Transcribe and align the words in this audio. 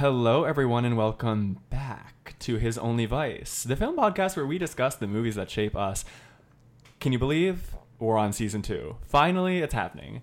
Hello, 0.00 0.44
everyone, 0.44 0.86
and 0.86 0.96
welcome 0.96 1.58
back 1.68 2.34
to 2.38 2.56
His 2.56 2.78
Only 2.78 3.04
Vice, 3.04 3.64
the 3.64 3.76
film 3.76 3.98
podcast 3.98 4.34
where 4.34 4.46
we 4.46 4.56
discuss 4.56 4.94
the 4.94 5.06
movies 5.06 5.34
that 5.34 5.50
shape 5.50 5.76
us. 5.76 6.06
Can 7.00 7.12
you 7.12 7.18
believe 7.18 7.76
we're 7.98 8.16
on 8.16 8.32
season 8.32 8.62
two? 8.62 8.96
Finally, 9.04 9.58
it's 9.58 9.74
happening. 9.74 10.22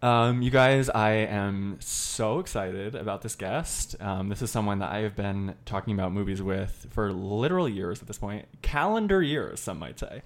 Um, 0.00 0.42
you 0.42 0.52
guys, 0.52 0.88
I 0.88 1.10
am 1.10 1.76
so 1.80 2.38
excited 2.38 2.94
about 2.94 3.22
this 3.22 3.34
guest. 3.34 4.00
Um, 4.00 4.28
this 4.28 4.42
is 4.42 4.52
someone 4.52 4.78
that 4.78 4.92
I 4.92 4.98
have 4.98 5.16
been 5.16 5.56
talking 5.64 5.92
about 5.92 6.12
movies 6.12 6.40
with 6.40 6.86
for 6.90 7.12
literal 7.12 7.68
years 7.68 8.00
at 8.00 8.06
this 8.06 8.18
point, 8.18 8.46
calendar 8.62 9.20
years, 9.20 9.58
some 9.58 9.80
might 9.80 9.98
say. 9.98 10.22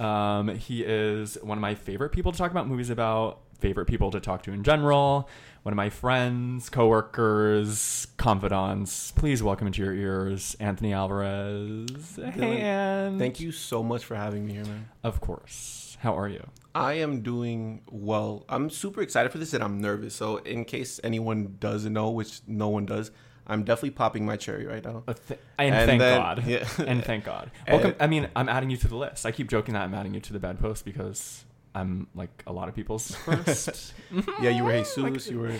Um, 0.00 0.48
he 0.48 0.82
is 0.82 1.38
one 1.42 1.58
of 1.58 1.62
my 1.62 1.76
favorite 1.76 2.10
people 2.10 2.32
to 2.32 2.38
talk 2.38 2.50
about 2.50 2.66
movies 2.66 2.90
about, 2.90 3.38
favorite 3.62 3.86
people 3.86 4.10
to 4.10 4.18
talk 4.20 4.42
to 4.42 4.52
in 4.52 4.64
general, 4.64 5.28
one 5.62 5.72
of 5.72 5.76
my 5.76 5.88
friends, 5.88 6.68
coworkers, 6.68 8.08
confidants. 8.16 9.12
Please 9.12 9.40
welcome 9.42 9.68
into 9.68 9.82
your 9.82 9.94
ears, 9.94 10.56
Anthony 10.58 10.92
Alvarez. 10.92 12.16
Hey, 12.16 12.60
Ann. 12.60 13.18
Thank 13.18 13.38
you 13.40 13.52
so 13.52 13.82
much 13.82 14.04
for 14.04 14.16
having 14.16 14.44
me 14.44 14.54
here, 14.54 14.64
man. 14.64 14.88
Of 15.04 15.20
course. 15.20 15.96
How 16.00 16.18
are 16.18 16.28
you? 16.28 16.44
I 16.74 16.94
am 16.94 17.22
doing 17.22 17.82
well. 17.88 18.44
I'm 18.48 18.68
super 18.68 19.00
excited 19.00 19.30
for 19.30 19.38
this 19.38 19.54
and 19.54 19.62
I'm 19.62 19.78
nervous. 19.80 20.14
So, 20.16 20.38
in 20.38 20.64
case 20.64 20.98
anyone 21.04 21.56
doesn't 21.60 21.92
know, 21.92 22.10
which 22.10 22.40
no 22.48 22.68
one 22.68 22.84
does, 22.86 23.12
I'm 23.46 23.62
definitely 23.62 23.90
popping 23.90 24.26
my 24.26 24.36
cherry 24.36 24.66
right 24.66 24.84
now. 24.84 25.04
Uh, 25.06 25.12
th- 25.14 25.38
and, 25.58 25.74
And 25.74 25.86
thank 25.88 26.00
then- 26.00 26.20
God. 26.20 26.44
yeah. 26.46 26.66
And 26.84 27.04
thank 27.04 27.24
God. 27.24 27.52
And- 27.68 27.80
Welcome. 27.82 27.94
I 28.00 28.08
mean, 28.08 28.28
I'm 28.34 28.48
adding 28.48 28.70
you 28.70 28.76
to 28.78 28.88
the 28.88 28.96
list. 28.96 29.24
I 29.26 29.30
keep 29.30 29.48
joking 29.48 29.74
that 29.74 29.82
I'm 29.82 29.94
adding 29.94 30.14
you 30.14 30.20
to 30.20 30.32
the 30.32 30.40
bad 30.40 30.58
post 30.58 30.84
because 30.84 31.44
I'm 31.74 32.06
like 32.14 32.42
a 32.46 32.52
lot 32.52 32.68
of 32.68 32.74
people's 32.74 33.14
first. 33.24 33.94
Yeah, 34.40 34.50
you 34.50 34.64
were 34.64 34.76
Jesus. 34.78 35.28
You 35.28 35.38
were. 35.40 35.52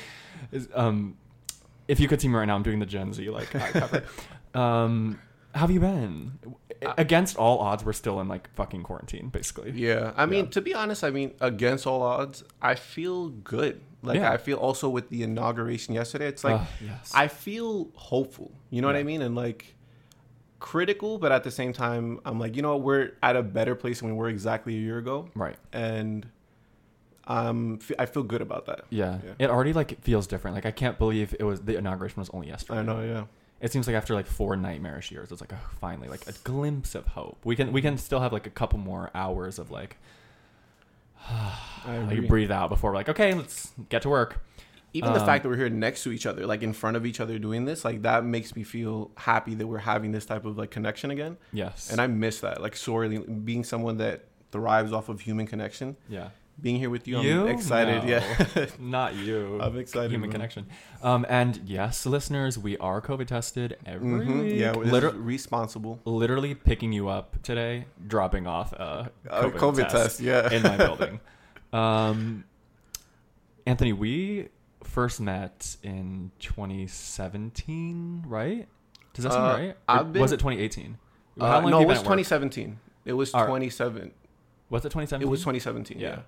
is, 0.51 0.69
um, 0.75 1.17
if 1.89 1.99
you 2.01 2.09
could 2.09 2.21
see 2.21 2.29
me 2.29 2.35
right 2.35 2.45
now, 2.47 2.55
I'm 2.55 2.63
doing 2.63 2.79
the 2.79 2.87
Gen 2.87 3.13
Z 3.13 3.29
like 3.31 3.55
eye 3.55 3.71
cover. 3.71 4.05
um, 4.55 5.19
how 5.55 5.61
have 5.63 5.71
you 5.71 5.81
been? 5.81 6.39
Against 6.99 7.37
all 7.37 7.59
odds, 7.61 7.85
we're 7.85 7.93
still 7.93 8.21
in 8.21 8.29
like 8.29 8.53
fucking 8.55 8.83
quarantine, 8.83 9.29
basically. 9.29 9.71
Yeah. 9.73 10.13
I 10.17 10.27
mean, 10.27 10.45
Yeah. 10.47 10.51
to 10.51 10.61
be 10.61 10.75
honest, 10.75 11.05
I 11.05 11.11
mean, 11.11 11.33
against 11.41 11.87
all 11.87 12.03
odds, 12.03 12.43
I 12.61 12.75
feel 12.75 13.29
good. 13.29 13.81
Like, 14.03 14.17
Yeah. 14.17 14.33
I 14.33 14.37
feel 14.37 14.57
also 14.59 14.89
with 14.89 15.09
the 15.09 15.23
inauguration 15.23 15.95
yesterday, 15.95 16.27
it's 16.27 16.43
like, 16.43 16.61
Ugh, 16.61 16.67
yes. 16.85 17.13
I 17.15 17.29
feel 17.29 17.89
hopeful. 17.95 18.51
You 18.71 18.81
know 18.81 18.89
what 18.89 18.97
I 18.97 19.05
mean? 19.05 19.23
And 19.23 19.37
like 19.37 19.77
critical, 20.63 21.19
but 21.19 21.33
at 21.33 21.43
the 21.43 21.51
same 21.51 21.73
time, 21.73 22.21
I'm 22.25 22.39
like, 22.39 22.55
you 22.57 22.63
know, 22.63 22.77
we're 22.77 23.11
at 23.23 23.35
a 23.35 23.43
better 23.43 23.75
place 23.75 23.99
than 24.01 24.09
we 24.09 24.15
were 24.15 24.29
exactly 24.29 24.75
a 24.77 24.79
year 24.79 24.97
ago. 24.97 25.29
right. 25.35 25.57
And 25.73 26.25
um, 27.27 27.81
I 27.99 28.07
feel 28.07 28.23
good 28.23 28.41
about 28.41 28.67
that. 28.67 28.85
Yeah. 28.89 29.19
Yeah. 29.25 29.33
It 29.41 29.51
already 29.51 29.73
like 29.73 30.01
feels 30.03 30.27
different. 30.27 30.55
Like 30.55 30.65
I 30.65 30.71
can't 30.71 30.99
believe 30.99 31.35
it 31.39 31.45
was 31.45 31.61
the 31.61 31.77
inauguration 31.77 32.21
was 32.21 32.31
only 32.31 32.49
yesterday. 32.49 32.79
I 32.79 32.83
know, 32.83 33.03
yeah. 33.03 33.25
It 33.61 33.71
seems 33.73 33.87
like 33.87 33.95
after 33.95 34.15
like 34.15 34.27
four 34.27 34.57
nightmarish 34.57 35.11
years, 35.11 35.31
it's 35.31 35.41
like 35.41 35.53
oh, 35.53 35.71
finally 35.81 36.09
like 36.09 36.27
a 36.27 36.33
glimpse 36.45 36.95
of 36.95 37.09
hope. 37.09 37.39
We 37.45 37.55
can 37.55 37.73
we 37.73 37.83
can 37.83 37.99
still 37.99 38.21
have 38.21 38.33
like 38.33 38.47
a 38.47 38.51
couple 38.51 38.79
more 38.79 39.11
hours 39.15 39.59
of 39.59 39.71
like 39.71 39.97
I 41.29 41.99
like 42.09 42.29
breathe 42.29 42.51
out 42.51 42.71
before 42.71 42.91
we're 42.91 42.97
like 42.97 43.09
okay, 43.09 43.35
let's 43.35 43.73
get 43.89 44.03
to 44.03 44.09
work. 44.09 44.41
Even 44.95 45.13
the 45.15 45.21
Um, 45.21 45.27
fact 45.27 45.43
that 45.43 45.49
we're 45.49 45.57
here 45.57 45.71
next 45.71 46.03
to 46.05 46.13
each 46.13 46.27
other, 46.27 46.47
like 46.47 46.63
in 46.63 46.73
front 46.75 46.97
of 46.99 47.07
each 47.07 47.19
other 47.21 47.39
doing 47.39 47.65
this, 47.65 47.85
like 47.85 48.03
that 48.03 48.25
makes 48.25 48.55
me 48.55 48.63
feel 48.63 49.11
happy 49.17 49.55
that 49.55 49.67
we're 49.67 49.79
having 49.79 50.13
this 50.13 50.27
type 50.27 50.45
of 50.45 50.59
like 50.59 50.71
connection 50.71 51.11
again. 51.11 51.39
Yes. 51.53 51.91
And 51.91 52.01
I 52.01 52.07
miss 52.09 52.41
that. 52.41 52.61
Like 52.61 52.77
sorely 52.77 53.19
being 53.19 53.65
someone 53.65 53.97
that 53.99 54.27
thrives 54.51 54.93
off 54.93 55.09
of 55.09 55.21
human 55.23 55.47
connection. 55.47 55.97
yeah. 56.09 56.29
Being 56.61 56.77
here 56.79 56.91
with 56.91 57.09
you, 57.09 57.17
I'm 57.19 57.25
You? 57.25 57.47
excited. 57.47 58.05
No. 58.05 58.09
Yeah. 58.11 58.67
Not 58.79 59.15
you. 59.27 59.59
I'm 59.63 59.79
excited, 59.79 60.11
Human 60.11 60.29
man. 60.29 60.33
connection. 60.33 60.67
Um, 61.03 61.25
and 61.31 61.59
yes, 61.65 62.05
listeners, 62.05 62.59
we 62.59 62.77
are 62.77 63.01
COVID 63.01 63.27
tested 63.27 63.79
every 63.87 64.27
Mhm. 64.27 64.43
week. 64.43 64.61
Yeah, 64.61 64.73
this 64.73 64.93
Liter- 64.93 65.09
is 65.09 65.15
responsible. 65.15 65.99
literally 66.05 66.55
picking 66.55 66.93
you 66.93 67.09
up 67.09 67.43
today, 67.43 67.87
dropping 68.07 68.47
off 68.47 68.75
a 68.75 69.11
COVID, 69.27 69.53
COVID, 69.57 69.83
test, 69.89 70.19
test, 70.19 70.21
yeah. 70.21 70.53
in 70.53 70.63
my 70.63 70.77
building. 70.87 71.21
Um, 71.73 72.45
Anthony, 73.67 73.95
we 73.95 74.49
first 74.85 75.21
met 75.21 75.77
in 75.83 76.31
2017, 76.41 78.25
right? 78.27 78.69
Does 79.15 79.25
that 79.25 79.33
sound 79.33 79.45
Uh, 79.45 79.65
right? 79.67 79.77
I've 79.89 80.17
was 80.17 80.33
it 80.33 80.39
2018? 80.39 80.99
Uh, 81.41 81.61
no, 81.61 81.81
it 81.81 81.87
was 81.87 81.99
at 81.99 82.05
work? 82.07 82.19
2017. 82.19 82.79
It 83.05 83.13
was 83.15 83.35
All 83.35 83.43
right. 83.43 83.49
27. 83.49 84.13
Was 84.71 84.85
it 84.85 84.89
2017? 84.91 85.27
It 85.27 85.31
was 85.31 85.41
2017. 85.41 85.99
Yeah. 85.99 86.09
Yeah. 86.09 86.19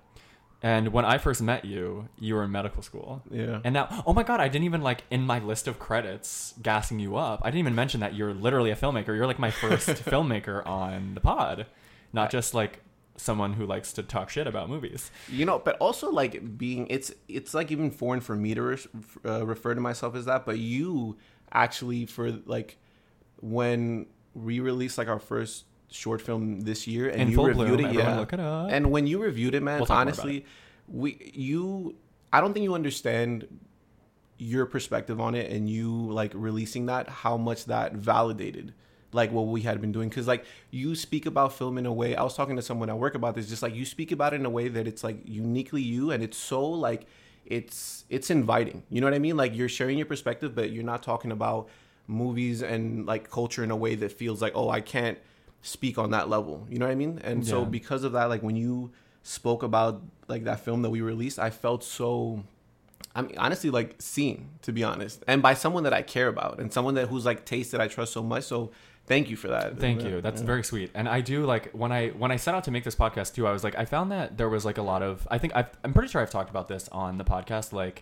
And 0.61 0.93
when 0.93 1.05
I 1.05 1.17
first 1.17 1.41
met 1.41 1.65
you, 1.65 2.09
you 2.17 2.33
were 2.35 2.43
in 2.43 2.51
medical 2.51 2.81
school. 2.81 3.21
Yeah. 3.29 3.59
And 3.63 3.73
now, 3.73 4.03
oh 4.07 4.13
my 4.13 4.23
god, 4.23 4.39
I 4.39 4.47
didn't 4.47 4.65
even 4.65 4.81
like 4.81 5.03
in 5.11 5.21
my 5.21 5.39
list 5.39 5.67
of 5.67 5.77
credits 5.79 6.53
gassing 6.61 6.99
you 6.99 7.17
up. 7.17 7.41
I 7.43 7.49
didn't 7.49 7.59
even 7.59 7.75
mention 7.75 7.99
that 7.99 8.15
you're 8.15 8.33
literally 8.33 8.71
a 8.71 8.75
filmmaker. 8.75 9.07
You're 9.07 9.27
like 9.27 9.39
my 9.39 9.51
first 9.63 9.89
filmmaker 9.89 10.65
on 10.65 11.13
the 11.13 11.21
pod, 11.21 11.67
not 12.13 12.31
just 12.31 12.53
like 12.53 12.81
someone 13.17 13.53
who 13.53 13.65
likes 13.65 13.93
to 13.93 14.03
talk 14.03 14.29
shit 14.29 14.47
about 14.47 14.69
movies. 14.69 15.11
You 15.29 15.45
know, 15.45 15.59
but 15.59 15.77
also 15.77 16.11
like 16.11 16.57
being 16.57 16.87
it's 16.89 17.11
it's 17.27 17.53
like 17.53 17.71
even 17.71 17.91
foreign 17.91 18.21
for 18.21 18.35
me 18.35 18.53
to 18.55 18.61
re- 18.61 18.77
uh, 19.25 19.45
refer 19.45 19.73
to 19.75 19.81
myself 19.81 20.15
as 20.15 20.25
that. 20.25 20.45
But 20.45 20.59
you 20.59 21.17
actually 21.51 22.05
for 22.05 22.31
like 22.45 22.77
when 23.41 24.07
we 24.33 24.59
released 24.59 24.97
like 24.97 25.07
our 25.07 25.19
first 25.19 25.65
short 25.89 26.21
film 26.21 26.61
this 26.61 26.87
year 26.87 27.09
and 27.09 27.21
In 27.23 27.29
you 27.29 27.45
reviewed 27.45 27.79
bloom, 27.79 27.91
it, 27.91 27.95
yeah. 27.95 28.19
look 28.19 28.33
it 28.33 28.39
up. 28.39 28.69
And 28.71 28.91
when 28.91 29.07
you 29.07 29.19
reviewed 29.19 29.55
it, 29.55 29.63
man, 29.63 29.79
We'll 29.79 29.91
honestly, 29.91 30.45
we 30.87 31.31
you 31.33 31.95
I 32.33 32.41
don't 32.41 32.53
think 32.53 32.63
you 32.63 32.73
understand 32.75 33.47
your 34.37 34.65
perspective 34.65 35.21
on 35.21 35.35
it 35.35 35.49
and 35.51 35.69
you 35.69 35.89
like 36.11 36.31
releasing 36.35 36.87
that 36.87 37.07
how 37.07 37.37
much 37.37 37.65
that 37.65 37.93
validated 37.93 38.73
like 39.11 39.31
what 39.31 39.43
we 39.47 39.61
had 39.61 39.79
been 39.81 39.91
doing 39.91 40.09
because 40.09 40.27
like 40.27 40.45
you 40.71 40.95
speak 40.95 41.25
about 41.25 41.53
film 41.53 41.77
in 41.77 41.85
a 41.85 41.93
way 41.93 42.15
i 42.15 42.23
was 42.23 42.35
talking 42.35 42.55
to 42.55 42.61
someone 42.61 42.89
at 42.89 42.97
work 42.97 43.15
about 43.15 43.35
this 43.35 43.47
just 43.47 43.61
like 43.61 43.73
you 43.73 43.85
speak 43.85 44.11
about 44.11 44.33
it 44.33 44.39
in 44.39 44.45
a 44.45 44.49
way 44.49 44.67
that 44.67 44.87
it's 44.87 45.03
like 45.03 45.17
uniquely 45.25 45.81
you 45.81 46.11
and 46.11 46.23
it's 46.23 46.37
so 46.37 46.65
like 46.65 47.05
it's 47.45 48.05
it's 48.09 48.29
inviting 48.29 48.83
you 48.89 48.99
know 48.99 49.07
what 49.07 49.13
i 49.13 49.19
mean 49.19 49.37
like 49.37 49.55
you're 49.55 49.69
sharing 49.69 49.97
your 49.97 50.05
perspective 50.05 50.55
but 50.55 50.71
you're 50.71 50.83
not 50.83 51.03
talking 51.03 51.31
about 51.31 51.69
movies 52.07 52.61
and 52.61 53.05
like 53.05 53.29
culture 53.29 53.63
in 53.63 53.71
a 53.71 53.75
way 53.75 53.95
that 53.95 54.11
feels 54.11 54.41
like 54.41 54.53
oh 54.55 54.69
i 54.69 54.81
can't 54.81 55.17
speak 55.61 55.97
on 55.97 56.11
that 56.11 56.29
level 56.29 56.67
you 56.69 56.77
know 56.77 56.85
what 56.85 56.91
i 56.91 56.95
mean 56.95 57.19
and 57.23 57.45
so 57.45 57.65
because 57.65 58.03
of 58.03 58.11
that 58.11 58.25
like 58.25 58.43
when 58.43 58.55
you 58.55 58.91
spoke 59.23 59.63
about 59.63 60.01
like 60.27 60.43
that 60.43 60.59
film 60.59 60.83
that 60.83 60.89
we 60.91 61.01
released 61.01 61.39
i 61.39 61.49
felt 61.49 61.83
so 61.83 62.43
I 63.15 63.21
mean, 63.21 63.37
honestly, 63.37 63.69
like 63.69 63.95
seen 63.99 64.49
to 64.63 64.73
be 64.73 64.83
honest, 64.83 65.23
and 65.25 65.41
by 65.41 65.53
someone 65.53 65.83
that 65.83 65.93
I 65.93 66.01
care 66.01 66.27
about, 66.27 66.59
and 66.59 66.71
someone 66.71 66.95
that 66.95 67.07
who's 67.07 67.25
like 67.25 67.45
taste 67.45 67.71
that 67.71 67.79
I 67.79 67.87
trust 67.87 68.11
so 68.11 68.21
much. 68.21 68.43
So, 68.43 68.71
thank 69.07 69.29
you 69.29 69.35
for 69.35 69.47
that. 69.49 69.79
Thank 69.79 70.01
Yeah. 70.01 70.09
you. 70.09 70.21
That's 70.21 70.41
Yeah. 70.41 70.47
very 70.47 70.63
sweet. 70.63 70.91
And 70.93 71.07
I 71.09 71.21
do 71.21 71.45
like 71.45 71.71
when 71.71 71.91
I 71.91 72.09
when 72.09 72.31
I 72.31 72.35
set 72.37 72.55
out 72.55 72.63
to 72.65 72.71
make 72.71 72.83
this 72.83 72.95
podcast 72.95 73.35
too. 73.35 73.47
I 73.47 73.51
was 73.51 73.63
like, 73.63 73.77
I 73.77 73.85
found 73.85 74.11
that 74.11 74.37
there 74.37 74.49
was 74.49 74.65
like 74.65 74.77
a 74.77 74.83
lot 74.83 75.01
of. 75.03 75.27
I 75.31 75.37
think 75.37 75.55
I've, 75.55 75.69
I'm 75.83 75.93
pretty 75.93 76.09
sure 76.09 76.21
I've 76.21 76.31
talked 76.31 76.49
about 76.49 76.67
this 76.67 76.87
on 76.91 77.17
the 77.17 77.23
podcast. 77.25 77.71
Like, 77.73 78.01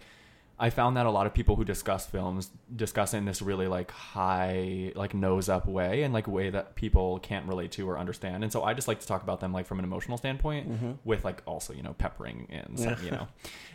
I 0.59 0.69
found 0.69 0.96
that 0.97 1.08
a 1.08 1.09
lot 1.12 1.25
of 1.25 1.34
people 1.34 1.56
who 1.56 1.66
discuss 1.66 2.06
films 2.06 2.52
discuss 2.74 3.14
it 3.16 3.18
in 3.18 3.25
this 3.25 3.41
really 3.41 3.68
like 3.68 3.90
high, 3.91 4.91
like 4.96 5.14
nose 5.14 5.50
up 5.50 5.66
way, 5.68 6.03
and 6.03 6.14
like 6.14 6.28
way 6.28 6.52
that 6.52 6.75
people 6.75 7.20
can't 7.20 7.46
relate 7.47 7.72
to 7.74 7.90
or 7.90 7.97
understand. 7.97 8.44
And 8.44 8.52
so 8.53 8.64
I 8.64 8.74
just 8.74 8.88
like 8.88 9.00
to 9.00 9.08
talk 9.08 9.24
about 9.24 9.40
them 9.40 9.52
like 9.52 9.66
from 9.66 9.80
an 9.80 9.84
emotional 9.85 10.18
standpoint, 10.18 10.70
Mm-hmm. 10.72 10.91
with 11.03 11.25
like 11.25 11.41
also 11.46 11.74
you 11.74 11.81
know 11.84 11.94
peppering 11.97 12.47
in 12.50 12.78
some 12.78 12.96
you 13.03 13.12
know 13.12 13.28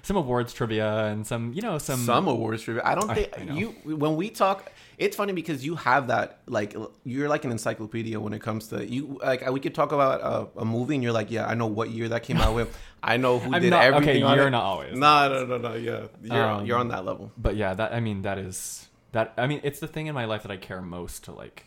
some 0.02 0.16
awards 0.16 0.52
trivia 0.54 1.06
and 1.06 1.26
some 1.26 1.52
you 1.52 1.62
know 1.62 1.78
some 1.78 1.98
some 2.00 2.28
awards 2.28 2.62
for 2.62 2.84
I 2.86 2.94
don't 2.94 3.12
think 3.12 3.38
I 3.38 3.44
know. 3.44 3.54
you 3.54 3.68
when 3.84 4.16
we 4.16 4.30
talk. 4.30 4.72
It's 4.98 5.16
funny 5.16 5.32
because 5.32 5.64
you 5.64 5.76
have 5.76 6.08
that 6.08 6.40
like 6.46 6.74
you're 7.04 7.28
like 7.28 7.44
an 7.44 7.52
encyclopedia 7.52 8.18
when 8.18 8.32
it 8.32 8.42
comes 8.42 8.66
to 8.68 8.84
you. 8.84 9.18
Like 9.22 9.48
we 9.50 9.60
could 9.60 9.74
talk 9.74 9.92
about 9.92 10.20
a, 10.20 10.60
a 10.60 10.64
movie, 10.64 10.94
and 10.96 11.02
you're 11.04 11.12
like, 11.12 11.30
yeah, 11.30 11.46
I 11.46 11.54
know 11.54 11.66
what 11.66 11.90
year 11.90 12.08
that 12.08 12.24
came 12.24 12.38
out 12.38 12.54
with. 12.56 12.76
I 13.02 13.16
know 13.16 13.38
who 13.38 13.52
did 13.60 13.70
not- 13.70 13.84
everything. 13.84 14.24
on 14.24 14.36
you're 14.36 14.50
not 14.50 14.64
always. 14.64 14.96
No, 14.98 15.28
no, 15.28 15.46
no, 15.46 15.58
no. 15.58 15.74
Yeah, 15.74 16.06
you're 16.22 16.44
Um, 16.44 16.66
you're 16.66 16.78
on 16.78 16.88
that 16.88 17.04
level. 17.04 17.30
but 17.38 17.54
yeah 17.56 17.74
that 17.74 17.92
i 17.94 18.00
mean 18.00 18.22
that 18.22 18.38
is 18.38 18.88
that 19.12 19.32
i 19.38 19.46
mean 19.46 19.60
it's 19.62 19.78
the 19.80 19.86
thing 19.86 20.06
in 20.08 20.14
my 20.14 20.24
life 20.24 20.42
that 20.42 20.50
i 20.50 20.56
care 20.56 20.82
most 20.82 21.24
to 21.24 21.32
like 21.32 21.64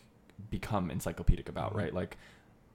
become 0.50 0.90
encyclopedic 0.90 1.48
about 1.48 1.70
Mm-hmm. 1.70 1.78
right 1.78 1.94
like 1.94 2.16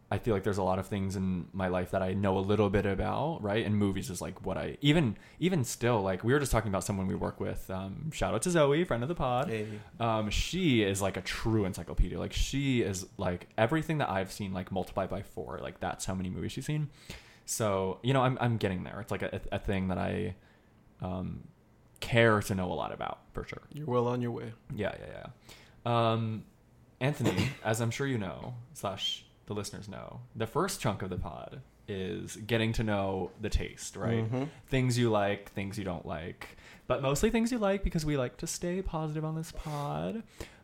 i 0.09 0.18
feel 0.18 0.33
like 0.33 0.44
there's 0.44 0.57
a 0.57 0.63
lot 0.63 0.80
of 0.80 0.88
things 0.88 1.15
in 1.18 1.48
my 1.51 1.68
life 1.68 1.92
that 1.92 2.01
i 2.01 2.13
know 2.13 2.38
a 2.38 2.39
little 2.39 2.69
bit 2.69 2.86
about 2.86 3.42
right? 3.44 3.65
And 3.65 3.75
movies 3.75 4.09
is 4.09 4.21
like 4.21 4.45
what 4.45 4.57
i 4.57 4.77
even 4.81 5.18
even 5.39 5.63
still 5.63 6.01
like 6.01 6.24
we 6.24 6.31
were 6.31 6.39
just 6.39 6.51
talking 6.51 6.69
about 6.69 6.83
someone 6.86 7.07
we 7.07 7.15
work 7.15 7.39
with 7.42 7.69
um 7.69 8.09
shout 8.12 8.33
out 8.33 8.42
to 8.44 8.50
zoe 8.50 8.83
friend 8.86 9.04
of 9.04 9.09
the 9.09 9.15
pod. 9.15 9.50
Hey. 9.50 9.68
um 10.00 10.30
she 10.30 10.81
is 10.83 11.01
like 11.01 11.18
a 11.18 11.21
true 11.21 11.65
encyclopedia. 11.65 12.18
Like 12.19 12.31
she 12.33 12.81
is 12.81 13.06
like 13.18 13.48
everything 13.57 13.98
that 13.98 14.09
i've 14.09 14.31
seen 14.31 14.54
like 14.54 14.71
multiplied 14.71 15.09
by 15.09 15.24
four 15.24 15.59
like 15.62 15.80
that's 15.81 16.06
how 16.06 16.15
many 16.15 16.30
movies 16.30 16.54
she's 16.54 16.65
seen. 16.65 16.89
So 17.45 18.00
you 18.01 18.13
know 18.13 18.21
i'm, 18.21 18.38
I'm 18.39 18.57
getting 18.57 18.83
there. 18.86 19.01
It's 19.01 19.12
like 19.12 19.24
a, 19.24 19.42
a 19.51 19.59
thing 19.59 19.89
that 19.89 19.98
i 19.98 20.36
um 21.01 21.44
care 22.00 22.42
to 22.42 22.56
know 22.56 22.71
a 22.71 22.75
lot 22.75 22.94
about 22.94 23.19
for 23.33 23.44
sure. 23.44 23.62
You're 23.74 23.88
well 23.88 24.07
on 24.07 24.21
your 24.21 24.31
way. 24.31 24.54
yeah 24.74 24.95
yeah 25.00 25.24
yeah. 25.86 26.12
Um 26.12 26.45
anthony 27.01 27.50
as 27.63 27.80
i'm 27.81 27.92
sure 27.92 28.07
you 28.07 28.18
know 28.18 28.56
slash 28.74 29.24
the 29.47 29.53
listeners 29.53 29.88
know 29.89 30.21
the 30.35 30.45
first 30.47 30.79
chunk 30.79 31.01
of 31.01 31.09
the 31.09 31.17
pod 31.17 31.61
is 31.88 32.35
getting 32.35 32.73
to 32.73 32.83
know 32.83 33.31
the 33.41 33.49
taste, 33.49 33.95
right? 33.95 34.29
Mhm. 34.31 34.49
Things 34.67 34.97
you 34.97 35.09
like, 35.09 35.51
things 35.53 35.77
you 35.77 35.83
don't 35.85 36.05
like, 36.05 36.57
but 36.85 37.01
mostly 37.01 37.29
things 37.29 37.51
you 37.51 37.57
like 37.57 37.83
because 37.83 38.05
we 38.05 38.17
like 38.17 38.38
to 38.38 38.47
stay 38.47 38.81
positive 38.81 39.23
on 39.25 39.35
this 39.35 39.51
pod. 39.53 40.23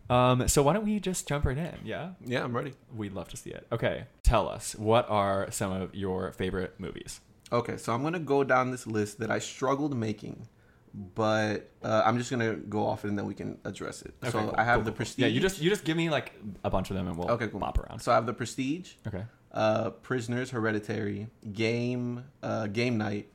Um, 0.09 0.47
so 0.49 0.61
why 0.61 0.73
don't 0.73 0.83
we 0.83 0.99
just 0.99 1.25
jump 1.27 1.45
right 1.45 1.57
in? 1.57 1.75
Yeah, 1.85 2.11
Yeah, 2.25 2.43
I'm 2.43 2.53
ready. 2.55 2.73
we'd 2.93 3.13
love 3.13 3.29
to 3.29 3.37
see 3.37 3.51
it. 3.51 3.65
Okay, 3.71 4.03
tell 4.21 4.49
us 4.49 4.75
what 4.75 5.09
are 5.09 5.49
some 5.49 5.71
of 5.71 5.95
your 5.95 6.33
favorite 6.33 6.77
movies? 6.77 7.21
Okay, 7.53 7.77
so 7.77 7.93
I'm 7.93 8.03
gonna 8.03 8.19
go 8.19 8.43
down 8.43 8.71
this 8.71 8.85
list 8.85 9.19
that 9.19 9.31
I 9.31 9.39
struggled 9.39 9.95
making, 9.95 10.49
but 10.93 11.71
uh, 11.83 12.03
I'm 12.05 12.17
just 12.17 12.29
gonna 12.29 12.55
go 12.55 12.85
off 12.85 13.03
it 13.03 13.07
and 13.09 13.17
then 13.17 13.25
we 13.25 13.33
can 13.33 13.57
address 13.65 14.01
it. 14.03 14.13
Okay, 14.21 14.31
so 14.31 14.39
cool, 14.39 14.55
I 14.57 14.63
have 14.63 14.77
cool, 14.81 14.85
the. 14.85 14.91
Prestige. 14.91 15.23
Yeah, 15.23 15.27
you 15.29 15.39
just 15.39 15.59
you 15.61 15.69
just 15.69 15.83
give 15.83 15.97
me 15.97 16.09
like 16.09 16.33
a 16.63 16.69
bunch 16.69 16.89
of 16.91 16.95
them 16.95 17.07
and 17.07 17.17
we'll 17.17 17.31
okay, 17.31 17.47
cool. 17.47 17.59
bop 17.59 17.79
around. 17.79 17.99
So 17.99 18.11
I 18.11 18.15
have 18.15 18.25
the 18.25 18.33
Prestige, 18.33 18.93
Okay. 19.07 19.23
uh, 19.51 19.89
Prisoners, 19.91 20.51
Hereditary, 20.51 21.27
Game, 21.51 22.25
uh, 22.43 22.67
Game 22.67 22.97
Night, 22.97 23.29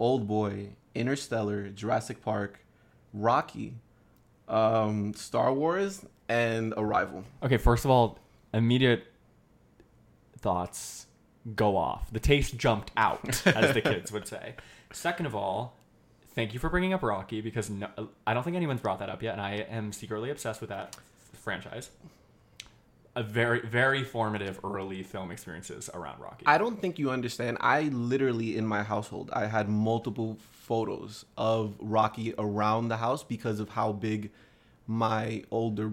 Oldboy, 0.00 0.70
Interstellar, 0.94 1.70
Jurassic 1.70 2.22
Park, 2.22 2.60
Rocky, 3.12 3.74
um, 4.48 5.12
Star 5.14 5.52
Wars, 5.52 6.04
and 6.28 6.72
Arrival. 6.76 7.24
Okay, 7.42 7.56
first 7.56 7.84
of 7.84 7.90
all, 7.90 8.18
immediate 8.54 9.04
thoughts 10.38 11.06
go 11.56 11.76
off. 11.76 12.12
The 12.12 12.20
taste 12.20 12.56
jumped 12.56 12.92
out, 12.96 13.24
as 13.46 13.74
the 13.74 13.80
kids 13.80 14.12
would 14.12 14.26
say. 14.28 14.54
Second 14.92 15.26
of 15.26 15.34
all, 15.34 15.76
thank 16.34 16.54
you 16.54 16.60
for 16.60 16.68
bringing 16.68 16.92
up 16.92 17.02
Rocky 17.02 17.40
because 17.40 17.70
no, 17.70 17.88
I 18.26 18.34
don't 18.34 18.42
think 18.42 18.56
anyone's 18.56 18.80
brought 18.80 18.98
that 19.00 19.08
up 19.08 19.22
yet, 19.22 19.32
and 19.32 19.40
I 19.40 19.66
am 19.68 19.92
secretly 19.92 20.30
obsessed 20.30 20.60
with 20.60 20.70
that 20.70 20.96
franchise. 21.34 21.90
A 23.14 23.22
very, 23.22 23.60
very 23.60 24.04
formative 24.04 24.58
early 24.64 25.02
film 25.02 25.30
experiences 25.30 25.90
around 25.92 26.20
Rocky. 26.20 26.46
I 26.46 26.56
don't 26.56 26.80
think 26.80 26.98
you 26.98 27.10
understand. 27.10 27.58
I 27.60 27.82
literally 27.82 28.56
in 28.56 28.66
my 28.66 28.82
household, 28.82 29.30
I 29.34 29.46
had 29.46 29.68
multiple 29.68 30.38
photos 30.50 31.26
of 31.36 31.74
Rocky 31.78 32.32
around 32.38 32.88
the 32.88 32.96
house 32.96 33.22
because 33.22 33.60
of 33.60 33.68
how 33.70 33.92
big 33.92 34.30
my 34.86 35.44
older 35.50 35.92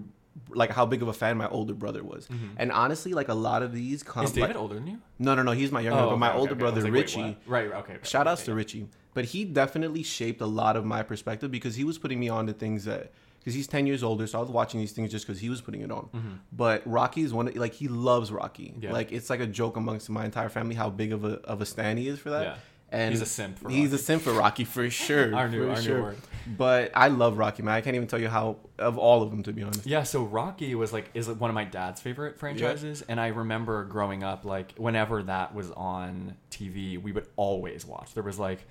like 0.49 0.71
how 0.71 0.85
big 0.85 1.01
of 1.01 1.07
a 1.07 1.13
fan 1.13 1.37
my 1.37 1.47
older 1.49 1.73
brother 1.73 2.03
was. 2.03 2.27
And 2.57 2.71
honestly, 2.71 3.13
like 3.13 3.27
a 3.27 3.33
lot 3.33 3.63
of 3.63 3.73
these 3.73 4.03
come 4.03 4.25
Is 4.25 4.31
David 4.31 4.55
older 4.55 4.75
than 4.75 4.87
you? 4.87 4.99
No, 5.17 5.35
no, 5.35 5.43
no, 5.43 5.51
he's 5.51 5.71
my 5.71 5.81
younger, 5.81 6.03
Oh, 6.03 6.09
but 6.11 6.17
my 6.17 6.29
okay, 6.29 6.37
older 6.39 6.51
okay. 6.53 6.59
Brother 6.59 6.81
like, 6.81 6.93
Richie. 6.93 7.21
what? 7.21 7.37
Right, 7.45 7.71
right, 7.71 7.79
okay. 7.79 7.97
Shout 8.03 8.27
outs 8.27 8.41
okay, 8.41 8.45
to 8.45 8.51
yeah. 8.51 8.57
Richie. 8.57 8.87
But 9.13 9.25
he 9.25 9.43
definitely 9.43 10.03
shaped 10.03 10.41
a 10.41 10.45
lot 10.45 10.75
of 10.77 10.85
my 10.85 11.03
perspective 11.03 11.51
because 11.51 11.75
he 11.75 11.83
was 11.83 11.97
putting 11.97 12.19
me 12.19 12.29
on 12.29 12.47
to 12.47 12.53
things 12.53 12.85
that 12.85 13.11
because 13.39 13.53
he's 13.53 13.67
10 13.67 13.87
years 13.87 14.03
older, 14.03 14.27
so 14.27 14.37
I 14.37 14.41
was 14.41 14.51
watching 14.51 14.79
these 14.79 14.91
things 14.91 15.11
just 15.11 15.25
because 15.25 15.39
he 15.39 15.49
was 15.49 15.61
putting 15.61 15.81
it 15.81 15.91
on. 15.91 16.41
But 16.51 16.83
Rocky 16.85 17.21
is 17.21 17.33
one 17.33 17.47
of, 17.47 17.55
like 17.55 17.73
he 17.73 17.87
loves 17.87 18.31
Rocky. 18.31 18.65
Mm-hmm. 18.65 18.83
Yeah. 18.83 18.91
Like 18.91 19.11
it's 19.11 19.29
like 19.29 19.39
a 19.39 19.47
joke 19.47 19.77
amongst 19.77 20.09
my 20.09 20.25
entire 20.25 20.49
family 20.49 20.75
how 20.75 20.89
big 20.89 21.13
of 21.13 21.23
a 21.23 21.39
of 21.45 21.61
a 21.61 21.65
stan 21.65 21.97
he 21.97 22.07
is 22.07 22.19
for 22.19 22.29
that. 22.31 22.43
Yeah. 22.43 22.55
And 22.91 23.11
He's 23.11 23.21
a 23.21 23.25
simp 23.25 23.59
for 23.59 23.69
he's 23.69 23.89
a 23.89 23.95
Rocky. 23.95 24.03
simp 24.03 24.21
for 24.23 24.33
Rocky 24.33 24.63
for 24.63 24.89
sure. 24.89 25.35
Our 25.35 25.47
new- 25.47 25.65
for 25.67 25.71
our 25.75 25.81
new 25.81 26.01
word. 26.01 26.17
But 26.57 26.91
I 26.95 27.09
love 27.09 27.37
Rocky, 27.37 27.61
man. 27.61 27.75
I 27.75 27.81
can't 27.81 27.95
even 27.95 28.07
tell 28.07 28.19
you 28.19 28.27
how 28.29 28.57
of 28.79 28.97
all 28.97 29.21
of 29.21 29.29
them 29.29 29.43
to 29.43 29.53
be 29.53 29.61
honest. 29.61 29.85
Yeah, 29.85 30.01
so 30.03 30.23
Rocky 30.23 30.73
was 30.73 30.91
like 30.91 31.09
is 31.13 31.27
one 31.29 31.51
of 31.51 31.53
my 31.53 31.65
dad's 31.65 32.01
favorite 32.01 32.39
franchises, 32.39 33.03
and 33.07 33.19
I 33.19 33.27
remember 33.27 33.83
growing 33.85 34.23
up 34.23 34.45
like 34.45 34.73
whenever 34.77 35.21
that 35.23 35.53
was 35.53 35.69
on 35.71 36.35
TV, 36.49 36.99
we 36.99 37.11
would 37.11 37.27
always 37.35 37.85
watch. 37.85 38.15
There 38.15 38.23
was 38.23 38.39
like, 38.39 38.65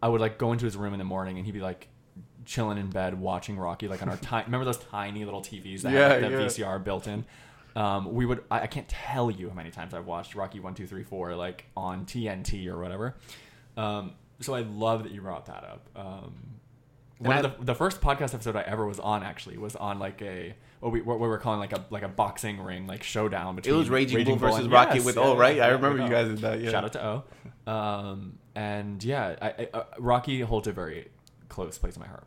I 0.00 0.08
would 0.08 0.20
like 0.20 0.38
go 0.38 0.52
into 0.52 0.64
his 0.64 0.76
room 0.76 0.92
in 0.92 0.98
the 0.98 1.04
morning, 1.04 1.38
and 1.38 1.44
he'd 1.46 1.52
be 1.52 1.60
like 1.60 1.88
chilling 2.44 2.78
in 2.78 2.88
bed 2.90 3.18
watching 3.18 3.58
Rocky, 3.58 3.88
like 3.88 4.00
on 4.02 4.08
our 4.08 4.16
time. 4.18 4.44
remember 4.44 4.64
those 4.64 4.78
tiny 4.78 5.24
little 5.24 5.42
TVs 5.42 5.82
that 5.82 5.92
Yeah, 5.92 6.08
had 6.10 6.22
the 6.22 6.30
yeah. 6.30 6.36
VCR 6.46 6.84
built 6.84 7.08
in. 7.08 7.24
Um, 7.74 8.12
we 8.14 8.26
would. 8.26 8.44
I, 8.50 8.60
I 8.60 8.66
can't 8.68 8.88
tell 8.88 9.28
you 9.30 9.48
how 9.48 9.54
many 9.56 9.70
times 9.70 9.92
I've 9.92 10.06
watched 10.06 10.36
Rocky 10.36 10.60
one, 10.60 10.74
two, 10.74 10.86
three, 10.86 11.02
four, 11.02 11.34
like 11.34 11.64
on 11.76 12.06
TNT 12.06 12.68
or 12.68 12.78
whatever. 12.80 13.16
Um, 13.78 14.12
so 14.40 14.54
I 14.54 14.60
love 14.60 15.04
that 15.04 15.12
you 15.12 15.20
brought 15.20 15.46
that 15.46 15.64
up. 15.64 15.88
Um, 15.96 16.34
one 17.18 17.36
And 17.36 17.46
of 17.46 17.58
the, 17.58 17.64
the 17.66 17.74
first 17.74 18.00
podcast 18.00 18.34
episode 18.34 18.54
I 18.56 18.62
ever 18.62 18.86
was 18.86 19.00
on 19.00 19.22
actually 19.24 19.58
was 19.58 19.74
on 19.74 19.98
like 19.98 20.22
a 20.22 20.54
what 20.80 20.92
we 20.92 21.00
what 21.00 21.18
we 21.18 21.26
were 21.26 21.38
calling 21.38 21.58
like 21.58 21.72
a 21.72 21.84
like 21.90 22.04
a 22.04 22.08
boxing 22.08 22.60
ring 22.60 22.86
like 22.86 23.02
showdown 23.02 23.54
It 23.54 23.62
between 23.62 23.78
was 23.78 23.90
Raging, 23.90 24.24
Bull 24.24 24.36
versus 24.36 24.60
and- 24.64 24.72
Rocky 24.72 24.98
Yes, 24.98 25.04
with 25.06 25.16
yeah, 25.16 25.22
O, 25.22 25.32
yeah, 25.34 25.40
right? 25.40 25.60
I 25.60 25.68
remember 25.70 26.02
you 26.02 26.08
guys 26.08 26.28
did 26.28 26.38
that. 26.38 26.60
Yeah. 26.60 26.70
Shout 26.70 26.84
out 26.84 26.92
to 26.92 27.04
O. 27.66 27.72
Um, 27.72 28.38
and 28.54 29.02
yeah, 29.02 29.36
I, 29.42 29.48
I, 29.48 29.68
uh, 29.74 29.84
Rocky 29.98 30.40
holds 30.42 30.68
a 30.68 30.72
very 30.72 31.08
close 31.48 31.76
place 31.78 31.96
in 31.96 32.00
my 32.02 32.08
heart. 32.08 32.26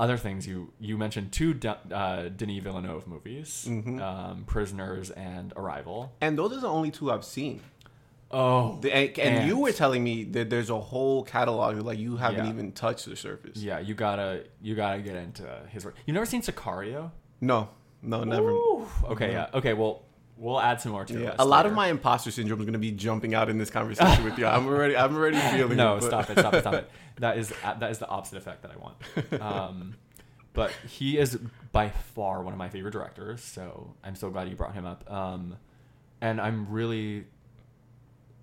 Other 0.00 0.16
things 0.16 0.46
you 0.48 0.72
you 0.80 0.96
mentioned 0.98 1.30
two 1.30 1.52
De, 1.54 1.76
uh, 1.94 2.28
Denis 2.30 2.62
Villeneuve 2.62 3.06
movies, 3.06 3.66
Mhm. 3.68 4.00
um, 4.00 4.44
Prisoners 4.46 5.10
and 5.10 5.52
Arrival. 5.56 6.12
And 6.20 6.36
those 6.38 6.52
are 6.56 6.60
the 6.60 6.68
only 6.68 6.90
two 6.90 7.12
I've 7.12 7.24
seen. 7.24 7.60
Oh, 8.32 8.78
The- 8.80 8.94
and, 8.94 9.18
and 9.18 9.48
you 9.48 9.58
were 9.58 9.72
telling 9.72 10.04
me 10.04 10.24
that 10.24 10.50
there's 10.50 10.70
a 10.70 10.78
whole 10.78 11.24
catalog 11.24 11.80
like 11.82 11.98
you 11.98 12.16
haven't 12.16 12.44
Yeah. 12.44 12.50
even 12.50 12.72
touched 12.72 13.06
the 13.06 13.16
surface. 13.16 13.56
yeah, 13.56 13.80
you 13.80 13.94
gotta 13.94 14.44
you 14.62 14.74
gotta 14.76 15.00
get 15.02 15.16
into 15.16 15.44
his 15.68 15.84
work. 15.84 15.96
You 16.06 16.12
never 16.14 16.26
seen 16.26 16.40
Sicario? 16.42 17.10
No, 17.40 17.68
no, 18.02 18.22
never. 18.24 18.50
Ooh. 18.50 18.86
Okay, 19.06 19.28
No. 19.28 19.32
yeah. 19.32 19.46
Okay, 19.54 19.72
well, 19.74 20.02
we'll 20.36 20.60
add 20.60 20.80
some 20.80 20.92
more 20.92 21.04
to 21.04 21.20
Yeah, 21.20 21.28
it. 21.30 21.34
a 21.38 21.44
lot 21.44 21.66
of 21.66 21.72
my 21.72 21.88
imposter 21.88 22.30
syndrome 22.30 22.60
is 22.60 22.64
going 22.66 22.72
to 22.74 22.78
be 22.78 22.92
jumping 22.92 23.34
out 23.34 23.48
in 23.50 23.58
this 23.58 23.68
conversation 23.70 24.24
with 24.24 24.38
you. 24.38 24.46
I'm 24.46 24.66
already, 24.66 24.96
I'm 24.96 25.14
already 25.16 25.36
feeling. 25.56 25.76
no, 25.76 25.96
it, 25.96 26.02
stop 26.04 26.30
it, 26.30 26.38
stop 26.38 26.54
it, 26.54 26.60
stop 26.60 26.74
it. 26.74 26.90
That 27.18 27.36
is 27.36 27.52
that 27.64 27.90
is 27.90 27.98
the 27.98 28.08
opposite 28.08 28.38
effect 28.38 28.62
that 28.62 28.70
I 28.70 28.76
want. 28.76 29.42
Um, 29.42 29.94
but 30.52 30.70
he 30.88 31.18
is 31.18 31.36
by 31.72 31.90
far 31.90 32.42
one 32.42 32.52
of 32.54 32.58
my 32.58 32.68
favorite 32.70 32.92
directors, 32.92 33.42
so 33.42 33.94
I'm 34.02 34.14
so 34.14 34.30
glad 34.30 34.48
you 34.48 34.56
brought 34.56 34.72
him 34.74 34.86
up. 34.86 35.10
Um, 35.10 35.56
and 36.22 36.40
I'm 36.40 36.68
really 36.70 37.26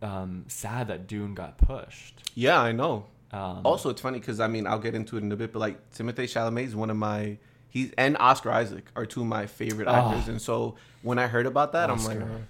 um, 0.01 0.45
sad 0.47 0.87
that 0.89 1.07
Dune 1.07 1.33
got 1.33 1.57
pushed. 1.57 2.29
Yeah, 2.35 2.59
I 2.61 2.71
know. 2.71 3.05
Um, 3.31 3.61
Also, 3.65 3.89
it's 3.89 4.01
funny 4.01 4.19
because 4.19 4.39
I 4.39 4.47
mean, 4.47 4.65
I'll 4.67 4.79
get 4.79 4.95
into 4.95 5.17
it 5.17 5.23
in 5.23 5.31
a 5.31 5.35
bit, 5.35 5.51
but 5.53 5.59
like 5.59 5.91
Timothée 5.91 6.25
Chalamet 6.25 6.63
is 6.65 6.75
one 6.75 6.89
of 6.89 6.97
my 6.97 7.37
he's 7.69 7.91
and 7.97 8.15
Oscar 8.19 8.51
Isaac 8.51 8.85
are 8.95 9.05
two 9.05 9.21
of 9.21 9.27
my 9.27 9.45
favorite 9.47 9.87
Oh. 9.87 9.91
actors, 9.93 10.27
and 10.29 10.41
so 10.41 10.75
when 11.01 11.19
I 11.19 11.27
heard 11.27 11.45
about 11.45 11.71
that, 11.73 11.89
I'm 11.89 11.97
like, 12.03 12.17
Oscar. 12.17 12.47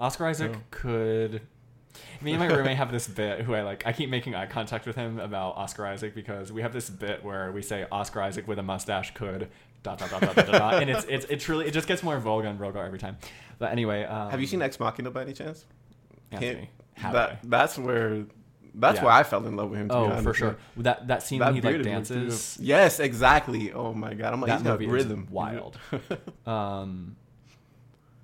Oscar 0.00 0.26
Isaac 0.26 0.52
Yeah. 0.52 0.58
could. 0.70 1.42
Me 2.20 2.32
and 2.32 2.40
my 2.40 2.46
roommate 2.54 2.76
have 2.76 2.90
this 2.92 3.06
bit 3.08 3.40
who 3.42 3.54
I 3.54 3.62
like. 3.62 3.86
I 3.86 3.92
keep 3.92 4.10
making 4.10 4.34
eye 4.34 4.46
contact 4.46 4.86
with 4.86 4.96
him 4.96 5.18
about 5.20 5.56
Oscar 5.56 5.86
Isaac 5.86 6.14
because 6.14 6.52
we 6.52 6.62
have 6.62 6.72
this 6.72 6.90
bit 6.90 7.24
where 7.24 7.50
we 7.52 7.62
say 7.62 7.86
Oscar 7.90 8.20
Isaac 8.22 8.46
with 8.48 8.58
a 8.58 8.62
mustache 8.62 9.12
could 9.14 9.48
dot 9.82 9.98
dot 9.98 10.10
dot 10.10 10.20
dot 10.22 10.34
dot, 10.36 10.46
dot, 10.46 10.74
and 10.82 10.90
it's 10.90 11.04
it's 11.08 11.24
it 11.26 11.40
truly 11.40 11.66
it 11.66 11.72
just 11.72 11.86
gets 11.86 12.02
more 12.02 12.18
vulgar 12.18 12.48
and 12.48 12.58
vulgar 12.58 12.82
every 12.82 12.98
time. 12.98 13.16
But 13.58 13.70
anyway, 13.72 14.04
um, 14.04 14.30
have 14.30 14.40
you 14.40 14.46
seen 14.46 14.62
Ex 14.62 14.78
Machina 14.80 15.10
by 15.10 15.22
any 15.22 15.32
chance? 15.34 15.64
Anthony? 16.34 16.70
Have 16.94 17.12
that 17.14 17.40
that's 17.44 17.76
where 17.78 18.24
that's 18.76 18.96
Yeah. 18.98 19.04
where 19.04 19.12
I 19.12 19.22
fell 19.22 19.44
in 19.46 19.56
love 19.56 19.70
with 19.70 19.80
him. 19.80 19.88
To 19.88 19.94
be 19.94 19.98
Oh, 19.98 20.04
honest. 20.06 20.22
for 20.24 20.34
sure. 20.34 20.56
That 20.78 21.06
that 21.08 21.22
scene 21.22 21.38
That 21.40 21.46
when 21.46 21.54
he 21.56 21.60
like 21.60 21.72
beard 21.82 21.86
looked 21.86 22.08
good. 22.08 22.14
dances. 22.18 22.58
Yes, 22.60 23.00
exactly. 23.00 23.72
Oh 23.72 23.92
my 23.94 24.14
god, 24.14 24.32
I'm 24.32 24.40
like 24.40 24.48
that 24.48 24.58
he's 24.58 24.62
got 24.66 24.72
movie 24.80 24.86
rhythm. 24.86 25.24
is 25.24 25.30
wild. 25.30 25.78
um, 26.46 27.16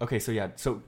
okay, 0.00 0.19
so 0.19 0.33
yeah, 0.33 0.49
so 0.57 0.83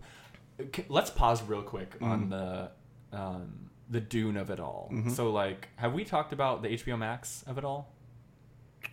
c- 0.74 0.84
let's 0.88 1.10
pause 1.10 1.42
real 1.42 1.62
quick 1.62 1.96
on 2.00 2.28
the 2.30 2.70
um, 3.12 3.70
the 3.90 4.00
Dune 4.00 4.36
of 4.36 4.50
it 4.50 4.58
all. 4.60 4.88
Mhm. 4.92 5.10
So 5.10 5.30
like, 5.30 5.68
have 5.76 5.92
we 5.92 6.04
talked 6.04 6.32
about 6.32 6.62
the 6.62 6.68
HBO 6.68 6.96
Max 6.98 7.42
of 7.46 7.58
it 7.58 7.64
all? 7.64 7.88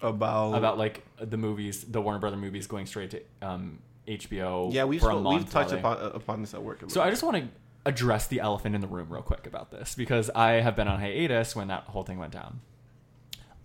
About 0.01 0.53
About 0.53 0.77
like 0.77 1.03
the 1.19 1.37
movies, 1.37 1.83
the 1.83 1.99
Warner 2.01 2.19
Brother 2.19 2.37
movies 2.37 2.67
going 2.67 2.85
straight 2.85 3.11
to 3.11 3.21
um, 3.41 3.79
HBO. 4.07 4.71
yeah, 4.73 4.83
we've 4.83 5.01
we've 5.03 5.49
touched 5.49 5.71
upon, 5.73 5.97
uh, 5.97 6.11
upon 6.13 6.41
this 6.41 6.53
at 6.53 6.61
work. 6.61 6.83
So 6.89 7.01
I 7.01 7.09
just 7.09 7.23
want 7.23 7.37
to 7.37 7.47
address 7.89 8.27
the 8.27 8.39
elephant 8.39 8.75
in 8.75 8.81
the 8.81 8.87
room 8.87 9.09
real 9.09 9.21
quick 9.21 9.45
about 9.45 9.71
this 9.71 9.95
because 9.95 10.29
I 10.31 10.51
have 10.61 10.75
been 10.75 10.87
on 10.87 10.99
hiatus 10.99 11.55
when 11.55 11.67
that 11.67 11.83
whole 11.83 12.03
thing 12.03 12.17
went 12.19 12.31
down. 12.31 12.61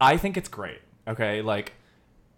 I 0.01 0.17
think 0.17 0.37
it's 0.37 0.49
great. 0.49 0.81
Okay, 1.07 1.43
like 1.43 1.75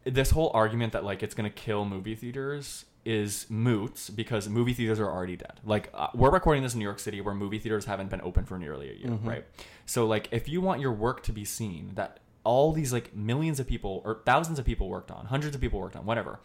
this 0.05 0.31
whole 0.31 0.51
argument 0.55 0.93
that 0.93 1.05
like 1.05 1.23
it's 1.23 1.35
going 1.35 1.51
to 1.51 1.55
kill 1.55 1.85
movie 1.85 2.15
theaters 2.15 2.85
is 3.05 3.47
moot 3.49 4.11
because 4.17 4.49
movie 4.49 4.75
theaters 4.75 4.99
are 4.99 5.09
already 5.11 5.37
dead. 5.37 5.61
Like 5.65 5.91
uh, 5.95 6.09
we're 6.13 6.31
recording 6.31 6.63
this 6.65 6.75
in 6.75 6.81
New 6.81 6.85
York 6.85 6.99
City 6.99 7.21
where 7.21 7.35
movie 7.35 7.59
theaters 7.61 7.85
haven't 7.85 8.11
been 8.11 8.21
open 8.21 8.45
for 8.45 8.59
nearly 8.59 8.91
a 8.91 8.95
year, 8.95 9.09
Mhm. 9.11 9.25
right? 9.27 9.45
So 9.87 10.07
like 10.07 10.29
if 10.33 10.49
you 10.49 10.61
want 10.61 10.81
your 10.81 10.93
work 10.93 11.23
to 11.25 11.33
be 11.33 11.45
seen 11.45 11.93
that 11.95 12.19
all 12.43 12.73
these 12.73 12.93
like 12.93 13.15
millions 13.15 13.61
of 13.61 13.67
people 13.69 14.03
or 14.05 14.23
thousands 14.27 14.59
of 14.59 14.65
people 14.65 14.89
worked 14.89 15.11
on, 15.13 15.27
hundreds 15.27 15.55
of 15.55 15.61
people 15.61 15.79
worked 15.81 15.95
on, 15.97 16.05
whatever. 16.05 16.41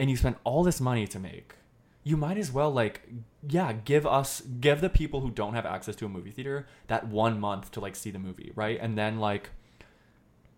And 0.00 0.10
you 0.10 0.16
spent 0.16 0.36
all 0.44 0.62
this 0.64 0.80
money 0.80 1.06
to 1.06 1.18
make 1.20 1.54
you 2.02 2.16
might 2.16 2.38
as 2.38 2.50
well 2.50 2.70
like 2.70 3.06
yeah 3.48 3.72
give 3.72 4.06
us 4.06 4.40
give 4.40 4.80
the 4.80 4.88
people 4.88 5.20
who 5.20 5.30
don't 5.30 5.54
have 5.54 5.66
access 5.66 5.94
to 5.96 6.06
a 6.06 6.08
movie 6.08 6.30
theater 6.30 6.66
that 6.86 7.06
one 7.08 7.38
month 7.38 7.70
to 7.70 7.80
like 7.80 7.94
see 7.94 8.10
the 8.10 8.18
movie 8.18 8.52
right? 8.54 8.78
And 8.80 8.96
then 8.96 9.18
like 9.18 9.50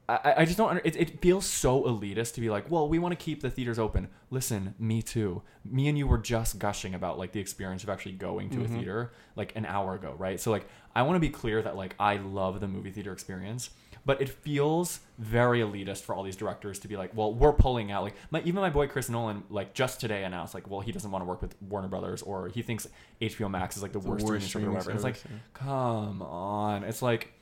i, 0.09 0.35
I 0.39 0.45
just 0.45 0.57
don't 0.59 0.71
under, 0.71 0.83
it, 0.85 0.97
it 0.97 1.21
feels 1.21 1.47
so 1.47 1.83
elitist 1.85 2.35
to 2.35 2.41
be 2.41 2.51
like 2.51 2.71
well 2.71 2.89
we 2.89 2.99
want 2.99 3.13
to 3.19 3.25
keep 3.25 3.41
the 3.43 3.51
theaters 3.51 3.79
open. 3.79 4.09
Listen 4.31 4.75
me 4.79 5.03
too. 5.03 5.43
Me 5.65 5.89
and 5.89 5.97
you 5.99 6.07
were 6.07 6.19
just 6.19 6.59
gushing 6.59 6.95
about 6.95 7.19
like 7.19 7.33
the 7.33 7.41
experience 7.41 7.83
of 7.83 7.89
actually 7.91 8.13
going 8.13 8.49
to 8.51 8.59
Mhm. 8.59 8.65
a 8.65 8.69
theater 8.69 9.13
like 9.37 9.53
an 9.57 9.67
hour 9.67 9.95
ago 9.95 10.15
right? 10.19 10.41
So 10.41 10.51
like 10.51 10.67
i 10.95 11.03
want 11.03 11.17
to 11.17 11.21
be 11.21 11.31
clear 11.31 11.63
that 11.63 11.75
like 11.77 11.95
i 11.99 12.17
love 12.17 12.61
the 12.61 12.69
movie 12.69 12.91
theater 12.91 13.13
experience 13.13 13.71
but 14.05 14.21
it 14.21 14.29
feels 14.29 15.01
very 15.19 15.61
elitist 15.61 16.03
for 16.03 16.15
all 16.15 16.23
these 16.23 16.37
directors 16.37 16.79
to 16.81 16.89
be 16.89 16.97
like, 16.97 17.11
well, 17.15 17.33
we're 17.33 17.53
pulling 17.53 17.93
out. 17.93 18.03
Like 18.03 18.15
my, 18.31 18.41
even 18.41 18.57
my 18.57 18.71
boy 18.71 18.89
Chris 18.89 19.09
Nolan, 19.09 19.45
like 19.49 19.75
just 19.75 20.01
today 20.01 20.25
announced, 20.25 20.55
like, 20.55 20.69
well, 20.69 20.81
he 20.81 20.91
doesn't 20.93 21.11
want 21.11 21.23
to 21.23 21.27
work 21.27 21.41
with 21.41 21.55
Warner 21.63 21.89
Brothers, 21.89 22.23
or 22.23 22.49
he 22.49 22.63
thinks 22.63 22.89
HBO 23.21 23.51
Max 23.51 23.77
is 23.77 23.83
like 23.83 23.93
the, 23.93 24.01
The 24.01 24.09
worst, 24.09 24.27
worst 24.27 24.47
streaming 24.47 24.71
service 24.71 24.87
whatever. 24.87 24.91
It's 24.93 25.05
like, 25.05 25.23
come 25.55 26.23
on. 26.23 26.83
It's 26.85 27.03
like 27.03 27.33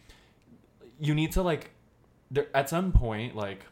you 1.00 1.14
need 1.14 1.33
to 1.33 1.43
like 1.43 1.71
there 2.31 2.47
at 2.55 2.69
some 2.69 2.93
point 2.93 3.35
like 3.35 3.64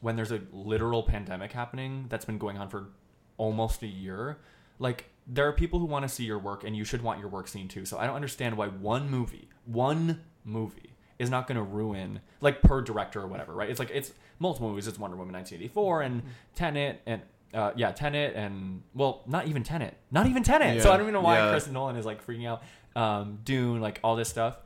when 0.00 0.16
there's 0.16 0.32
a 0.32 0.40
literal 0.52 1.02
pandemic 1.02 1.52
happening 1.52 2.06
that's 2.08 2.24
been 2.24 2.38
going 2.38 2.58
on 2.58 2.68
for 2.68 2.88
almost 3.36 3.82
a 3.82 3.86
year 3.86 4.38
like 4.78 5.10
there 5.26 5.46
are 5.46 5.52
people 5.52 5.78
who 5.78 5.84
want 5.84 6.02
to 6.02 6.08
see 6.08 6.24
your 6.24 6.38
work 6.38 6.64
and 6.64 6.74
you 6.76 6.84
should 6.84 7.02
want 7.02 7.20
your 7.20 7.28
work 7.28 7.46
seen 7.46 7.68
too 7.68 7.84
so 7.84 7.98
i 7.98 8.06
don't 8.06 8.16
understand 8.16 8.56
why 8.56 8.66
one 8.66 9.08
movie 9.10 9.48
one 9.66 10.20
movie 10.44 10.89
is 11.20 11.30
not 11.30 11.46
going 11.46 11.56
to 11.56 11.62
ruin 11.62 12.20
like 12.40 12.62
per 12.62 12.80
director 12.80 13.20
or 13.20 13.26
whatever 13.28 13.52
right 13.52 13.70
it's 13.70 13.78
like 13.78 13.90
it's 13.92 14.12
multiple 14.38 14.68
movies 14.68 14.88
it's 14.88 14.98
wonder 14.98 15.16
woman 15.16 15.34
1984 15.34 16.02
and 16.02 16.22
tenet 16.54 17.00
and 17.06 17.22
uh, 17.52 17.72
yeah, 17.74 17.90
Tenet 17.90 18.34
and 18.36 18.82
well, 18.94 19.22
not 19.26 19.46
even 19.48 19.62
Tenet, 19.62 19.96
not 20.10 20.26
even 20.26 20.42
Tenet. 20.42 20.82
So 20.82 20.92
I 20.92 20.96
don't 20.96 21.02
even 21.02 21.14
know 21.14 21.20
why 21.20 21.38
Yeah. 21.38 21.50
Chris 21.50 21.66
Nolan 21.66 21.96
is 21.96 22.06
like 22.06 22.24
freaking 22.24 22.46
out. 22.46 22.62
Um, 22.96 23.38
Dune, 23.44 23.80
like 23.80 24.00
all 24.04 24.16
this 24.16 24.28
stuff. 24.28 24.56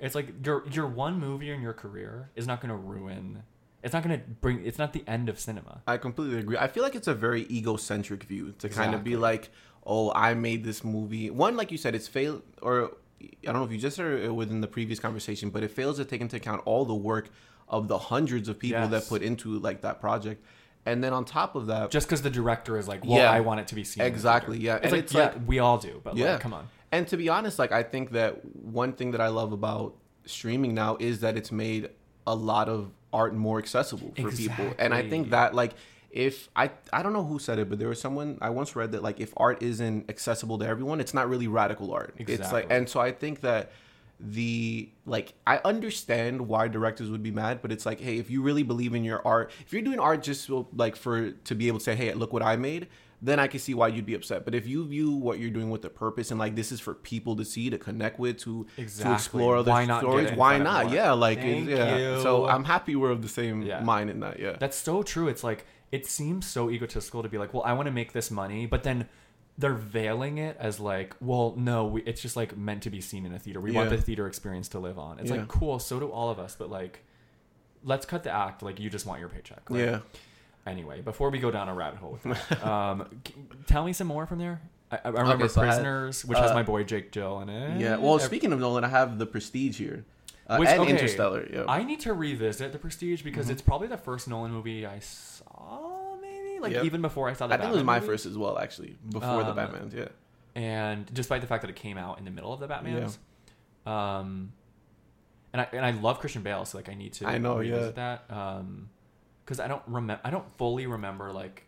It's 0.00 0.14
like 0.14 0.44
your 0.44 0.66
your 0.68 0.88
one 0.88 1.20
movie 1.20 1.50
in 1.50 1.62
your 1.62 1.72
career 1.72 2.30
is 2.34 2.46
not 2.46 2.60
going 2.60 2.70
to 2.70 2.76
ruin. 2.76 3.44
It's 3.82 3.92
not 3.92 4.02
going 4.02 4.18
to 4.18 4.26
bring. 4.26 4.64
It's 4.64 4.78
not 4.78 4.92
the 4.92 5.04
end 5.06 5.28
of 5.28 5.38
cinema. 5.38 5.82
I 5.86 5.96
completely 5.96 6.38
agree. 6.38 6.56
I 6.56 6.68
feel 6.68 6.82
like 6.82 6.94
it's 6.94 7.08
a 7.08 7.14
very 7.14 7.42
egocentric 7.48 8.24
view 8.24 8.54
to 8.58 8.68
kind 8.68 8.94
of 8.94 9.04
be 9.04 9.16
like, 9.16 9.50
"Oh, 9.86 10.12
I 10.12 10.34
made 10.34 10.64
this 10.64 10.82
movie." 10.84 11.30
One, 11.30 11.56
like 11.56 11.70
you 11.70 11.78
said, 11.78 11.94
it's 11.94 12.08
failed, 12.08 12.42
or 12.60 12.96
I 13.42 13.46
don't 13.52 13.56
know 13.56 13.64
if 13.64 13.72
you 13.72 13.78
just 13.78 13.96
said 13.96 14.06
it 14.06 14.34
within 14.34 14.60
the 14.60 14.66
previous 14.66 14.98
conversation, 14.98 15.50
but 15.50 15.62
it 15.62 15.70
fails 15.70 15.96
to 15.98 16.04
take 16.04 16.20
into 16.20 16.36
account 16.36 16.62
all 16.64 16.84
the 16.84 16.94
work 16.94 17.28
of 17.68 17.88
the 17.88 17.98
hundreds 17.98 18.48
of 18.48 18.58
people 18.58 18.86
that 18.88 19.08
put 19.08 19.22
into 19.22 19.58
like 19.58 19.80
that 19.82 20.00
project, 20.00 20.44
and 20.84 21.02
then 21.02 21.12
on 21.12 21.24
top 21.24 21.54
of 21.54 21.66
that, 21.66 21.90
Just 21.90 22.06
because 22.06 22.22
the 22.22 22.30
director 22.30 22.76
is 22.76 22.86
like, 22.88 23.04
well, 23.04 23.18
Yeah. 23.18 23.30
I 23.30 23.40
want 23.40 23.60
it 23.60 23.68
to 23.68 23.74
be 23.74 23.84
seen. 23.84 24.02
Exactly, 24.04 24.58
yeah. 24.58 24.76
It's 24.76 24.84
And 24.84 24.92
like, 24.92 25.02
it's 25.04 25.14
yeah, 25.14 25.20
like- 25.26 25.36
we 25.46 25.58
all 25.58 25.78
do, 25.78 26.00
but 26.04 26.16
yeah, 26.16 26.32
like, 26.32 26.40
come 26.40 26.52
on. 26.54 26.68
And 26.90 27.06
to 27.08 27.16
be 27.16 27.28
honest, 27.28 27.58
like 27.58 27.72
I 27.72 27.82
think 27.82 28.10
that 28.12 28.44
one 28.44 28.92
thing 28.92 29.12
that 29.12 29.20
I 29.20 29.28
love 29.28 29.52
about 29.52 29.94
streaming 30.26 30.74
now 30.74 30.96
is 31.00 31.20
that 31.20 31.36
it's 31.36 31.50
made 31.52 31.88
a 32.26 32.34
lot 32.34 32.68
of 32.68 32.90
art 33.12 33.34
more 33.34 33.58
accessible 33.58 34.12
for 34.16 34.30
people. 34.30 34.72
And 34.78 34.92
I 34.94 35.08
think 35.08 35.30
that 35.30 35.54
like 35.54 35.72
if 36.12 36.48
I 36.54 36.70
I 36.92 37.02
don't 37.02 37.12
know 37.14 37.24
who 37.24 37.38
said 37.38 37.58
it, 37.58 37.68
but 37.70 37.78
there 37.78 37.88
was 37.88 38.00
someone 38.00 38.38
I 38.40 38.50
once 38.50 38.76
read 38.76 38.92
that 38.92 39.02
like 39.02 39.18
if 39.18 39.32
art 39.36 39.62
isn't 39.62 40.08
accessible 40.10 40.58
to 40.58 40.66
everyone, 40.66 41.00
it's 41.00 41.14
not 41.14 41.28
really 41.28 41.48
radical 41.48 41.92
art. 41.92 42.14
Exactly. 42.18 42.34
It's 42.34 42.52
like 42.52 42.66
and 42.70 42.88
so 42.88 43.00
I 43.00 43.12
think 43.12 43.40
that 43.40 43.72
the 44.20 44.88
like 45.06 45.32
I 45.46 45.60
understand 45.64 46.46
why 46.48 46.68
directors 46.68 47.10
would 47.10 47.22
be 47.22 47.30
mad, 47.30 47.60
but 47.62 47.72
it's 47.72 47.84
like, 47.86 48.00
hey, 48.00 48.18
if 48.18 48.30
you 48.30 48.42
really 48.42 48.62
believe 48.62 48.94
in 48.94 49.04
your 49.04 49.26
art, 49.26 49.50
if 49.66 49.72
you're 49.72 49.82
doing 49.82 49.98
art 49.98 50.22
just 50.22 50.44
so, 50.46 50.68
like 50.76 50.96
for 50.96 51.32
to 51.32 51.54
be 51.54 51.66
able 51.68 51.78
to 51.78 51.84
say, 51.84 51.94
hey, 51.96 52.12
look 52.14 52.32
what 52.32 52.42
I 52.42 52.56
made, 52.56 52.86
then 53.20 53.40
I 53.40 53.46
can 53.48 53.58
see 53.58 53.74
why 53.74 53.88
you'd 53.88 54.06
be 54.06 54.14
upset. 54.14 54.44
But 54.44 54.54
if 54.54 54.66
you 54.66 54.84
view 54.86 55.12
what 55.12 55.38
you're 55.38 55.50
doing 55.50 55.70
with 55.70 55.84
a 55.84 55.90
purpose 55.90 56.30
and 56.30 56.38
like 56.38 56.54
this 56.54 56.70
is 56.72 56.78
for 56.80 56.94
people 56.94 57.36
to 57.36 57.44
see, 57.44 57.70
to 57.70 57.78
connect 57.78 58.18
with, 58.20 58.36
to 58.38 58.66
Exactly. 58.76 59.10
to 59.10 59.14
explore 59.14 59.56
other 59.56 59.70
Why 59.70 59.86
stories, 59.98 60.32
why 60.32 60.58
not? 60.58 60.90
Yeah, 60.90 61.12
like 61.12 61.38
yeah. 61.38 61.96
you. 61.96 62.20
So 62.22 62.46
I'm 62.46 62.64
happy 62.64 62.94
we're 62.96 63.10
of 63.10 63.22
the 63.22 63.28
same 63.28 63.62
Yeah. 63.62 63.80
mind 63.80 64.10
in 64.10 64.20
that. 64.20 64.38
Yeah. 64.38 64.56
That's 64.58 64.76
so 64.76 65.02
true. 65.02 65.28
It's 65.28 65.42
like 65.42 65.64
it 65.92 66.06
seems 66.06 66.46
so 66.46 66.70
egotistical 66.70 67.22
to 67.22 67.28
be 67.28 67.38
like, 67.38 67.52
well, 67.54 67.62
I 67.64 67.74
want 67.74 67.86
to 67.86 67.92
make 67.92 68.12
this 68.12 68.30
money, 68.30 68.66
but 68.66 68.82
then 68.82 69.08
they're 69.58 69.74
veiling 69.74 70.38
it 70.38 70.56
as 70.58 70.80
like, 70.80 71.14
well, 71.20 71.54
no, 71.56 71.84
we, 71.84 72.02
it's 72.02 72.20
just 72.22 72.34
like 72.34 72.56
meant 72.56 72.82
to 72.84 72.90
be 72.90 73.00
seen 73.02 73.26
in 73.26 73.34
a 73.34 73.38
theater. 73.38 73.60
We 73.60 73.70
want 73.72 73.90
the 73.90 73.98
theater 73.98 74.26
experience 74.26 74.68
to 74.68 74.78
live 74.78 74.98
on. 74.98 75.18
It's 75.18 75.30
Yeah. 75.30 75.36
like 75.38 75.48
cool. 75.48 75.78
So 75.78 76.00
do 76.00 76.08
all 76.08 76.30
of 76.30 76.38
us, 76.38 76.56
but 76.58 76.70
like, 76.70 77.04
let's 77.84 78.06
cut 78.06 78.24
the 78.24 78.30
act. 78.34 78.62
Like 78.62 78.80
you 78.80 78.88
just 78.90 79.04
want 79.06 79.20
your 79.20 79.28
paycheck. 79.28 79.68
right? 79.68 79.80
yeah. 79.80 79.98
Anyway, 80.66 81.00
before 81.00 81.28
we 81.30 81.38
go 81.38 81.50
down 81.50 81.68
a 81.68 81.74
rabbit 81.74 81.98
hole, 81.98 82.12
with 82.22 82.22
that, 82.48 82.66
um, 82.66 83.06
tell 83.66 83.84
me 83.84 83.92
some 83.92 84.06
more 84.06 84.26
from 84.26 84.38
there. 84.38 84.60
I, 84.90 84.98
I 85.04 85.08
remember 85.08 85.44
Okay, 85.44 85.48
so 85.48 85.60
I 85.60 85.64
had- 85.66 85.70
Prisoners, 85.74 86.24
which 86.24 86.38
has 86.38 86.52
uh, 86.52 86.54
my 86.54 86.62
boy 86.62 86.84
Jake 86.84 87.10
Gyllenhaal 87.12 87.42
in 87.42 87.48
it. 87.48 87.80
Yeah. 87.80 87.96
Well, 87.96 88.18
speaking 88.20 88.52
of 88.52 88.60
Nolan, 88.60 88.84
I 88.84 88.88
have 88.88 89.18
The 89.18 89.26
Prestige 89.26 89.78
here. 89.78 90.04
Uh, 90.54 90.58
Which- 90.58 90.68
and 90.68 90.80
okay, 90.80 90.90
Interstellar. 90.90 91.48
Yeah. 91.52 91.64
I 91.68 91.82
need 91.84 92.00
to 92.00 92.12
revisit 92.14 92.72
The 92.72 92.78
Prestige 92.78 93.22
because 93.22 93.46
Mm-hmm. 93.46 93.52
it's 93.52 93.62
probably 93.62 93.88
the 93.88 93.96
first 93.96 94.28
Nolan 94.28 94.52
movie 94.52 94.84
I 94.86 94.98
saw, 95.00 96.16
maybe 96.20 96.58
like 96.60 96.72
Yep. 96.72 96.84
even 96.84 97.02
before 97.02 97.28
I 97.28 97.32
saw 97.32 97.46
the 97.46 97.54
I 97.54 97.58
think 97.58 97.70
it 97.70 97.74
was 97.74 97.84
my 97.84 97.96
movies. 98.00 98.08
first 98.08 98.26
as 98.26 98.36
well, 98.38 98.58
actually, 98.58 98.96
before 99.10 99.42
the 99.44 99.50
Um, 99.50 99.56
Batman's. 99.56 99.94
Yeah. 99.94 100.08
and 100.54 101.06
despite 101.12 101.40
the 101.40 101.46
fact 101.46 101.62
that 101.62 101.70
it 101.70 101.76
came 101.76 101.96
out 101.98 102.18
in 102.18 102.24
the 102.24 102.30
middle 102.30 102.52
of 102.52 102.60
the 102.60 102.66
Batman's, 102.68 103.18
um, 103.86 104.52
and 105.52 105.60
I 105.62 105.68
and 105.72 105.84
I 105.84 105.90
love 105.90 106.18
Christian 106.20 106.42
Bale, 106.42 106.64
so 106.64 106.78
like 106.78 106.88
I 106.88 106.94
need 106.94 107.12
to 107.14 107.26
I 107.26 107.38
know, 107.38 107.60
yeah. 107.60 107.88
that, 107.90 108.24
um, 108.30 108.88
because 109.44 109.60
I 109.60 109.68
don't 109.68 109.82
remember, 109.86 110.20
I 110.24 110.30
don't 110.30 110.46
fully 110.58 110.86
remember 110.86 111.32
like 111.32 111.64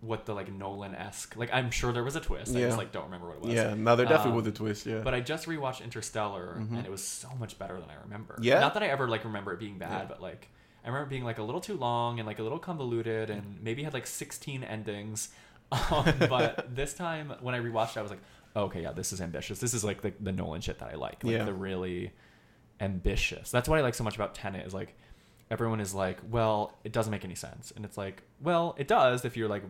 what 0.00 0.24
the 0.24 0.34
like 0.34 0.50
Nolan 0.52 0.94
esque, 0.94 1.36
like 1.36 1.50
I'm 1.52 1.70
sure 1.70 1.92
there 1.92 2.02
was 2.04 2.16
a 2.16 2.20
twist, 2.20 2.52
Yeah. 2.52 2.60
I 2.60 2.68
just 2.68 2.78
like 2.78 2.90
don't 2.92 3.04
remember 3.04 3.28
what 3.28 3.36
it 3.36 3.42
was. 3.42 3.54
Yeah. 3.54 3.74
No, 3.74 3.96
they're 3.96 4.06
definitely 4.06 4.30
Um, 4.30 4.36
with 4.36 4.46
a 4.48 4.52
twist. 4.52 4.86
Yeah. 4.86 5.00
But 5.00 5.12
I 5.14 5.20
just 5.20 5.46
rewatched 5.46 5.82
Interstellar, 5.84 6.56
Mhm. 6.58 6.76
and 6.78 6.86
it 6.86 6.90
was 6.90 7.06
so 7.06 7.28
much 7.38 7.58
better 7.58 7.78
than 7.78 7.90
I 7.90 7.96
remember. 8.02 8.38
Yeah? 8.40 8.60
Not 8.60 8.74
that 8.74 8.82
I 8.82 8.86
ever 8.86 9.08
like 9.08 9.24
remember 9.24 9.52
it 9.52 9.58
being 9.58 9.78
bad, 9.78 10.02
Yeah. 10.02 10.06
but 10.08 10.22
like 10.22 10.48
I 10.84 10.88
remember 10.88 11.06
it 11.06 11.10
being 11.10 11.24
like 11.24 11.38
a 11.38 11.42
little 11.42 11.60
too 11.60 11.76
long 11.76 12.18
and 12.18 12.26
like 12.26 12.38
a 12.38 12.42
little 12.42 12.58
convoluted, 12.58 13.28
and 13.28 13.58
maybe 13.62 13.82
had 13.82 13.92
like 13.92 14.06
16 14.06 14.64
endings. 14.64 15.28
Um, 15.72 16.04
but 16.28 16.74
this 16.74 16.94
time 16.94 17.32
when 17.42 17.54
I 17.54 17.60
rewatched 17.60 17.90
it, 17.92 17.98
I 17.98 18.02
was 18.02 18.10
like, 18.10 18.22
oh, 18.56 18.62
okay, 18.64 18.82
yeah, 18.82 18.90
this 18.90 19.12
is 19.12 19.20
ambitious. 19.20 19.60
This 19.60 19.72
is 19.74 19.84
like 19.84 20.00
the, 20.02 20.12
the 20.18 20.32
Nolan 20.32 20.60
shit 20.62 20.80
that 20.80 20.90
I 20.90 20.96
like. 20.96 21.22
Like 21.22 21.34
Yeah. 21.34 21.44
the 21.44 21.54
really 21.54 22.10
ambitious. 22.80 23.50
That's 23.50 23.68
what 23.68 23.78
I 23.78 23.82
like 23.82 23.94
so 23.94 24.02
much 24.04 24.16
about 24.16 24.34
Tenet 24.34 24.66
is 24.66 24.74
like 24.74 24.96
everyone 25.50 25.80
is 25.80 25.94
like, 25.94 26.18
well, 26.28 26.76
it 26.84 26.92
doesn't 26.92 27.10
make 27.10 27.24
any 27.24 27.34
sense, 27.34 27.72
and 27.74 27.84
it's 27.84 27.98
like, 27.98 28.22
well, 28.40 28.74
it 28.78 28.88
does 28.88 29.24
if 29.24 29.36
you're 29.36 29.48
like 29.48 29.62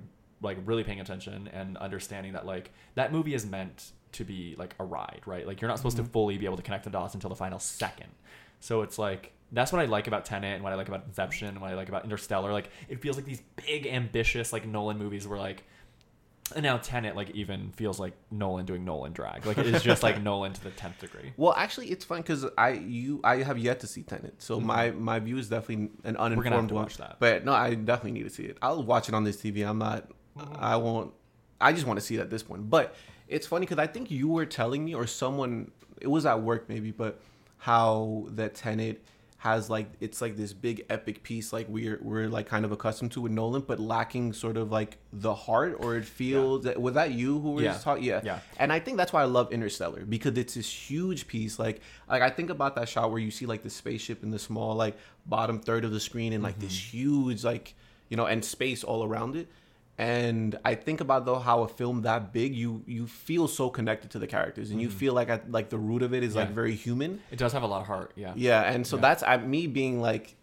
like 0.43 0.59
really 0.65 0.85
paying 0.85 1.01
attention 1.01 1.49
and 1.53 1.77
understanding 1.79 2.33
that 2.33 2.47
like 2.47 2.71
that 2.95 3.13
movie 3.13 3.35
is 3.35 3.45
meant 3.47 3.93
to 4.13 4.25
be 4.25 4.55
like 4.59 4.75
a 4.79 4.85
ride, 4.85 5.21
right? 5.27 5.47
Like 5.47 5.61
you're 5.61 5.69
not 5.69 5.77
supposed 5.79 5.97
to 5.99 6.05
fully 6.05 6.39
be 6.39 6.47
able 6.47 6.57
to 6.57 6.63
connect 6.63 6.85
the 6.85 6.91
dots 6.91 7.15
until 7.15 7.31
the 7.31 7.37
final 7.37 7.59
second. 7.59 8.09
So 8.61 8.83
it's 8.83 8.99
like 8.99 9.33
that's 9.53 9.73
what 9.73 9.81
I 9.81 9.85
like 9.87 10.07
about 10.07 10.25
Tenet 10.25 10.55
and 10.55 10.63
what 10.65 10.73
I 10.73 10.77
like 10.77 10.89
about 10.89 11.05
Inception 11.07 11.49
and 11.49 11.61
what 11.61 11.71
I 11.71 11.75
like 11.75 11.89
about 11.89 12.05
Interstellar. 12.05 12.53
Like 12.53 12.71
it 12.89 13.01
feels 13.01 13.17
like 13.17 13.25
these 13.25 13.43
big 13.67 13.87
ambitious 13.87 14.53
like 14.53 14.67
Nolan 14.67 14.97
movies 14.99 15.27
where 15.29 15.39
like 15.39 15.65
and 16.57 16.65
now 16.65 16.79
Tenet 16.79 17.15
like 17.15 17.31
even 17.31 17.71
feels 17.73 18.01
like 18.01 18.13
Nolan 18.33 18.67
doing 18.67 18.85
Nolan 18.85 19.13
drag. 19.13 19.47
Like 19.47 19.59
it 19.59 19.67
is 19.67 19.83
just 19.85 20.03
like 20.03 20.21
Nolan 20.23 20.53
to 20.53 20.65
the 20.65 20.71
tenth 20.71 20.99
degree. 20.99 21.33
Well, 21.37 21.55
actually, 21.57 21.89
it's 21.93 22.05
fun 22.05 22.19
because 22.23 22.45
I 22.59 22.71
you 22.71 23.21
I 23.23 23.37
have 23.43 23.57
yet 23.59 23.79
to 23.81 23.87
see 23.87 24.03
Tenet, 24.03 24.43
so 24.43 24.59
Mhm. 24.61 24.65
my 24.65 24.91
my 24.91 25.19
view 25.21 25.39
is 25.39 25.49
definitely 25.49 25.91
an 26.05 26.17
uninformed 26.17 26.37
We're 26.39 26.43
gonna 26.45 26.57
have 26.57 26.69
to 26.69 26.75
one. 26.75 26.85
watch 26.85 26.97
that. 26.97 27.17
But 27.21 27.45
no, 27.45 27.53
I 27.53 27.75
definitely 27.75 28.13
need 28.13 28.25
to 28.25 28.31
see 28.35 28.45
it. 28.45 28.59
I'll 28.63 28.83
watch 28.83 29.09
it 29.09 29.15
on 29.15 29.23
this 29.25 29.37
TV. 29.37 29.65
I'm 29.69 29.79
not. 29.79 30.11
I 30.59 30.77
won't. 30.77 31.13
I 31.61 31.73
just 31.73 31.87
want 31.87 31.99
to 31.99 32.05
see 32.05 32.17
it 32.17 32.21
at 32.21 32.31
this 32.31 32.43
point. 32.43 32.71
But 32.71 32.95
it's 33.29 33.47
funny 33.47 33.67
because 33.67 33.79
I 33.79 33.87
think 33.87 34.11
you 34.11 34.29
were 34.29 34.47
telling 34.47 34.85
me, 34.85 34.95
or 34.95 35.07
someone, 35.07 35.71
it 36.01 36.07
was 36.09 36.25
at 36.27 36.41
work 36.43 36.69
maybe, 36.69 36.91
but 36.91 37.21
how 37.59 38.25
that 38.31 38.55
Tenet 38.55 39.05
has 39.39 39.71
like 39.71 39.87
it's 40.01 40.21
like 40.21 40.37
this 40.37 40.53
big 40.53 40.85
epic 40.91 41.23
piece 41.23 41.51
like 41.51 41.65
we're 41.67 41.99
we're 42.03 42.29
like 42.29 42.47
kind 42.47 42.63
of 42.67 42.73
accustomed 42.73 43.11
to 43.13 43.23
with 43.23 43.33
Nolan, 43.33 43.63
but 43.63 43.81
lacking 43.81 44.33
sort 44.35 44.57
of 44.59 44.71
like 44.71 44.99
the 45.13 45.35
heart, 45.35 45.77
or 45.81 45.97
it 45.97 46.05
feels 46.05 46.65
that 46.65 46.81
was 46.81 46.95
that 46.95 47.13
you 47.13 47.39
who 47.41 47.53
were 47.53 47.63
Yeah. 47.63 47.73
just 47.73 47.85
talking? 47.85 48.05
Yeah, 48.05 48.21
Yeah. 48.23 48.41
and 48.59 48.71
I 48.73 48.81
think 48.81 48.97
that's 48.99 49.13
why 49.15 49.23
I 49.23 49.27
love 49.27 49.51
Interstellar 49.53 50.05
because 50.05 50.37
it's 50.37 50.55
this 50.55 50.71
huge 50.91 51.27
piece. 51.27 51.59
Like, 51.59 51.81
like 52.09 52.21
I 52.23 52.29
think 52.31 52.51
about 52.51 52.75
that 52.77 52.89
shot 52.89 53.11
where 53.11 53.19
you 53.21 53.31
see 53.31 53.47
like 53.47 53.63
the 53.63 53.71
spaceship 53.71 54.23
in 54.23 54.31
the 54.31 54.39
small 54.39 54.75
like 54.75 54.97
bottom 55.27 55.59
third 55.59 55.85
of 55.87 55.91
the 55.91 56.01
screen 56.01 56.33
and 56.35 56.43
like 56.43 56.59
this 56.59 56.73
Mm-hmm. 56.73 56.97
huge 56.99 57.45
like 57.45 57.75
you 58.11 58.17
know 58.19 58.27
and 58.27 58.45
space 58.45 58.85
all 58.85 59.05
around 59.05 59.37
it. 59.37 59.49
And 60.01 60.59
I 60.65 60.75
think 60.77 61.03
about 61.03 61.27
though 61.27 61.39
how 61.39 61.63
a 61.63 61.69
film 61.69 62.03
that 62.03 62.33
big 62.33 62.55
you 62.55 62.83
you 62.87 63.07
feel 63.07 63.47
so 63.49 63.69
connected 63.69 64.11
to 64.13 64.19
the 64.19 64.27
characters 64.27 64.71
and 64.71 64.81
you 64.81 64.89
feel 64.89 65.13
like 65.13 65.29
at 65.29 65.51
like 65.53 65.69
the 65.69 65.77
root 65.79 66.03
of 66.03 66.15
it 66.15 66.23
is 66.23 66.35
like 66.35 66.47
Mm-hmm. 66.47 66.55
Very 66.55 66.75
human. 66.75 67.21
It 67.31 67.39
does 67.39 67.53
have 67.53 67.63
a 67.63 67.67
lot 67.67 67.83
of 67.83 67.87
heart, 67.87 68.13
yeah. 68.17 68.33
Yeah, 68.35 68.63
and 68.73 68.87
so 68.87 68.97
Yeah. 68.97 69.03
that's 69.03 69.23
I, 69.23 69.37
me 69.37 69.67
being 69.67 70.01
like 70.01 70.37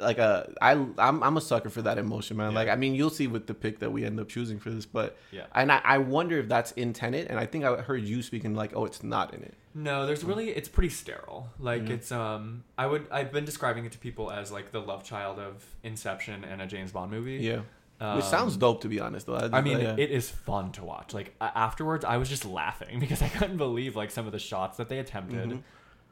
like 0.00 0.18
a 0.18 0.52
I 0.60 0.72
I'm 0.98 1.22
I'm 1.22 1.36
a 1.36 1.40
sucker 1.40 1.70
for 1.70 1.82
that 1.82 1.96
emotion, 1.98 2.36
man. 2.36 2.50
Yeah. 2.50 2.58
Like 2.58 2.68
I 2.68 2.74
mean, 2.74 2.96
you'll 2.96 3.10
see 3.20 3.28
with 3.28 3.46
the 3.46 3.54
pick 3.54 3.78
that 3.78 3.92
we 3.92 4.04
end 4.04 4.18
up 4.18 4.28
choosing 4.28 4.58
for 4.58 4.70
this, 4.70 4.84
but 4.84 5.16
Yeah. 5.30 5.46
and 5.54 5.70
I, 5.70 5.80
I 5.84 5.98
wonder 5.98 6.36
if 6.38 6.48
that's 6.48 6.72
in 6.72 6.92
Tenet, 6.92 7.28
and 7.30 7.38
I 7.38 7.46
think 7.46 7.64
I 7.64 7.76
heard 7.82 8.02
you 8.02 8.20
speaking 8.20 8.56
like, 8.56 8.72
oh, 8.74 8.84
it's 8.84 9.04
not 9.04 9.32
in 9.32 9.42
it. 9.44 9.54
No, 9.76 10.06
there's 10.06 10.24
really 10.24 10.48
it's 10.50 10.68
pretty 10.68 10.88
sterile. 10.90 11.48
Like 11.60 11.82
Mhm. 11.84 11.90
it's 11.90 12.10
um 12.10 12.64
I 12.76 12.86
would 12.86 13.06
I've 13.12 13.30
been 13.32 13.44
describing 13.44 13.84
it 13.84 13.92
to 13.92 13.98
people 13.98 14.32
as 14.32 14.50
like 14.50 14.72
the 14.72 14.80
love 14.80 15.04
child 15.04 15.38
of 15.38 15.64
Inception 15.84 16.42
and 16.44 16.60
a 16.60 16.66
James 16.66 16.90
Bond 16.90 17.10
movie. 17.12 17.36
Yeah, 17.36 17.60
Um, 18.00 18.16
which 18.16 18.24
sounds 18.24 18.56
dope 18.56 18.80
to 18.82 18.88
be 18.88 18.98
honest. 19.00 19.26
Though 19.26 19.36
I 19.52 19.60
mean, 19.60 19.78
yeah. 19.80 19.94
it 19.96 20.10
is 20.10 20.28
fun 20.28 20.72
to 20.72 20.84
watch. 20.84 21.14
Like 21.14 21.34
afterwards, 21.40 22.04
I 22.04 22.16
was 22.16 22.28
just 22.28 22.44
laughing 22.44 22.98
because 23.00 23.22
I 23.22 23.28
couldn't 23.28 23.56
believe 23.56 23.96
like 23.96 24.10
some 24.10 24.26
of 24.26 24.32
the 24.32 24.38
shots 24.38 24.76
that 24.78 24.88
they 24.88 24.98
attempted, 24.98 25.50
Mhm. 25.50 25.62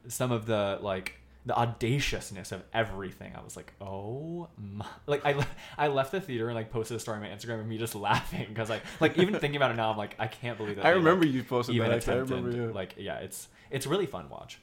some 0.07 0.31
of 0.31 0.45
the 0.45 0.79
like 0.81 1.19
the 1.45 1.53
audaciousness 1.57 2.53
of 2.53 2.63
everything. 2.73 3.33
I 3.37 3.43
was 3.43 3.57
like, 3.57 3.73
oh 3.81 4.47
my! 4.57 4.85
Like 5.07 5.25
I, 5.25 5.45
I 5.77 5.87
left 5.89 6.13
the 6.13 6.21
theater 6.21 6.47
and 6.47 6.55
like 6.55 6.71
posted 6.71 6.95
a 6.95 6.99
story 7.01 7.17
on 7.17 7.23
my 7.23 7.29
Instagram 7.29 7.59
of 7.59 7.67
me 7.67 7.77
just 7.77 7.95
laughing 8.09 8.45
because 8.47 8.69
like 8.69 8.81
like 9.01 9.17
even 9.17 9.33
thinking 9.33 9.57
about 9.57 9.71
it 9.71 9.75
now, 9.75 9.91
I'm 9.91 9.97
like 9.97 10.15
I 10.17 10.27
can't 10.27 10.57
believe 10.57 10.77
that. 10.77 10.85
I 10.85 10.91
they, 10.91 10.97
remember 10.97 11.25
like, 11.25 11.35
you 11.35 11.43
posted 11.43 11.75
even 11.75 11.89
that. 11.89 11.97
Actually. 11.97 12.13
I 12.13 12.15
attempted. 12.17 12.35
remember. 12.45 12.67
Yeah. 12.67 12.73
Like 12.73 12.95
yeah, 12.97 13.17
it's 13.17 13.49
it's 13.71 13.85
really 13.85 14.05
fun 14.05 14.29
watch. 14.29 14.59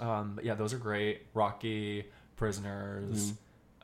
Um, 0.00 0.32
but 0.34 0.44
yeah, 0.44 0.54
those 0.54 0.72
are 0.72 0.78
great. 0.78 1.26
Rocky, 1.32 2.06
Prisoners. 2.36 3.34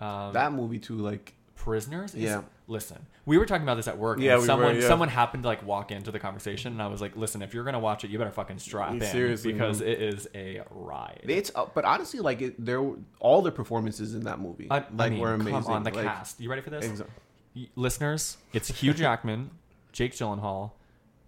Um, 0.00 0.32
that 0.32 0.52
movie 0.52 0.78
too, 0.78 0.96
like 0.96 1.32
Prisoners. 1.56 2.14
Is, 2.14 2.22
Yeah. 2.22 2.42
Listen, 2.68 3.06
we 3.26 3.38
were 3.38 3.46
talking 3.46 3.62
about 3.62 3.76
this 3.76 3.86
at 3.86 3.96
work. 3.96 4.18
Yeah, 4.18 4.32
and 4.32 4.40
we 4.40 4.46
someone 4.46 4.74
were, 4.74 4.80
yeah. 4.80 4.88
someone 4.88 5.08
happened 5.08 5.44
to 5.44 5.48
like 5.48 5.64
walk 5.64 5.92
into 5.92 6.10
the 6.10 6.18
conversation, 6.18 6.72
and 6.72 6.82
I 6.82 6.88
was 6.88 7.00
like, 7.00 7.16
"Listen, 7.16 7.40
if 7.42 7.54
you're 7.54 7.62
gonna 7.62 7.78
watch 7.78 8.02
it, 8.04 8.10
you 8.10 8.18
better 8.18 8.30
fucking 8.32 8.58
strap 8.58 8.90
in 8.92 9.00
Seriously, 9.00 9.52
because 9.52 9.80
man. 9.80 9.88
it 9.88 10.00
is 10.02 10.28
a 10.34 10.62
ride." 10.70 11.20
it's. 11.24 11.52
Uh, 11.54 11.66
but 11.72 11.84
honestly, 11.84 12.18
like 12.20 12.42
it, 12.42 12.64
there, 12.64 12.84
all 13.20 13.42
the 13.42 13.52
performances 13.52 14.14
in 14.16 14.24
that 14.24 14.40
movie, 14.40 14.66
I, 14.68 14.78
like 14.78 14.86
I 14.98 15.08
mean, 15.10 15.18
were 15.20 15.34
amazing. 15.34 15.62
come 15.62 15.72
on, 15.72 15.82
the 15.84 15.92
like, 15.92 16.04
cast. 16.06 16.40
You 16.40 16.50
ready 16.50 16.62
for 16.62 16.70
this? 16.70 16.86
exa- 16.86 17.06
Y- 17.54 17.68
listeners, 17.76 18.36
it's 18.52 18.68
Hugh 18.68 18.92
Jackman, 19.04 19.50
Jake 19.92 20.12
Gyllenhaal, 20.12 20.72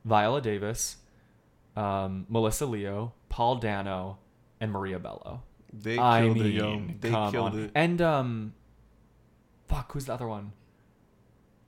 Viola 0.04 0.40
Davis, 0.42 0.96
um, 1.76 2.26
Melissa 2.28 2.66
Leo, 2.66 3.12
Paul 3.28 3.56
Dano, 3.56 4.18
and 4.60 4.72
Maria 4.72 4.98
Bello. 4.98 5.42
They 5.72 5.94
killed 5.94 6.04
I 6.04 6.22
it, 6.22 6.36
yo. 6.52 6.82
They 7.00 7.10
killed 7.10 7.36
on. 7.36 7.58
it. 7.64 7.70
And 7.76 8.02
um, 8.02 8.54
fuck, 9.68 9.92
who's 9.92 10.06
the 10.06 10.14
other 10.14 10.26
one? 10.26 10.52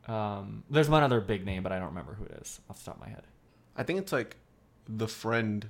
Um, 0.09 0.64
there's 0.71 0.88
one 0.88 1.02
other 1.02 1.21
big 1.21 1.45
name, 1.45 1.62
but 1.62 1.73
I 1.73 1.78
don't 1.78 1.88
remember 1.88 2.14
who 2.14 2.25
it 2.25 2.38
is 2.40 2.61
off 2.69 2.78
the 2.78 2.87
top 2.87 2.97
of 2.97 3.00
my 3.02 3.09
head. 3.09 3.23
I 3.76 3.83
think 3.83 4.00
it's 4.00 4.12
like 4.12 4.37
the 4.88 5.07
friend 5.07 5.69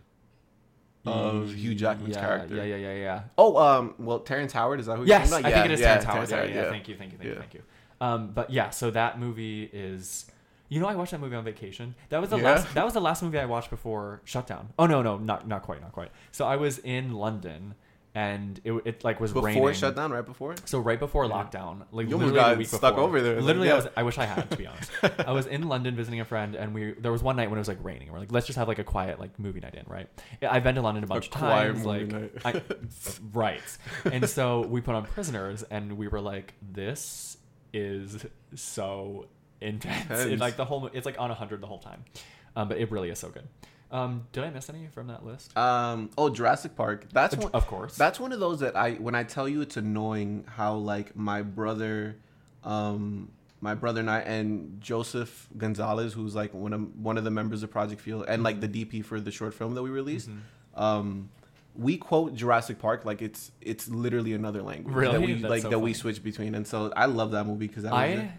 of 1.07 1.55
Hugh 1.55 1.75
Jackman's 1.75 2.15
yeah, 2.15 2.21
character. 2.21 2.57
Yeah, 2.57 2.63
yeah, 2.65 2.77
yeah, 2.77 2.95
yeah. 2.95 3.23
Oh, 3.37 3.57
um, 3.57 3.95
well, 3.99 4.21
Terrence 4.21 4.53
Howard 4.53 4.81
is 4.81 4.87
that 4.87 4.93
who? 4.97 5.03
you're 5.03 5.09
Yes, 5.09 5.33
I 5.33 5.41
about? 5.41 5.53
think 5.53 5.65
it 5.67 5.71
is 5.73 5.81
yeah, 5.81 5.87
Terrence 5.87 6.05
Howard. 6.05 6.29
Terrence 6.29 6.55
Yeah, 6.55 6.63
yeah, 6.63 6.71
Thank 6.71 6.89
you, 6.89 6.97
thank 6.97 7.13
you, 7.13 7.19
thank 7.19 7.31
you, 7.31 7.37
thank 7.37 7.55
you. 7.55 7.63
Um, 8.01 8.31
but 8.33 8.51
yeah, 8.51 8.71
so 8.71 8.91
that 8.91 9.19
movie 9.19 9.69
is. 9.73 10.27
You 10.69 10.79
know, 10.79 10.87
I 10.87 10.95
watched 10.95 11.11
that 11.11 11.21
movie 11.21 11.35
on 11.35 11.45
vacation. 11.45 11.97
That 12.11 12.21
was 12.21 12.31
the 12.31 12.37
Yeah? 12.39 12.45
last. 12.45 12.75
That 12.75 12.85
was 12.85 12.95
the 12.95 13.01
last 13.01 13.23
movie 13.23 13.39
I 13.39 13.45
watched 13.45 13.71
before 13.71 14.21
shutdown. 14.25 14.69
Oh 14.79 14.87
no, 14.87 15.03
no, 15.03 15.19
not 15.19 15.49
not 15.49 15.63
quite, 15.63 15.81
not 15.81 15.93
quite. 15.93 16.11
So 16.31 16.47
I 16.47 16.57
was 16.57 16.79
in 16.79 17.13
London, 17.13 17.75
and 18.15 18.61
it 18.65 18.73
it 18.85 19.05
like 19.05 19.21
was 19.21 19.33
raining. 19.33 19.55
Before 19.55 19.69
raining. 19.69 19.81
shutdown, 19.81 20.11
right 20.11 20.25
before. 20.27 20.55
So 20.65 20.81
right 20.81 20.99
before 20.99 21.27
Yeah. 21.27 21.31
lockdown, 21.33 21.83
like 21.93 22.09
You 22.09 22.17
literally 22.17 22.35
got 22.41 22.51
the 22.53 22.59
week 22.59 22.67
stuck 22.67 22.81
before. 22.95 23.01
over 23.01 23.21
there. 23.21 23.41
Literally, 23.41 23.69
Yeah. 23.69 23.75
I 23.75 23.77
was. 23.77 23.89
I 23.99 24.03
wish 24.03 24.19
I 24.19 24.25
had 24.27 24.51
to 24.51 24.57
be 24.57 24.67
honest. 24.67 24.91
I 25.27 25.31
was 25.33 25.47
in 25.47 25.69
London 25.69 25.95
visiting 25.95 26.21
a 26.21 26.25
friend, 26.25 26.55
and 26.57 26.75
we 26.75 26.93
there 26.95 27.13
was 27.13 27.23
one 27.23 27.37
night 27.37 27.51
when 27.51 27.59
it 27.59 27.61
was 27.61 27.69
like 27.69 27.79
raining. 27.85 28.03
and 28.09 28.13
We're 28.13 28.19
like, 28.19 28.33
let's 28.33 28.47
just 28.47 28.59
have 28.59 28.67
like 28.69 28.81
a 28.81 28.85
quiet 28.85 29.21
like 29.21 29.39
movie 29.39 29.61
night 29.61 29.75
in, 29.77 29.85
right? 29.87 30.09
I've 30.43 30.65
been 30.65 30.75
to 30.75 30.83
London 30.83 31.05
a 31.05 31.07
bunch 31.07 31.27
of 31.27 31.33
times, 31.33 31.85
like. 31.85 32.13
I, 32.45 32.61
right. 33.33 33.63
And 34.05 34.29
so 34.29 34.63
we 34.67 34.81
put 34.81 34.95
on 34.97 35.05
Prisoners, 35.05 35.63
and 35.71 35.97
we 35.97 36.09
were 36.09 36.21
like, 36.21 36.55
this 36.63 37.37
is 37.73 38.27
so 38.57 39.29
intense. 39.61 40.11
It, 40.11 40.39
like 40.41 40.57
the 40.57 40.65
whole, 40.65 40.91
it's 40.93 41.07
like 41.07 41.17
on 41.21 41.31
hundred 41.31 41.61
the 41.61 41.67
whole 41.69 41.79
time, 41.79 42.05
um, 42.57 42.67
but 42.69 42.79
it 42.79 42.91
really 42.91 43.11
is 43.11 43.19
so 43.21 43.29
good. 43.29 43.47
Um, 43.93 44.27
did 44.33 44.45
I 44.45 44.51
miss 44.51 44.69
any 44.71 44.87
from 44.87 45.09
that 45.09 45.25
list? 45.25 45.57
Um. 45.57 46.11
Oh, 46.17 46.31
Jurassic 46.31 46.77
Park. 46.77 47.07
That's 47.13 47.37
one. 47.37 47.51
of 47.53 47.67
course. 47.67 47.97
That's 47.97 48.21
one 48.21 48.33
of 48.33 48.41
those 48.41 48.61
that 48.61 48.77
I 48.77 48.93
when 48.93 49.15
I 49.15 49.25
tell 49.25 49.49
you 49.49 49.61
it's 49.63 49.77
annoying 49.77 50.45
how 50.49 50.75
like 50.77 51.17
my 51.17 51.43
brother, 51.43 52.17
um, 52.63 53.31
my 53.61 53.75
brother 53.75 54.01
and 54.01 54.11
I 54.11 54.21
and 54.21 54.81
Joseph 54.81 55.49
Gonzalez, 55.59 56.13
who's 56.13 56.35
like 56.37 56.55
one 56.55 56.73
of 56.73 56.97
one 57.01 57.19
of 57.19 57.25
the 57.25 57.31
members 57.33 57.63
of 57.63 57.71
Project 57.71 58.01
Field 58.01 58.27
and 58.29 58.43
like 58.43 58.61
the 58.61 58.69
DP 58.69 59.05
for 59.05 59.21
the 59.21 59.33
short 59.33 59.55
film 59.55 59.75
that 59.75 59.83
we 59.83 59.91
released. 59.91 60.31
Mhm. 60.31 60.41
Um, 60.81 61.31
we 61.75 61.97
quote 61.97 62.35
Jurassic 62.35 62.79
Park 62.79 63.05
like 63.05 63.23
it's 63.23 63.51
it's 63.61 63.89
literally 63.89 64.35
another 64.35 64.63
language 64.63 64.95
that 65.11 65.21
we 65.21 65.35
That's 65.35 65.51
like 65.51 65.63
so 65.63 65.71
that 65.71 65.79
we 65.81 65.95
switch 65.95 66.23
between, 66.23 66.55
and 66.55 66.67
so 66.67 66.93
I 66.97 67.07
love 67.07 67.33
that 67.33 67.45
movie 67.47 67.67
because 67.67 67.85
I. 67.85 68.39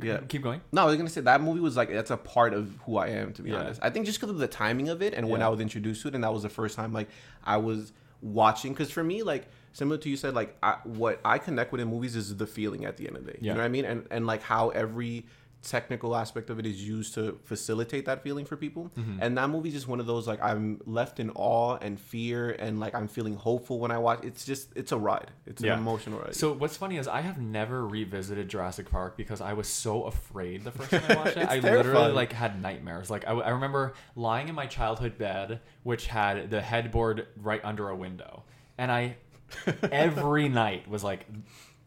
Yeah. 0.00 0.18
Keep 0.28 0.42
going. 0.42 0.60
no, 0.72 0.82
I 0.82 0.84
was 0.86 0.96
gonna 0.96 1.08
say 1.10 1.20
that 1.22 1.40
movie 1.42 1.60
was 1.60 1.76
like 1.76 1.90
that's 1.90 2.10
a 2.10 2.16
part 2.16 2.54
of 2.54 2.70
who 2.86 2.96
I 2.96 3.08
am 3.08 3.32
to 3.34 3.42
be 3.42 3.50
Yeah. 3.50 3.58
honest. 3.60 3.80
I 3.82 3.90
think 3.90 4.06
just 4.06 4.18
because 4.20 4.30
of 4.30 4.38
the 4.38 4.48
timing 4.48 4.88
of 4.88 5.02
it 5.02 5.12
and 5.14 5.28
when 5.28 5.42
I 5.42 5.48
was 5.48 5.60
introduced 5.60 6.02
to 6.02 6.08
it, 6.08 6.14
and 6.14 6.24
that 6.24 6.32
was 6.32 6.42
the 6.42 6.48
first 6.48 6.76
time 6.76 6.92
like 6.92 7.08
I 7.44 7.56
was 7.58 7.92
watching. 8.22 8.72
Because 8.72 8.90
for 8.90 9.04
me, 9.04 9.22
like 9.22 9.48
similar 9.72 9.98
to 9.98 10.08
you 10.08 10.16
said, 10.16 10.34
like 10.34 10.56
I, 10.62 10.76
what 10.84 11.20
I 11.24 11.38
connect 11.38 11.72
with 11.72 11.80
in 11.80 11.88
movies 11.88 12.16
is 12.16 12.36
the 12.36 12.46
feeling 12.46 12.84
at 12.84 12.96
the 12.96 13.06
end 13.06 13.16
of 13.16 13.24
the 13.26 13.32
day. 13.32 13.38
Yeah. 13.42 13.52
You 13.52 13.54
know 13.56 13.60
what 13.60 13.66
I 13.66 13.68
mean? 13.68 13.84
And 13.84 14.06
and 14.10 14.26
like 14.26 14.42
how 14.42 14.70
every 14.70 15.26
technical 15.62 16.16
aspect 16.16 16.50
of 16.50 16.58
it 16.58 16.66
is 16.66 16.86
used 16.86 17.14
to 17.14 17.38
facilitate 17.44 18.04
that 18.06 18.22
feeling 18.22 18.44
for 18.44 18.56
people. 18.56 18.90
Mhm. 18.98 19.18
And 19.20 19.38
that 19.38 19.48
movie 19.48 19.68
is 19.68 19.74
just 19.76 19.86
one 19.88 20.00
of 20.00 20.06
those 20.06 20.26
like 20.26 20.42
I'm 20.42 20.80
left 20.86 21.20
in 21.20 21.30
awe 21.36 21.76
and 21.80 21.98
fear 22.00 22.50
and 22.50 22.80
like 22.80 22.94
I'm 22.94 23.06
feeling 23.06 23.34
hopeful 23.36 23.78
when 23.78 23.90
I 23.92 23.98
watch. 23.98 24.20
It's 24.24 24.44
just 24.44 24.70
it's 24.74 24.90
a 24.92 24.98
ride. 24.98 25.30
It's 25.46 25.62
Yeah. 25.62 25.74
an 25.74 25.78
emotional 25.78 26.18
ride. 26.18 26.34
So 26.34 26.52
what's 26.52 26.76
funny 26.76 26.96
is 26.98 27.06
I 27.06 27.20
have 27.20 27.40
never 27.40 27.86
revisited 27.86 28.48
Jurassic 28.48 28.90
Park 28.90 29.16
because 29.16 29.40
I 29.40 29.52
was 29.52 29.68
so 29.68 30.04
afraid 30.04 30.64
the 30.64 30.72
first 30.72 30.90
time 30.90 31.02
I 31.08 31.14
watched 31.16 31.36
it. 31.36 31.48
I 31.48 31.58
literally 31.60 32.12
like 32.12 32.32
had 32.32 32.60
nightmares. 32.60 33.08
Like 33.10 33.26
I 33.28 33.50
remember 33.50 33.94
lying 34.16 34.48
in 34.48 34.54
my 34.54 34.66
childhood 34.66 35.16
bed, 35.16 35.60
which 35.84 36.08
had 36.08 36.50
the 36.50 36.60
headboard 36.60 37.28
right 37.36 37.60
under 37.64 37.88
a 37.88 37.94
window, 37.96 38.42
and 38.78 38.90
I 38.90 39.16
every 39.92 40.48
night 40.48 40.88
was 40.88 41.04
like, 41.04 41.26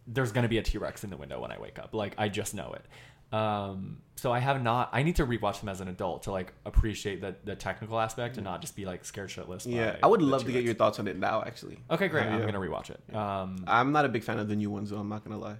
"There's 0.07 0.31
gonna 0.31 0.47
be 0.47 0.59
a 0.59 0.61
T 0.63 0.77
Rex 0.77 1.03
in 1.03 1.09
the 1.09 1.17
window 1.17 1.41
when 1.41 1.51
I 1.51 1.59
wake 1.59 1.79
up." 1.79 1.93
Like 1.93 2.13
I 2.17 2.29
just 2.29 2.53
know 2.53 2.73
it. 2.73 2.85
Um, 3.35 3.97
so 4.17 4.31
I 4.31 4.39
have 4.39 4.63
not. 4.63 4.89
I 4.93 5.03
need 5.03 5.17
to 5.17 5.25
rewatch 5.25 5.59
them 5.59 5.69
as 5.69 5.81
an 5.81 5.87
adult 5.87 6.23
to 6.23 6.31
like 6.31 6.53
appreciate 6.65 7.19
the 7.21 7.35
the 7.43 7.55
technical 7.55 7.99
aspect 7.99 8.37
and 8.37 8.45
not 8.45 8.61
just 8.61 8.75
be 8.75 8.85
like 8.85 9.03
scared 9.03 9.29
shitless. 9.29 9.65
yeah, 9.65 9.97
I 10.01 10.07
would 10.07 10.21
love 10.21 10.45
to 10.45 10.51
get 10.51 10.63
your 10.63 10.73
thoughts 10.73 10.99
on 10.99 11.07
it 11.07 11.17
now. 11.17 11.43
Actually. 11.45 11.79
Okay, 11.91 12.07
great. 12.07 12.25
Uh, 12.25 12.29
I'm 12.29 12.39
yeah. 12.39 12.45
gonna 12.45 12.59
rewatch 12.59 12.89
it. 12.91 13.15
Um, 13.15 13.65
I'm 13.67 13.91
not 13.91 14.05
a 14.05 14.09
big 14.09 14.23
fan 14.23 14.39
of 14.39 14.47
the 14.47 14.55
new 14.55 14.69
ones 14.69 14.89
though. 14.89 14.97
I'm 14.97 15.09
not 15.09 15.23
gonna 15.25 15.37
lie, 15.37 15.57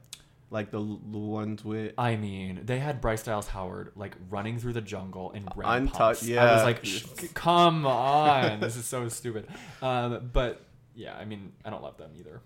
like 0.51 0.71
the 0.71 0.79
the 0.79 1.17
ones 1.17 1.65
with. 1.65 1.93
I 1.97 2.15
mean, 2.15 2.61
they 2.63 2.79
had 2.79 3.01
Bryce 3.01 3.23
Dallas 3.23 3.47
Howard 3.47 3.91
like 3.95 4.15
running 4.29 4.57
through 4.57 4.73
the 4.73 4.81
jungle 4.81 5.31
in 5.31 5.45
red 5.55 5.67
Untouched, 5.67 6.21
pumps. 6.21 6.31
I 6.31 6.53
was 6.55 6.63
like, 6.63 6.85
"Sh- 6.85 7.03
"Come 7.33 7.85
on, 7.85 8.61
this 8.61 8.77
is 8.77 8.85
so 8.85 9.07
stupid." 9.19 9.47
Um, 9.81 10.29
but 10.31 10.65
yeah, 10.95 11.13
I 11.15 11.25
mean, 11.25 11.51
I 11.65 11.69
don't 11.71 11.83
love 11.83 11.97
them 11.97 12.11
either. 12.17 12.41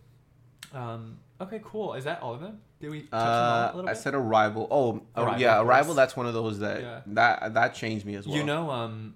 Um, 0.73 1.19
okay, 1.39 1.61
cool. 1.63 1.93
Is 1.93 2.05
that 2.05 2.21
all 2.23 2.33
of 2.33 2.41
them? 2.41 2.61
Did 2.79 2.91
we 2.91 3.01
touch 3.01 3.13
on 3.13 3.19
Uh, 3.19 3.61
that 3.67 3.73
a 3.73 3.75
little 3.75 3.89
I 3.89 3.93
said 3.93 4.13
Arrival. 4.15 4.67
Oh, 4.71 5.01
oh, 5.15 5.23
Arrival, 5.23 5.41
yeah, 5.41 5.61
Arrival. 5.61 5.93
That's 5.93 6.15
one 6.15 6.25
of 6.25 6.33
those 6.33 6.59
that 6.59 6.81
Yeah. 6.81 7.01
that 7.07 7.53
that 7.53 7.73
changed 7.75 8.05
me 8.05 8.15
as 8.15 8.25
well. 8.27 8.37
You 8.37 8.43
know, 8.43 8.69
um, 8.71 9.15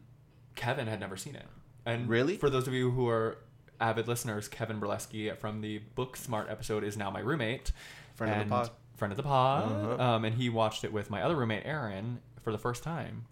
Kevin 0.55 0.87
had 0.87 0.99
never 0.99 1.15
seen 1.17 1.35
it, 1.35 1.45
and 1.85 2.07
Really? 2.09 2.37
for 2.37 2.49
those 2.49 2.67
of 2.67 2.73
you 2.73 2.91
who 2.91 3.07
are 3.07 3.37
avid 3.79 4.07
listeners, 4.07 4.47
Kevin 4.47 4.79
Burleski 4.79 5.35
from 5.37 5.61
the 5.61 5.81
Booksmart 5.95 6.49
episode 6.51 6.83
is 6.83 6.95
now 6.97 7.09
my 7.09 7.19
roommate. 7.19 7.71
friend 8.15 8.31
of 8.33 8.47
the 8.47 8.49
pod. 8.49 8.69
Friend 8.95 9.11
of 9.11 9.17
the 9.17 9.23
pod. 9.23 9.71
Uh-huh. 9.71 10.03
Um, 10.03 10.25
and 10.25 10.35
he 10.35 10.47
watched 10.49 10.83
it 10.83 10.93
with 10.93 11.09
my 11.09 11.21
other 11.23 11.35
roommate, 11.35 11.65
Aaron, 11.65 12.19
for 12.43 12.51
the 12.51 12.59
first 12.59 12.83
time. 12.83 13.25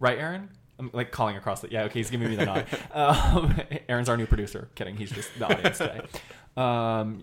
Right, 0.00 0.18
Aaron? 0.18 0.50
I'm 0.78 0.90
like 0.92 1.10
calling 1.12 1.36
across 1.36 1.60
the. 1.60 1.70
Yeah, 1.70 1.84
okay, 1.84 2.00
he's 2.00 2.10
giving 2.10 2.28
me 2.28 2.36
the 2.36 2.44
nod. 2.44 2.66
Um, 2.92 3.56
Aaron's 3.88 4.08
our 4.08 4.16
new 4.16 4.26
producer. 4.26 4.68
Kidding, 4.74 4.96
he's 4.96 5.10
just 5.12 5.30
the 5.38 5.46
audience 5.46 5.78
today. 5.78 6.00
Um, 6.56 7.22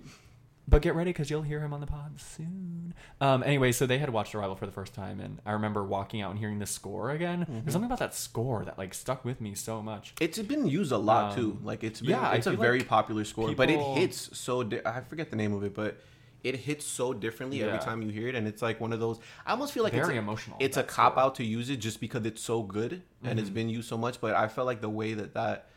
but 0.68 0.82
get 0.82 0.96
ready 0.96 1.10
because 1.12 1.30
you'll 1.30 1.42
hear 1.42 1.60
him 1.60 1.74
on 1.74 1.82
the 1.82 1.88
pod 1.88 2.20
soon. 2.20 2.94
Um, 3.20 3.44
anyway, 3.44 3.72
so 3.72 3.86
they 3.86 3.98
had 3.98 4.10
watched 4.10 4.34
Arrival 4.34 4.56
for 4.56 4.66
the 4.66 4.72
first 4.72 4.94
time, 4.94 5.20
and 5.20 5.42
I 5.46 5.52
remember 5.52 5.84
walking 5.84 6.22
out 6.22 6.32
and 6.32 6.40
hearing 6.40 6.60
the 6.60 6.66
score 6.66 7.12
again. 7.12 7.42
Mm-hmm. 7.42 7.54
There's 7.62 7.74
something 7.74 7.88
about 7.90 8.00
that 8.00 8.14
score 8.14 8.64
that 8.66 8.78
like 8.78 8.94
stuck 8.94 9.26
with 9.26 9.42
me 9.42 9.56
so 9.56 9.82
much. 9.82 10.14
It's 10.22 10.40
been 10.40 10.68
used 10.68 10.92
a 10.92 10.98
lot 10.98 11.32
Um, 11.32 11.38
too. 11.38 11.60
Like 11.64 11.84
it's 11.84 12.00
been, 12.02 12.12
yeah, 12.12 12.32
it's 12.34 12.48
a 12.48 12.52
very 12.54 12.80
like 12.80 12.88
popular 12.88 13.24
score, 13.26 13.54
but 13.54 13.70
it 13.70 13.80
hits 13.80 14.38
so. 14.38 14.64
Di- 14.64 14.82
I 14.86 15.02
forget 15.02 15.30
the 15.30 15.36
name 15.36 15.54
of 15.54 15.64
it, 15.64 15.74
but 15.74 15.98
it 16.44 16.56
hits 16.58 16.86
so 16.86 17.14
differently 17.14 17.64
every 17.64 17.80
time 17.80 18.02
you 18.02 18.10
hear 18.12 18.28
it, 18.28 18.36
and 18.36 18.48
it's 18.48 18.62
like 18.62 18.80
one 18.82 18.92
of 18.94 19.00
those. 19.00 19.20
I 19.46 19.52
almost 19.52 19.74
feel 19.74 19.84
like 19.84 19.94
Very 19.94 20.04
it's 20.06 20.10
a, 20.16 20.18
emotional. 20.18 20.58
It's 20.60 20.78
a 20.78 20.84
cop 20.84 21.14
score. 21.14 21.24
out 21.24 21.36
to 21.36 21.44
use 21.46 21.70
it 21.70 21.78
just 21.78 22.00
because 22.02 22.26
it's 22.26 22.42
so 22.42 22.64
good 22.64 23.02
and 23.24 23.40
it's 23.40 23.50
Mhm. 23.50 23.54
been 23.54 23.70
used 23.70 23.88
so 23.90 23.98
much. 23.98 24.20
But 24.22 24.36
I 24.36 24.48
felt 24.50 24.66
like 24.68 24.82
the 24.82 24.90
way 24.90 25.14
that 25.14 25.34
that 25.36 25.68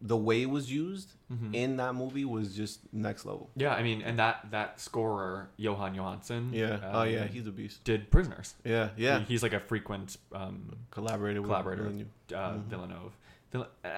the 0.00 0.16
way 0.16 0.42
it 0.42 0.48
was 0.50 0.70
used 0.70 1.14
Mhm. 1.32 1.52
in 1.54 1.76
that 1.78 1.94
movie 1.94 2.24
was 2.24 2.54
just 2.54 2.80
next 2.92 3.24
level. 3.24 3.50
Yeah, 3.56 3.74
I 3.74 3.82
mean, 3.82 4.02
and 4.02 4.18
that 4.20 4.46
that 4.52 4.80
scorer 4.80 5.48
Jóhann 5.58 5.96
Jóhannsson. 5.96 6.52
Yeah. 6.52 6.78
oh 6.92 7.02
yeah, 7.02 7.22
um, 7.22 7.28
he's 7.28 7.46
a 7.46 7.50
beast. 7.50 7.82
did 7.82 8.10
Prisoners. 8.10 8.54
Yeah. 8.64 8.90
Yeah. 8.96 9.18
He- 9.20 9.24
he's 9.26 9.42
like 9.42 9.52
a 9.52 9.60
frequent 9.60 10.16
um, 10.32 10.76
collaborated 10.90 11.40
with 11.42 11.48
collaborator. 11.50 11.82
Villeneuve. 11.84 12.06
uh, 12.32 12.36
Mhm. 12.52 12.64
Villeneuve. 12.66 13.12
Vill- 13.50 13.68
uh, 13.84 13.88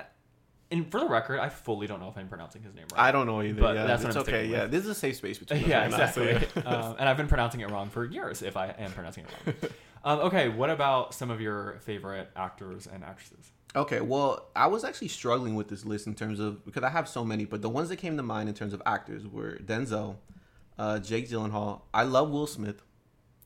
and 0.71 0.91
for 0.91 0.99
the 0.99 1.07
record, 1.09 1.39
I 1.39 1.49
fully 1.49 1.87
don't 1.87 2.01
know 2.01 2.09
if 2.09 2.17
I'm 2.19 2.27
pronouncing 2.29 2.63
his 2.63 2.75
name 2.75 2.87
right. 2.93 3.01
I 3.01 3.13
don't 3.13 3.27
know 3.27 3.41
either. 3.43 3.61
But 3.61 3.75
yeah, 3.77 3.87
that's 3.87 4.03
it's 4.05 4.17
okay. 4.17 4.47
Yeah, 4.47 4.63
with. 4.63 4.71
this 4.73 4.85
is 4.85 4.91
a 4.91 4.95
safe 4.95 5.17
space 5.17 5.39
between 5.39 5.61
us. 5.63 5.69
yeah, 5.69 5.83
right 5.83 5.91
now, 5.91 6.07
so 6.11 6.23
exactly. 6.23 6.63
um, 6.67 6.97
and 6.99 7.09
I've 7.09 7.17
been 7.17 7.29
pronouncing 7.29 7.61
it 7.61 7.71
wrong 7.71 7.89
for 7.91 8.05
years 8.05 8.43
if 8.43 8.57
I 8.57 8.69
am 8.79 8.91
pronouncing 8.93 9.25
it 9.27 9.31
wrong. 9.63 9.71
um, 10.05 10.19
okay, 10.27 10.49
what 10.49 10.71
about 10.71 11.15
some 11.15 11.31
of 11.31 11.41
your 11.41 11.79
favorite 11.83 12.31
actors 12.35 12.89
and 12.93 13.05
actresses? 13.05 13.53
Okay, 13.77 14.01
well, 14.01 14.49
I 14.57 14.67
was 14.69 14.85
actually 14.85 15.09
struggling 15.09 15.55
with 15.55 15.69
this 15.69 15.85
list 15.85 16.07
in 16.07 16.15
terms 16.15 16.41
of 16.41 16.65
because 16.65 16.83
I 16.83 16.89
have 16.89 17.07
so 17.09 17.25
many, 17.25 17.45
but 17.45 17.61
the 17.61 17.69
ones 17.69 17.91
that 17.91 17.97
came 17.97 18.17
to 18.17 18.23
mind 18.23 18.49
in 18.49 18.55
terms 18.55 18.73
of 18.73 18.81
actors 18.87 19.27
were 19.27 19.59
Denzel, 19.65 20.17
uh, 20.79 20.99
Jake 20.99 21.29
Gyllenhaal. 21.29 21.83
I 21.93 22.05
love 22.05 22.31
Will 22.31 22.47
Smith. 22.47 22.83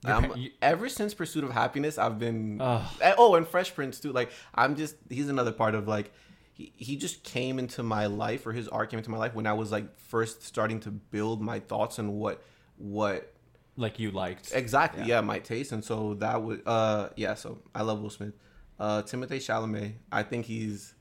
Um, 0.04 0.32
you- 0.36 0.52
ever 0.62 0.88
since 0.88 1.12
Pursuit 1.14 1.44
of 1.44 1.50
Happiness, 1.50 1.98
I've 1.98 2.18
been 2.18 2.60
Ugh. 2.60 2.86
oh, 3.18 3.34
and 3.34 3.46
Fresh 3.46 3.74
Prince 3.74 3.98
too. 4.00 4.12
Like 4.12 4.30
I'm 4.54 4.76
just 4.76 4.94
he's 5.10 5.28
another 5.28 5.52
part 5.52 5.74
of 5.74 5.88
like 5.88 6.12
he, 6.54 6.72
he 6.76 6.96
just 6.96 7.22
came 7.24 7.58
into 7.58 7.82
my 7.82 8.06
life 8.06 8.46
or 8.46 8.52
his 8.52 8.68
art 8.68 8.88
came 8.90 8.98
into 8.98 9.10
my 9.10 9.18
life 9.18 9.34
when 9.34 9.46
I 9.46 9.52
was 9.52 9.70
like 9.72 9.98
first 9.98 10.42
starting 10.42 10.80
to 10.80 10.90
build 10.90 11.42
my 11.42 11.58
thoughts 11.58 11.98
on 11.98 12.12
what 12.18 12.42
what 12.78 13.32
Like 13.76 13.98
you 13.98 14.10
liked. 14.12 14.52
Exactly. 14.54 15.02
Yeah. 15.02 15.16
Yeah. 15.16 15.20
my 15.22 15.38
taste, 15.40 15.72
and 15.72 15.84
so 15.84 16.14
that 16.14 16.40
would. 16.40 16.62
Uh, 16.64 17.08
yeah. 17.16 17.34
So 17.34 17.58
I 17.74 17.82
love 17.82 18.00
Will 18.00 18.10
Smith. 18.10 18.32
Uh, 18.80 19.02
Timothée 19.02 19.38
Chalamet. 19.38 19.92
I 20.10 20.22
think 20.22 20.46
he's 20.46 20.94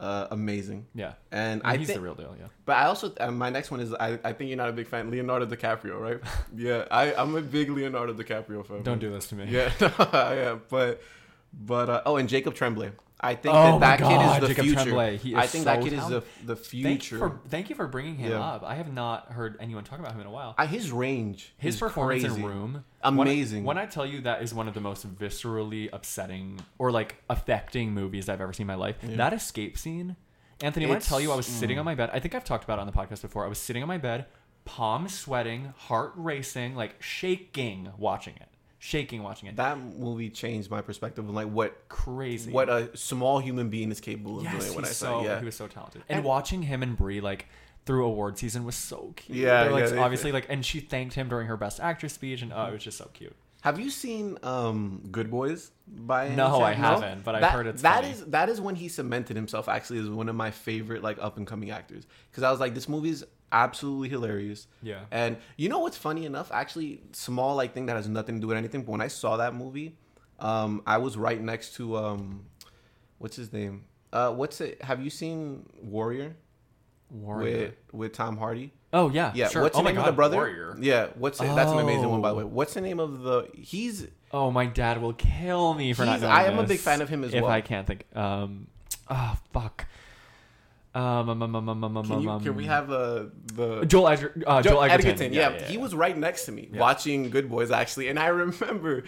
uh, 0.00 0.28
amazing. 0.30 0.86
Yeah. 0.94 1.12
And 1.30 1.60
I 1.64 1.74
I 1.74 1.76
he's 1.76 1.86
think, 1.88 1.98
the 1.98 2.02
real 2.02 2.14
deal. 2.14 2.34
Yeah. 2.38 2.46
but 2.64 2.76
I 2.76 2.84
also 2.86 3.12
uh, 3.20 3.30
my 3.30 3.50
next 3.50 3.70
one 3.70 3.80
is 3.80 3.92
I, 3.94 4.18
I 4.24 4.32
think 4.32 4.48
you're 4.48 4.56
not 4.56 4.70
a 4.70 4.72
big 4.72 4.86
fan 4.88 5.10
Leonardo 5.10 5.46
DiCaprio, 5.46 6.00
right? 6.00 6.20
yeah, 6.56 6.84
I 6.90 7.14
I'm 7.14 7.34
a 7.36 7.42
big 7.42 7.70
Leonardo 7.70 8.14
DiCaprio 8.14 8.66
fan. 8.66 8.82
Don't 8.82 8.98
do 8.98 9.10
this 9.12 9.26
to 9.28 9.34
me. 9.34 9.46
Yeah, 9.50 9.70
yeah, 9.80 10.56
but 10.68 11.02
but 11.52 11.90
uh, 11.90 12.02
oh, 12.06 12.16
and 12.16 12.28
Jacob 12.28 12.54
Tremblay. 12.54 12.92
I 13.20 13.34
think 13.34 13.54
Oh 13.54 13.78
that 13.80 13.98
that 13.98 14.08
kid 14.08 14.20
is 14.20 14.40
the 14.40 14.48
Jacob 14.48 14.64
future. 14.64 14.82
Tremblay. 14.82 15.16
He 15.16 15.34
I 15.34 15.46
think 15.46 15.64
so 15.64 15.70
that 15.70 15.82
kid 15.82 15.92
is 15.92 15.98
talented. 15.98 16.22
the 16.44 16.54
the 16.54 16.56
Thank 16.56 16.72
you 16.74 16.88
future. 16.88 17.18
for 17.18 17.40
thank 17.48 17.68
you 17.68 17.74
for 17.74 17.86
bringing 17.88 18.16
him 18.16 18.30
Yeah. 18.30 18.40
up. 18.40 18.62
I 18.62 18.76
have 18.76 18.92
not 18.92 19.32
heard 19.32 19.56
anyone 19.60 19.82
talk 19.84 19.98
about 19.98 20.12
him 20.12 20.20
in 20.20 20.26
a 20.26 20.30
while. 20.30 20.54
I, 20.56 20.66
his 20.66 20.92
range, 20.92 21.52
His 21.58 21.74
is 21.74 21.80
performance 21.80 22.22
crazy. 22.22 22.40
in 22.40 22.46
Room, 22.46 22.84
Amazing. 23.02 23.64
When, 23.64 23.76
when 23.76 23.84
I 23.84 23.88
tell 23.88 24.06
you 24.06 24.20
that 24.22 24.42
is 24.42 24.54
one 24.54 24.68
of 24.68 24.74
the 24.74 24.80
most 24.80 25.06
viscerally 25.18 25.88
upsetting 25.92 26.60
or 26.78 26.90
like 26.92 27.22
affecting 27.28 27.92
movies 27.92 28.28
I've 28.28 28.40
ever 28.40 28.52
seen 28.52 28.64
in 28.64 28.68
my 28.68 28.74
life, 28.76 28.96
that 29.02 29.32
escape 29.32 29.76
scene, 29.78 30.14
Anthony. 30.60 30.86
When 30.86 30.96
I 30.96 31.00
tell 31.00 31.20
you, 31.20 31.32
I 31.32 31.36
was 31.36 31.46
sitting 31.46 31.76
mm. 31.76 31.80
on 31.80 31.84
my 31.86 31.94
bed. 31.94 32.10
I 32.12 32.20
think 32.20 32.34
I've 32.34 32.44
talked 32.44 32.64
about 32.64 32.78
it 32.78 32.82
on 32.82 32.86
the 32.86 32.92
podcast 32.92 33.22
before. 33.22 33.44
I 33.44 33.48
was 33.48 33.58
sitting 33.58 33.82
on 33.82 33.88
my 33.88 33.98
bed, 33.98 34.26
palms 34.64 35.14
sweating, 35.18 35.72
heart 35.76 36.12
racing, 36.16 36.74
like 36.76 37.00
shaking, 37.02 37.90
watching 37.98 38.34
it, 38.36 38.48
shaking, 38.78 39.22
watching 39.22 39.48
it. 39.48 39.56
that 39.56 39.78
movie 39.78 40.30
changed 40.30 40.70
my 40.70 40.80
perspective 40.80 41.28
on 41.28 41.34
like 41.34 41.48
what 41.48 41.88
Crazy. 41.88 42.50
what 42.52 42.68
a 42.68 42.96
small 42.96 43.38
human 43.40 43.68
being 43.70 43.90
is 43.90 44.00
capable 44.00 44.38
of 44.38 44.44
yes, 44.44 44.64
doing. 44.64 44.76
When 44.76 44.84
I 44.84 44.88
he's 44.88 44.96
say 44.96 45.06
so 45.06 45.24
yeah, 45.24 45.38
he 45.38 45.44
was 45.44 45.56
so 45.56 45.66
talented, 45.66 46.02
and, 46.08 46.18
And- 46.18 46.24
watching 46.26 46.62
him 46.62 46.82
and 46.82 46.96
Brie 46.96 47.20
like. 47.20 47.46
Through 47.86 48.04
award 48.04 48.36
season 48.36 48.64
was 48.66 48.74
so 48.74 49.14
cute. 49.16 49.38
Yeah, 49.38 49.62
They're, 49.62 49.72
like, 49.72 49.84
yeah, 49.84 49.90
they- 49.92 49.96
obviously 49.98 50.30
like, 50.30 50.44
and 50.50 50.62
she 50.62 50.78
thanked 50.78 51.14
him 51.14 51.30
during 51.30 51.46
her 51.46 51.56
best 51.56 51.80
actress 51.80 52.12
speech, 52.12 52.42
and 52.42 52.52
oh, 52.52 52.66
it 52.66 52.72
was 52.74 52.84
just 52.84 52.98
so 52.98 53.08
cute. 53.14 53.34
Have 53.62 53.80
you 53.80 53.90
seen 53.90 54.38
um, 54.42 55.02
Good 55.10 55.30
Boys? 55.30 55.70
By 55.88 56.26
any 56.26 56.36
No, 56.36 56.60
I 56.60 56.72
haven't, 56.72 57.24
but 57.24 57.34
I've 57.34 57.40
That- 57.40 57.52
heard 57.52 57.66
it's 57.66 57.82
that 57.82 58.02
funny. 58.02 58.12
is- 58.12 58.24
that 58.26 58.48
is 58.48 58.60
when 58.60 58.74
he 58.76 58.88
cemented 58.88 59.36
himself 59.36 59.68
actually 59.68 59.98
as 60.00 60.08
one 60.08 60.28
of 60.28 60.36
my 60.36 60.50
favorite 60.50 61.02
like 61.02 61.18
up 61.20 61.36
and 61.38 61.46
coming 61.46 61.70
actors 61.70 62.04
because 62.30 62.42
I 62.44 62.50
was 62.50 62.60
like 62.60 62.74
this 62.74 62.88
movie's 62.88 63.24
absolutely 63.50 64.08
hilarious. 64.10 64.66
Yeah. 64.82 65.00
And 65.10 65.38
you 65.56 65.68
know 65.70 65.78
what's 65.78 65.96
funny 65.96 66.26
enough? 66.26 66.52
Actually, 66.52 67.00
small 67.12 67.56
like 67.56 67.72
thing 67.74 67.86
that 67.86 67.96
has 67.96 68.06
nothing 68.08 68.34
to 68.36 68.40
do 68.42 68.46
with 68.48 68.56
anything. 68.58 68.82
But 68.82 68.92
when 68.92 69.00
I 69.00 69.08
saw 69.08 69.38
that 69.38 69.54
movie, 69.54 69.96
um, 70.38 70.82
I 70.86 70.98
was 70.98 71.16
right 71.16 71.40
next 71.40 71.74
to 71.76 71.96
um, 71.96 72.44
what's 73.18 73.36
his 73.36 73.52
name? 73.52 73.84
Uh, 74.12 74.30
what's 74.32 74.60
it? 74.60 74.80
Have 74.82 75.02
you 75.02 75.10
seen 75.10 75.66
Warrior 75.82 76.36
Warrior. 77.10 77.58
with 77.58 77.74
with 77.92 78.12
Tom 78.12 78.36
Hardy? 78.36 78.72
Oh 78.92 79.10
yeah, 79.10 79.32
Yeah. 79.34 79.48
sure. 79.48 79.62
What's 79.62 79.76
oh 79.76 79.80
the 79.80 79.84
my 79.84 79.90
name 79.90 79.96
god, 79.96 80.08
of 80.08 80.14
the 80.14 80.16
brother? 80.16 80.36
Warrior. 80.36 80.76
Yeah. 80.80 81.08
What's? 81.16 81.38
That's 81.38 81.70
an 81.72 81.78
amazing 81.78 82.08
one 82.10 82.22
by 82.22 82.30
the 82.30 82.36
way. 82.36 82.44
Oh. 82.44 82.46
What's 82.46 82.74
the 82.74 82.80
name 82.80 83.00
of 83.00 83.22
the? 83.22 83.48
He's 83.54 84.06
Oh, 84.30 84.50
my 84.50 84.66
dad 84.66 85.00
will 85.00 85.14
kill 85.14 85.74
me 85.74 85.92
for 85.94 86.04
not 86.04 86.20
knowing 86.20 86.32
I 86.32 86.44
am 86.44 86.58
a 86.58 86.64
big 86.64 86.80
fan 86.80 87.00
of 87.00 87.08
him 87.08 87.24
as 87.24 87.32
if 87.32 87.42
well. 87.42 87.50
I 87.50 87.60
can't 87.62 87.86
think. 87.86 88.04
Um, 88.14 88.66
oh 89.08 89.36
fuck. 89.52 89.86
Um, 90.94 91.28
um, 91.28 91.42
um, 91.42 91.54
um, 91.54 91.68
um, 91.68 91.96
um, 91.96 92.04
Can, 92.06 92.22
you, 92.22 92.30
um, 92.30 92.42
can 92.42 92.56
we 92.56 92.64
have 92.64 92.90
uh, 92.90 93.26
the 93.54 93.84
Joel 93.84 94.04
Edger, 94.10 94.42
uh, 94.46 94.62
Joel, 94.62 94.82
Edgerton? 94.82 95.32
Yeah, 95.32 95.62
he 95.62 95.76
was 95.76 95.94
right 95.94 96.16
next 96.16 96.46
to 96.46 96.52
me 96.52 96.68
Yeah. 96.72 96.80
watching 96.80 97.30
Good 97.30 97.48
Boys 97.48 97.70
actually, 97.70 98.08
and 98.08 98.18
I 98.18 98.26
remember 98.28 99.04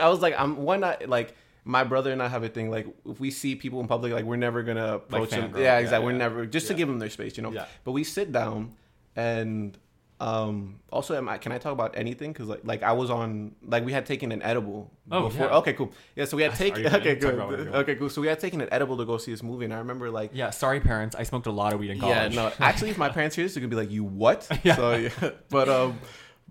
I 0.00 0.08
was 0.08 0.20
like, 0.20 0.34
I'm 0.38 0.58
one 0.58 0.84
I, 0.84 0.98
like 1.06 1.34
my 1.64 1.84
brother 1.84 2.10
and 2.12 2.22
I 2.22 2.28
have 2.28 2.42
a 2.42 2.48
thing 2.48 2.70
like 2.70 2.86
if 3.06 3.20
we 3.20 3.30
see 3.30 3.54
people 3.54 3.80
in 3.80 3.86
public, 3.86 4.12
like 4.12 4.24
we're 4.24 4.36
never 4.36 4.62
gonna 4.62 4.94
approach 4.96 5.30
them. 5.30 5.52
fangirl. 5.52 5.56
Yeah, 5.58 5.62
Yeah, 5.62 5.78
exactly. 5.78 6.06
We're 6.06 6.18
never 6.18 6.46
just 6.46 6.66
to 6.68 6.72
Yeah. 6.72 6.78
give 6.78 6.88
them 6.88 6.98
their 6.98 7.10
space, 7.10 7.36
you 7.36 7.42
know. 7.42 7.52
Yeah. 7.52 7.66
But 7.84 7.92
we 7.92 8.04
sit 8.04 8.32
down 8.32 8.74
and. 9.16 9.76
Um. 10.20 10.78
Also, 10.92 11.16
am 11.16 11.28
I, 11.28 11.36
can 11.38 11.50
I 11.50 11.58
talk 11.58 11.72
about 11.72 11.96
anything? 11.98 12.32
Because 12.32 12.46
like, 12.46 12.60
like 12.62 12.82
I 12.84 12.92
was 12.92 13.10
on, 13.10 13.56
like 13.66 13.84
we 13.84 13.90
had 13.92 14.06
taken 14.06 14.30
an 14.30 14.40
edible. 14.40 14.88
Oh, 15.10 15.22
before. 15.24 15.46
yeah. 15.46 15.56
Okay, 15.56 15.72
cool. 15.72 15.90
Yeah, 16.14 16.26
so 16.26 16.36
we 16.36 16.44
had 16.44 16.54
taken. 16.54 16.86
Okay, 16.86 17.16
good. 17.16 17.34
about 17.34 17.46
whatever 17.48 17.64
you 17.64 17.70
want. 17.72 17.82
Okay, 17.88 17.96
cool. 17.96 18.08
So 18.08 18.20
we 18.20 18.28
had 18.28 18.38
taken 18.38 18.60
an 18.60 18.68
edible 18.70 18.96
to 18.98 19.04
go 19.04 19.16
see 19.18 19.32
this 19.32 19.42
movie, 19.42 19.64
and 19.64 19.74
I 19.74 19.78
remember 19.78 20.10
like 20.12 20.30
Yeah, 20.32 20.50
sorry 20.50 20.78
parents. 20.78 21.16
I 21.16 21.24
smoked 21.24 21.46
a 21.48 21.50
lot 21.50 21.72
of 21.72 21.80
weed 21.80 21.90
in 21.90 21.98
college. 21.98 22.34
yeah, 22.34 22.40
no. 22.40 22.52
Actually, 22.60 22.90
if 22.90 22.98
my 22.98 23.08
parents 23.18 23.34
hear 23.34 23.44
this, 23.44 23.54
they're 23.54 23.62
gonna 23.62 23.70
be 23.70 23.74
like, 23.76 23.90
"You 23.90 24.04
what?" 24.04 24.46
Yeah. 24.62 24.76
So 24.76 24.94
yeah, 24.94 25.30
but 25.48 25.68
um, 25.68 25.98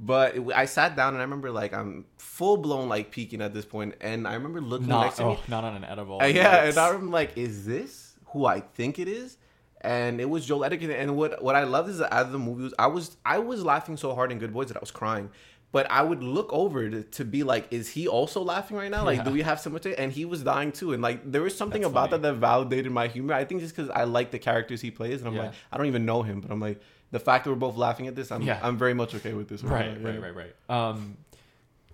but 0.03 0.35
it- 0.35 0.43
I 0.53 0.65
sat 0.65 0.95
down 0.95 1.13
and 1.13 1.19
I 1.21 1.23
remember 1.23 1.51
like 1.51 1.73
I'm 1.73 2.05
full 2.17 2.57
blown 2.57 2.89
like 2.89 3.11
peeking 3.11 3.41
at 3.41 3.53
this 3.53 3.65
point, 3.65 3.95
and 4.01 4.27
I 4.27 4.33
remember 4.33 4.59
looking 4.59 4.87
not 4.87 5.03
next 5.05 5.17
to 5.17 5.23
oh, 5.23 5.29
me. 5.35 5.39
not 5.47 5.63
on 5.63 5.75
an 5.75 5.83
edible. 5.85 6.19
Uh, 6.21 6.25
yeah, 6.25 6.63
and 6.65 6.77
I'm 6.77 7.11
like, 7.11 7.37
"Is 7.37 7.65
this 7.65 8.15
who 8.25 8.45
I 8.45 8.59
think 8.61 8.97
it 8.99 9.07
is?" 9.07 9.37
And 9.83 10.19
it 10.21 10.29
was 10.29 10.45
Joel 10.45 10.65
Edgerton. 10.65 10.91
And 10.91 11.15
what 11.15 11.41
what 11.43 11.55
I 11.55 11.63
loved 11.63 11.89
is 11.89 11.99
that 11.99 12.13
out 12.13 12.25
of 12.25 12.31
the 12.31 12.39
movie 12.39 12.63
was 12.63 12.73
I 12.77 12.87
was 12.87 13.15
I 13.25 13.37
was 13.39 13.63
laughing 13.63 13.95
so 13.97 14.13
hard 14.15 14.31
in 14.31 14.39
Good 14.39 14.53
Boys 14.53 14.67
that 14.69 14.77
I 14.77 14.79
was 14.81 14.91
crying. 14.91 15.29
But 15.73 15.89
I 15.89 16.01
would 16.01 16.21
look 16.21 16.51
over 16.51 16.89
to, 16.89 17.01
to 17.01 17.23
be 17.23 17.43
like, 17.43 17.65
is 17.71 17.87
he 17.87 18.05
also 18.05 18.41
laughing 18.43 18.75
right 18.75 18.91
now? 18.91 19.05
Like, 19.05 19.19
Yeah. 19.19 19.23
do 19.23 19.31
we 19.31 19.41
have 19.41 19.63
to- 19.63 19.97
And 19.97 20.11
he 20.11 20.25
was 20.25 20.43
dying 20.43 20.73
too. 20.73 20.91
And 20.91 21.01
like, 21.01 21.31
there 21.31 21.41
was 21.41 21.57
something 21.57 21.83
That's 21.83 21.91
about 21.93 22.09
funny. 22.09 22.23
that 22.23 22.33
that 22.33 22.39
validated 22.39 22.91
my 22.91 23.07
humor. 23.07 23.33
I 23.35 23.45
think 23.45 23.61
just 23.61 23.73
because 23.73 23.89
I 23.89 24.03
like 24.03 24.31
the 24.31 24.37
characters 24.39 24.81
he 24.81 24.91
plays, 24.91 25.21
and 25.21 25.29
I'm 25.29 25.35
Yeah. 25.35 25.43
like, 25.43 25.53
I 25.71 25.77
don't 25.77 25.85
even 25.85 26.05
know 26.05 26.23
him, 26.23 26.41
but 26.41 26.51
I'm 26.51 26.59
like, 26.59 26.81
the 27.11 27.19
fact 27.19 27.43
that 27.43 27.49
we're 27.51 27.55
both 27.57 27.77
laughing 27.77 28.07
at 28.07 28.15
this, 28.15 28.31
I'm 28.31 28.41
Yeah. 28.41 28.59
I'm 28.63 28.77
very 28.77 28.93
much 28.93 29.13
okay 29.15 29.33
with 29.33 29.47
this. 29.49 29.63
Right, 29.63 29.93
now, 30.01 30.09
yeah. 30.09 30.17
right, 30.19 30.35
right, 30.35 30.53
right. 30.69 30.89
Um, 30.89 31.17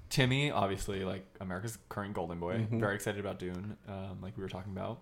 Timmy, 0.10 0.51
obviously, 0.51 1.03
like 1.03 1.25
America's 1.41 1.77
current 1.89 2.13
golden 2.13 2.39
boy. 2.39 2.65
Mhm. 2.71 2.80
Very 2.80 2.95
excited 2.95 3.19
about 3.19 3.39
Dune, 3.39 3.75
um, 3.88 4.19
like 4.21 4.38
we 4.38 4.43
were 4.43 4.49
talking 4.49 4.71
about. 4.71 4.99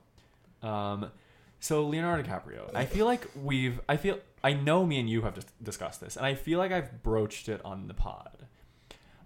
Um, 0.68 1.12
so 1.60 1.86
Leonardo 1.86 2.24
DiCaprio. 2.28 2.74
I 2.74 2.86
feel 2.86 3.06
like 3.06 3.28
we've. 3.44 3.80
I 3.88 3.98
feel. 3.98 4.20
I 4.44 4.54
know 4.54 4.86
me 4.86 5.00
and 5.00 5.10
you 5.10 5.22
have 5.24 5.34
dis- 5.36 5.46
discussed 5.62 6.02
this, 6.02 6.18
and 6.18 6.26
I 6.26 6.34
feel 6.36 6.60
like 6.60 6.72
I've 6.72 7.02
broached 7.04 7.50
it 7.50 7.62
on 7.66 7.88
the 7.88 7.94
pod. 7.94 8.48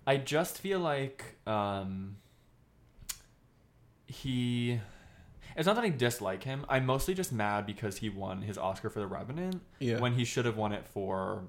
I 0.08 0.18
just 0.18 0.58
feel 0.60 0.80
like 0.80 1.38
um, 1.48 2.18
he. 4.06 4.80
It's 5.60 5.68
not 5.68 5.76
that 5.76 5.84
I 5.84 5.90
dislike 5.90 6.42
him. 6.44 6.66
I'm 6.70 6.86
mostly 6.86 7.14
just 7.14 7.34
mad 7.34 7.66
because 7.66 7.98
he 7.98 8.10
won 8.10 8.42
his 8.42 8.58
Oscar 8.58 8.90
for 8.90 9.00
The 9.02 9.08
Revenant 9.08 9.62
Yeah. 9.80 10.00
when 10.00 10.14
he 10.14 10.24
should 10.24 10.46
have 10.46 10.56
won 10.56 10.72
it 10.72 10.88
for 10.94 11.44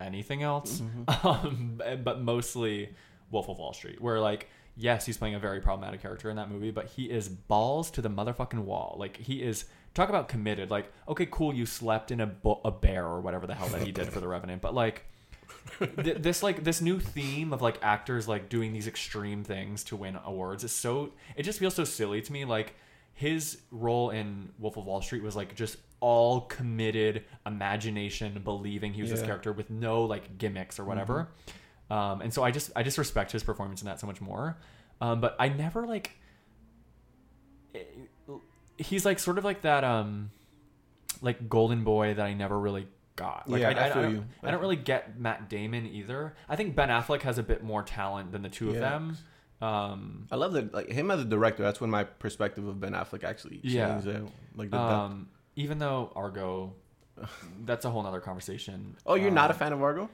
anything 0.00 0.42
else. 0.42 0.80
Mm-hmm. 0.80 1.04
Um, 1.26 1.80
but 2.04 2.20
mostly 2.20 2.90
Wolf 3.30 3.48
of 3.48 3.58
Wall 3.58 3.72
Street, 3.72 4.00
where 4.00 4.18
like 4.20 4.48
yes, 4.76 5.06
he's 5.06 5.16
playing 5.16 5.34
a 5.34 5.38
very 5.38 5.60
problematic 5.60 6.02
character 6.02 6.28
in 6.30 6.36
that 6.36 6.50
movie, 6.50 6.70
but 6.70 6.86
he 6.86 7.04
is 7.04 7.28
balls 7.28 7.90
to 7.92 8.02
the 8.02 8.10
motherfucking 8.10 8.60
wall. 8.64 8.96
Like 8.98 9.16
he 9.16 9.42
is 9.42 9.64
talk 9.94 10.08
about 10.08 10.28
committed. 10.28 10.70
Like 10.70 10.92
okay, 11.08 11.26
cool, 11.30 11.54
you 11.54 11.66
slept 11.66 12.10
in 12.10 12.20
a 12.20 12.26
bo- 12.26 12.60
a 12.64 12.70
bear 12.70 13.04
or 13.06 13.20
whatever 13.20 13.46
the 13.46 13.54
hell 13.54 13.68
that 13.68 13.82
he 13.82 13.92
did 13.92 14.08
for 14.08 14.20
the 14.20 14.28
Revenant, 14.28 14.60
but 14.60 14.74
like. 14.74 15.04
th- 16.02 16.18
this 16.18 16.42
like 16.42 16.62
this 16.64 16.80
new 16.80 16.98
theme 17.00 17.52
of 17.54 17.62
like 17.62 17.78
actors 17.82 18.28
like 18.28 18.48
doing 18.48 18.72
these 18.72 18.86
extreme 18.86 19.42
things 19.44 19.82
to 19.82 19.96
win 19.96 20.18
awards 20.24 20.62
is 20.62 20.72
so 20.72 21.12
it 21.36 21.42
just 21.42 21.58
feels 21.58 21.74
so 21.74 21.84
silly 21.84 22.20
to 22.20 22.32
me 22.32 22.44
like 22.44 22.74
his 23.18 23.58
role 23.72 24.10
in 24.10 24.48
Wolf 24.60 24.76
of 24.76 24.84
Wall 24.84 25.02
Street 25.02 25.24
was 25.24 25.34
like 25.34 25.56
just 25.56 25.76
all 25.98 26.42
committed 26.42 27.24
imagination 27.44 28.40
believing 28.44 28.94
he 28.94 29.02
was 29.02 29.10
this 29.10 29.22
character 29.22 29.52
with 29.52 29.70
no 29.70 30.04
like 30.04 30.38
gimmicks 30.38 30.78
or 30.78 30.84
whatever 30.84 31.26
um, 31.90 32.20
and 32.20 32.32
so 32.32 32.44
I 32.44 32.52
just 32.52 32.70
I 32.76 32.84
just 32.84 32.96
respect 32.96 33.32
his 33.32 33.42
performance 33.42 33.82
in 33.82 33.86
that 33.86 33.98
so 33.98 34.06
much 34.06 34.20
more 34.20 34.56
um, 35.00 35.20
but 35.20 35.34
I 35.40 35.48
never 35.48 35.84
like 35.84 36.12
eh, 37.74 37.80
he's 38.76 39.04
like 39.04 39.18
sort 39.18 39.36
of 39.36 39.44
like 39.44 39.62
that 39.62 39.82
um 39.82 40.30
like 41.20 41.48
golden 41.48 41.82
boy 41.82 42.14
that 42.14 42.24
I 42.24 42.34
never 42.34 42.56
really 42.56 42.86
got. 43.16 43.50
Like 43.50 43.62
Yeah, 43.62 43.70
I, 43.70 43.72
I 43.72 43.86
I, 43.86 43.90
feel 43.90 44.02
don't, 44.02 44.12
you. 44.12 44.24
I 44.44 44.50
don't 44.52 44.60
really 44.60 44.76
get 44.76 45.18
Matt 45.18 45.48
Damon 45.48 45.86
either. 45.86 46.34
I 46.48 46.54
think 46.54 46.76
Ben 46.76 46.88
Affleck 46.88 47.22
has 47.22 47.36
a 47.36 47.42
bit 47.42 47.64
more 47.64 47.82
talent 47.82 48.32
than 48.32 48.42
the 48.42 48.48
two 48.48 48.70
of 48.70 48.76
them. 48.76 49.18
Um, 49.60 50.26
I 50.30 50.36
love 50.36 50.52
that, 50.52 50.72
like 50.72 50.88
him 50.90 51.10
as 51.10 51.20
a 51.20 51.24
director. 51.24 51.62
That's 51.62 51.80
when 51.80 51.90
my 51.90 52.04
perspective 52.04 52.66
of 52.66 52.78
Ben 52.80 52.92
Affleck 52.92 53.24
actually 53.24 53.56
changed. 53.58 53.74
Yeah. 53.74 54.00
Yeah. 54.04 54.20
Like 54.54 54.70
the 54.70 54.78
um, 54.78 55.28
even 55.56 55.78
though 55.78 56.12
Argo, 56.14 56.74
that's 57.64 57.84
a 57.84 57.90
whole 57.90 58.02
nother 58.04 58.20
conversation. 58.20 58.96
Oh, 59.04 59.14
you're 59.16 59.30
not 59.32 59.50
a 59.50 59.54
Um, 59.54 59.58
fan 59.58 59.72
of 59.72 59.82
Argo? 59.82 60.08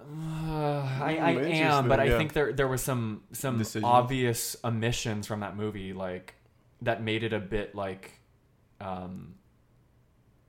Uh, 0.00 0.88
I, 1.02 1.16
I 1.18 1.30
am, 1.32 1.88
but 1.88 1.98
I 2.00 2.16
think 2.18 2.32
there 2.34 2.52
there 2.52 2.68
was 2.68 2.82
some 2.82 3.22
some 3.32 3.58
Decisions. 3.58 3.84
obvious 3.90 4.56
omissions 4.64 5.26
from 5.26 5.40
that 5.40 5.56
movie, 5.56 5.92
like 5.94 6.34
that 6.82 7.02
made 7.02 7.22
it 7.24 7.32
a 7.32 7.38
bit 7.40 7.74
like 7.74 8.12
um, 8.80 9.34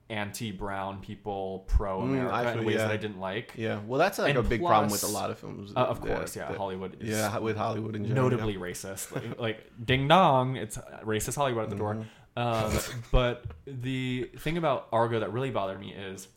anti-brown 0.08 1.00
people, 1.00 1.64
pro-America 1.66 2.32
Mm, 2.54 2.58
in 2.60 2.64
ways 2.64 2.76
yeah. 2.76 2.82
that 2.82 2.90
I 2.92 2.96
didn't 2.96 3.18
like. 3.20 3.52
Yeah. 3.56 3.80
Well, 3.86 3.98
that's 3.98 4.18
like 4.18 4.30
And 4.30 4.38
a 4.38 4.42
big 4.42 4.60
problem 4.62 4.90
with 4.90 5.02
a 5.02 5.08
lot 5.08 5.30
of 5.30 5.38
films. 5.38 5.72
Uh, 5.74 5.80
of 5.80 6.00
course, 6.00 6.36
yeah, 6.36 6.48
that- 6.48 6.56
Hollywood 6.58 6.96
is 7.02 7.08
Yeah, 7.10 7.38
with 7.38 7.56
Hollywood 7.56 7.96
in 7.96 8.04
general. 8.06 8.30
notably 8.30 8.56
racist. 8.56 9.12
Like, 9.12 9.38
like, 9.46 9.70
ding 9.84 10.06
dong, 10.08 10.56
it's 10.56 10.78
racist 11.04 11.36
Hollywood 11.36 11.64
at 11.64 11.70
the 11.70 11.76
door. 11.76 11.94
Mhm. 11.96 12.06
Um, 12.38 12.78
but 13.12 13.44
the 13.66 14.30
thing 14.38 14.58
about 14.58 14.88
Argo 14.92 15.20
that 15.20 15.32
really 15.32 15.50
bothered 15.50 15.80
me 15.80 15.92
is 15.94 16.28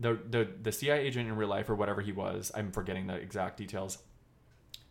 the 0.00 0.18
the 0.28 0.48
the 0.62 0.72
CIA 0.72 1.00
agent 1.06 1.28
in 1.28 1.36
real 1.36 1.48
life 1.48 1.70
or 1.70 1.76
whatever 1.76 2.00
he 2.02 2.10
was. 2.12 2.50
I'm 2.56 2.72
forgetting 2.72 3.06
the 3.06 3.14
exact 3.14 3.56
details. 3.56 3.98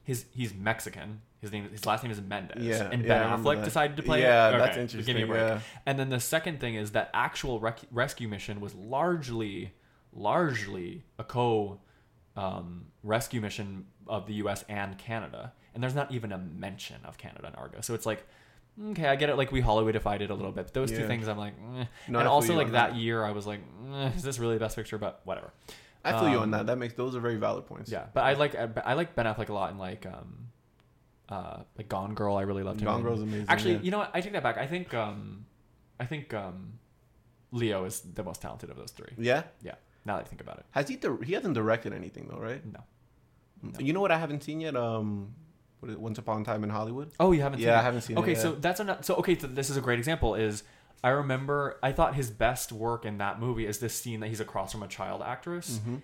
His 0.04 0.26
he's 0.32 0.54
Mexican. 0.54 1.22
His 1.42 1.52
name 1.52 1.70
his 1.70 1.86
last 1.86 2.04
name 2.04 2.12
is 2.12 2.20
Mendez. 2.22 2.64
Yeah, 2.64 2.90
and 2.92 3.04
Ben 3.04 3.22
I 3.22 3.26
remember 3.26 3.50
Affleck 3.56 3.64
decided 3.64 3.98
to 3.98 4.04
play. 4.04 4.22
Yeah, 4.22 4.56
it? 4.56 4.58
that's 4.58 4.78
interesting. 4.78 5.06
Give 5.06 5.16
me 5.16 5.24
a 5.24 5.28
break. 5.28 5.40
Yeah. 5.42 5.60
And 5.86 6.00
then 6.00 6.10
the 6.10 6.20
second 6.20 6.60
thing 6.60 6.76
is 6.76 6.92
that 6.92 7.10
actual 7.14 7.60
rec- 7.60 7.82
rescue 7.92 8.28
mission 8.28 8.60
was 8.60 8.74
largely 8.74 9.74
largely 10.14 11.04
a 11.20 11.24
co 11.24 11.80
um, 12.36 12.86
rescue 13.04 13.42
mission 13.42 13.86
of 14.08 14.26
the 14.28 14.34
U.S. 14.36 14.66
and 14.68 14.98
Canada, 14.98 15.54
and 15.74 15.84
there's 15.84 15.96
not 15.96 16.12
even 16.12 16.32
a 16.32 16.38
mention 16.38 16.98
of 17.06 17.18
Canada 17.18 17.48
and 17.48 17.56
Argo. 17.56 17.82
So 17.82 17.94
it's 17.94 18.06
like 18.06 18.26
okay, 18.92 19.08
I 19.08 19.16
get 19.16 19.30
it. 19.30 19.38
Like 19.38 19.52
we 19.52 19.62
Hollywoodified 19.62 20.22
it 20.22 20.30
a 20.30 20.36
little 20.36 20.52
bit. 20.52 20.66
But 20.66 20.74
those 20.74 20.92
two 20.92 21.08
things, 21.08 21.28
I'm 21.28 21.38
like, 21.38 21.54
eh. 21.80 21.86
No, 22.08 22.20
and 22.20 22.28
also 22.28 22.56
like 22.56 22.72
that 22.72 22.92
that. 22.92 22.96
year, 22.96 23.24
I 23.24 23.32
was 23.32 23.48
like, 23.48 23.60
eh, 23.94 24.10
is 24.16 24.24
this 24.24 24.40
really 24.40 24.56
the 24.56 24.60
best 24.60 24.76
picture? 24.76 24.98
But 24.98 25.22
whatever. 25.24 25.54
I 26.04 26.18
feel 26.20 26.30
you 26.30 26.38
on 26.38 26.44
Um, 26.44 26.52
that. 26.52 26.68
That 26.68 26.78
makes 26.78 26.94
those 26.94 27.16
are 27.16 27.20
very 27.20 27.36
valid 27.36 27.66
points. 27.66 27.92
Yeah, 27.92 28.06
but 28.14 28.24
I 28.24 28.34
like 28.34 28.56
I 28.56 28.94
like 28.94 29.16
Ben 29.16 29.26
Affleck 29.26 29.50
a 29.50 29.54
lot 29.54 29.72
and 29.72 29.80
like 29.80 30.06
um, 30.06 30.48
uh, 31.30 31.64
like 31.78 31.90
Gone 31.90 32.14
Girl. 32.14 32.36
I 32.38 32.44
really 32.44 32.64
loved 32.64 32.80
him. 32.82 32.86
Gone. 32.86 33.02
Girl's 33.04 33.22
amazing. 33.22 33.46
Actually, 33.50 33.74
yeah. 33.74 33.80
you 33.82 33.92
know 33.92 33.98
what? 34.00 34.12
I 34.14 34.22
take 34.22 34.34
that 34.34 34.44
back. 34.44 34.58
I 34.58 34.68
think 34.68 34.94
um, 34.94 35.46
I 36.00 36.06
think 36.06 36.34
um, 36.34 36.80
Leo 37.52 37.86
is 37.86 38.02
the 38.02 38.24
most 38.24 38.42
talented 38.42 38.70
of 38.70 38.78
those 38.78 38.92
three. 38.92 39.14
yeah. 39.18 39.44
Yeah. 39.62 39.76
Now 40.06 40.16
that 40.18 40.26
I 40.26 40.28
think 40.30 40.40
about 40.42 40.58
it, 40.60 40.66
Has 40.72 40.88
he? 40.88 40.96
Di- 40.96 41.26
he 41.26 41.34
hasn't 41.34 41.54
directed 41.54 41.92
anything 41.94 42.28
though, 42.30 42.40
right? 42.40 42.66
no. 42.66 42.80
No. 43.62 43.80
You 43.80 43.92
know 43.92 44.02
what 44.02 44.12
I 44.12 44.18
haven't 44.20 44.44
seen 44.44 44.62
yet? 44.62 44.76
Um, 44.76 45.34
what 45.80 45.90
is 45.90 45.96
it, 45.96 46.00
Once 46.00 46.18
Upon 46.18 46.44
a 46.44 46.46
Time 46.46 46.64
in 46.64 46.70
Hollywood. 46.70 47.12
Oh, 47.20 47.32
you 47.34 47.42
haven't? 47.42 47.60
Seen 47.60 47.68
Yeah, 47.68 47.74
seen 47.74 47.80
I 47.80 47.84
haven't 47.84 48.02
seen 48.02 48.18
Okay, 48.20 48.32
it. 48.32 48.36
yet. 48.36 48.42
so 48.42 48.52
that's 48.54 48.80
enough. 48.80 49.04
So 49.04 49.16
okay, 49.16 49.38
so 49.38 49.48
this 49.48 49.70
is 49.70 49.76
a 49.78 49.82
great 49.82 50.00
example. 50.00 50.36
Is 50.36 50.64
I 51.04 51.10
remember 51.10 51.78
I 51.84 51.92
thought 51.92 52.16
his 52.16 52.30
best 52.30 52.72
work 52.72 53.04
in 53.06 53.18
that 53.18 53.40
movie 53.40 53.66
is 53.66 53.80
this 53.80 53.94
scene 53.96 54.20
that 54.22 54.28
he's 54.28 54.40
across 54.40 54.72
from 54.72 54.84
a 54.84 54.88
child 54.88 55.22
actress. 55.24 55.80
Mhm. 55.86 56.02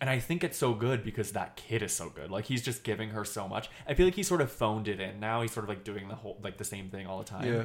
And 0.00 0.10
I 0.10 0.18
think 0.18 0.44
it's 0.44 0.58
so 0.58 0.74
good 0.74 1.02
because 1.04 1.32
that 1.32 1.56
kid 1.56 1.82
is 1.82 1.92
so 1.92 2.10
good. 2.10 2.30
Like 2.30 2.44
he's 2.46 2.62
just 2.62 2.82
giving 2.84 3.10
her 3.10 3.24
so 3.24 3.48
much. 3.48 3.70
I 3.88 3.94
feel 3.94 4.06
like 4.06 4.14
he 4.16 4.22
sort 4.22 4.40
of 4.40 4.50
phoned 4.50 4.88
it 4.88 5.00
in. 5.00 5.20
Now 5.20 5.40
he's 5.42 5.52
sort 5.52 5.64
of 5.64 5.68
like 5.68 5.84
doing 5.84 6.08
the 6.08 6.14
whole 6.14 6.38
like 6.42 6.58
the 6.58 6.64
same 6.64 6.90
thing 6.90 7.06
all 7.06 7.18
the 7.18 7.24
time. 7.24 7.46
yeah. 7.46 7.64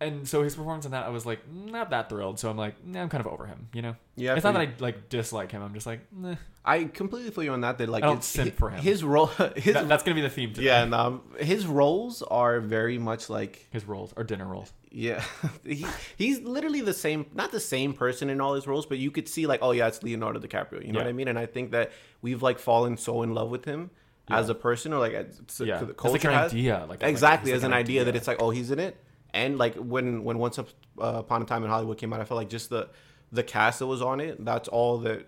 And 0.00 0.26
so 0.26 0.42
his 0.42 0.56
performance 0.56 0.84
in 0.84 0.90
that, 0.90 1.04
I 1.06 1.10
was 1.10 1.24
like 1.24 1.48
not 1.48 1.90
that 1.90 2.08
thrilled. 2.08 2.40
So 2.40 2.50
I'm 2.50 2.56
like, 2.56 2.84
nah, 2.84 3.02
I'm 3.02 3.08
kind 3.08 3.24
of 3.24 3.32
over 3.32 3.46
him. 3.46 3.68
You 3.72 3.82
know, 3.82 3.96
Yeah. 4.16 4.34
It's 4.34 4.42
not 4.42 4.54
that 4.54 4.60
I 4.62 4.70
like 4.80 5.08
dislike 5.08 5.52
him. 5.52 5.62
I'm 5.62 5.74
just 5.74 5.86
like, 5.86 6.00
nah. 6.12 6.34
I 6.64 6.84
completely 6.84 7.30
feel 7.30 7.44
you 7.44 7.52
on 7.52 7.60
that. 7.60 7.78
That 7.78 7.88
like 7.88 8.02
I 8.02 8.08
don't 8.08 8.24
simp 8.24 8.56
for 8.56 8.70
him. 8.70 8.80
His 8.82 9.04
role, 9.04 9.26
his 9.56 9.74
That- 9.74 9.86
that's 9.88 10.02
gonna 10.02 10.16
be 10.16 10.20
the 10.22 10.28
theme 10.30 10.52
today. 10.54 10.66
yeah, 10.66 10.82
and 10.82 10.92
um, 10.92 11.22
his 11.38 11.66
roles 11.66 12.22
are 12.22 12.58
very 12.60 12.98
much 12.98 13.30
like 13.30 13.68
his 13.70 13.84
roles 13.86 14.12
are 14.16 14.24
dinner 14.24 14.44
roles. 14.46 14.72
Yeah, 14.94 15.24
he, 15.64 15.86
he's 16.16 16.40
literally 16.40 16.80
the 16.82 16.92
same, 16.94 17.26
not 17.34 17.50
the 17.52 17.60
same 17.60 17.92
person 17.94 18.28
in 18.30 18.40
all 18.40 18.54
his 18.54 18.66
roles, 18.66 18.86
but 18.86 18.98
you 18.98 19.10
could 19.10 19.28
see 19.28 19.46
like, 19.46 19.60
oh 19.62 19.70
yeah, 19.72 19.86
it's 19.88 20.02
Leonardo 20.02 20.38
DiCaprio. 20.40 20.84
You 20.86 20.92
know 20.92 20.98
Yeah. 21.00 21.04
what 21.06 21.08
I 21.10 21.12
mean? 21.12 21.28
And 21.28 21.38
I 21.38 21.46
think 21.46 21.70
that 21.72 21.92
we've 22.20 22.42
like 22.42 22.58
fallen 22.58 22.96
so 22.96 23.22
in 23.22 23.32
love 23.34 23.50
with 23.50 23.64
him 23.64 23.90
as 24.28 24.48
a 24.48 24.54
person, 24.54 24.92
or 24.92 24.98
like 24.98 25.12
Yeah, 25.12 25.22
the 25.22 25.88
it's 25.90 25.96
culture 25.96 26.12
like 26.12 26.24
an 26.24 26.32
has. 26.32 26.52
idea. 26.52 26.86
Like 26.88 27.02
exactly 27.02 27.50
like, 27.50 27.56
as 27.56 27.60
it's 27.62 27.64
an 27.64 27.70
like 27.72 27.80
idea, 27.80 28.04
that 28.04 28.14
it's 28.16 28.26
like, 28.28 28.40
oh, 28.40 28.50
he's 28.50 28.70
in 28.70 28.78
it. 28.78 28.96
And 29.34 29.56
like 29.58 29.74
when 29.76 30.24
when 30.24 30.38
Once 30.38 30.58
uh, 30.58 30.64
Upon 30.98 31.40
a 31.42 31.44
Time 31.46 31.64
in 31.64 31.70
Hollywood 31.70 31.96
came 31.98 32.12
out, 32.12 32.20
I 32.20 32.24
felt 32.24 32.36
like 32.38 32.50
just 32.50 32.68
the 32.70 32.88
the 33.32 33.42
cast 33.42 33.78
that 33.78 33.86
was 33.86 34.02
on 34.02 34.20
it, 34.20 34.44
that's 34.44 34.68
all 34.68 34.98
that 34.98 35.26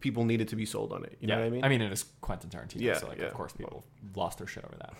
people 0.00 0.24
needed 0.24 0.48
to 0.48 0.56
be 0.56 0.64
sold 0.64 0.92
on 0.92 1.04
it. 1.04 1.18
You 1.20 1.26
know 1.28 1.36
what 1.38 1.44
I 1.44 1.50
mean? 1.50 1.64
I 1.64 1.68
mean, 1.68 1.82
it 1.82 1.92
is 1.92 2.04
Quentin 2.22 2.48
Tarantino, 2.48 2.80
Yeah, 2.80 2.96
so 2.96 3.08
like, 3.08 3.18
yeah. 3.18 3.26
of 3.26 3.34
course, 3.34 3.52
people 3.52 3.84
lost 4.16 4.38
their 4.38 4.46
shit 4.46 4.64
over 4.64 4.76
that. 4.76 4.94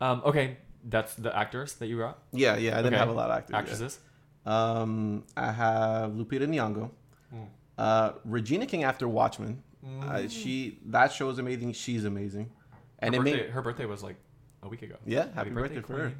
Um, 0.00 0.22
okay, 0.24 0.56
that's 0.84 1.14
the 1.14 1.36
actors 1.36 1.74
that 1.74 1.86
you 1.88 1.98
got. 1.98 2.18
yeah, 2.32 2.56
yeah. 2.56 2.74
I 2.74 2.76
didn't 2.82 2.94
Okay. 2.94 2.98
have 2.98 3.08
a 3.08 3.12
lot 3.12 3.30
of 3.30 3.36
actors. 3.38 3.52
yeah. 3.52 3.58
Actresses. 3.58 3.98
Um, 4.46 5.24
I 5.36 5.52
have 5.52 6.12
Lupita 6.12 6.46
Nyong'o, 6.48 6.90
Hmm. 7.30 7.42
uh, 7.76 8.12
Regina 8.24 8.66
King 8.66 8.84
after 8.84 9.06
Watchmen. 9.08 9.62
Uh, 10.02 10.26
she 10.28 10.78
that 10.86 11.12
show 11.12 11.28
is 11.30 11.38
amazing. 11.38 11.72
She's 11.72 12.04
amazing, 12.04 12.50
and 12.98 13.14
her 13.14 13.20
it 13.20 13.24
birthday, 13.24 13.42
made 13.44 13.50
her 13.50 13.62
birthday 13.62 13.86
was 13.86 14.02
like 14.02 14.16
a 14.62 14.68
week 14.68 14.82
ago. 14.82 14.96
yeah. 15.06 15.26
Happy, 15.34 15.50
birthday, 15.50 15.80
for 15.80 15.96
her. 15.98 16.12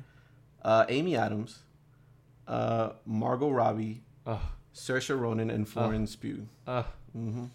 Uh, 0.62 0.84
Amy 0.88 1.16
Adams, 1.16 1.60
uh, 2.46 2.90
Margot 3.06 3.50
Robbie, 3.50 4.02
Ugh, 4.26 4.40
Saoirse 4.74 5.18
Ronan, 5.18 5.50
and 5.50 5.68
Florence 5.68 6.14
Pugh. 6.16 6.48
ugh, 6.66 6.86
hmm 7.12 7.46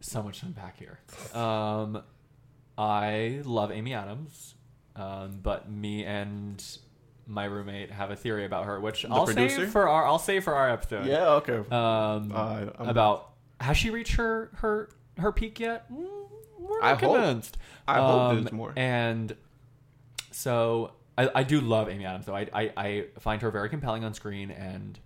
so 0.00 0.22
much 0.22 0.40
to 0.40 0.46
unpack 0.46 0.78
here. 0.78 0.98
Um, 1.34 2.02
I 2.78 3.40
love 3.44 3.72
Amy 3.72 3.94
Adams, 3.94 4.54
um, 4.98 5.38
but 5.42 5.70
me 5.70 6.04
and 6.04 6.62
my 7.26 7.44
roommate 7.44 7.90
have 7.90 8.10
a 8.10 8.16
theory 8.16 8.44
about 8.44 8.66
her, 8.66 8.80
which 8.80 9.04
I'll 9.04 9.24
producer? 9.26 9.56
save 9.62 9.70
for 9.70 9.88
our 9.88 10.04
I'll 10.06 10.18
save 10.18 10.44
for 10.44 10.54
our 10.54 10.70
episode. 10.70 11.06
Yeah. 11.06 11.28
Okay. 11.34 11.58
Um, 11.70 12.32
Uh, 12.34 12.66
about 12.78 13.30
has 13.60 13.76
she 13.76 13.90
reached 13.90 14.16
her 14.16 14.50
her 14.56 14.90
her 15.18 15.30
peak 15.32 15.60
yet? 15.60 15.90
Mm, 15.92 16.06
We're 16.58 16.82
I 16.82 16.92
not 16.92 17.00
hope. 17.02 17.14
convinced. 17.16 17.58
I 17.86 17.94
hope 17.96 18.20
Um, 18.20 18.36
there's 18.40 18.52
more. 18.52 18.72
And 18.76 19.36
so 20.30 20.92
I, 21.16 21.30
I 21.34 21.42
do 21.42 21.60
love 21.60 21.88
Amy 21.88 22.04
Adams 22.06 22.26
though. 22.26 22.36
I, 22.36 22.48
I 22.52 22.72
I 22.76 23.04
find 23.18 23.42
her 23.42 23.50
very 23.50 23.68
compelling 23.68 24.04
on 24.04 24.14
screen, 24.14 24.50
and 24.50 24.98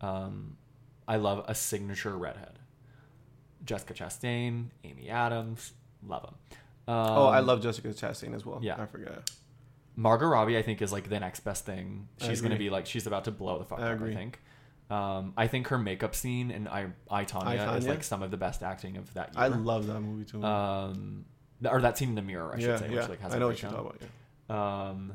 um, 0.00 0.56
I 1.08 1.16
love 1.16 1.44
a 1.48 1.54
signature 1.54 2.16
redhead. 2.16 2.58
Jessica 3.64 3.94
Chastain, 3.94 4.66
Amy 4.84 5.08
Adams, 5.08 5.72
love 6.06 6.22
them. 6.22 6.34
Um, 6.86 6.94
oh, 6.96 7.26
I 7.26 7.40
love 7.40 7.62
Jessica 7.62 7.88
Chastain 7.88 8.34
as 8.34 8.44
well. 8.44 8.60
yeah. 8.62 8.80
I 8.80 8.86
forgot. 8.86 9.30
Margot 9.96 10.26
Robbie. 10.26 10.58
I 10.58 10.62
think 10.62 10.82
is 10.82 10.92
like 10.92 11.08
the 11.08 11.20
next 11.20 11.40
best 11.40 11.64
thing. 11.64 12.08
She's 12.20 12.40
gonna 12.40 12.56
be 12.56 12.68
like 12.70 12.86
she's 12.86 13.06
about 13.06 13.24
to 13.24 13.30
blow 13.30 13.58
the 13.58 13.64
fuck 13.64 13.78
I 13.78 13.82
up. 13.84 13.88
I 13.88 13.92
agree. 13.92 14.14
think. 14.14 14.40
Um, 14.90 15.32
I 15.36 15.46
think 15.46 15.68
her 15.68 15.78
makeup 15.78 16.14
scene 16.14 16.50
in 16.50 16.68
I 16.68 16.88
I 17.10 17.24
Tonya 17.24 17.58
I, 17.68 17.76
is 17.76 17.86
like 17.86 18.04
some 18.04 18.22
of 18.22 18.30
the 18.30 18.36
best 18.36 18.62
acting 18.62 18.96
of 18.96 19.12
that 19.14 19.34
year. 19.34 19.44
I 19.44 19.48
love 19.48 19.86
that 19.86 20.00
movie 20.00 20.24
too. 20.24 20.42
um, 20.44 21.24
or 21.68 21.80
that 21.80 21.96
scene 21.96 22.10
in 22.10 22.14
the 22.16 22.22
mirror, 22.22 22.52
I 22.54 22.58
should 22.60 22.68
yeah, 22.68 22.76
say, 22.76 22.88
yeah. 22.90 23.00
which 23.00 23.08
like 23.08 23.20
has 23.20 23.32
I 23.32 23.36
a 23.36 23.40
know 23.40 23.46
what 23.46 23.62
you're 23.62 23.70
talking 23.70 23.86
about. 23.86 24.00
Yeah. 24.50 24.88
Um, 24.90 25.12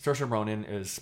Saoirse 0.00 0.30
Ronan 0.30 0.64
is 0.64 1.00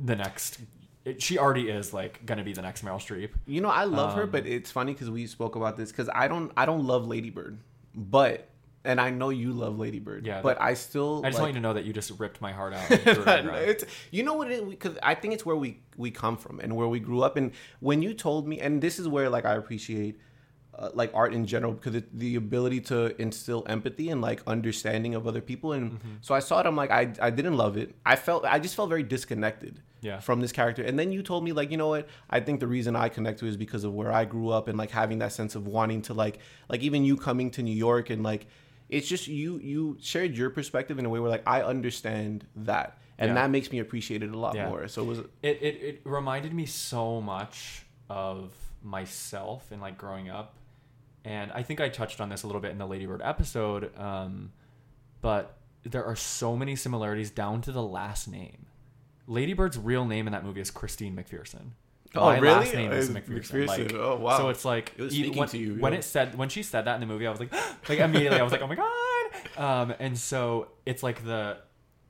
the 0.00 0.16
next. 0.16 0.60
It, 1.04 1.20
she 1.22 1.38
already 1.38 1.68
is 1.68 1.92
like 1.92 2.24
gonna 2.24 2.44
be 2.44 2.52
the 2.52 2.62
next 2.62 2.84
Meryl 2.84 2.96
Streep. 2.96 3.30
You 3.46 3.60
know, 3.60 3.68
I 3.68 3.84
love 3.84 4.14
her, 4.14 4.22
Um, 4.22 4.30
but 4.30 4.46
it's 4.46 4.70
funny 4.70 4.92
because 4.92 5.10
we 5.10 5.26
spoke 5.26 5.56
about 5.56 5.76
this 5.76 5.90
because 5.90 6.08
I 6.14 6.28
don't, 6.28 6.52
I 6.56 6.66
don't 6.66 6.84
love 6.86 7.06
Lady 7.06 7.30
Bird, 7.30 7.58
but 7.98 8.48
and 8.84 9.00
I 9.00 9.10
know 9.10 9.28
you 9.30 9.52
love 9.52 9.78
Lady 9.78 9.98
Bird, 9.98 10.24
Yeah, 10.24 10.40
but 10.40 10.56
that- 10.56 10.62
I 10.64 10.74
still. 10.74 11.20
I 11.24 11.28
just 11.30 11.38
like, 11.38 11.42
want 11.42 11.54
you 11.54 11.60
to 11.60 11.60
know 11.60 11.74
that 11.74 11.84
you 11.84 11.92
just 11.92 12.10
ripped 12.18 12.40
my 12.40 12.52
heart 12.52 12.72
out. 12.72 12.88
and 12.90 13.00
threw 13.02 13.12
it 13.12 13.18
on 13.28 13.36
the 13.44 13.50
ground. 13.50 13.64
it's 13.68 13.84
you 14.12 14.22
know 14.22 14.34
what 14.34 14.50
it 14.50 14.54
is 14.54 14.62
because 14.70 14.96
I 15.02 15.14
think 15.14 15.34
it's 15.34 15.44
where 15.44 15.56
we 15.56 15.80
we 15.96 16.10
come 16.10 16.36
from 16.36 16.60
and 16.60 16.74
where 16.76 16.88
we 16.88 17.00
grew 17.00 17.20
up 17.22 17.36
and 17.36 17.50
when 17.80 18.00
you 18.02 18.14
told 18.14 18.46
me 18.48 18.60
and 18.60 18.80
this 18.80 18.98
is 18.98 19.06
where 19.08 19.28
like 19.28 19.44
I 19.44 19.54
appreciate 19.56 20.20
uh, 20.78 20.90
like 20.94 21.10
art 21.12 21.34
in 21.34 21.44
general 21.44 21.72
because 21.72 21.96
it, 21.96 22.16
the 22.16 22.36
ability 22.36 22.80
to 22.82 23.20
instill 23.20 23.64
empathy 23.66 24.10
and 24.10 24.22
like 24.22 24.40
understanding 24.46 25.16
of 25.16 25.26
other 25.26 25.40
people 25.40 25.72
and 25.72 25.92
Mm-hmm. 25.92 26.08
so 26.20 26.34
I 26.36 26.38
saw 26.38 26.60
it 26.60 26.66
I'm 26.66 26.76
like 26.76 26.92
I 26.92 27.12
I 27.20 27.30
didn't 27.30 27.56
love 27.56 27.76
it 27.76 27.96
I 28.06 28.14
felt 28.14 28.44
I 28.44 28.60
just 28.60 28.76
felt 28.76 28.88
very 28.88 29.02
disconnected 29.02 29.82
Yeah. 30.00 30.20
from 30.20 30.40
this 30.40 30.52
character 30.52 30.82
and 30.82 30.98
then 30.98 31.10
you 31.12 31.22
told 31.22 31.42
me 31.44 31.52
like 31.52 31.70
you 31.70 31.76
know 31.76 31.88
what 31.88 32.08
I 32.30 32.38
think 32.40 32.60
the 32.60 32.66
reason 32.68 32.94
I 32.94 33.08
connect 33.08 33.40
to 33.40 33.46
it 33.46 33.50
is 33.50 33.56
because 33.56 33.82
of 33.84 33.92
where 33.94 34.12
I 34.12 34.24
grew 34.24 34.50
up 34.50 34.68
and 34.68 34.78
like 34.78 34.90
having 34.90 35.18
that 35.18 35.32
sense 35.32 35.54
of 35.56 35.66
wanting 35.66 36.02
to 36.02 36.14
like 36.14 36.38
like 36.68 36.82
even 36.82 37.04
you 37.04 37.16
coming 37.16 37.50
to 37.52 37.62
New 37.62 37.74
York 37.74 38.08
and 38.10 38.22
like 38.22 38.46
it's 38.88 39.08
just 39.08 39.26
you 39.28 39.58
you 39.58 39.96
shared 40.00 40.36
your 40.36 40.50
perspective 40.50 40.98
in 40.98 41.04
a 41.04 41.08
way 41.08 41.18
where 41.20 41.30
like 41.30 41.42
I 41.46 41.62
understand 41.62 42.46
that 42.56 42.98
and 43.18 43.30
Yeah. 43.30 43.34
that 43.34 43.50
makes 43.50 43.72
me 43.72 43.80
appreciate 43.80 44.22
it 44.22 44.30
a 44.30 44.38
lot 44.38 44.54
Yeah. 44.54 44.68
more. 44.68 44.86
So 44.88 45.02
it 45.02 45.06
was 45.06 45.18
it, 45.18 45.26
it 45.42 45.82
it 45.82 46.00
reminded 46.04 46.54
me 46.54 46.64
so 46.66 47.20
much 47.20 47.84
of 48.08 48.52
myself 48.82 49.70
and 49.72 49.80
like 49.82 49.98
growing 49.98 50.30
up 50.30 50.54
and 51.24 51.50
i 51.52 51.62
think 51.64 51.80
i 51.80 51.88
touched 51.88 52.20
on 52.20 52.28
this 52.28 52.44
a 52.44 52.46
little 52.46 52.62
bit 52.62 52.70
in 52.70 52.78
the 52.78 52.86
Lady 52.86 53.04
Bird 53.06 53.20
episode 53.24 53.90
um, 53.98 54.52
but 55.20 55.56
there 55.82 56.04
are 56.04 56.16
so 56.16 56.56
many 56.56 56.76
similarities 56.76 57.30
down 57.30 57.60
to 57.62 57.72
the 57.72 57.82
last 57.82 58.28
name 58.28 58.66
lady 59.28 59.52
bird's 59.52 59.78
real 59.78 60.04
name 60.04 60.26
in 60.26 60.32
that 60.32 60.44
movie 60.44 60.60
is 60.60 60.70
christine 60.72 61.14
mcpherson 61.14 61.70
Oh, 62.14 62.24
My 62.24 62.38
really? 62.38 62.54
last 62.64 62.72
name 62.74 62.90
is 62.90 63.10
Uh, 63.10 63.12
McPherson. 63.12 63.66
McPherson. 63.66 63.66
Like, 63.66 63.92
Oh, 63.94 64.16
wow. 64.16 64.38
So 64.38 64.48
it's 64.48 64.64
like 64.64 64.94
It 64.96 65.02
was 65.02 65.12
e- 65.14 65.24
speaking 65.24 65.38
when, 65.40 65.48
to 65.50 65.58
you, 65.58 65.74
when 65.74 65.92
it 65.92 66.02
said 66.02 66.38
when 66.38 66.48
she 66.48 66.62
said 66.62 66.86
that 66.86 66.94
in 66.94 67.00
the 67.00 67.06
movie, 67.06 67.26
I 67.26 67.30
was 67.30 67.38
like, 67.38 67.52
like 67.88 67.98
immediately 67.98 68.40
I 68.40 68.42
was 68.42 68.50
like, 68.50 68.62
oh 68.62 68.66
my 68.66 68.76
god. 68.76 69.60
Um, 69.62 69.94
and 69.98 70.16
so 70.16 70.68
it's 70.86 71.02
like 71.02 71.22
the 71.26 71.58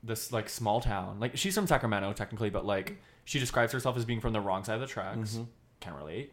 this 0.05 0.33
like 0.33 0.49
small 0.49 0.81
town. 0.81 1.19
Like 1.19 1.37
she's 1.37 1.53
from 1.53 1.67
Sacramento 1.67 2.13
technically, 2.13 2.49
but 2.49 2.65
like 2.65 3.03
she 3.25 3.41
describes 3.41 3.73
herself 3.73 3.97
as 3.97 4.05
being 4.05 4.21
from 4.21 4.33
the 4.33 4.41
wrong 4.41 4.63
side 4.63 4.75
of 4.77 4.81
the 4.83 4.87
tracks. 4.87 5.33
Mm-hmm. 5.33 5.43
Can 5.81 5.95
relate. 5.95 6.33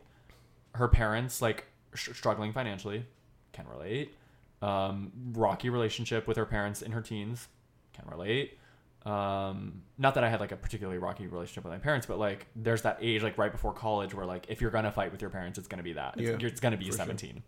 Her 0.76 0.88
parents 0.88 1.41
like 1.41 1.65
sh- 1.95 2.10
struggling 2.13 2.54
financially. 2.54 3.04
Can 3.52 3.65
relate. 3.67 4.13
Um, 4.62 5.12
rocky 5.34 5.69
relationship 5.71 6.28
with 6.28 6.38
her 6.38 6.45
parents 6.45 6.84
in 6.84 6.91
her 6.91 7.02
teens. 7.02 7.48
Can 7.93 8.06
relate. 8.12 8.60
Um, 9.06 9.84
not 10.00 10.15
that 10.15 10.24
I 10.24 10.30
had 10.30 10.39
like 10.39 10.52
a 10.52 10.56
particularly 10.56 10.98
rocky 10.98 11.28
relationship 11.28 11.63
with 11.63 11.72
my 11.72 11.80
parents, 11.80 12.08
but 12.08 12.18
like 12.18 12.48
there's 12.56 12.82
that 12.82 12.98
age 13.02 13.22
like 13.22 13.38
right 13.38 13.52
before 13.52 13.72
college 13.72 14.13
where 14.13 14.26
like 14.26 14.48
if 14.50 14.62
you're 14.62 14.72
gonna 14.72 14.91
fight 14.91 15.12
with 15.12 15.22
your 15.22 15.30
parents, 15.30 15.60
it's 15.60 15.68
gonna 15.68 15.84
be 15.84 15.94
that. 15.94 16.15
It's, 16.18 16.41
Yeah, 16.44 16.48
it's 16.48 16.60
gonna 16.60 16.78
be 16.78 16.86
for 16.86 16.98
sure. 16.98 17.06
17. 17.06 17.44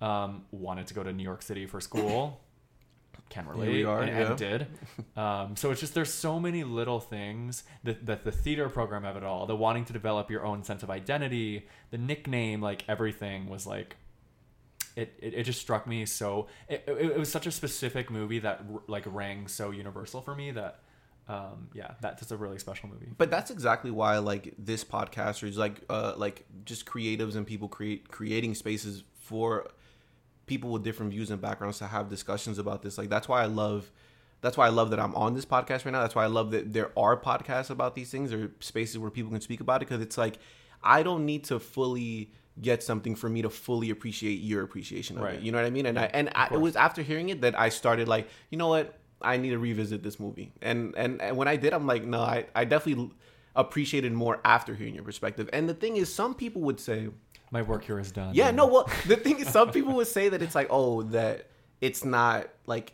Um, 0.00 0.44
wanted 0.50 0.86
to 0.88 0.94
go 0.94 1.02
to 1.02 1.12
New 1.12 1.22
York 1.22 1.42
City 1.42 1.66
for 1.66 1.80
school. 1.80 2.40
Can 3.30 3.46
relate. 3.46 3.68
we 3.70 3.84
are, 3.84 4.00
and, 4.00 4.08
yeah. 4.08 4.28
and 4.28 4.38
did. 4.38 4.66
Um, 5.16 5.54
so 5.54 5.70
it's 5.70 5.80
just 5.80 5.94
there's 5.94 6.12
so 6.12 6.40
many 6.40 6.64
little 6.64 6.98
things 6.98 7.64
that, 7.84 8.06
that 8.06 8.24
the 8.24 8.32
theater 8.32 8.70
program 8.70 9.04
of 9.04 9.16
it 9.16 9.22
all, 9.22 9.44
the 9.44 9.56
wanting 9.56 9.84
to 9.86 9.92
develop 9.92 10.30
your 10.30 10.46
own 10.46 10.62
sense 10.62 10.82
of 10.82 10.88
identity, 10.88 11.66
the 11.90 11.98
nickname, 11.98 12.62
like 12.62 12.84
everything 12.88 13.48
was 13.50 13.66
like 13.66 13.96
it, 14.96 15.14
it, 15.20 15.34
it 15.34 15.42
just 15.44 15.60
struck 15.60 15.86
me 15.86 16.06
so 16.06 16.48
it, 16.68 16.84
it, 16.86 16.92
it 16.92 17.18
was 17.18 17.30
such 17.30 17.46
a 17.46 17.50
specific 17.52 18.10
movie 18.10 18.38
that 18.40 18.64
r- 18.72 18.82
like 18.86 19.04
rang 19.06 19.46
so 19.46 19.70
universal 19.70 20.20
for 20.20 20.34
me 20.34 20.50
that 20.50 20.80
um 21.28 21.68
yeah 21.74 21.92
that's 22.00 22.20
just 22.20 22.32
a 22.32 22.36
really 22.36 22.58
special 22.58 22.88
movie 22.88 23.08
But 23.18 23.30
that's 23.30 23.50
exactly 23.50 23.90
why 23.90 24.16
like 24.18 24.54
this 24.58 24.82
podcast 24.84 25.42
or 25.42 25.46
is 25.46 25.58
like 25.58 25.82
uh 25.90 26.14
like 26.16 26.46
just 26.64 26.86
creatives 26.86 27.36
and 27.36 27.46
people 27.46 27.68
create 27.68 28.08
creating 28.08 28.54
spaces 28.54 29.04
for 29.20 29.68
people 30.46 30.70
with 30.70 30.82
different 30.82 31.12
views 31.12 31.30
and 31.30 31.40
backgrounds 31.40 31.78
to 31.78 31.86
have 31.86 32.08
discussions 32.08 32.58
about 32.58 32.80
this. 32.80 32.96
Like 32.96 33.10
that's 33.10 33.28
why 33.28 33.42
I 33.42 33.46
love 33.46 33.90
that's 34.40 34.56
why 34.56 34.66
I 34.66 34.70
love 34.70 34.88
that 34.90 35.00
I'm 35.00 35.14
on 35.14 35.34
this 35.34 35.44
podcast 35.44 35.84
right 35.84 35.90
now. 35.92 36.00
That's 36.00 36.14
why 36.14 36.24
I 36.24 36.28
love 36.28 36.52
that 36.52 36.72
there 36.72 36.90
are 36.98 37.16
podcasts 37.20 37.68
about 37.70 37.94
these 37.94 38.10
things 38.10 38.32
or 38.32 38.52
spaces 38.60 38.96
where 38.96 39.10
people 39.10 39.30
can 39.30 39.40
speak 39.42 39.60
about 39.60 39.82
it 39.82 39.88
because 39.88 40.00
it's 40.00 40.16
like 40.16 40.38
I 40.82 41.02
don't 41.02 41.26
need 41.26 41.44
to 41.44 41.58
fully 41.60 42.32
get 42.62 42.82
something 42.82 43.14
for 43.14 43.28
me 43.28 43.42
to 43.42 43.50
fully 43.50 43.90
appreciate 43.90 44.40
your 44.40 44.62
appreciation 44.62 45.18
of 45.18 45.24
Right. 45.24 45.34
it. 45.34 45.42
You 45.42 45.52
know 45.52 45.58
what 45.58 45.66
I 45.66 45.70
mean? 45.70 45.86
And 45.86 45.98
I 45.98 46.04
and 46.06 46.30
I, 46.34 46.48
it 46.52 46.60
was 46.60 46.74
after 46.76 47.02
hearing 47.02 47.28
it 47.28 47.42
that 47.42 47.58
I 47.58 47.68
started 47.68 48.08
like, 48.08 48.28
you 48.50 48.56
know 48.56 48.68
what? 48.68 48.94
I 49.22 49.36
need 49.36 49.50
to 49.50 49.58
revisit 49.58 50.02
this 50.02 50.18
movie. 50.20 50.52
And 50.62 50.94
and, 50.96 51.20
and 51.20 51.36
when 51.36 51.48
I 51.48 51.56
did, 51.56 51.72
I'm 51.72 51.86
like, 51.86 52.04
no, 52.04 52.20
I, 52.20 52.46
I 52.54 52.64
definitely 52.64 53.10
appreciated 53.56 54.12
more 54.12 54.40
after 54.44 54.74
hearing 54.74 54.94
your 54.94 55.04
perspective. 55.04 55.48
And 55.52 55.68
the 55.68 55.74
thing 55.74 55.96
is, 55.96 56.12
some 56.12 56.34
people 56.34 56.62
would 56.62 56.78
say, 56.80 57.08
My 57.50 57.62
work 57.62 57.84
here 57.84 57.98
is 57.98 58.12
done. 58.12 58.34
yeah, 58.34 58.50
no. 58.50 58.66
Well, 58.66 58.88
the 59.06 59.16
thing 59.16 59.38
is, 59.40 59.48
some 59.48 59.70
people 59.72 59.94
would 59.94 60.06
say 60.06 60.28
that 60.28 60.42
it's 60.42 60.54
like, 60.54 60.68
oh, 60.70 61.02
that 61.04 61.46
it's 61.80 62.04
not 62.04 62.48
like 62.66 62.92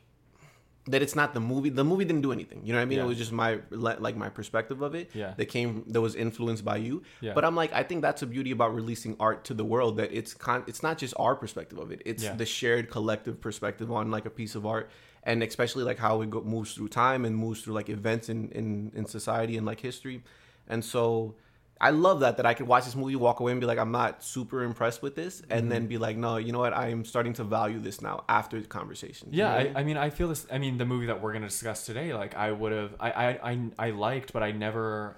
that. 0.86 1.02
It's 1.02 1.14
not 1.16 1.32
the 1.34 1.40
movie. 1.40 1.70
The 1.70 1.84
movie 1.84 2.04
didn't 2.04 2.22
do 2.22 2.32
anything. 2.32 2.60
You 2.64 2.72
know 2.72 2.78
what 2.78 2.82
I 2.82 2.86
mean? 2.86 2.98
Yeah. 2.98 3.04
It 3.04 3.08
was 3.08 3.18
just 3.18 3.32
my 3.32 3.58
like 3.70 4.16
my 4.16 4.28
perspective 4.28 4.80
of 4.82 4.94
it. 4.94 5.10
Yeah. 5.14 5.34
That 5.36 5.46
came 5.46 5.84
that 5.88 6.00
was 6.00 6.14
influenced 6.14 6.64
by 6.64 6.76
you. 6.76 7.02
Yeah. 7.20 7.32
But 7.34 7.44
I'm 7.44 7.56
like, 7.56 7.72
I 7.74 7.82
think 7.82 8.02
that's 8.02 8.20
the 8.20 8.26
beauty 8.26 8.50
about 8.50 8.74
releasing 8.74 9.16
art 9.20 9.44
to 9.46 9.54
the 9.54 9.64
world. 9.64 9.96
That 9.98 10.12
it's 10.12 10.32
con. 10.34 10.64
It's 10.66 10.82
not 10.82 10.96
just 10.98 11.14
our 11.18 11.34
perspective 11.36 11.78
of 11.78 11.90
it. 11.90 12.00
It's 12.06 12.22
Yeah. 12.24 12.34
the 12.34 12.46
shared 12.46 12.90
collective 12.90 13.40
perspective 13.40 13.90
on 13.92 14.10
like 14.10 14.24
a 14.26 14.30
piece 14.30 14.54
of 14.54 14.64
art. 14.66 14.90
And 15.24 15.42
especially 15.42 15.84
like 15.84 15.98
how 15.98 16.20
it 16.22 16.30
go, 16.30 16.42
moves 16.42 16.74
through 16.74 16.88
time 16.88 17.24
and 17.24 17.34
moves 17.36 17.62
through 17.62 17.74
like 17.74 17.88
events 17.88 18.28
in, 18.28 18.50
in, 18.50 18.92
in 18.94 19.06
society 19.06 19.56
and 19.56 19.66
like 19.66 19.80
history. 19.80 20.22
And 20.68 20.84
so 20.84 21.34
I 21.80 21.90
love 21.90 22.20
that 22.20 22.36
that 22.36 22.46
I 22.46 22.54
could 22.54 22.66
watch 22.68 22.84
this 22.84 22.94
movie, 22.94 23.16
walk 23.16 23.40
away, 23.40 23.52
and 23.52 23.60
be 23.60 23.66
like, 23.66 23.78
I'm 23.78 23.90
not 23.90 24.22
super 24.22 24.62
impressed 24.62 25.02
with 25.02 25.16
this, 25.16 25.40
and 25.50 25.62
Mm-hmm. 25.62 25.68
then 25.70 25.86
be 25.86 25.98
like, 25.98 26.16
no, 26.16 26.36
you 26.36 26.52
know 26.52 26.60
what? 26.60 26.72
I 26.72 26.88
am 26.88 27.04
starting 27.04 27.32
to 27.34 27.44
value 27.44 27.80
this 27.80 28.00
now 28.00 28.24
after 28.28 28.60
the 28.60 28.66
conversation. 28.68 29.28
You 29.32 29.38
Yeah, 29.38 29.48
know 29.48 29.54
I, 29.56 29.64
mean? 29.64 29.72
I 29.76 29.82
mean, 29.84 29.96
I 29.96 30.10
feel 30.10 30.28
this. 30.28 30.46
I 30.52 30.58
mean, 30.58 30.78
the 30.78 30.86
movie 30.86 31.06
that 31.06 31.20
we're 31.20 31.32
gonna 31.32 31.48
discuss 31.48 31.84
today, 31.84 32.14
like, 32.14 32.34
I 32.36 32.52
would 32.52 32.72
have, 32.72 32.94
I, 33.00 33.10
I, 33.10 33.50
I, 33.50 33.58
I 33.78 33.90
liked, 33.90 34.32
but 34.32 34.42
I 34.42 34.52
never, 34.52 35.16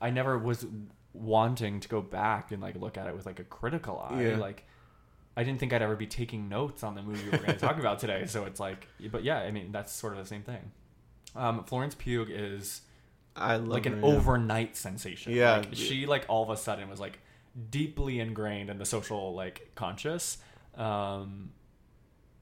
I 0.00 0.10
never 0.10 0.38
was 0.38 0.66
wanting 1.12 1.80
to 1.80 1.88
go 1.88 2.00
back 2.00 2.52
and 2.52 2.62
like 2.62 2.74
look 2.76 2.96
at 2.98 3.06
it 3.06 3.14
with 3.14 3.26
like 3.26 3.38
a 3.38 3.44
critical 3.44 3.98
eye. 4.00 4.22
Yeah. 4.30 4.36
Like, 4.38 4.64
I 5.36 5.44
didn't 5.44 5.60
think 5.60 5.72
I'd 5.72 5.82
ever 5.82 5.96
be 5.96 6.06
taking 6.06 6.48
notes 6.48 6.82
on 6.82 6.94
the 6.94 7.02
movie 7.02 7.28
we're 7.30 7.38
gonna 7.38 7.58
talk 7.58 7.78
about 7.78 7.98
today. 7.98 8.26
So 8.26 8.44
it's 8.44 8.60
like, 8.60 8.86
but 9.10 9.24
yeah, 9.24 9.38
I 9.38 9.50
mean, 9.50 9.72
that's 9.72 9.92
sort 9.92 10.12
of 10.12 10.18
the 10.18 10.26
same 10.26 10.42
thing. 10.42 10.72
Um, 11.34 11.64
Florence 11.64 11.94
Pugh 11.94 12.26
is 12.28 12.82
I 13.34 13.56
love 13.56 13.68
like 13.68 13.86
an 13.86 14.00
yeah. 14.00 14.06
overnight 14.06 14.76
sensation. 14.76 15.32
Yeah. 15.32 15.58
like, 15.58 15.74
she 15.74 16.06
like 16.06 16.26
all 16.28 16.42
of 16.42 16.50
a 16.50 16.56
sudden 16.56 16.88
was 16.88 17.00
like 17.00 17.18
deeply 17.70 18.20
ingrained 18.20 18.70
in 18.70 18.78
the 18.78 18.84
social 18.84 19.34
like 19.34 19.70
conscious. 19.74 20.38
Um, 20.76 21.50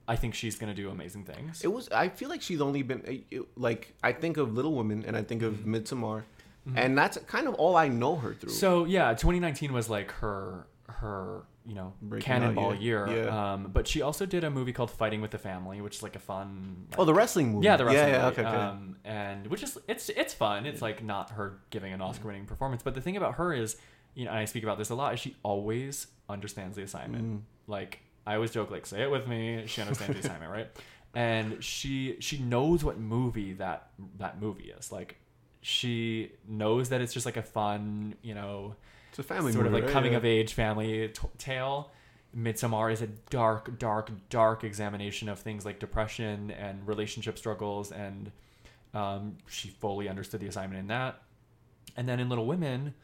I 0.08 0.16
think 0.16 0.34
she's 0.34 0.56
gonna 0.56 0.74
do 0.74 0.90
amazing 0.90 1.24
things. 1.24 1.62
It 1.62 1.68
was. 1.68 1.88
I 1.90 2.08
feel 2.08 2.28
like 2.28 2.42
she's 2.42 2.60
only 2.60 2.82
been 2.82 3.24
like 3.56 3.94
I 4.02 4.12
think 4.12 4.36
of 4.36 4.54
Little 4.54 4.74
Women 4.74 5.04
and 5.06 5.16
I 5.16 5.22
think 5.22 5.42
of 5.42 5.58
Midsommar, 5.58 6.24
and 6.74 6.98
that's 6.98 7.18
kind 7.28 7.46
of 7.46 7.54
all 7.54 7.76
I 7.76 7.86
know 7.86 8.16
her 8.16 8.34
through. 8.34 8.50
Mm-hmm. 8.50 8.58
So 8.58 8.84
yeah, 8.84 9.10
2019 9.10 9.72
was 9.72 9.88
like 9.88 10.10
her 10.12 10.66
her 10.88 11.44
you 11.66 11.74
know 11.74 11.92
Breaking 12.00 12.32
out 12.32 12.40
cannonball 12.40 12.74
year. 12.74 13.06
Yeah. 13.08 13.52
Um, 13.52 13.70
but 13.72 13.86
she 13.86 14.02
also 14.02 14.26
did 14.26 14.44
a 14.44 14.50
movie 14.50 14.72
called 14.72 14.90
Fighting 14.90 15.20
with 15.20 15.30
the 15.30 15.38
Family, 15.38 15.80
which 15.80 15.96
is 15.96 16.02
like 16.02 16.16
a 16.16 16.20
fun. 16.20 16.86
Like, 16.90 16.98
oh, 16.98 17.04
the 17.04 17.14
wrestling 17.14 17.52
movie. 17.52 17.66
yeah, 17.66 17.76
the 17.76 17.84
wrestling 17.84 18.08
Yeah, 18.08 18.18
yeah. 18.18 18.26
Okay, 18.28 18.42
okay. 18.42 18.56
Um, 18.56 18.96
and 19.04 19.46
which 19.46 19.62
is 19.62 19.78
it's 19.88 20.08
it's 20.10 20.34
fun. 20.34 20.66
It's 20.66 20.82
like 20.82 21.02
not 21.04 21.30
her 21.30 21.60
giving 21.70 21.92
an 21.92 22.00
Oscar-winning 22.00 22.46
performance, 22.46 22.82
but 22.82 22.94
the 22.94 23.00
thing 23.00 23.16
about 23.16 23.34
her 23.34 23.52
is, 23.52 23.76
you 24.14 24.24
know, 24.24 24.30
and 24.30 24.40
I 24.40 24.44
speak 24.44 24.62
about 24.62 24.78
this 24.78 24.90
a 24.90 24.94
lot. 24.94 25.14
Is 25.14 25.20
she 25.20 25.36
always 25.42 26.06
understands 26.30 26.76
the 26.76 26.82
assignment. 26.82 27.24
Mm. 27.24 27.40
Like 27.66 28.00
I 28.26 28.34
always 28.34 28.50
joke, 28.50 28.70
like 28.70 28.86
say 28.86 29.02
it 29.02 29.10
with 29.10 29.26
me. 29.26 29.64
She 29.66 29.80
understands 29.80 30.14
the 30.14 30.26
assignment, 30.26 30.52
right? 30.52 30.68
And 31.14 31.62
she 31.62 32.16
she 32.20 32.38
knows 32.38 32.84
what 32.84 32.98
movie 32.98 33.54
that 33.54 33.90
that 34.18 34.40
movie 34.40 34.72
is. 34.78 34.92
Like 34.92 35.16
she 35.60 36.32
knows 36.48 36.88
that 36.90 37.00
it's 37.00 37.12
just 37.12 37.26
like 37.26 37.36
a 37.36 37.42
fun, 37.42 38.14
you 38.22 38.34
know, 38.34 38.76
it's 39.10 39.18
a 39.18 39.22
family 39.22 39.52
sort 39.52 39.64
movie, 39.66 39.76
of 39.76 39.82
like 39.82 39.84
right? 39.84 39.92
coming 39.92 40.12
Yeah. 40.12 40.18
of 40.18 40.24
age 40.24 40.54
family 40.54 41.08
t- 41.08 41.28
tale. 41.38 41.90
Midsommar 42.36 42.92
is 42.92 43.02
a 43.02 43.08
dark, 43.28 43.78
dark, 43.78 44.10
dark 44.28 44.62
examination 44.64 45.28
of 45.28 45.40
things 45.40 45.64
like 45.64 45.80
depression 45.80 46.52
and 46.52 46.86
relationship 46.86 47.36
struggles, 47.38 47.90
and 47.90 48.30
um, 48.94 49.36
she 49.48 49.68
fully 49.68 50.08
understood 50.08 50.40
the 50.40 50.46
assignment 50.46 50.78
in 50.80 50.86
that. 50.88 51.20
And 51.96 52.08
then 52.08 52.20
in 52.20 52.28
Little 52.28 52.46
Women, 52.46 52.94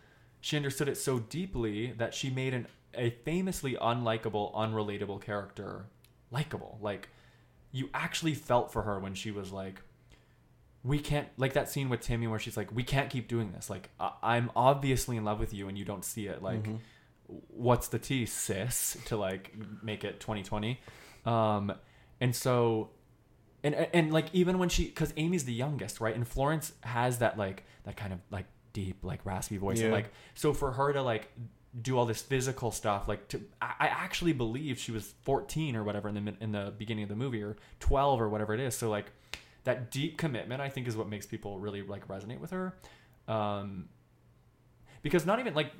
she 0.40 0.56
understood 0.56 0.88
it 0.88 0.96
so 0.96 1.18
deeply 1.18 1.92
that 1.98 2.14
she 2.14 2.30
made 2.30 2.54
an 2.54 2.66
a 2.94 3.10
famously 3.10 3.74
unlikable, 3.74 4.54
unrelatable 4.54 5.20
character 5.20 5.86
likable. 6.30 6.78
Like 6.80 7.08
you 7.72 7.90
actually 7.92 8.34
felt 8.34 8.72
for 8.72 8.82
her 8.82 8.98
when 8.98 9.14
she 9.14 9.30
was 9.30 9.52
like, 9.52 9.82
we 10.86 10.98
can't 10.98 11.28
like 11.36 11.54
that 11.54 11.68
scene 11.68 11.88
with 11.88 12.00
Timmy 12.00 12.26
where 12.26 12.38
she's 12.38 12.56
like, 12.56 12.70
we 12.74 12.82
can't 12.82 13.10
keep 13.10 13.26
doing 13.28 13.52
this. 13.52 13.68
Like 13.68 13.90
I- 13.98 14.12
I'm 14.22 14.50
obviously 14.54 15.16
in 15.16 15.24
love 15.24 15.40
with 15.40 15.52
you 15.52 15.68
and 15.68 15.76
you 15.76 15.84
don't 15.84 16.04
see 16.04 16.26
it. 16.28 16.42
Like, 16.42 16.62
Mhm. 16.62 16.78
what's 17.48 17.88
the 17.88 17.98
tea, 17.98 18.26
sis? 18.26 18.96
To 19.06 19.16
like 19.16 19.54
make 19.82 20.04
it 20.04 20.20
2020. 20.20 20.78
Um, 21.24 21.72
and 22.20 22.34
so, 22.36 22.90
and 23.64 23.74
and, 23.74 24.12
like 24.12 24.26
even 24.32 24.58
when 24.58 24.68
she, 24.68 24.84
because 24.86 25.12
Amy's 25.16 25.44
the 25.44 25.52
youngest, 25.52 26.00
right? 26.00 26.14
And 26.14 26.26
Florence 26.26 26.72
has 26.82 27.18
that 27.18 27.36
like 27.36 27.64
that 27.84 27.96
kind 27.96 28.12
of 28.12 28.20
like 28.30 28.46
deep 28.72 29.02
like 29.02 29.24
raspy 29.26 29.56
voice, 29.56 29.80
and 29.80 29.92
like 29.92 30.12
so 30.34 30.52
for 30.52 30.72
her 30.72 30.92
to 30.92 31.02
like 31.02 31.32
do 31.82 31.98
all 31.98 32.06
this 32.06 32.22
physical 32.22 32.70
stuff 32.70 33.06
like 33.06 33.28
to 33.28 33.42
I, 33.60 33.74
I 33.80 33.86
actually 33.88 34.32
believe 34.32 34.78
she 34.78 34.92
was 34.92 35.12
14 35.24 35.76
or 35.76 35.84
whatever 35.84 36.08
in 36.08 36.14
the 36.24 36.34
in 36.40 36.52
the 36.52 36.72
beginning 36.78 37.02
of 37.02 37.10
the 37.10 37.16
movie 37.16 37.42
or 37.42 37.56
12 37.80 38.18
or 38.18 38.30
whatever 38.30 38.54
it 38.54 38.60
is 38.60 38.74
so 38.74 38.88
like 38.88 39.12
that 39.66 39.90
deep 39.90 40.16
commitment 40.18 40.60
i 40.60 40.68
think 40.68 40.88
is 40.88 40.96
what 40.96 41.08
makes 41.08 41.26
people 41.26 41.58
really 41.60 41.82
like 41.82 42.08
resonate 42.08 42.40
with 42.40 42.50
her. 42.50 42.74
Um 43.28 43.88
because 45.02 45.26
not 45.26 45.38
even 45.38 45.54
like 45.54 45.70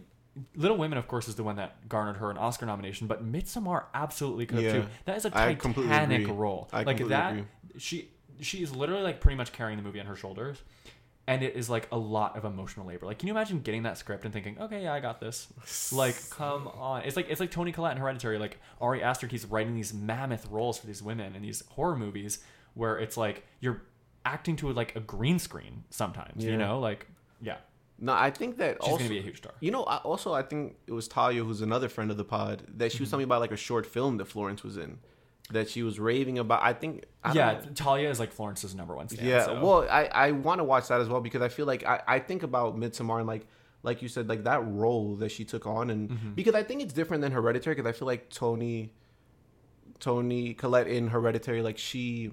little 0.55 0.77
women 0.77 0.99
of 0.99 1.09
course 1.09 1.27
is 1.29 1.35
the 1.37 1.43
one 1.43 1.57
that 1.57 1.89
garnered 1.89 2.19
her 2.19 2.31
an 2.31 2.37
oscar 2.37 2.67
nomination 2.67 3.07
but 3.07 3.25
midsommar 3.25 3.85
absolutely 3.95 4.45
could 4.47 4.59
have 4.63 4.75
Yeah. 4.75 4.83
too 4.83 4.89
that 5.07 5.17
is 5.17 5.25
a 5.25 5.31
I 5.37 5.55
titanic 5.55 6.29
role. 6.29 6.69
I 6.73 6.79
like 6.83 6.99
completely 6.99 7.09
that 7.11 7.31
agree. 7.33 7.45
she 7.79 8.11
she 8.41 8.63
is 8.63 8.77
literally 8.77 9.03
like 9.03 9.21
pretty 9.21 9.37
much 9.37 9.53
carrying 9.53 9.79
the 9.79 9.83
movie 9.83 9.99
on 10.01 10.07
her 10.07 10.17
shoulders 10.17 10.59
and 11.29 11.43
it 11.43 11.57
is 11.57 11.69
like 11.69 11.89
a 11.91 11.99
lot 11.99 12.37
of 12.37 12.45
emotional 12.45 12.87
labor. 12.87 13.05
Like 13.07 13.19
can 13.19 13.27
you 13.29 13.35
imagine 13.35 13.61
getting 13.61 13.83
that 13.85 13.99
script 13.99 14.25
and 14.25 14.33
thinking 14.35 14.59
okay 14.61 14.83
yeah 14.83 14.93
i 14.93 15.01
got 15.01 15.21
this. 15.21 15.49
Like 15.93 16.17
come 16.31 16.69
on. 16.69 17.03
It's 17.03 17.17
like 17.17 17.29
it's 17.31 17.41
like 17.41 17.51
toni 17.51 17.73
collette 17.73 17.93
in 17.93 17.99
hereditary 18.03 18.39
like 18.39 18.61
ari 18.81 19.03
aster 19.03 19.27
he's 19.27 19.47
writing 19.47 19.75
these 19.75 19.95
mammoth 19.95 20.47
roles 20.51 20.77
for 20.79 20.87
these 20.87 21.03
women 21.03 21.35
in 21.35 21.43
these 21.43 21.63
horror 21.71 21.97
movies 21.97 22.41
where 22.77 22.97
it's 23.05 23.17
like 23.17 23.45
you're 23.61 23.83
acting 24.25 24.55
to 24.57 24.73
like 24.73 24.95
a 24.97 25.01
green 25.01 25.39
screen 25.39 25.85
sometimes 25.91 26.45
you 26.45 26.57
know 26.57 26.79
like 26.89 27.07
yeah 27.41 27.57
No, 27.99 28.13
I 28.13 28.31
think 28.31 28.59
that 28.59 28.73
she's 28.83 28.91
also 28.93 28.99
gonna 28.99 29.11
be 29.11 29.19
a 29.19 29.23
huge 29.29 29.39
star 29.39 29.53
You 29.61 29.71
know, 29.75 29.83
I, 29.85 29.97
also 30.11 30.29
I 30.33 30.43
think 30.43 30.77
it 30.87 30.93
was 30.93 31.07
Talia, 31.09 31.43
who's 31.45 31.63
another 31.63 31.89
friend 31.89 32.11
of 32.11 32.17
the 32.23 32.25
pod, 32.37 32.57
that 32.81 32.93
she 32.93 32.99
was 33.01 33.09
Mm-hmm. 33.09 33.11
telling 33.11 33.21
me 33.27 33.29
about 33.31 33.41
like 33.47 33.53
a 33.61 33.63
short 33.69 33.85
film 33.87 34.13
that 34.19 34.27
Florence 34.27 34.63
was 34.69 34.77
in, 34.77 34.99
that 35.57 35.67
she 35.73 35.83
was 35.89 35.99
raving 36.11 36.39
about. 36.39 36.61
I 36.71 36.73
think. 36.81 37.05
I 37.25 37.33
yeah 37.39 37.53
know. 37.53 37.61
talia 37.75 38.11
is 38.11 38.19
like 38.21 38.33
florence's 38.39 38.75
number 38.75 38.95
one 39.01 39.09
stand 39.09 39.27
yeah. 39.29 39.45
so. 39.47 39.53
Well, 39.65 39.81
I 40.01 40.03
I 40.27 40.27
want 40.47 40.59
to 40.61 40.65
watch 40.65 40.89
that 40.89 41.01
as 41.01 41.09
well 41.09 41.21
because 41.29 41.41
I 41.49 41.49
feel 41.57 41.67
like 41.73 41.83
I 41.95 41.97
I 42.17 42.19
think 42.29 42.43
about 42.43 42.77
Midsommar 42.83 43.19
and 43.23 43.29
like 43.35 43.47
like 43.89 44.03
you 44.03 44.09
said 44.09 44.29
like 44.29 44.43
that 44.45 44.61
role 44.83 45.15
that 45.23 45.31
she 45.37 45.45
took 45.53 45.65
on 45.67 45.85
and 45.91 46.03
Mm-hmm. 46.11 46.33
because 46.41 46.55
I 46.61 46.65
think 46.69 46.83
it's 46.85 46.93
different 47.01 47.21
than 47.23 47.33
Hereditary 47.33 47.75
because 47.77 47.89
I 47.89 47.95
feel 47.99 48.07
like 48.15 48.29
Tony 48.31 48.93
Toni 50.01 50.55
Collette 50.55 50.89
in 50.89 51.09
Hereditary 51.09 51.63
like 51.63 51.79
she 51.79 52.33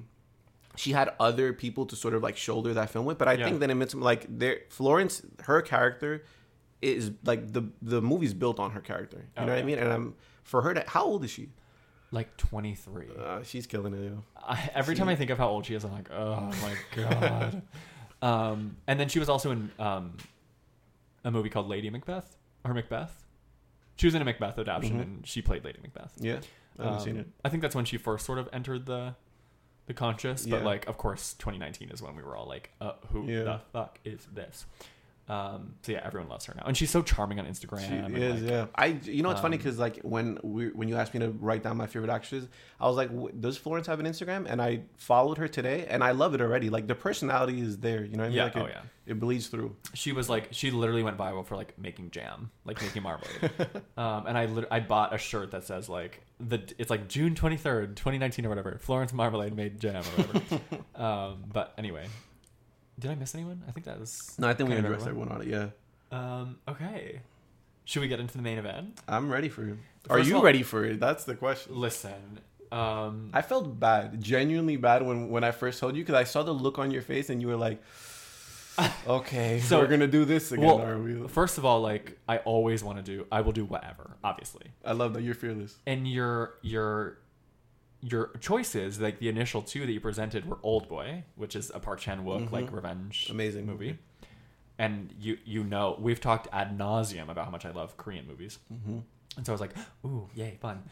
she 0.76 0.92
had 0.92 1.14
other 1.20 1.54
people 1.54 1.86
to 1.86 1.96
sort 1.96 2.14
of 2.14 2.24
like 2.24 2.36
shoulder 2.38 2.74
that 2.74 2.90
film 2.90 3.06
with 3.06 3.18
but 3.18 3.28
I 3.28 3.34
Yeah. 3.34 3.46
think 3.46 3.60
that 3.60 3.70
in 3.70 3.78
Midsommar 3.80 4.02
like 4.02 4.26
there 4.30 4.62
Florence 4.70 5.22
her 5.44 5.62
character 5.62 6.24
is 6.82 7.12
like 7.24 7.54
the 7.54 7.64
the 7.82 8.02
movie's 8.02 8.34
built 8.34 8.60
on 8.60 8.72
her 8.72 8.82
character 8.82 9.18
you 9.18 9.24
Oh, 9.38 9.46
know 9.46 9.54
what 9.54 9.60
I 9.60 9.64
mean 9.64 9.78
and 9.80 9.92
I'm 9.92 10.16
for 10.44 10.62
her 10.64 10.74
to 10.74 10.84
how 10.88 11.04
old 11.06 11.24
is 11.24 11.32
she 11.32 11.50
like 12.12 12.36
23 12.38 13.08
uh, 13.20 13.44
she's 13.44 13.66
killing 13.68 13.94
it. 13.94 14.14
I, 14.38 14.70
every 14.76 14.96
time 14.96 15.08
I 15.10 15.16
think 15.16 15.30
of 15.32 15.38
how 15.40 15.48
old 15.50 15.66
she 15.66 15.74
is, 15.74 15.84
I'm 15.84 15.92
like, 15.94 16.12
oh 16.12 16.52
my 16.62 16.76
god. 16.96 17.62
um, 18.22 18.78
and 18.88 19.00
then 19.00 19.10
she 19.10 19.20
was 19.20 19.30
also 19.30 19.52
in 19.52 19.72
um, 19.80 20.18
a 21.24 21.32
movie 21.32 21.50
called 21.50 21.68
Lady 21.70 21.90
Macbeth 21.90 22.38
or 22.64 22.74
Macbeth. 22.74 23.26
She 23.96 24.06
was 24.08 24.14
in 24.16 24.22
a 24.22 24.26
Macbeth 24.26 24.58
adaptation, 24.60 24.98
Mhm. 25.00 25.02
and 25.02 25.28
she 25.28 25.42
played 25.42 25.64
Lady 25.66 25.80
Macbeth. 25.82 26.14
yeah 26.20 26.40
I 26.80 26.84
haven't 26.84 27.00
Um, 27.00 27.04
seen 27.06 27.18
it 27.18 27.28
I 27.46 27.50
think 27.50 27.62
that's 27.62 27.76
when 27.76 27.86
she 27.86 27.98
first 27.98 28.26
sort 28.26 28.38
of 28.40 28.48
entered 28.54 28.86
the 28.86 29.16
the 29.86 29.94
conscious. 29.94 30.46
But 30.46 30.60
Yeah. 30.60 30.66
like, 30.66 30.88
of 30.88 30.98
course, 30.98 31.34
2019 31.36 31.90
is 31.90 32.02
when 32.02 32.16
we 32.16 32.24
were 32.24 32.36
all 32.36 32.48
like, 32.48 32.72
uh, 32.82 32.94
who 33.12 33.26
Yeah. 33.26 33.44
the 33.44 33.62
fuck 33.72 34.00
is 34.06 34.26
this? 34.32 34.66
Um, 35.30 35.76
so 35.84 35.94
yeah, 35.94 36.02
everyone 36.04 36.30
loves 36.30 36.46
her 36.46 36.54
now, 36.54 36.64
and 36.66 36.76
she's 36.76 36.92
so 36.92 37.02
charming 37.02 37.40
on 37.40 37.46
Instagram. 37.46 37.88
She 37.88 37.94
and, 37.94 38.18
is, 38.18 38.42
like, 38.42 38.52
yeah. 38.52 38.66
I, 38.76 38.86
you 39.04 39.24
know, 39.24 39.32
it's 39.32 39.40
funny 39.40 39.56
um, 39.56 39.64
because 39.64 39.80
like 39.80 40.00
when 40.02 40.38
we 40.44 40.68
when 40.72 40.90
you 40.90 40.98
asked 40.98 41.14
me 41.14 41.22
to 41.22 41.30
write 41.30 41.64
down 41.64 41.78
my 41.78 41.88
favorite 41.88 42.12
actresses, 42.12 42.50
I 42.78 42.88
was 42.88 42.98
like, 42.98 43.10
does 43.40 43.58
Florence 43.58 43.88
have 43.88 44.02
an 44.02 44.06
Instagram? 44.06 44.46
And 44.50 44.62
I 44.62 44.82
followed 44.98 45.38
her 45.38 45.48
today, 45.48 45.86
and 45.90 46.04
I 46.04 46.12
love 46.12 46.36
it 46.36 46.42
already. 46.42 46.70
Like 46.70 46.88
the 46.88 46.96
personality 46.96 47.62
is 47.62 47.78
there. 47.78 48.04
You 48.04 48.18
know 48.18 48.24
what 48.24 48.26
I 48.26 48.30
mean? 48.30 48.38
Yeah, 48.38 48.44
Like, 48.44 48.58
oh 48.58 48.66
it, 48.66 48.72
yeah. 48.76 48.82
it 49.06 49.20
bleeds 49.22 49.48
through. 49.48 49.78
She 49.94 50.12
was 50.12 50.30
like, 50.30 50.50
she 50.52 50.72
literally 50.72 51.04
went 51.04 51.18
viral 51.18 51.46
for 51.46 51.56
like 51.56 51.80
making 51.80 52.12
jam, 52.12 52.52
like 52.66 52.82
making 52.82 53.04
marmalade. 53.04 53.52
um, 53.98 54.28
and 54.28 54.38
I 54.38 54.48
lit- 54.48 54.68
I 54.72 54.82
bought 54.82 55.16
a 55.16 55.18
shirt 55.18 55.52
that 55.52 55.64
says 55.64 55.88
like 55.88 56.22
the 56.42 56.62
it's 56.78 56.90
like 56.90 57.08
June 57.08 57.34
twenty 57.34 57.56
third, 57.56 57.96
twenty 57.96 58.18
nineteen 58.18 58.46
or 58.46 58.50
whatever. 58.50 58.78
Florence 58.82 59.14
Marmalade 59.14 59.56
made 59.56 59.80
jam 59.80 60.04
or 60.04 60.24
whatever. 60.24 60.60
um, 61.02 61.46
but 61.48 61.74
anyway, 61.78 62.08
did 63.00 63.12
I 63.12 63.16
miss 63.16 63.34
anyone? 63.36 63.64
I 63.68 63.72
think 63.72 63.86
that 63.86 64.00
was. 64.00 64.36
No, 64.38 64.48
I 64.48 64.54
think 64.54 64.70
we 64.70 64.76
addressed 64.76 65.08
everyone 65.08 65.30
on 65.30 65.42
it. 65.42 65.48
Yeah, 65.48 65.68
Um, 66.12 66.58
okay. 66.68 67.22
Should 67.86 68.02
we 68.02 68.08
get 68.08 68.20
into 68.20 68.38
the 68.38 68.44
main 68.44 68.58
event? 68.58 69.02
I'm 69.08 69.30
ready 69.32 69.50
for 69.50 69.68
it. 69.68 69.76
First 70.04 70.12
Are 70.12 70.20
of 70.20 70.28
you 70.28 70.36
all- 70.38 70.44
ready 70.44 70.64
for 70.64 70.86
it? 70.86 71.00
That's 71.00 71.24
the 71.26 71.36
question. 71.36 71.76
Listen. 71.76 72.40
Um, 72.72 73.30
I 73.34 73.42
felt 73.42 73.80
bad, 73.80 74.22
genuinely 74.22 74.78
bad 74.78 75.04
when 75.04 75.30
when 75.30 75.44
I 75.44 75.52
first 75.52 75.80
told 75.80 75.96
you 75.96 76.02
because 76.04 76.16
I 76.16 76.24
saw 76.24 76.44
the 76.44 76.54
look 76.54 76.80
on 76.80 76.92
your 76.92 77.02
face 77.04 77.30
and 77.30 77.42
you 77.42 77.48
were 77.48 77.56
like, 77.58 77.82
"Okay, 79.08 79.60
So- 79.60 79.80
we're 79.80 79.88
gonna 79.88 80.08
do 80.08 80.26
this 80.26 80.52
again." 80.52 80.66
well, 80.66 80.82
are 80.82 80.98
we? 81.00 81.28
first 81.28 81.58
of 81.58 81.66
all, 81.66 81.82
like 81.82 82.18
I 82.28 82.38
always 82.40 82.84
want 82.84 82.98
to 82.98 83.04
do, 83.04 83.28
I 83.32 83.42
will 83.42 83.52
do 83.52 83.66
whatever, 83.66 84.18
obviously. 84.24 84.68
I 84.84 84.94
love 84.94 85.14
that 85.14 85.22
you're 85.22 85.36
fearless. 85.36 85.78
and 85.86 86.08
your 86.08 86.56
your 86.62 87.18
your 88.04 88.32
choices, 88.42 89.00
like 89.00 89.20
the 89.20 89.30
initial 89.30 89.62
two 89.62 89.86
that 89.86 89.92
you 89.92 90.00
presented, 90.02 90.46
were 90.46 90.58
Oldboy, 90.58 91.24
which 91.36 91.56
is 91.56 91.72
a 91.74 91.80
Park 91.80 92.00
Chan 92.00 92.24
Wook 92.26 92.52
like 92.52 92.70
Mhm. 92.70 92.74
revenge 92.74 93.28
Amazing 93.30 93.66
movie, 93.66 93.98
and 94.78 95.14
you 95.20 95.38
you 95.46 95.64
know 95.64 95.96
we've 96.00 96.20
talked 96.20 96.48
ad 96.52 96.78
nauseum 96.78 97.30
about 97.30 97.46
how 97.46 97.52
much 97.52 97.66
I 97.66 97.72
love 97.72 97.96
Korean 97.98 98.28
movies, 98.28 98.60
hmm 98.68 99.00
and 99.38 99.46
so 99.46 99.52
I 99.52 99.56
was 99.56 99.62
like, 99.62 99.74
ooh, 100.06 100.30
yay, 100.36 100.58
fun. 100.62 100.84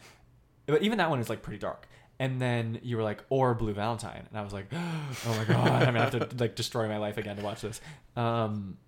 But 0.66 0.82
even 0.82 0.98
that 0.98 1.10
one 1.10 1.20
is 1.20 1.28
like 1.28 1.42
pretty 1.42 1.58
dark. 1.58 1.86
And 2.18 2.40
then 2.40 2.78
you 2.82 2.96
were 2.96 3.02
like, 3.04 3.24
or 3.30 3.54
Blue 3.54 3.72
Valentine, 3.72 4.26
and 4.28 4.36
I 4.38 4.42
was 4.42 4.52
like, 4.52 4.66
oh 4.72 5.34
my 5.36 5.44
god, 5.44 5.82
I'm 5.82 5.94
gonna 5.94 6.00
have 6.00 6.10
to 6.30 6.36
like 6.38 6.56
destroy 6.56 6.88
my 6.88 6.98
life 6.98 7.18
again 7.18 7.36
to 7.36 7.42
watch 7.42 7.60
this. 7.62 7.80
Um, 8.16 8.78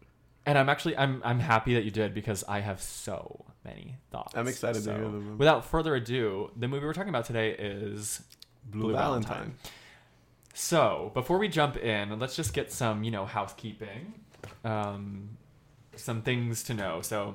and 0.47 0.57
I'm 0.59 0.69
actually 0.69 0.97
I'm 0.97 1.21
I'm 1.25 1.41
happy 1.41 1.75
that 1.75 1.85
you 1.85 1.91
did 1.91 2.15
because 2.15 2.43
I 2.49 2.61
have 2.61 2.81
so 2.83 3.45
many 3.65 3.97
thoughts. 4.11 4.35
I'm 4.37 4.49
excited 4.49 4.85
to 4.85 4.93
hear 4.93 5.03
them. 5.03 5.39
Without 5.39 5.65
further 5.65 5.95
ado, 5.95 6.51
the 6.57 6.69
movie 6.69 6.87
we're 6.87 6.93
talking 6.93 7.09
about 7.09 7.25
today 7.25 7.51
is 7.51 8.23
Blue, 8.65 8.85
Blue 8.85 8.93
Valentine. 8.93 9.33
Valentine. 9.33 9.55
So, 10.55 11.11
before 11.15 11.39
we 11.39 11.49
jump 11.49 11.77
in, 11.77 12.19
let's 12.19 12.37
just 12.37 12.53
get 12.53 12.71
some, 12.71 13.03
you 13.03 13.11
know, 13.11 13.27
housekeeping. 13.27 14.15
Um, 14.65 15.31
some 15.97 16.23
things 16.23 16.63
to 16.65 16.75
know. 16.75 17.01
So, 17.03 17.35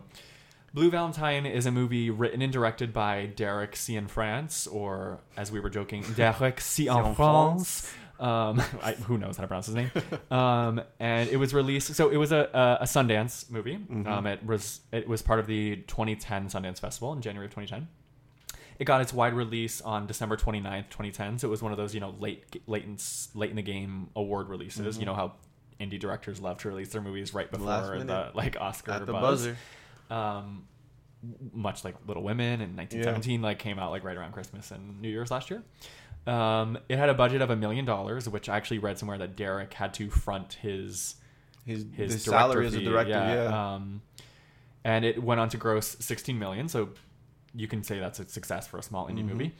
Blue 0.74 0.90
Valentine 0.90 1.46
is 1.46 1.66
a 1.66 1.72
movie 1.72 2.10
written 2.10 2.42
and 2.42 2.54
directed 2.54 2.94
by 2.94 3.26
Derek 3.26 3.74
Cianfrance, 3.74 4.72
or 4.74 5.20
as 5.36 5.52
we 5.52 5.60
were 5.60 5.70
joking, 5.70 6.04
Derek 6.16 6.62
C. 6.62 6.88
en 6.88 7.16
France. 7.16 7.92
Um, 8.20 8.62
I, 8.84 8.94
who 8.94 9.18
knows 9.18 9.38
how 9.38 9.42
to 9.44 9.48
pronounce 9.48 9.68
his 9.68 9.76
name? 9.76 9.92
Um, 10.30 10.82
and 11.00 11.30
it 11.30 11.38
was 11.38 11.54
released. 11.54 11.94
So 11.96 12.10
it 12.10 12.18
was 12.18 12.32
a, 12.32 12.50
a, 12.54 12.84
a 12.84 12.86
Sundance 12.86 13.50
movie. 13.50 13.78
Mhm. 13.78 14.08
Um, 14.08 14.28
it 14.28 14.46
was 14.46 14.82
it 14.92 15.08
was 15.08 15.22
part 15.22 15.40
of 15.40 15.48
the 15.48 15.78
2010 15.88 16.48
Sundance 16.50 16.80
Festival 16.80 17.14
in 17.14 17.22
January 17.22 17.46
of 17.46 17.52
2010. 17.56 17.88
It 18.78 18.86
got 18.86 19.02
its 19.02 19.14
wide 19.14 19.34
release 19.34 19.82
on 19.82 20.08
December 20.08 20.38
29th, 20.38 20.90
2010. 20.90 21.40
So 21.40 21.48
it 21.48 21.52
was 21.52 21.62
one 21.62 21.72
of 21.74 21.78
those, 21.78 21.94
you 21.94 22.00
know, 22.00 22.16
late 22.20 22.62
late 22.68 22.84
in, 22.86 22.98
late 23.34 23.50
in 23.50 23.56
the 23.56 23.62
game 23.62 24.10
award 24.16 24.50
releases. 24.50 24.98
Mhm. 24.98 25.00
You 25.02 25.06
know 25.08 25.16
how 25.16 25.34
indie 25.80 26.00
directors 26.00 26.42
love 26.42 26.58
to 26.60 26.68
release 26.70 26.90
their 26.90 27.02
movies 27.02 27.34
right 27.34 27.50
before 27.50 27.66
the 28.00 28.32
like 28.34 28.58
Oscar 28.60 28.92
At 28.92 29.06
the 29.06 29.14
buzz. 29.14 29.48
buzzer. 29.48 29.58
Um, 30.10 30.66
much 31.54 31.84
like 31.84 31.96
Little 32.08 32.24
Women 32.24 32.62
in 32.62 32.76
1917, 32.78 33.42
like 33.42 33.60
came 33.60 33.78
out 33.80 33.92
like 33.92 34.04
right 34.04 34.16
around 34.16 34.32
Christmas 34.32 34.72
and 34.72 35.02
New 35.02 35.10
Year's 35.10 35.32
last 35.32 35.50
year. 35.50 35.64
Um, 36.30 36.78
it 36.90 36.98
had 36.98 37.10
a 37.10 37.14
budget 37.14 37.42
of 37.42 37.50
a 37.50 37.56
million 37.56 37.86
dollars, 37.86 38.28
which 38.30 38.50
I 38.50 38.58
actually 38.58 38.80
read 38.80 38.98
somewhere 39.00 39.18
that 39.18 39.36
Derek 39.36 39.74
had 39.74 39.94
to 39.96 40.10
front 40.10 40.54
his 40.54 41.16
His, 41.66 41.86
his 41.94 42.14
his 42.14 42.24
salary 42.24 42.68
as 42.68 42.74
a 42.76 42.82
director, 42.82 43.12
yeah. 43.12 43.74
Um, 43.76 44.02
and 44.84 45.04
it 45.06 45.22
went 45.22 45.40
on 45.42 45.50
to 45.50 45.58
gross 45.58 45.98
16 46.00 46.38
million, 46.40 46.68
so 46.68 46.90
you 47.54 47.68
can 47.68 47.84
say 47.84 48.00
that's 48.00 48.20
a 48.20 48.28
success 48.28 48.68
for 48.68 48.78
a 48.78 48.84
small 48.84 49.08
indie 49.08 49.24
Mhm. 49.24 49.28
movie. 49.30 49.56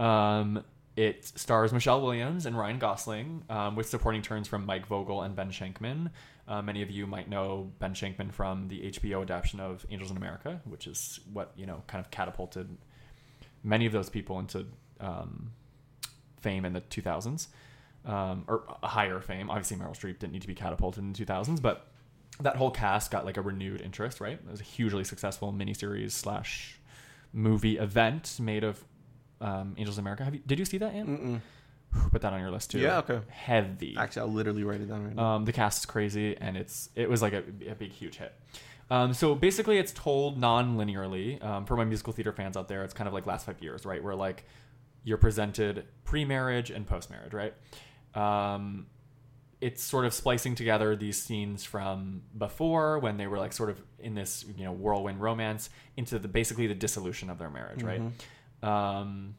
Um, 0.00 0.64
it 0.96 1.24
stars 1.24 1.72
Michelle 1.72 2.00
Williams 2.02 2.46
and 2.46 2.56
Ryan 2.56 2.78
Gosling, 2.78 3.42
um, 3.50 3.76
with 3.76 3.88
supporting 3.88 4.22
turns 4.22 4.46
from 4.48 4.64
Mike 4.66 4.86
Vogel 4.86 5.22
and 5.22 5.34
Ben 5.36 5.50
Shenkman. 5.50 6.10
Uh, 6.46 6.62
many 6.62 6.82
of 6.82 6.90
you 6.90 7.06
might 7.06 7.28
know 7.28 7.72
Ben 7.78 7.94
Shenkman 7.94 8.32
from 8.32 8.68
the 8.68 8.82
HBO 8.90 9.22
adaptation 9.22 9.60
of 9.60 9.84
Angels 9.90 10.10
in 10.10 10.16
America, 10.16 10.60
which 10.64 10.86
is 10.86 11.20
what 11.32 11.52
you 11.56 11.66
know 11.66 11.82
kind 11.86 12.04
of 12.04 12.10
catapulted 12.10 12.76
many 13.62 13.86
of 13.86 13.92
those 13.92 14.08
people 14.10 14.38
into 14.38 14.66
um, 15.00 15.52
fame 16.44 16.64
in 16.64 16.74
the 16.74 16.82
2000s 16.82 17.48
um, 18.06 18.44
or 18.46 18.64
higher 18.82 19.20
fame. 19.20 19.50
Obviously, 19.50 19.76
Meryl 19.76 19.96
Streep 19.96 20.18
didn't 20.18 20.32
need 20.32 20.42
to 20.42 20.48
be 20.48 20.54
catapulted 20.54 21.02
in 21.02 21.12
the 21.12 21.24
2000s, 21.24 21.60
but 21.60 21.88
that 22.40 22.56
whole 22.56 22.70
cast 22.70 23.10
got 23.10 23.24
like 23.24 23.36
a 23.36 23.42
renewed 23.42 23.80
interest. 23.80 24.20
Right, 24.20 24.34
it 24.34 24.50
was 24.50 24.60
a 24.60 24.64
hugely 24.64 25.04
successful 25.04 25.52
miniseries 25.52 26.12
slash 26.12 26.78
movie 27.32 27.78
event 27.78 28.38
made 28.40 28.64
of 28.64 28.84
um, 29.40 29.74
Angels 29.78 29.98
in 29.98 30.02
America. 30.02 30.24
Have 30.24 30.34
you? 30.34 30.40
Did 30.46 30.58
you 30.58 30.64
see 30.64 30.78
that? 30.78 30.92
Ann? 30.92 31.06
Mm-mm. 31.06 31.40
Put 32.10 32.22
that 32.22 32.32
on 32.32 32.40
your 32.40 32.50
list 32.50 32.72
too. 32.72 32.80
Yeah, 32.80 32.98
okay. 32.98 33.20
Heavy. 33.28 33.94
Actually, 33.96 34.22
I'll 34.22 34.32
literally 34.32 34.64
write 34.64 34.80
it 34.80 34.88
down 34.88 35.04
right 35.04 35.14
now. 35.14 35.24
Um, 35.36 35.44
the 35.44 35.52
cast 35.52 35.78
is 35.78 35.86
crazy, 35.86 36.36
and 36.36 36.56
it's 36.56 36.90
it 36.96 37.08
was 37.08 37.22
like 37.22 37.32
a, 37.32 37.44
a 37.68 37.74
big, 37.74 37.92
huge 37.92 38.16
hit. 38.16 38.34
Um, 38.90 39.14
so 39.14 39.34
basically, 39.34 39.78
it's 39.78 39.92
told 39.92 40.38
non-linearly. 40.38 41.42
Um, 41.42 41.64
for 41.64 41.76
my 41.76 41.84
musical 41.84 42.12
theater 42.12 42.32
fans 42.32 42.56
out 42.56 42.68
there, 42.68 42.84
it's 42.84 42.92
kind 42.92 43.08
of 43.08 43.14
like 43.14 43.26
last 43.26 43.46
five 43.46 43.62
years, 43.62 43.86
right? 43.86 44.02
Where 44.02 44.14
like 44.14 44.44
you're 45.04 45.18
presented 45.18 45.84
pre-marriage 46.04 46.70
and 46.70 46.86
post-marriage, 46.86 47.32
right? 47.34 47.54
Um, 48.14 48.86
it's 49.60 49.82
sort 49.82 50.04
of 50.04 50.12
splicing 50.12 50.54
together 50.54 50.94
these 50.96 51.22
scenes 51.22 51.64
from 51.64 52.22
before 52.36 52.98
when 52.98 53.16
they 53.16 53.26
were 53.26 53.38
like 53.38 53.52
sort 53.52 53.70
of 53.70 53.80
in 53.98 54.14
this 54.14 54.44
you 54.56 54.64
know 54.64 54.72
whirlwind 54.72 55.20
romance 55.20 55.70
into 55.96 56.18
the 56.18 56.28
basically 56.28 56.66
the 56.66 56.74
dissolution 56.74 57.30
of 57.30 57.38
their 57.38 57.48
marriage, 57.50 57.80
Mhm. 57.80 58.12
right? 58.62 58.98
Um, 58.98 59.36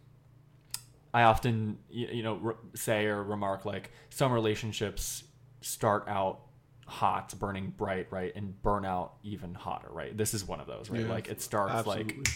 I 1.14 1.24
often 1.24 1.78
you 1.90 2.24
know 2.24 2.36
re- 2.36 2.56
say 2.76 3.06
or 3.06 3.24
remark 3.24 3.66
like 3.66 3.92
some 4.10 4.32
relationships 4.32 5.24
start 5.62 6.06
out 6.08 6.42
hot, 6.88 7.34
burning 7.40 7.74
bright, 7.78 8.08
right, 8.12 8.32
and 8.36 8.62
burn 8.62 8.86
out 8.86 9.16
even 9.24 9.54
hotter, 9.54 9.88
right? 9.92 10.16
This 10.16 10.34
is 10.34 10.46
one 10.46 10.60
of 10.60 10.68
those, 10.68 10.90
right? 10.90 11.02
Yeah, 11.02 11.08
like 11.08 11.28
it 11.30 11.42
starts 11.42 11.74
Absolutely. 11.74 12.18
like 12.18 12.28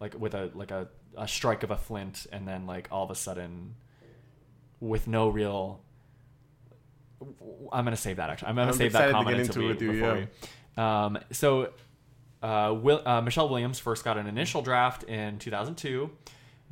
like 0.00 0.20
with 0.20 0.34
a 0.34 0.50
like 0.54 0.70
a, 0.72 0.88
a 1.16 1.26
strike 1.28 1.62
of 1.62 1.70
a 1.70 1.76
flint, 1.76 2.26
and 2.32 2.46
then 2.46 2.66
like 2.66 2.88
all 2.90 3.04
of 3.04 3.10
a 3.10 3.14
sudden, 3.14 3.74
with 4.80 5.06
no 5.08 5.28
real. 5.28 5.80
I'm 7.72 7.84
gonna 7.84 7.96
save 7.96 8.16
that 8.16 8.30
actually. 8.30 8.48
I'm 8.48 8.56
gonna 8.56 8.68
I'm 8.72 8.76
save 8.76 8.92
that 8.92 9.10
comment 9.10 9.40
until 9.40 9.62
we, 9.62 9.68
you, 9.68 9.74
before 9.74 10.16
yeah. 10.16 10.24
we- 10.76 10.82
Um, 10.82 11.18
so, 11.32 11.72
uh, 12.42 12.74
Will, 12.78 13.00
uh, 13.06 13.22
Michelle 13.22 13.48
Williams 13.48 13.78
first 13.78 14.04
got 14.04 14.18
an 14.18 14.26
initial 14.26 14.60
draft 14.62 15.04
in 15.04 15.38
2002. 15.38 16.10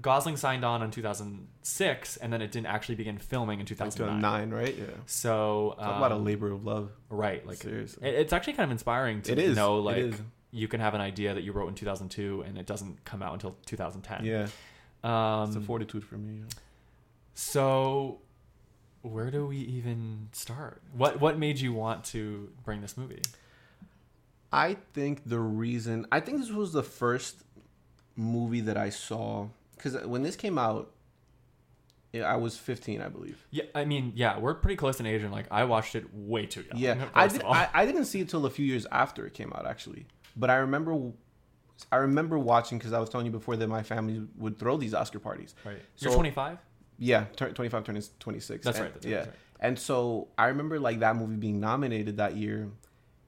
Gosling 0.03 0.37
signed 0.37 0.65
on 0.65 0.83
in 0.83 0.91
2006, 0.91 2.17
and 2.17 2.33
then 2.33 2.43
it 2.43 2.51
didn't 2.51 2.67
actually 2.67 2.97
begin 2.97 3.17
filming 3.17 3.61
in 3.61 3.65
Like 3.65 3.69
2009. 3.69 4.49
2009, 4.49 4.51
right? 4.51 4.77
Yeah. 4.77 4.85
So, 5.07 5.77
Talk 5.79 5.97
about 5.99 6.13
a 6.13 6.17
um, 6.17 6.25
labor 6.25 6.51
of 6.51 6.65
love. 6.65 6.91
right? 7.09 7.47
Like, 7.47 7.59
Seriously. 7.59 8.07
it- 8.09 8.15
it's 8.17 8.33
actually 8.33 8.55
kind 8.55 8.65
of 8.65 8.73
inspiring 8.73 9.23
to 9.23 9.33
It 9.33 9.39
is. 9.39 9.57
know, 9.57 9.79
like, 9.79 9.97
is. 9.99 10.21
You 10.55 10.69
can 10.69 10.81
have 10.81 10.95
an 10.95 11.01
idea 11.01 11.35
that 11.35 11.43
you 11.43 11.53
wrote 11.53 11.69
in 11.69 11.75
2002 11.75 12.43
and 12.47 12.57
it 12.57 12.65
doesn't 12.65 13.05
come 13.05 13.23
out 13.23 13.33
until 13.35 13.57
2010. 13.67 14.25
Yeah. 14.25 14.47
Um, 15.03 15.49
It's 15.49 15.57
a 15.57 15.61
fortitude 15.61 16.05
for 16.05 16.17
me. 16.17 16.39
yeah. 16.41 16.55
so, 17.35 18.21
where 19.03 19.31
do 19.31 19.47
we 19.47 19.59
even 19.59 20.29
start? 20.33 20.81
What 20.97 21.21
What 21.21 21.39
made 21.39 21.59
you 21.59 21.73
want 21.73 22.05
to 22.07 22.51
bring 22.65 22.81
this 22.81 22.97
movie? 22.97 23.21
I 24.53 24.77
think 24.95 25.23
the 25.27 25.41
reason 25.41 26.07
I 26.13 26.21
think 26.21 26.39
this 26.39 26.51
was 26.51 26.73
the 26.73 26.83
first 26.85 27.43
movie 28.17 28.61
that 28.61 28.77
I 28.77 28.91
saw 28.91 29.49
because 29.77 29.97
when 30.07 30.23
this 30.23 30.37
came 30.37 30.57
out, 30.57 30.93
I 32.15 32.37
was 32.37 32.57
15, 32.57 33.03
I 33.03 33.09
believe. 33.09 33.45
Yeah, 33.51 33.65
I 33.75 33.85
mean, 33.85 34.13
yeah, 34.15 34.39
we're 34.39 34.55
pretty 34.55 34.77
close 34.77 35.01
in 35.01 35.07
age, 35.07 35.23
and 35.23 35.33
like 35.33 35.47
I 35.51 35.65
watched 35.65 35.97
it 35.97 36.07
way 36.15 36.47
too 36.47 36.63
young. 36.63 36.79
Yeah, 36.79 37.07
I 37.15 37.27
did. 37.27 37.43
I, 37.43 37.69
I 37.75 37.85
didn't 37.87 38.05
see 38.05 38.21
it 38.21 38.29
till 38.29 38.47
a 38.47 38.51
few 38.51 38.65
years 38.65 38.87
after 38.93 39.27
it 39.27 39.35
came 39.35 39.53
out, 39.53 39.67
actually. 39.67 40.07
But 40.37 40.51
I 40.51 40.57
remember, 40.57 41.13
I 41.93 41.97
remember 41.97 42.39
watching 42.39 42.79
because 42.79 42.93
I 42.93 42.99
was 42.99 43.09
telling 43.09 43.27
you 43.27 43.33
before 43.33 43.57
that 43.57 43.69
my 43.69 43.83
family 43.83 44.23
would 44.37 44.59
throw 44.59 44.77
these 44.77 44.95
Oscar 44.95 45.19
parties. 45.19 45.55
right. 45.65 45.79
You're 45.99 46.11
So- 46.13 46.17
25. 46.17 46.59
Yeah, 46.99 47.25
tur- 47.37 47.51
25, 47.53 47.85
turning 47.85 48.03
26. 48.21 48.65
That's 48.65 48.79
And- 48.79 48.85
right. 48.85 48.95
That's 48.95 49.07
yeah. 49.07 49.19
right. 49.21 49.33
And 49.61 49.79
so 49.79 50.29
I 50.39 50.47
remember 50.47 50.79
like 50.79 51.01
that 51.01 51.17
movie 51.17 51.37
being 51.37 51.59
nominated 51.61 52.19
that 52.19 52.37
year. 52.37 52.71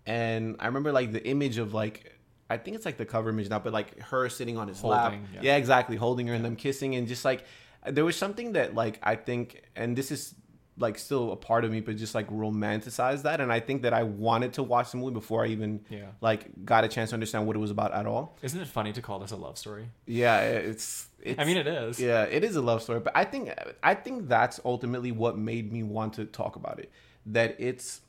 And 0.07 0.57
I 0.61 0.67
remember 0.67 0.93
like 0.93 1.13
the 1.13 1.25
image 1.27 1.59
of 1.59 1.75
like 1.75 2.13
I 2.49 2.57
think 2.59 2.77
it's 2.77 2.85
like 2.85 2.97
the 2.97 3.05
cover 3.07 3.31
image 3.31 3.49
now, 3.51 3.59
but 3.59 3.73
like 3.73 3.99
her 4.01 4.29
sitting 4.29 4.57
on 4.57 4.69
his 4.69 4.85
lap. 4.85 5.15
Yeah. 5.35 5.41
yeah. 5.43 5.57
exactly. 5.57 5.97
Holding 5.97 6.29
her 6.29 6.35
and 6.35 6.45
them 6.45 6.55
kissing 6.55 6.95
and 6.95 7.09
just 7.09 7.25
like 7.25 7.45
there 7.85 8.05
was 8.05 8.17
something 8.17 8.53
that 8.53 8.75
like 8.75 9.01
I 9.03 9.17
think 9.17 9.63
and 9.75 9.97
this 9.97 10.11
is 10.13 10.35
like 10.79 10.99
still 10.99 11.33
a 11.33 11.37
part 11.37 11.64
of 11.64 11.70
me, 11.70 11.81
but 11.81 11.97
just 11.97 12.14
like 12.14 12.29
romanticize 12.29 13.22
that. 13.22 13.41
And 13.41 13.51
I 13.53 13.61
think 13.61 13.83
that 13.83 13.95
I 13.95 14.03
wanted 14.03 14.53
to 14.55 14.62
watch 14.62 14.91
the 14.91 14.99
movie 14.99 15.14
before 15.14 15.45
I 15.45 15.49
even 15.49 15.81
Yeah. 15.89 16.07
like 16.20 16.49
got 16.64 16.85
a 16.85 16.89
chance 16.89 17.11
to 17.11 17.14
understand 17.14 17.47
what 17.47 17.57
it 17.57 17.61
was 17.61 17.70
about 17.70 17.93
at 17.93 18.07
all. 18.07 18.37
Isn't 18.43 18.61
it 18.61 18.68
funny 18.68 18.93
to 18.93 19.01
call 19.01 19.18
this 19.18 19.31
a 19.31 19.37
love 19.37 19.57
story? 19.57 19.89
Yeah, 20.07 20.41
it's. 20.43 21.09
it's 21.22 21.41
I 21.41 21.45
mean, 21.45 21.57
it 21.57 21.66
is. 21.66 21.99
yeah, 21.99 22.24
it 22.24 22.45
is 22.45 22.57
a 22.57 22.62
love 22.62 22.83
story, 22.83 23.01
but 23.01 23.16
I 23.16 23.24
think 23.24 23.51
I 23.83 23.95
think 23.95 24.29
that's 24.29 24.61
ultimately 24.64 25.12
what 25.12 25.39
made 25.39 25.72
me 25.72 25.83
want 25.83 26.12
to 26.14 26.24
talk 26.27 26.57
about 26.57 26.79
it. 26.79 26.91
That 27.27 27.57
it's 27.59 28.03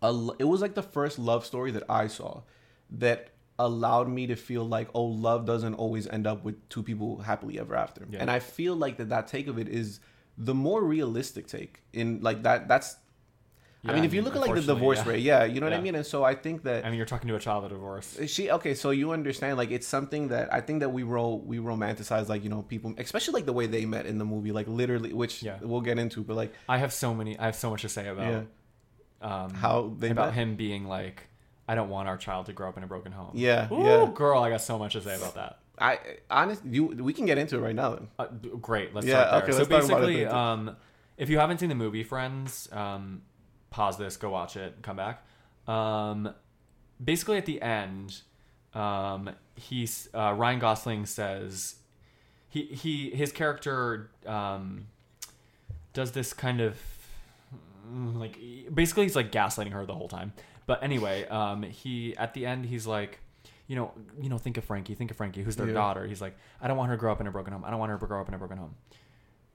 a 0.00 0.28
it 0.38 0.44
was 0.44 0.60
like 0.62 0.74
the 0.74 0.82
first 0.82 1.18
love 1.18 1.44
story 1.44 1.72
that 1.72 1.82
I 1.88 2.06
saw 2.06 2.42
that 2.90 3.30
allowed 3.58 4.08
me 4.08 4.28
to 4.28 4.36
feel 4.36 4.64
like 4.64 4.88
oh 4.94 5.02
love 5.04 5.44
doesn't 5.44 5.74
always 5.74 6.06
end 6.06 6.28
up 6.28 6.44
with 6.44 6.68
two 6.68 6.82
people 6.84 7.18
happily 7.18 7.58
ever 7.58 7.74
after. 7.74 8.06
Yeah. 8.08 8.20
And 8.20 8.30
I 8.30 8.38
feel 8.38 8.76
like 8.76 8.98
that 8.98 9.08
that 9.08 9.26
take 9.26 9.48
of 9.48 9.58
it 9.58 9.68
is 9.68 9.98
the 10.38 10.54
more 10.54 10.82
realistic 10.84 11.46
take 11.48 11.82
in 11.92 12.20
like 12.22 12.42
that 12.44 12.68
that's 12.68 12.96
I 13.86 13.92
mean 13.94 14.04
if 14.04 14.12
you 14.12 14.22
look 14.22 14.34
at 14.34 14.40
like 14.40 14.54
the 14.54 14.60
divorce 14.60 14.98
yeah. 15.04 15.08
rate, 15.10 15.22
yeah, 15.22 15.44
you 15.44 15.60
know 15.60 15.66
what 15.66 15.72
Yeah. 15.72 15.78
I 15.78 15.80
mean? 15.80 15.94
And 15.94 16.04
so 16.04 16.22
I 16.22 16.34
think 16.34 16.62
that 16.64 16.84
I 16.84 16.88
mean, 16.90 16.96
you're 16.98 17.06
talking 17.06 17.28
to 17.28 17.36
a 17.36 17.40
child 17.40 17.64
of 17.64 17.70
divorce. 17.70 18.18
she 18.26 18.50
okay 18.50 18.74
so 18.74 18.90
you 18.90 19.12
understand 19.12 19.56
like 19.56 19.70
it's 19.70 19.86
something 19.86 20.28
that 20.28 20.52
i 20.52 20.60
think 20.60 20.80
that 20.80 20.90
we 20.90 21.02
ro 21.04 21.36
we 21.52 21.58
romanticize 21.58 22.28
like 22.28 22.42
you 22.44 22.50
know 22.50 22.62
people 22.62 22.92
especially 22.98 23.34
like 23.34 23.46
the 23.46 23.52
way 23.52 23.66
they 23.66 23.84
met 23.86 24.04
in 24.06 24.18
the 24.18 24.24
movie 24.24 24.52
like 24.52 24.66
literally 24.68 25.12
which 25.12 25.42
Yeah. 25.42 25.58
we'll 25.62 25.80
get 25.90 25.96
into 25.98 26.22
but 26.22 26.36
like 26.36 26.52
I 26.68 26.78
have 26.78 26.92
so 26.92 27.14
many. 27.14 27.38
I 27.38 27.46
have 27.46 27.56
so 27.56 27.70
much 27.70 27.82
to 27.82 27.88
say 27.88 28.08
about 28.08 28.30
yeah 28.32 28.42
um, 29.44 29.50
how 29.54 29.92
they 29.98 30.10
about 30.10 30.26
met 30.28 30.34
him 30.34 30.54
being 30.56 30.86
like, 30.86 31.18
I 31.66 31.74
don't 31.74 31.88
want 31.88 32.06
our 32.08 32.16
child 32.16 32.46
to 32.46 32.52
grow 32.52 32.68
up 32.68 32.76
in 32.76 32.82
a 32.84 32.86
broken 32.86 33.10
home. 33.12 33.32
yeah 33.34 33.72
Ooh, 33.72 33.82
yeah 33.84 34.10
girl, 34.14 34.42
I 34.42 34.50
got 34.50 34.60
so 34.60 34.78
much 34.78 34.92
to 34.94 35.00
say 35.00 35.16
about 35.16 35.34
that. 35.34 35.58
I 35.80 35.98
honestly 36.30 36.70
you 36.70 36.86
we 36.86 37.12
can 37.12 37.26
get 37.26 37.38
into 37.38 37.56
it 37.56 37.60
right 37.60 37.74
now 37.74 37.90
then 37.94 38.08
Uh, 38.18 38.26
great. 38.60 38.94
Let's 38.94 39.06
Yeah, 39.06 39.14
start 39.26 39.30
there. 39.30 39.42
okay, 39.42 39.52
so 39.52 39.58
let's 39.58 39.68
talk 39.68 39.98
about 39.98 40.02
it 40.04 40.06
basically, 40.06 40.26
um, 40.26 40.76
if 41.16 41.28
you 41.30 41.38
haven't 41.38 41.58
seen 41.58 41.68
the 41.68 41.74
movie 41.74 42.02
Friends, 42.04 42.68
um, 42.72 43.22
pause 43.70 43.96
this, 43.98 44.16
go 44.16 44.30
watch 44.30 44.56
it, 44.56 44.76
come 44.82 44.96
back. 44.96 45.24
Um, 45.66 46.32
basically, 47.02 47.36
at 47.36 47.46
the 47.46 47.60
end, 47.60 48.20
um, 48.74 49.30
he's 49.56 50.08
uh, 50.14 50.34
Ryan 50.36 50.58
Gosling 50.58 51.06
says 51.06 51.76
he 52.48 52.62
he 52.66 53.10
his 53.10 53.32
character 53.32 54.10
um, 54.26 54.86
does 55.92 56.12
this 56.12 56.32
kind 56.32 56.60
of 56.60 56.76
like 58.14 58.38
basically 58.72 59.04
he's 59.04 59.16
like 59.16 59.32
gaslighting 59.32 59.72
her 59.72 59.84
the 59.86 59.94
whole 59.94 60.08
time. 60.08 60.32
But 60.66 60.82
anyway, 60.82 61.26
um, 61.28 61.62
he 61.62 62.16
at 62.16 62.34
the 62.34 62.46
end 62.46 62.66
he's 62.66 62.86
like, 62.86 63.20
you 63.68 63.76
know, 63.76 63.92
you 64.20 64.28
know, 64.28 64.38
think 64.38 64.56
of 64.56 64.64
Frankie, 64.64 64.94
think 64.94 65.10
of 65.12 65.16
Frankie, 65.16 65.42
who's 65.42 65.54
their 65.56 65.68
Yeah. 65.68 65.74
daughter. 65.74 66.06
He's 66.06 66.20
like, 66.20 66.36
I 66.60 66.66
don't 66.66 66.76
want 66.76 66.88
her 66.88 66.96
to 66.96 67.00
grow 67.00 67.12
up 67.12 67.20
in 67.20 67.26
a 67.28 67.30
broken 67.30 67.52
home. 67.52 67.64
I 67.64 67.70
don't 67.70 67.78
want 67.78 67.90
her 67.92 67.98
to 67.98 68.06
grow 68.06 68.20
up 68.20 68.26
in 68.28 68.34
a 68.34 68.38
broken 68.38 68.58
home. 68.58 68.74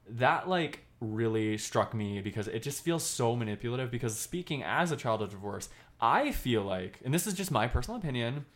That 0.08 0.48
like 0.48 0.84
really 1.00 1.58
struck 1.58 1.92
me 1.94 2.20
because 2.20 2.46
it 2.48 2.62
just 2.62 2.82
feels 2.82 3.02
so 3.02 3.34
manipulative. 3.36 3.90
Because 3.90 4.18
speaking 4.18 4.62
as 4.62 4.90
a 4.92 4.96
child 4.96 5.20
of 5.22 5.30
divorce, 5.30 5.68
I 6.00 6.30
feel 6.32 6.62
like, 6.62 7.00
and 7.04 7.12
this 7.12 7.26
is 7.26 7.34
just 7.34 7.50
my 7.50 7.66
personal 7.66 7.98
opinion, 7.98 8.46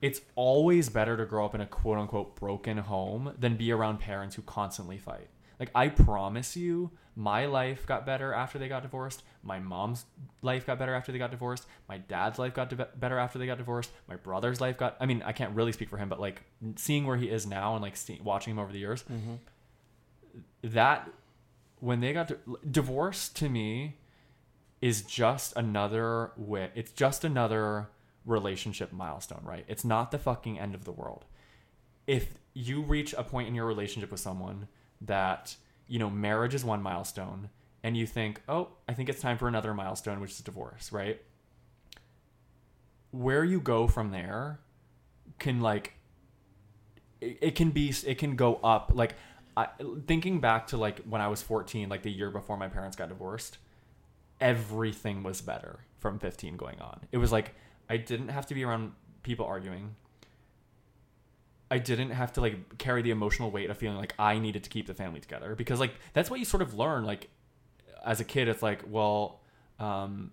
it's 0.00 0.20
always 0.34 0.88
better 0.88 1.16
to 1.16 1.24
grow 1.26 1.44
up 1.44 1.54
in 1.54 1.60
a 1.60 1.66
quote 1.66 1.98
unquote 1.98 2.36
broken 2.36 2.78
home 2.78 3.32
than 3.38 3.56
be 3.56 3.70
around 3.72 3.98
parents 4.00 4.36
who 4.36 4.42
constantly 4.42 4.98
fight. 4.98 5.28
Like 5.60 5.70
I 5.74 5.88
promise 5.88 6.56
you, 6.56 6.90
my 7.18 7.46
life 7.46 7.84
got 7.84 8.06
better 8.06 8.32
after 8.32 8.60
they 8.60 8.68
got 8.68 8.82
divorced. 8.82 9.24
My 9.42 9.58
mom's 9.58 10.04
life 10.40 10.64
got 10.64 10.78
better 10.78 10.94
after 10.94 11.10
they 11.10 11.18
got 11.18 11.32
divorced. 11.32 11.66
My 11.88 11.98
dad's 11.98 12.38
life 12.38 12.54
got 12.54 12.70
de- 12.70 12.88
better 12.94 13.18
after 13.18 13.40
they 13.40 13.46
got 13.46 13.58
divorced. 13.58 13.90
My 14.06 14.14
brother's 14.14 14.60
life 14.60 14.78
got. 14.78 14.96
I 15.00 15.06
mean, 15.06 15.24
I 15.26 15.32
can't 15.32 15.52
really 15.52 15.72
speak 15.72 15.90
for 15.90 15.96
him, 15.96 16.08
but 16.08 16.20
like 16.20 16.44
seeing 16.76 17.04
where 17.04 17.16
he 17.16 17.28
is 17.28 17.44
now 17.44 17.74
and 17.74 17.82
like 17.82 17.96
see, 17.96 18.20
watching 18.22 18.52
him 18.52 18.60
over 18.60 18.72
the 18.72 18.78
years, 18.78 19.02
mm-hmm. 19.02 19.34
that 20.62 21.10
when 21.80 21.98
they 21.98 22.12
got 22.12 22.28
di- 22.28 22.36
divorced 22.70 23.34
to 23.38 23.48
me 23.48 23.96
is 24.80 25.02
just 25.02 25.56
another 25.56 26.30
way. 26.36 26.70
It's 26.76 26.92
just 26.92 27.24
another 27.24 27.88
relationship 28.24 28.92
milestone, 28.92 29.42
right? 29.42 29.64
It's 29.66 29.84
not 29.84 30.12
the 30.12 30.18
fucking 30.20 30.60
end 30.60 30.76
of 30.76 30.84
the 30.84 30.92
world. 30.92 31.24
If 32.06 32.34
you 32.54 32.82
reach 32.82 33.12
a 33.18 33.24
point 33.24 33.48
in 33.48 33.56
your 33.56 33.66
relationship 33.66 34.12
with 34.12 34.20
someone 34.20 34.68
that, 35.00 35.56
you 35.88 35.98
know, 35.98 36.10
marriage 36.10 36.54
is 36.54 36.64
one 36.64 36.82
milestone 36.82 37.50
and 37.82 37.96
you 37.96 38.06
think, 38.06 38.42
"Oh, 38.48 38.68
I 38.88 38.94
think 38.94 39.08
it's 39.08 39.20
time 39.20 39.38
for 39.38 39.48
another 39.48 39.74
milestone, 39.74 40.20
which 40.20 40.32
is 40.32 40.40
divorce," 40.40 40.92
right? 40.92 41.20
Where 43.10 43.44
you 43.44 43.60
go 43.60 43.86
from 43.86 44.10
there 44.10 44.60
can 45.38 45.60
like 45.60 45.94
it, 47.20 47.38
it 47.40 47.54
can 47.54 47.70
be 47.70 47.92
it 48.06 48.18
can 48.18 48.36
go 48.36 48.56
up. 48.56 48.92
Like 48.94 49.14
I, 49.56 49.68
thinking 50.06 50.40
back 50.40 50.68
to 50.68 50.76
like 50.76 51.00
when 51.04 51.20
I 51.20 51.28
was 51.28 51.42
14 51.42 51.88
like 51.88 52.02
the 52.02 52.12
year 52.12 52.30
before 52.30 52.56
my 52.56 52.68
parents 52.68 52.96
got 52.96 53.08
divorced 53.08 53.58
everything 54.40 55.22
was 55.22 55.40
better 55.40 55.80
from 55.98 56.18
15 56.18 56.56
going 56.56 56.80
on. 56.80 57.00
It 57.12 57.18
was 57.18 57.32
like 57.32 57.54
I 57.88 57.96
didn't 57.96 58.28
have 58.28 58.46
to 58.46 58.54
be 58.54 58.64
around 58.64 58.92
people 59.22 59.46
arguing 59.46 59.96
I 61.70 61.78
didn't 61.78 62.10
have 62.10 62.32
to 62.34 62.40
like 62.40 62.78
carry 62.78 63.02
the 63.02 63.10
emotional 63.10 63.50
weight 63.50 63.70
of 63.70 63.76
feeling 63.76 63.98
like 63.98 64.14
I 64.18 64.38
needed 64.38 64.64
to 64.64 64.70
keep 64.70 64.86
the 64.86 64.94
family 64.94 65.20
together 65.20 65.54
because 65.54 65.80
like 65.80 65.94
that's 66.12 66.30
what 66.30 66.38
you 66.38 66.46
sort 66.46 66.62
of 66.62 66.74
learn 66.74 67.04
like 67.04 67.28
as 68.04 68.20
a 68.20 68.24
kid 68.24 68.48
it's 68.48 68.62
like 68.62 68.82
well 68.88 69.40
um 69.78 70.30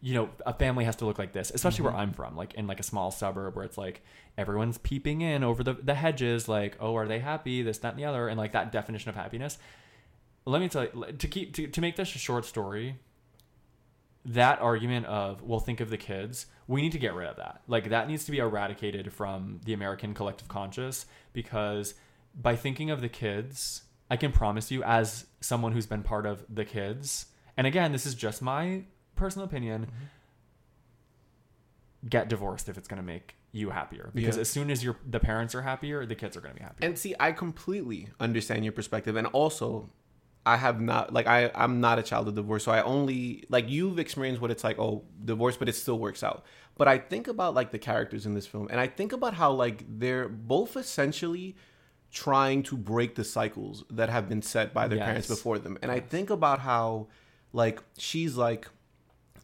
you 0.00 0.14
know 0.14 0.30
a 0.46 0.54
family 0.54 0.84
has 0.84 0.96
to 0.96 1.04
look 1.04 1.18
like 1.18 1.32
this 1.32 1.50
especially 1.52 1.84
where 1.84 1.92
i'm 1.92 2.12
from 2.12 2.36
like 2.36 2.54
in 2.54 2.66
like 2.66 2.80
a 2.80 2.82
small 2.82 3.10
suburb 3.10 3.54
where 3.54 3.64
it's 3.64 3.76
like 3.76 4.02
everyone's 4.40 4.78
peeping 4.78 5.20
in 5.20 5.44
over 5.44 5.62
the, 5.62 5.74
the 5.74 5.94
hedges 5.94 6.48
like 6.48 6.76
oh 6.80 6.96
are 6.96 7.06
they 7.06 7.18
happy? 7.18 7.62
This 7.62 7.78
that 7.78 7.90
and 7.90 7.98
the 7.98 8.04
other 8.04 8.28
and 8.28 8.38
like 8.38 8.52
that 8.52 8.72
definition 8.72 9.10
of 9.10 9.14
happiness. 9.14 9.58
Let 10.46 10.60
me 10.60 10.68
tell 10.68 10.84
you 10.84 11.12
to 11.18 11.28
keep 11.28 11.54
to, 11.54 11.66
to 11.66 11.80
make 11.80 11.96
this 11.96 12.14
a 12.14 12.18
short 12.18 12.44
story 12.46 12.96
that 14.24 14.60
argument 14.60 15.06
of 15.06 15.42
well 15.42 15.60
think 15.60 15.80
of 15.80 15.90
the 15.90 15.96
kids 15.96 16.46
we 16.66 16.82
need 16.82 16.92
to 16.92 16.98
get 16.98 17.14
rid 17.14 17.28
of 17.28 17.36
that. 17.36 17.62
Like 17.66 17.88
that 17.88 18.06
needs 18.06 18.24
to 18.26 18.30
be 18.30 18.38
eradicated 18.38 19.12
from 19.12 19.60
the 19.64 19.72
american 19.72 20.14
collective 20.14 20.48
conscious 20.48 21.06
because 21.32 21.94
by 22.40 22.56
thinking 22.56 22.90
of 22.90 23.00
the 23.00 23.08
kids 23.08 23.82
i 24.10 24.16
can 24.16 24.32
promise 24.32 24.70
you 24.70 24.82
as 24.84 25.26
someone 25.40 25.72
who's 25.72 25.86
been 25.86 26.02
part 26.02 26.26
of 26.26 26.44
the 26.48 26.64
kids 26.64 27.26
and 27.56 27.66
again 27.66 27.92
this 27.92 28.06
is 28.06 28.14
just 28.14 28.42
my 28.42 28.84
personal 29.16 29.46
opinion 29.46 29.82
mm-hmm. 29.86 30.04
get 32.08 32.28
divorced 32.28 32.68
if 32.68 32.78
it's 32.78 32.88
going 32.88 33.00
to 33.00 33.06
make 33.06 33.34
you 33.52 33.70
happier. 33.70 34.10
Because 34.14 34.36
Yeah. 34.36 34.42
as 34.42 34.50
soon 34.50 34.70
as 34.70 34.84
your 34.84 34.96
the 35.04 35.18
parents 35.18 35.54
are 35.54 35.62
happier 35.62 36.06
the 36.06 36.14
kids 36.14 36.36
are 36.36 36.40
going 36.40 36.54
to 36.54 36.60
be 36.60 36.64
happier. 36.64 36.88
And 36.88 36.98
see 36.98 37.14
i 37.18 37.32
completely 37.32 38.08
understand 38.20 38.64
your 38.64 38.72
perspective 38.72 39.16
and 39.16 39.26
also 39.28 39.90
i 40.46 40.56
have 40.56 40.80
not 40.80 41.12
like 41.12 41.26
i 41.26 41.50
i'm 41.54 41.80
not 41.80 41.98
a 41.98 42.02
child 42.02 42.28
of 42.28 42.34
divorce 42.34 42.64
so 42.64 42.72
i 42.72 42.82
only 42.82 43.44
like 43.48 43.68
you've 43.68 43.98
experienced 43.98 44.40
what 44.40 44.50
it's 44.50 44.64
like 44.64 44.78
oh 44.78 45.02
divorce 45.24 45.56
but 45.56 45.68
it 45.68 45.74
still 45.74 45.98
works 45.98 46.22
out 46.22 46.44
but 46.76 46.88
i 46.88 46.98
think 46.98 47.28
about 47.28 47.54
like 47.54 47.70
the 47.70 47.78
characters 47.78 48.26
in 48.26 48.34
this 48.34 48.46
film 48.46 48.68
and 48.70 48.80
i 48.80 48.86
think 48.86 49.12
about 49.12 49.34
how 49.34 49.52
like 49.52 49.84
they're 49.98 50.28
both 50.28 50.76
essentially 50.76 51.56
trying 52.10 52.62
to 52.62 52.76
break 52.76 53.14
the 53.14 53.24
cycles 53.24 53.84
that 53.90 54.08
have 54.08 54.28
been 54.28 54.42
set 54.42 54.74
by 54.74 54.88
their 54.88 54.98
parents 54.98 55.28
before 55.28 55.58
them 55.58 55.78
and 55.82 55.90
i 55.92 56.00
think 56.00 56.30
about 56.30 56.58
how 56.58 57.06
like 57.52 57.82
she's 57.98 58.36
like 58.36 58.68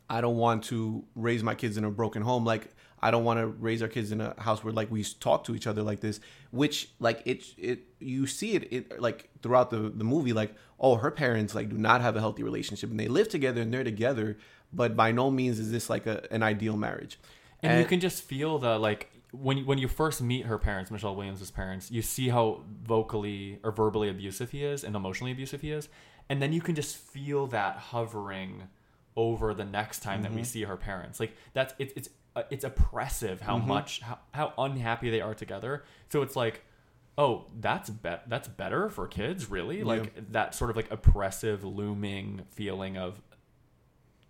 I 0.08 0.20
don't 0.20 0.36
want 0.36 0.64
to 0.64 1.04
raise 1.14 1.42
my 1.42 1.54
kids 1.54 1.76
in 1.76 1.84
a 1.84 1.90
broken 1.90 2.22
home. 2.22 2.44
Like 2.44 2.68
I 3.00 3.10
don't 3.10 3.24
want 3.24 3.40
to 3.40 3.46
raise 3.46 3.82
our 3.82 3.88
kids 3.88 4.12
in 4.12 4.20
a 4.20 4.34
house 4.40 4.62
where 4.62 4.72
like 4.72 4.90
we 4.90 5.02
talk 5.04 5.44
to 5.44 5.54
each 5.54 5.66
other 5.66 5.82
like 5.82 6.00
this. 6.00 6.20
Which 6.56 6.90
like 6.98 7.22
it 7.24 7.44
it 7.56 7.80
you 8.00 8.26
see 8.26 8.54
it 8.54 8.72
it 8.72 9.00
like 9.00 9.28
throughout 9.42 9.70
the 9.70 9.90
the 9.90 10.04
movie 10.04 10.32
like 10.32 10.54
oh 10.80 10.96
her 10.96 11.10
parents 11.10 11.54
like 11.54 11.68
do 11.68 11.78
not 11.78 12.00
have 12.00 12.16
a 12.16 12.20
healthy 12.20 12.42
relationship 12.42 12.90
and 12.90 12.98
they 12.98 13.08
live 13.08 13.28
together 13.28 13.60
and 13.60 13.72
they're 13.72 13.84
together, 13.84 14.38
but 14.72 14.96
by 14.96 15.12
no 15.12 15.30
means 15.30 15.58
is 15.58 15.70
this 15.70 15.88
like 15.88 16.06
a, 16.06 16.26
an 16.32 16.42
ideal 16.42 16.76
marriage. 16.76 17.18
and, 17.62 17.80
you 17.80 17.86
can 17.86 18.00
just 18.00 18.22
feel 18.22 18.58
the 18.58 18.78
like 18.78 19.10
when 19.32 19.58
you, 19.58 19.64
when 19.64 19.78
you 19.78 19.88
first 19.88 20.22
meet 20.22 20.46
her 20.46 20.58
parents, 20.58 20.90
Michelle 20.90 21.14
Williams' 21.14 21.50
parents, 21.50 21.90
you 21.90 22.02
see 22.02 22.28
how 22.28 22.62
vocally 22.84 23.58
or 23.62 23.72
verbally 23.72 24.08
abusive 24.08 24.50
he 24.50 24.64
is 24.64 24.84
and 24.84 24.96
emotionally 24.96 25.32
abusive 25.32 25.60
he 25.60 25.72
is, 25.72 25.88
and 26.28 26.40
then 26.40 26.52
you 26.52 26.60
can 26.60 26.74
just 26.74 26.96
feel 26.96 27.46
that 27.48 27.76
hovering 27.76 28.68
over 29.16 29.54
the 29.54 29.64
next 29.64 30.00
time 30.00 30.22
that 30.22 30.30
we 30.30 30.38
mm-hmm. 30.38 30.44
see 30.44 30.62
her 30.62 30.76
parents. 30.76 31.18
Like 31.18 31.36
that's 31.54 31.74
it's 31.78 31.92
it's 31.96 32.08
uh, 32.36 32.42
it's 32.50 32.64
oppressive 32.64 33.40
how 33.40 33.58
much 33.58 34.00
how, 34.00 34.18
how 34.32 34.52
unhappy 34.58 35.10
they 35.10 35.20
are 35.20 35.34
together. 35.34 35.84
So 36.08 36.22
it's 36.22 36.36
like. 36.36 36.62
Oh, 37.18 37.46
that's 37.60 37.88
be- 37.88 38.10
that's 38.26 38.46
better 38.46 38.90
for 38.90 39.08
kids, 39.08 39.50
really? 39.50 39.82
Like 39.82 40.32
that 40.32 40.54
sort 40.54 40.68
of 40.68 40.76
like 40.76 40.90
oppressive 40.90 41.64
looming 41.64 42.42
feeling 42.50 42.98
of 42.98 43.22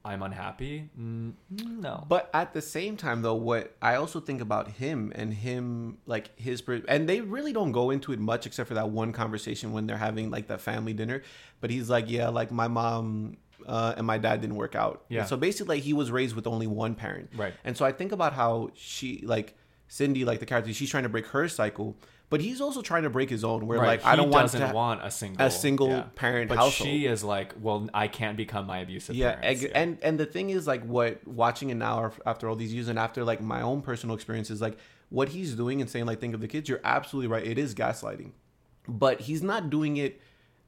I'm 0.06 0.22
unhappy? 0.22 0.88
Mm, 0.98 1.32
no. 1.50 2.04
But 2.08 2.30
at 2.32 2.54
the 2.54 2.62
same 2.62 2.96
time, 2.96 3.22
though, 3.22 3.34
what 3.34 3.74
I 3.82 3.96
also 3.96 4.20
think 4.20 4.40
about 4.40 4.70
him 4.70 5.12
and 5.16 5.34
him, 5.34 5.98
like 6.06 6.38
his, 6.38 6.62
and 6.86 7.08
they 7.08 7.20
really 7.20 7.52
don't 7.52 7.72
go 7.72 7.90
into 7.90 8.12
it 8.12 8.20
much 8.20 8.46
except 8.46 8.68
for 8.68 8.74
that 8.74 8.90
one 8.90 9.12
conversation 9.12 9.72
when 9.72 9.88
they're 9.88 9.96
having 9.96 10.30
like 10.30 10.46
that 10.46 10.60
family 10.60 10.92
dinner. 10.92 11.22
But 11.60 11.70
he's 11.70 11.90
like, 11.90 12.08
yeah, 12.08 12.28
like 12.28 12.52
my 12.52 12.68
mom 12.68 13.38
uh, 13.64 13.94
and 13.96 14.06
my 14.06 14.18
dad 14.18 14.40
didn't 14.40 14.56
work 14.56 14.74
out. 14.74 15.04
Yeah. 15.08 15.20
And 15.20 15.28
so 15.28 15.36
basically, 15.36 15.76
like, 15.76 15.84
he 15.84 15.92
was 15.92 16.10
raised 16.10 16.34
with 16.36 16.46
only 16.46 16.66
one 16.66 16.94
parent. 16.94 17.30
Right. 17.36 17.54
And 17.64 17.76
so 17.76 17.84
I 17.84 17.92
think 17.92 18.12
about 18.12 18.32
how 18.32 18.70
she, 18.74 19.22
like 19.24 19.56
Cindy, 19.88 20.24
like 20.24 20.40
the 20.40 20.46
character, 20.46 20.72
she's 20.72 20.90
trying 20.90 21.04
to 21.04 21.08
break 21.08 21.26
her 21.28 21.48
cycle, 21.48 21.96
but 22.28 22.40
he's 22.40 22.60
also 22.60 22.82
trying 22.82 23.04
to 23.04 23.10
break 23.10 23.30
his 23.30 23.44
own. 23.44 23.66
Where 23.68 23.78
Right. 23.78 23.86
like 23.86 24.02
he 24.02 24.06
I 24.08 24.16
don't 24.16 24.30
want 24.30 24.50
to 24.50 24.72
want 24.74 25.00
a 25.04 25.10
single 25.12 25.46
a 25.46 25.50
single 25.50 25.88
yeah. 25.90 26.04
parent 26.16 26.48
But 26.48 26.58
household. 26.58 26.88
she 26.90 27.06
is 27.06 27.22
like, 27.22 27.54
well, 27.60 27.88
I 27.94 28.08
can't 28.08 28.36
become 28.36 28.66
my 28.66 28.78
abusive 28.80 29.14
yeah, 29.14 29.36
parents. 29.36 29.62
eg- 29.64 29.72
and 29.76 29.98
and 30.02 30.18
the 30.18 30.26
thing 30.26 30.50
is 30.50 30.66
like 30.66 30.84
what 30.84 31.26
watching 31.26 31.70
it 31.70 31.76
now 31.76 32.10
after 32.26 32.48
all 32.48 32.56
these 32.56 32.74
years 32.74 32.88
and 32.88 32.98
after 32.98 33.22
like 33.24 33.40
my 33.40 33.62
own 33.62 33.80
personal 33.80 34.16
experiences 34.16 34.60
like 34.60 34.76
what 35.08 35.28
he's 35.28 35.54
doing 35.54 35.80
and 35.80 35.88
saying 35.88 36.04
like 36.04 36.18
think 36.18 36.34
of 36.34 36.40
the 36.40 36.48
kids 36.48 36.68
you're 36.68 36.80
absolutely 36.82 37.28
right 37.28 37.46
it 37.46 37.58
is 37.58 37.76
gaslighting 37.76 38.32
but 38.88 39.20
he's 39.20 39.40
not 39.42 39.70
doing 39.70 39.96
it 39.96 40.20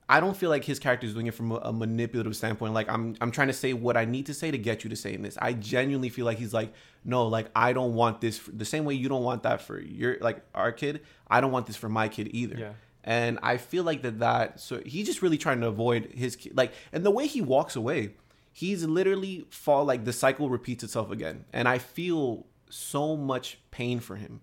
i 0.09 0.21
don't 0.21 0.37
feel 0.37 0.51
like 0.51 0.65
his 0.65 0.79
character 0.79 1.07
is 1.07 1.13
doing 1.15 1.27
it 1.27 1.35
from 1.35 1.53
a, 1.53 1.57
a 1.57 1.73
manipulative 1.73 2.35
standpoint 2.37 2.73
like 2.75 2.89
i'm 2.89 3.15
i'm 3.21 3.31
trying 3.31 3.49
to 3.49 3.53
say 3.53 3.73
what 3.73 3.97
i 3.97 4.05
need 4.05 4.27
to 4.27 4.35
say 4.35 4.51
to 4.51 4.59
get 4.59 4.85
you 4.85 4.91
to 4.91 4.97
saying 4.97 5.23
this 5.23 5.37
i 5.41 5.53
genuinely 5.53 6.09
feel 6.09 6.25
like 6.25 6.39
he's 6.39 6.55
like 6.55 6.73
no 7.05 7.27
like 7.27 7.49
i 7.57 7.73
don't 7.73 7.95
want 7.95 8.21
this 8.21 8.39
for, 8.39 8.51
the 8.53 8.65
same 8.65 8.85
way 8.85 8.95
you 8.95 9.09
don't 9.09 9.23
want 9.25 9.43
that 9.43 9.61
for 9.61 9.81
your 9.81 10.17
like 10.21 10.43
our 10.55 10.73
kid 10.73 11.01
i 11.29 11.41
don't 11.41 11.53
want 11.53 11.67
this 11.67 11.77
for 11.77 11.89
my 11.89 12.09
kid 12.09 12.29
either 12.33 12.57
Yeah. 12.59 12.73
and 13.05 13.39
I 13.43 13.57
feel 13.57 13.85
like 13.85 14.03
that 14.03 14.19
that 14.21 14.61
so 14.61 14.81
he's 14.85 15.07
just 15.07 15.23
really 15.23 15.39
trying 15.39 15.61
to 15.61 15.67
avoid 15.69 16.13
his 16.15 16.37
ki- 16.37 16.53
like 16.55 16.73
and 16.93 17.05
the 17.05 17.11
way 17.11 17.27
he 17.27 17.41
walks 17.41 17.75
away, 17.77 18.15
he's 18.53 18.85
literally 18.85 19.47
fall 19.51 19.85
like 19.87 20.05
the 20.05 20.13
cycle 20.13 20.51
repeats 20.51 20.83
itself 20.85 21.11
again. 21.11 21.45
And 21.53 21.67
I 21.69 21.79
feel 21.79 22.47
so 22.69 23.17
much 23.17 23.59
pain 23.71 24.01
for 24.01 24.17
him. 24.17 24.41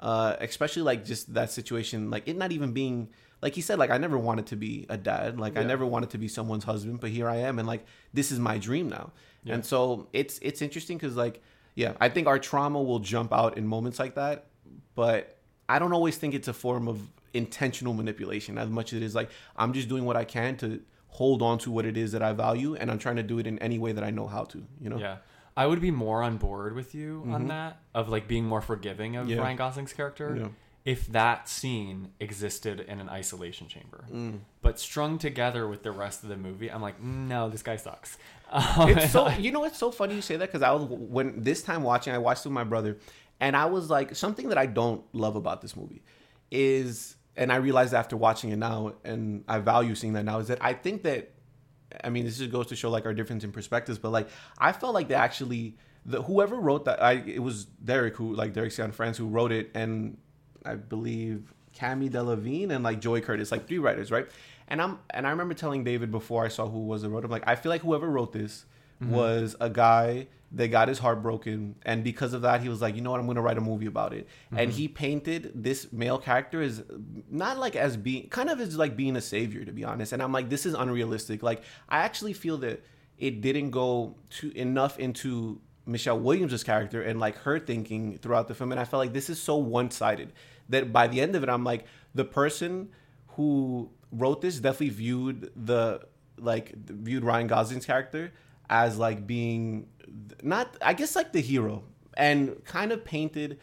Uh 0.00 0.36
especially 0.40 0.82
like 0.82 1.04
just 1.04 1.32
that 1.34 1.50
situation 1.50 2.10
like 2.10 2.28
it 2.28 2.36
not 2.36 2.52
even 2.52 2.72
being 2.72 3.08
like 3.44 3.54
he 3.54 3.60
said 3.60 3.78
like 3.78 3.90
I 3.90 3.98
never 3.98 4.16
wanted 4.18 4.46
to 4.46 4.56
be 4.56 4.86
a 4.88 4.96
dad. 4.96 5.38
Like 5.38 5.56
I 5.58 5.62
never 5.62 5.84
wanted 5.86 6.10
to 6.10 6.18
be 6.18 6.28
someone's 6.28 6.64
husband, 6.64 6.98
but 7.00 7.10
here 7.10 7.28
I 7.28 7.36
am 7.48 7.58
and 7.60 7.68
like 7.68 7.84
this 8.12 8.32
is 8.32 8.38
my 8.40 8.56
dream 8.58 8.88
now. 8.88 9.12
Yeah. 9.44 9.54
And 9.54 9.64
so 9.66 10.08
it's 10.14 10.38
it's 10.40 10.62
interesting 10.62 10.98
cuz 10.98 11.14
like 11.14 11.42
yeah, 11.76 11.92
I 12.00 12.08
think 12.08 12.26
our 12.26 12.38
trauma 12.38 12.82
will 12.82 13.00
jump 13.00 13.32
out 13.32 13.58
in 13.58 13.66
moments 13.66 13.98
like 13.98 14.14
that, 14.14 14.46
but 14.94 15.36
I 15.68 15.78
don't 15.78 15.92
always 15.92 16.16
think 16.16 16.34
it's 16.34 16.48
a 16.48 16.52
form 16.54 16.88
of 16.88 16.98
intentional 17.34 17.92
manipulation 17.94 18.56
as 18.58 18.70
much 18.70 18.92
as 18.94 19.02
it 19.02 19.04
is 19.04 19.14
like 19.14 19.28
I'm 19.56 19.72
just 19.74 19.88
doing 19.90 20.04
what 20.06 20.16
I 20.16 20.24
can 20.24 20.56
to 20.58 20.80
hold 21.08 21.42
on 21.42 21.58
to 21.58 21.70
what 21.70 21.84
it 21.84 21.96
is 21.98 22.12
that 22.12 22.22
I 22.22 22.32
value 22.32 22.74
and 22.76 22.90
I'm 22.90 22.98
trying 22.98 23.16
to 23.16 23.22
do 23.22 23.38
it 23.38 23.46
in 23.46 23.58
any 23.58 23.78
way 23.78 23.92
that 23.92 24.02
I 24.04 24.10
know 24.10 24.26
how 24.26 24.44
to, 24.44 24.64
you 24.80 24.88
know? 24.90 24.96
Yeah. 24.98 25.16
I 25.56 25.66
would 25.66 25.80
be 25.80 25.90
more 25.92 26.22
on 26.24 26.38
board 26.38 26.74
with 26.74 26.94
you 26.94 27.22
on 27.30 27.44
Mhm. 27.44 27.48
that 27.48 27.76
of 27.94 28.08
like 28.08 28.26
being 28.26 28.44
more 28.46 28.60
forgiving 28.60 29.14
of 29.16 29.28
Yeah. 29.28 29.38
Ryan 29.38 29.56
Gosling's 29.56 29.92
character 29.92 30.34
Yeah. 30.40 30.48
If 30.84 31.06
that 31.12 31.48
scene 31.48 32.10
existed 32.20 32.80
in 32.80 33.00
an 33.00 33.08
isolation 33.08 33.68
chamber. 33.68 34.04
Mm. 34.12 34.40
But 34.60 34.78
strung 34.78 35.16
together 35.18 35.66
with 35.66 35.82
the 35.82 35.92
rest 35.92 36.22
of 36.22 36.28
the 36.28 36.36
movie, 36.36 36.70
I'm 36.70 36.82
like, 36.82 37.00
"Mm, 37.00 37.28
no, 37.28 37.48
this 37.48 37.62
guy 37.62 37.76
sucks. 37.76 38.18
Um, 38.50 38.90
It's 38.90 39.10
so 39.16 39.28
you 39.28 39.50
know 39.50 39.64
it's 39.64 39.78
so 39.78 39.90
funny 39.90 40.14
you 40.14 40.22
say 40.22 40.36
that 40.36 40.48
because 40.48 40.62
I 40.62 40.72
was 40.72 40.84
when 40.88 41.42
this 41.42 41.62
time 41.62 41.82
watching 41.82 42.12
I 42.12 42.18
watched 42.18 42.44
it 42.44 42.48
with 42.48 42.54
my 42.54 42.64
brother 42.64 42.98
and 43.40 43.56
I 43.56 43.66
was 43.66 43.90
like 43.90 44.14
something 44.14 44.48
that 44.48 44.58
I 44.58 44.66
don't 44.66 45.02
love 45.12 45.36
about 45.36 45.60
this 45.62 45.76
movie 45.76 46.02
is 46.50 47.16
and 47.36 47.52
I 47.52 47.56
realized 47.56 47.94
after 47.94 48.16
watching 48.16 48.50
it 48.50 48.56
now 48.56 48.94
and 49.04 49.44
I 49.48 49.58
value 49.58 49.94
seeing 49.94 50.12
that 50.12 50.24
now 50.24 50.38
is 50.38 50.48
that 50.48 50.58
I 50.60 50.72
think 50.72 51.02
that 51.02 51.32
I 52.02 52.10
mean 52.10 52.24
this 52.24 52.38
just 52.38 52.52
goes 52.52 52.66
to 52.68 52.76
show 52.76 52.90
like 52.90 53.06
our 53.06 53.14
difference 53.14 53.42
in 53.42 53.52
perspectives 53.52 53.98
but 53.98 54.10
like 54.10 54.28
I 54.58 54.72
felt 54.72 54.94
like 54.94 55.08
they 55.08 55.14
actually 55.14 55.76
the 56.06 56.22
whoever 56.22 56.56
wrote 56.56 56.84
that 56.84 57.02
I 57.02 57.14
it 57.14 57.42
was 57.42 57.64
Derek 57.64 58.16
who 58.16 58.34
like 58.34 58.52
Derek 58.52 58.70
Cianfrance 58.70 59.16
who 59.16 59.26
wrote 59.26 59.50
it 59.50 59.70
and 59.74 60.18
I 60.64 60.74
believe 60.74 61.52
Cami 61.74 62.10
Delavigne 62.10 62.70
and 62.70 62.84
like 62.84 63.00
Joey 63.00 63.20
Curtis 63.20 63.50
like 63.50 63.66
three 63.66 63.78
writers 63.78 64.10
right? 64.10 64.26
And 64.68 64.80
I'm 64.80 64.98
and 65.10 65.26
I 65.26 65.30
remember 65.30 65.54
telling 65.54 65.84
David 65.84 66.10
before 66.10 66.44
I 66.44 66.48
saw 66.48 66.68
who 66.68 66.80
was 66.80 67.02
the 67.02 67.10
wrote 67.10 67.24
I'm 67.24 67.30
like 67.30 67.44
I 67.46 67.56
feel 67.56 67.70
like 67.70 67.82
whoever 67.82 68.08
wrote 68.08 68.32
this 68.32 68.64
mm-hmm. 69.02 69.12
was 69.12 69.56
a 69.60 69.68
guy 69.68 70.28
that 70.52 70.68
got 70.68 70.86
his 70.86 71.00
heart 71.00 71.20
broken 71.20 71.74
and 71.82 72.04
because 72.04 72.32
of 72.32 72.42
that 72.42 72.62
he 72.62 72.68
was 72.68 72.80
like 72.80 72.94
you 72.94 73.00
know 73.00 73.10
what? 73.10 73.20
I'm 73.20 73.26
going 73.26 73.36
to 73.36 73.42
write 73.42 73.58
a 73.58 73.62
movie 73.62 73.86
about 73.86 74.12
it. 74.14 74.28
And 74.50 74.70
mm-hmm. 74.70 74.78
he 74.78 74.88
painted 74.88 75.50
this 75.54 75.92
male 75.92 76.18
character 76.18 76.62
as 76.62 76.82
not 77.28 77.58
like 77.58 77.76
as 77.76 77.96
being 77.96 78.28
kind 78.28 78.48
of 78.48 78.60
as 78.60 78.76
like 78.76 78.96
being 78.96 79.16
a 79.16 79.20
savior 79.20 79.64
to 79.64 79.72
be 79.72 79.84
honest. 79.84 80.12
And 80.12 80.22
i'm 80.22 80.32
like 80.32 80.48
this 80.48 80.64
is 80.64 80.74
unrealistic. 80.74 81.42
Like 81.42 81.62
i 81.88 81.98
actually 81.98 82.32
feel 82.32 82.58
that 82.58 82.84
it 83.18 83.40
didn't 83.40 83.70
go 83.70 84.16
to 84.28 84.56
enough 84.56 84.98
into 84.98 85.60
michelle 85.86 86.18
williams' 86.18 86.64
character 86.64 87.02
and 87.02 87.20
like 87.20 87.36
her 87.36 87.58
thinking 87.58 88.16
throughout 88.18 88.48
the 88.48 88.54
film 88.54 88.72
and 88.72 88.80
i 88.80 88.84
felt 88.84 89.00
like 89.00 89.12
this 89.12 89.28
is 89.28 89.40
so 89.40 89.56
one-sided 89.56 90.32
that 90.68 90.92
by 90.92 91.06
the 91.06 91.20
end 91.20 91.34
of 91.34 91.42
it 91.42 91.48
i'm 91.48 91.64
like 91.64 91.84
the 92.14 92.24
person 92.24 92.88
who 93.28 93.90
wrote 94.12 94.40
this 94.40 94.58
definitely 94.60 94.88
viewed 94.90 95.50
the 95.56 96.00
like 96.38 96.74
viewed 96.86 97.24
ryan 97.24 97.46
gosling's 97.46 97.86
character 97.86 98.32
as 98.70 98.98
like 98.98 99.26
being 99.26 99.86
not 100.42 100.76
I 100.82 100.94
guess 100.94 101.16
like 101.16 101.32
the 101.32 101.40
hero 101.40 101.84
and 102.16 102.64
kind 102.64 102.92
of 102.92 103.04
painted 103.04 103.58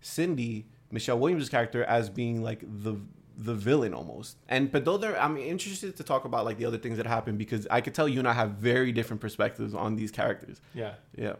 Cindy 0.00 0.66
Michelle 0.90 1.18
Williams' 1.18 1.48
character 1.48 1.84
as 1.84 2.10
being 2.10 2.42
like 2.42 2.60
the 2.60 2.96
the 3.36 3.54
villain 3.54 3.94
almost. 3.94 4.36
And 4.48 4.70
but 4.70 4.84
though 4.84 4.96
there 4.96 5.20
I'm 5.20 5.36
interested 5.36 5.96
to 5.96 6.04
talk 6.04 6.24
about 6.24 6.44
like 6.44 6.58
the 6.58 6.66
other 6.66 6.78
things 6.78 6.96
that 6.98 7.06
happen 7.06 7.36
because 7.36 7.66
I 7.70 7.80
could 7.80 7.94
tell 7.94 8.08
you 8.08 8.18
and 8.18 8.28
I 8.28 8.32
have 8.32 8.52
very 8.52 8.92
different 8.92 9.20
perspectives 9.20 9.74
on 9.74 9.96
these 9.96 10.10
characters. 10.10 10.60
yeah. 10.72 10.94
Yeah. 11.16 11.34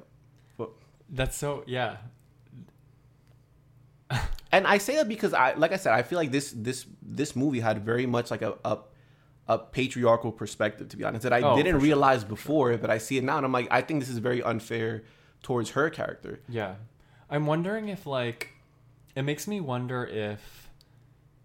But 0.57 0.71
That's 1.09 1.37
so, 1.37 1.63
yeah. 1.67 1.97
And 4.57 4.67
I 4.67 4.79
say 4.79 4.97
that 4.97 5.09
because 5.09 5.33
I 5.35 5.55
like 5.55 5.73
I 5.73 5.77
said 5.77 5.93
I 5.93 6.03
feel 6.03 6.19
like 6.19 6.31
this 6.31 6.53
this 6.57 6.87
this 7.03 7.35
movie 7.37 7.61
had 7.61 7.85
very 7.85 8.07
much 8.07 8.31
like 8.31 8.43
a 8.43 8.55
a, 8.65 8.79
a 9.49 9.59
patriarchal 9.59 10.33
perspective 10.33 10.89
to 10.91 10.97
be 10.97 11.05
honest 11.05 11.23
that 11.25 11.33
I 11.33 11.41
Oh, 11.43 11.57
didn't 11.57 11.75
for 11.75 11.81
sure, 11.81 11.85
realize 11.89 12.25
before 12.25 12.77
but 12.79 12.91
I 12.91 12.99
see 12.99 13.17
it 13.19 13.25
now 13.25 13.37
and 13.39 13.45
I'm 13.47 13.53
like 13.53 13.69
I 13.71 13.81
think 13.83 14.01
this 14.01 14.09
is 14.09 14.19
very 14.19 14.43
unfair 14.43 15.05
towards 15.43 15.71
her 15.71 15.91
character. 15.91 16.41
Yeah. 16.49 16.75
I'm 17.31 17.47
wondering 17.47 17.89
if 17.89 18.07
like 18.07 18.51
it 19.15 19.23
makes 19.23 19.47
me 19.47 19.61
wonder 19.61 20.05
if 20.07 20.71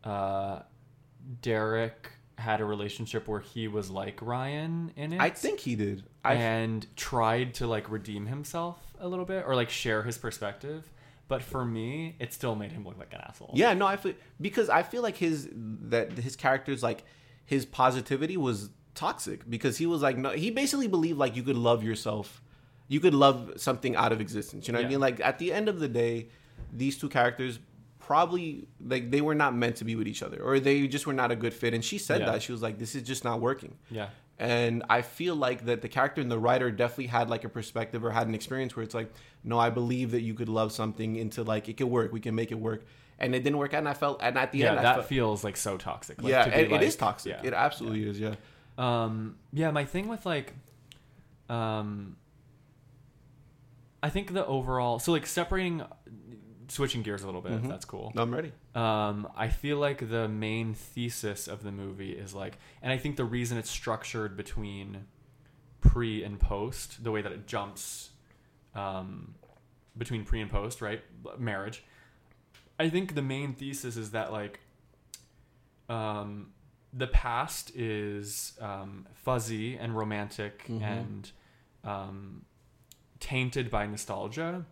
uh 0.03 0.59
Derek 1.41 2.11
had 2.37 2.61
a 2.61 2.65
relationship 2.65 3.27
where 3.27 3.41
he 3.41 3.67
was 3.67 3.89
like 3.89 4.21
Ryan 4.21 4.91
in 4.95 5.13
it. 5.13 5.19
I 5.19 5.29
think 5.29 5.59
he 5.59 5.75
did. 5.75 6.03
I 6.23 6.35
and 6.35 6.85
tried 6.95 7.53
to 7.55 7.67
like 7.67 7.89
redeem 7.89 8.25
himself 8.27 8.77
a 8.99 9.07
little 9.07 9.25
bit 9.25 9.43
or 9.45 9.55
like 9.55 9.69
share 9.69 10.03
his 10.03 10.17
perspective. 10.17 10.89
But 11.29 11.41
for 11.43 11.63
me, 11.63 12.15
it 12.19 12.33
still 12.33 12.55
made 12.55 12.73
him 12.73 12.83
look 12.83 12.97
like 12.99 13.13
an 13.13 13.21
asshole. 13.21 13.51
Yeah, 13.53 13.73
no, 13.73 13.85
I 13.85 13.95
feel 13.95 14.15
because 14.41 14.67
I 14.67 14.83
feel 14.83 15.01
like 15.01 15.15
his 15.15 15.47
that 15.53 16.11
his 16.17 16.35
character's 16.35 16.83
like 16.83 17.05
his 17.45 17.65
positivity 17.65 18.35
was 18.35 18.69
toxic 18.95 19.49
because 19.49 19.77
he 19.77 19.85
was 19.85 20.01
like 20.01 20.17
no 20.17 20.31
he 20.31 20.51
basically 20.51 20.87
believed 20.87 21.17
like 21.17 21.35
you 21.37 21.43
could 21.43 21.55
love 21.55 21.83
yourself. 21.83 22.41
You 22.89 22.99
could 22.99 23.13
love 23.13 23.53
something 23.57 23.95
out 23.95 24.11
of 24.11 24.19
existence. 24.19 24.67
You 24.67 24.73
know 24.73 24.79
what 24.79 24.87
I 24.87 24.89
mean? 24.89 24.99
Like 24.99 25.19
at 25.21 25.37
the 25.39 25.53
end 25.53 25.69
of 25.69 25.79
the 25.79 25.87
day, 25.87 26.29
these 26.73 26.97
two 26.97 27.07
characters 27.07 27.59
probably 27.99 28.67
like 28.83 29.11
they 29.11 29.21
were 29.21 29.35
not 29.35 29.55
meant 29.55 29.75
to 29.75 29.85
be 29.85 29.95
with 29.95 30.07
each 30.07 30.23
other 30.23 30.41
or 30.41 30.59
they 30.59 30.87
just 30.87 31.05
were 31.05 31.13
not 31.13 31.31
a 31.31 31.35
good 31.35 31.53
fit 31.53 31.75
and 31.75 31.85
she 31.85 31.99
said 31.99 32.21
Yeah. 32.21 32.31
that 32.31 32.41
she 32.41 32.51
was 32.51 32.61
like 32.63 32.79
this 32.79 32.95
is 32.95 33.03
just 33.03 33.23
not 33.23 33.39
working 33.39 33.77
Yeah. 33.91 34.09
And 34.39 34.83
i 34.89 35.01
feel 35.01 35.35
like 35.35 35.65
that 35.65 35.81
the 35.81 35.89
character 35.89 36.21
and 36.21 36.31
the 36.31 36.39
writer 36.39 36.71
definitely 36.71 37.07
had 37.07 37.29
like 37.29 37.43
a 37.43 37.49
perspective 37.49 38.03
or 38.05 38.11
had 38.11 38.27
an 38.27 38.33
experience 38.33 38.75
where 38.75 38.83
it's 38.83 38.95
like 38.95 39.11
no 39.43 39.59
i 39.59 39.69
believe 39.69 40.11
that 40.11 40.21
you 40.21 40.33
could 40.33 40.49
love 40.49 40.71
something 40.71 41.15
into 41.17 41.43
like 41.43 41.67
it 41.69 41.77
could 41.77 41.87
work 41.87 42.11
we 42.13 42.19
can 42.19 42.33
make 42.35 42.51
it 42.51 42.59
work 42.59 42.85
and 43.19 43.35
it 43.35 43.43
didn't 43.43 43.57
work 43.57 43.73
out 43.73 43.79
and 43.79 43.89
i 43.89 43.93
felt 43.93 44.19
and 44.21 44.37
at 44.37 44.51
the 44.51 44.59
Yeah, 44.59 44.69
end 44.71 44.79
I 44.79 44.83
that 44.83 44.95
felt, 44.95 45.05
feels 45.07 45.43
like 45.43 45.57
so 45.57 45.77
toxic. 45.77 46.21
Like, 46.21 46.31
yeah 46.31 46.43
to 46.45 46.49
be 46.51 46.55
it, 46.55 46.71
it 46.71 46.83
is 46.83 46.95
toxic 46.95 47.33
yeah. 47.33 47.47
it 47.47 47.53
absolutely 47.53 48.07
is 48.09 48.19
yeah 48.19 48.35
Um, 48.77 49.35
yeah, 49.51 49.71
my 49.71 49.83
thing 49.83 50.07
with 50.07 50.25
like, 50.25 50.53
um, 51.49 52.15
I 54.01 54.09
think 54.09 54.33
the 54.33 54.45
overall, 54.45 54.99
so 54.99 55.11
like 55.11 55.25
separating, 55.25 55.83
switching 56.69 57.01
gears 57.03 57.23
a 57.23 57.25
little 57.25 57.41
bit, 57.41 57.53
if 57.53 57.61
Mhm. 57.63 57.69
that's 57.69 57.85
cool. 57.85 58.13
i'm 58.15 58.33
ready 58.33 58.51
Um, 58.75 59.27
I 59.35 59.49
feel 59.49 59.77
like 59.77 60.09
the 60.09 60.27
main 60.27 60.73
thesis 60.73 61.47
of 61.47 61.63
the 61.63 61.71
movie 61.71 62.11
is 62.13 62.33
like, 62.33 62.57
and 62.81 62.91
I 62.93 62.97
think 62.97 63.15
the 63.17 63.25
reason 63.25 63.57
it's 63.57 63.69
structured 63.69 64.37
between 64.37 65.05
pre 65.81 66.23
and 66.23 66.39
post, 66.39 67.03
the 67.03 67.11
way 67.11 67.21
that 67.21 67.31
it 67.31 67.47
jumps 67.47 68.11
um, 68.75 69.33
between 69.97 70.23
pre 70.23 70.39
and 70.41 70.49
post, 70.51 70.81
right? 70.81 71.01
Marriage. 71.39 71.83
I 72.79 72.89
think 72.89 73.15
the 73.15 73.21
main 73.21 73.53
thesis 73.53 73.97
is 73.97 74.11
that 74.11 74.31
like 74.31 74.59
um, 75.89 76.51
the 76.93 77.07
past 77.07 77.75
is 77.75 78.53
um, 78.61 79.07
fuzzy 79.13 79.75
and 79.75 79.95
romantic 79.97 80.65
Mhm. 80.67 80.81
and 80.81 81.31
um, 81.83 82.45
tainted 83.19 83.69
by 83.71 83.85
nostalgia 83.87 84.65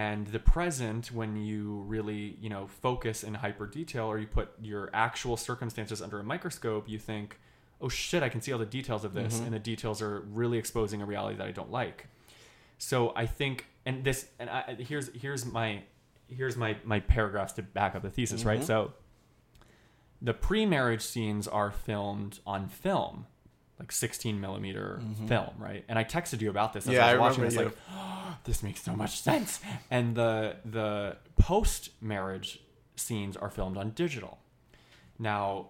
and 0.00 0.26
the 0.28 0.38
present 0.38 1.12
when 1.12 1.36
you 1.36 1.82
really 1.94 2.36
you 2.40 2.48
know 2.48 2.66
focus 2.66 3.22
in 3.22 3.34
hyper 3.34 3.66
detail 3.66 4.06
or 4.06 4.18
you 4.18 4.26
put 4.26 4.48
your 4.60 4.88
actual 5.06 5.36
circumstances 5.36 6.00
under 6.00 6.18
a 6.18 6.24
microscope 6.24 6.88
you 6.88 6.98
think 6.98 7.38
oh 7.80 7.88
shit 7.90 8.22
i 8.22 8.28
can 8.28 8.40
see 8.40 8.52
all 8.52 8.58
the 8.58 8.74
details 8.78 9.04
of 9.04 9.12
this 9.12 9.34
Mhm. 9.40 9.44
and 9.46 9.52
the 9.52 9.58
details 9.72 10.00
are 10.00 10.20
really 10.40 10.58
exposing 10.58 11.02
a 11.02 11.06
reality 11.14 11.36
that 11.36 11.46
i 11.46 11.50
don't 11.60 11.70
like 11.70 12.06
so 12.78 13.12
i 13.16 13.26
think 13.26 13.66
and 13.84 14.02
this 14.04 14.18
and 14.38 14.48
I, 14.48 14.76
here's 14.90 15.08
here's 15.14 15.44
my 15.44 15.82
here's 16.28 16.56
my 16.56 16.76
my 16.84 17.00
paragraphs 17.00 17.52
to 17.54 17.62
back 17.62 17.94
up 17.96 18.02
the 18.02 18.10
thesis 18.10 18.44
right 18.44 18.60
Mhm. 18.60 18.64
so 18.72 18.92
the 20.20 20.32
pre-marriage 20.34 21.02
scenes 21.02 21.48
are 21.48 21.70
filmed 21.70 22.38
on 22.46 22.68
film 22.68 23.26
like 23.82 23.92
16 23.92 24.40
millimeter 24.40 25.00
Mhm. 25.02 25.28
film 25.28 25.50
right 25.58 25.84
and 25.88 25.98
i 25.98 26.04
texted 26.04 26.40
you 26.40 26.50
about 26.50 26.72
this 26.72 26.86
as 26.86 26.92
Yeah, 26.94 27.06
i 27.06 27.12
was 27.14 27.18
I 27.18 27.20
watching 27.20 27.44
this 27.44 27.54
remember 27.56 27.76
like 27.94 28.44
this 28.44 28.62
makes 28.62 28.82
so 28.82 28.94
much 28.96 29.20
sense 29.20 29.60
and 29.90 30.14
the 30.16 30.56
the 30.64 31.16
post 31.38 31.90
marriage 32.00 32.60
scenes 32.96 33.36
are 33.36 33.50
filmed 33.50 33.76
on 33.76 33.90
digital. 33.90 34.38
Now, 35.18 35.68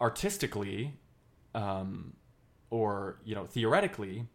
artistically, 0.00 0.94
um, 1.54 2.14
or 2.70 3.18
you 3.24 3.34
know, 3.34 3.44
theoretically, 3.44 4.26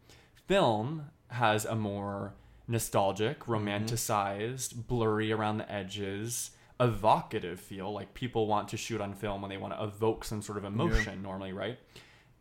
film 0.47 1.09
has 1.29 1.65
a 1.65 1.75
more 1.75 2.33
nostalgic, 2.67 3.39
romanticized, 3.41 4.87
blurry 4.87 5.31
around 5.31 5.57
the 5.57 5.71
edges, 5.71 6.51
evocative 6.83 7.59
feel. 7.59 7.91
Like 7.91 8.13
people 8.13 8.47
want 8.47 8.67
to 8.69 8.77
shoot 8.77 9.01
on 9.01 9.13
film 9.13 9.41
when 9.41 9.49
they 9.49 9.57
want 9.57 9.73
to 9.73 9.83
evoke 9.83 10.23
some 10.23 10.41
sort 10.41 10.57
of 10.57 10.65
emotion, 10.65 11.21
normally, 11.21 11.53
right? 11.53 11.79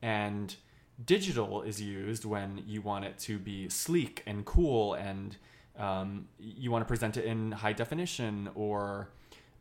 And 0.02 0.54
digital 1.04 1.62
is 1.62 1.80
used 1.80 2.24
when 2.24 2.62
you 2.66 2.82
want 2.82 3.04
it 3.04 3.18
to 3.18 3.38
be 3.38 3.68
sleek 3.68 4.22
and 4.26 4.44
cool 4.44 4.94
and 4.94 5.36
um, 5.78 6.28
you 6.38 6.70
want 6.70 6.82
to 6.82 6.86
present 6.86 7.16
it 7.16 7.24
in 7.24 7.52
high 7.52 7.72
definition 7.72 8.50
or 8.54 9.08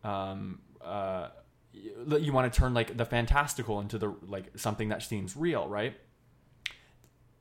um, 0.03 0.59
uh, 0.84 1.29
you, 1.73 2.17
you 2.19 2.34
want 2.34 2.51
to 2.51 2.59
turn 2.59 2.73
like 2.73 2.97
the 2.97 3.05
fantastical 3.05 3.79
into 3.79 3.97
the 3.97 4.13
like 4.27 4.51
something 4.55 4.89
that 4.89 5.01
seems 5.03 5.38
real 5.38 5.67
right 5.67 5.95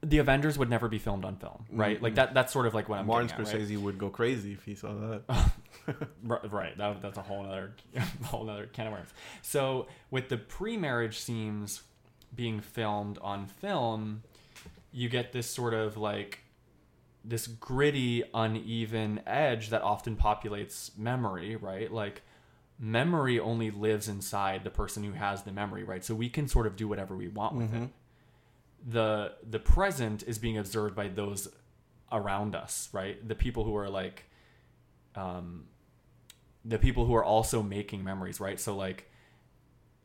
the 0.03 0.19
avengers 0.19 0.57
would 0.57 0.71
never 0.71 0.89
be 0.89 0.99
filmed 0.99 1.25
on 1.25 1.37
film 1.37 1.65
right 1.71 2.01
like 2.03 2.15
that 2.15 2.33
that's 2.33 2.53
sort 2.53 2.67
of 2.67 2.73
like 2.73 2.89
what 2.89 2.99
i'm 2.99 3.07
Martin 3.07 3.29
getting 3.29 3.47
at, 3.47 3.53
right? 3.53 3.63
Scorsese 3.63 3.79
would 3.79 3.99
go 3.99 4.09
crazy 4.09 4.53
if 4.53 4.65
he 4.65 4.75
saw 4.75 4.93
that. 4.95 5.53
right. 6.25 6.77
That, 6.79 7.03
that's 7.03 7.19
a 7.19 7.23
whole 7.23 7.47
other 7.47 7.75
whole 8.25 8.49
other 8.49 8.67
can 8.67 8.87
of 8.87 8.93
worms. 8.93 9.11
So 9.43 9.87
with 10.11 10.29
the 10.29 10.37
pre-marriage 10.37 11.19
scenes 11.19 11.83
being 12.35 12.61
filmed 12.61 13.19
on 13.23 13.47
film, 13.47 14.23
you 14.93 15.09
get 15.09 15.33
this 15.33 15.49
sort 15.49 15.75
of 15.75 15.97
like 15.97 16.41
this 17.25 17.47
gritty, 17.47 18.23
uneven 18.33 19.21
edge 19.27 19.71
that 19.71 19.83
often 19.83 20.17
populates 20.17 20.97
memory, 20.97 21.57
right? 21.57 21.93
Like 21.93 22.23
memory 22.79 23.39
only 23.39 23.71
lives 23.71 24.09
inside 24.09 24.65
the 24.65 24.71
person 24.71 25.05
who 25.05 25.13
has 25.13 25.43
the 25.43 25.53
memory, 25.53 25.85
right? 25.85 26.05
So 26.05 26.15
we 26.15 26.29
can 26.29 26.49
sort 26.49 26.67
of 26.67 26.77
do 26.77 26.89
whatever 26.89 27.15
we 27.15 27.29
want 27.29 27.57
with 27.57 27.75
it. 27.75 27.77
Mm-hmm. 27.77 27.85
The 28.87 29.35
the 29.49 29.59
present 29.59 30.23
is 30.27 30.39
being 30.39 30.59
observed 30.59 30.95
by 30.95 31.09
those 31.09 31.49
around 32.11 32.55
us, 32.55 32.89
right? 32.93 33.27
The 33.27 33.35
people 33.35 33.65
who 33.65 33.77
are 33.77 33.89
like 33.89 34.25
um 35.15 35.65
the 36.65 36.79
people 36.79 37.07
who 37.07 37.15
are 37.15 37.25
also 37.25 37.63
making 37.63 38.05
memories, 38.05 38.41
right? 38.41 38.59
So 38.61 38.77
like 38.77 39.11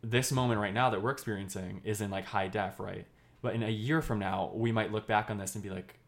this 0.02 0.32
moment 0.32 0.60
right 0.62 0.74
now 0.74 0.90
that 0.92 1.02
we're 1.02 1.12
experiencing 1.12 1.82
is 1.84 2.02
in 2.02 2.12
like 2.12 2.26
high 2.26 2.48
def, 2.48 2.80
right? 2.80 3.06
But 3.42 3.56
in 3.56 3.64
a 3.64 3.70
year 3.70 4.02
from 4.02 4.20
now, 4.20 4.52
we 4.54 4.72
might 4.72 4.92
look 4.92 5.08
back 5.08 5.30
on 5.30 5.38
this 5.38 5.56
and 5.56 5.64
be 5.64 5.70
like, 5.70 6.00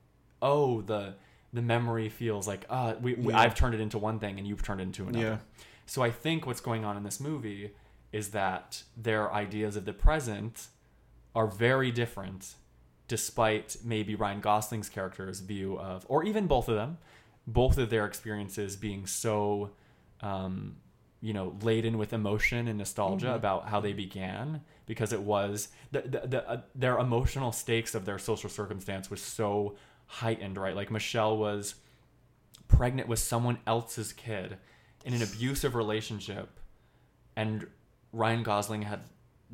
"Oh, 0.42 0.82
the 0.82 1.16
the 1.54 1.62
memory 1.62 2.10
feels 2.10 2.48
like 2.48 2.66
uh 2.70 2.96
we, 3.02 3.14
we 3.16 3.34
Yeah. 3.34 3.40
I've 3.40 3.56
turned 3.56 3.76
it 3.76 3.82
into 3.82 3.98
one 3.98 4.20
thing 4.20 4.38
and 4.38 4.48
you've 4.48 4.64
turned 4.64 4.82
it 4.82 4.84
into 4.84 5.04
another." 5.08 5.26
Yeah. 5.26 5.38
So 5.86 6.02
I 6.04 6.12
think 6.12 6.46
what's 6.46 6.62
going 6.62 6.84
on 6.84 6.98
in 6.98 7.04
this 7.04 7.20
movie 7.20 7.72
is 8.12 8.30
that 8.32 8.84
their 8.96 9.32
ideas 9.34 9.76
of 9.76 9.86
the 9.86 9.94
present 9.94 10.68
are 11.38 11.46
very 11.46 11.92
different 11.92 12.56
despite 13.08 13.78
maybe 13.84 14.16
Ryan 14.16 14.42
Gosling's 14.42 14.90
character's 14.90 15.40
view 15.40 15.78
of 15.80 16.04
or 16.10 16.24
even 16.24 16.48
both 16.48 16.68
of 16.68 16.76
them, 16.76 16.98
both 17.46 17.78
of 17.78 17.92
their 17.92 18.06
experiences 18.06 18.76
being 18.76 19.06
so 19.06 19.70
um, 20.22 20.78
you 21.22 21.34
know 21.34 21.56
laden 21.62 22.00
with 22.00 22.12
emotion 22.12 22.68
and 22.68 22.80
nostalgia 22.80 23.36
about 23.36 23.70
how 23.70 23.80
they 23.80 23.94
began 23.94 24.62
because 24.88 25.14
it 25.14 25.22
was 25.22 25.70
the, 25.92 26.02
the, 26.02 26.28
the 26.28 26.50
uh, 26.50 26.62
their 26.74 26.98
emotional 26.98 27.52
stakes 27.52 27.94
of 27.94 28.06
their 28.06 28.18
social 28.18 28.50
circumstance 28.50 29.12
was 29.12 29.22
so 29.22 29.76
heightened 30.08 30.58
right? 30.58 30.76
Like 30.76 30.90
michelle 30.90 31.38
was 31.38 31.76
pregnant 32.68 33.08
with 33.08 33.20
someone 33.20 33.60
else's 33.68 34.12
kid 34.12 34.58
in 35.06 35.14
an 35.14 35.22
abusive 35.22 35.76
relationship 35.76 36.60
and 37.36 37.68
ryan 38.12 38.44
gosling 38.44 38.82
had 38.82 39.00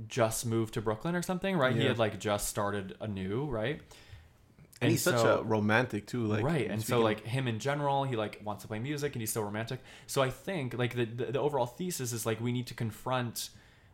just 0.07 0.45
moved 0.45 0.73
to 0.73 0.81
brooklyn 0.81 1.15
or 1.15 1.21
something 1.21 1.57
right? 1.57 1.75
He 1.75 1.85
had 1.85 1.99
like 1.99 2.19
just 2.19 2.47
started 2.47 2.95
anew 2.99 3.45
right? 3.45 3.81
And, 4.81 4.91
he's 4.91 5.01
such 5.01 5.23
a 5.23 5.41
romantic 5.43 6.07
too. 6.07 6.25
Like 6.25 6.43
right 6.43 6.69
and 6.69 6.83
so 6.83 6.99
like 6.99 7.25
him 7.25 7.47
in 7.47 7.59
general 7.59 8.03
he 8.03 8.15
like 8.15 8.41
wants 8.43 8.63
to 8.63 8.67
play 8.67 8.79
music 8.79 9.13
and 9.13 9.21
he's 9.21 9.31
so 9.31 9.41
romantic. 9.41 9.79
So 10.07 10.21
i 10.21 10.29
think 10.29 10.73
like 10.77 10.95
the, 10.95 11.05
the, 11.05 11.25
the 11.33 11.39
overall 11.39 11.65
thesis 11.65 12.11
is 12.11 12.25
like 12.25 12.41
we 12.41 12.51
need 12.51 12.67
to 12.67 12.73
confront 12.73 13.49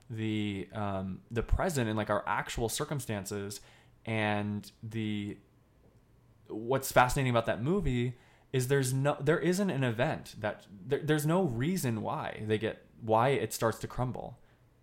the 0.09 0.67
um 0.73 1.19
the 1.29 1.43
present 1.43 1.87
and 1.87 1.97
like 1.97 2.09
our 2.09 2.23
actual 2.25 2.67
circumstances 2.67 3.61
and 4.05 4.71
the 4.81 5.37
what's 6.47 6.91
fascinating 6.91 7.29
about 7.29 7.45
that 7.45 7.61
movie 7.61 8.15
is 8.51 8.67
there's 8.67 8.93
no 8.93 9.15
there 9.19 9.37
isn't 9.37 9.69
an 9.69 9.83
event 9.83 10.35
that 10.39 10.65
there, 10.87 10.99
there's 11.03 11.25
no 11.25 11.43
reason 11.43 12.01
why 12.01 12.41
they 12.47 12.57
get 12.57 12.85
why 13.01 13.29
it 13.29 13.53
starts 13.53 13.77
to 13.79 13.87
crumble 13.87 14.39